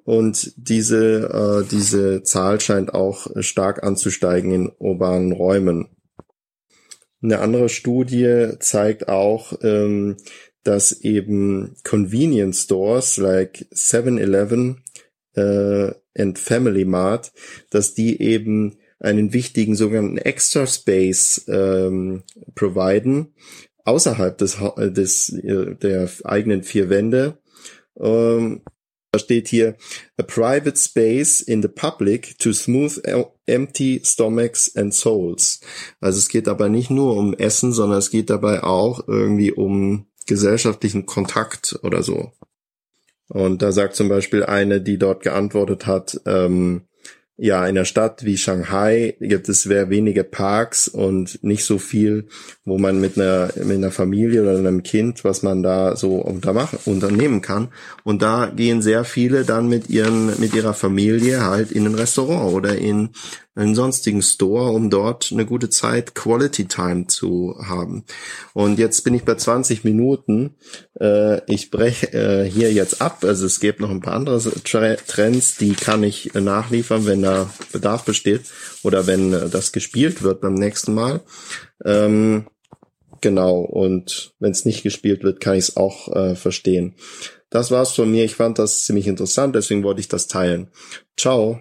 [0.05, 5.89] Und diese, äh, diese Zahl scheint auch stark anzusteigen in urbanen Räumen.
[7.23, 10.17] Eine andere Studie zeigt auch, ähm,
[10.65, 14.83] dass eben Convenience Stores like 7-Eleven
[15.35, 17.33] äh, and Family Mart,
[17.71, 22.23] dass die eben einen wichtigen sogenannten Extra Space ähm,
[22.55, 23.35] providen
[23.85, 27.39] außerhalb des, des äh, der eigenen vier Wände.
[27.99, 28.63] Ähm,
[29.13, 29.77] da steht hier
[30.17, 32.99] a private space in the public to smooth
[33.47, 35.61] empty stomachs and souls.
[36.01, 40.07] Also es geht dabei nicht nur um Essen, sondern es geht dabei auch irgendwie um
[40.27, 42.33] gesellschaftlichen Kontakt oder so.
[43.29, 46.87] Und da sagt zum Beispiel eine, die dort geantwortet hat, ähm,
[47.43, 52.29] ja, in der Stadt wie Shanghai gibt es sehr wenige Parks und nicht so viel,
[52.65, 57.41] wo man mit einer, mit einer Familie oder einem Kind, was man da so unternehmen
[57.41, 57.71] kann.
[58.05, 62.53] Und da gehen sehr viele dann mit ihren, mit ihrer Familie halt in ein Restaurant
[62.53, 63.09] oder in
[63.55, 68.05] einen sonstigen Store, um dort eine gute Zeit Quality Time zu haben.
[68.55, 70.55] Und jetzt bin ich bei 20 Minuten.
[71.01, 73.25] Äh, ich breche äh, hier jetzt ab.
[73.25, 78.05] Also es gibt noch ein paar andere Trends, die kann ich nachliefern, wenn da Bedarf
[78.05, 78.43] besteht
[78.83, 81.21] oder wenn äh, das gespielt wird beim nächsten Mal.
[81.85, 82.47] Ähm,
[83.21, 83.61] genau.
[83.61, 86.95] Und wenn es nicht gespielt wird, kann ich es auch äh, verstehen.
[87.51, 88.25] Das war's von mir.
[88.25, 90.69] Ich fand das ziemlich interessant, deswegen wollte ich das teilen.
[91.19, 91.61] Ciao.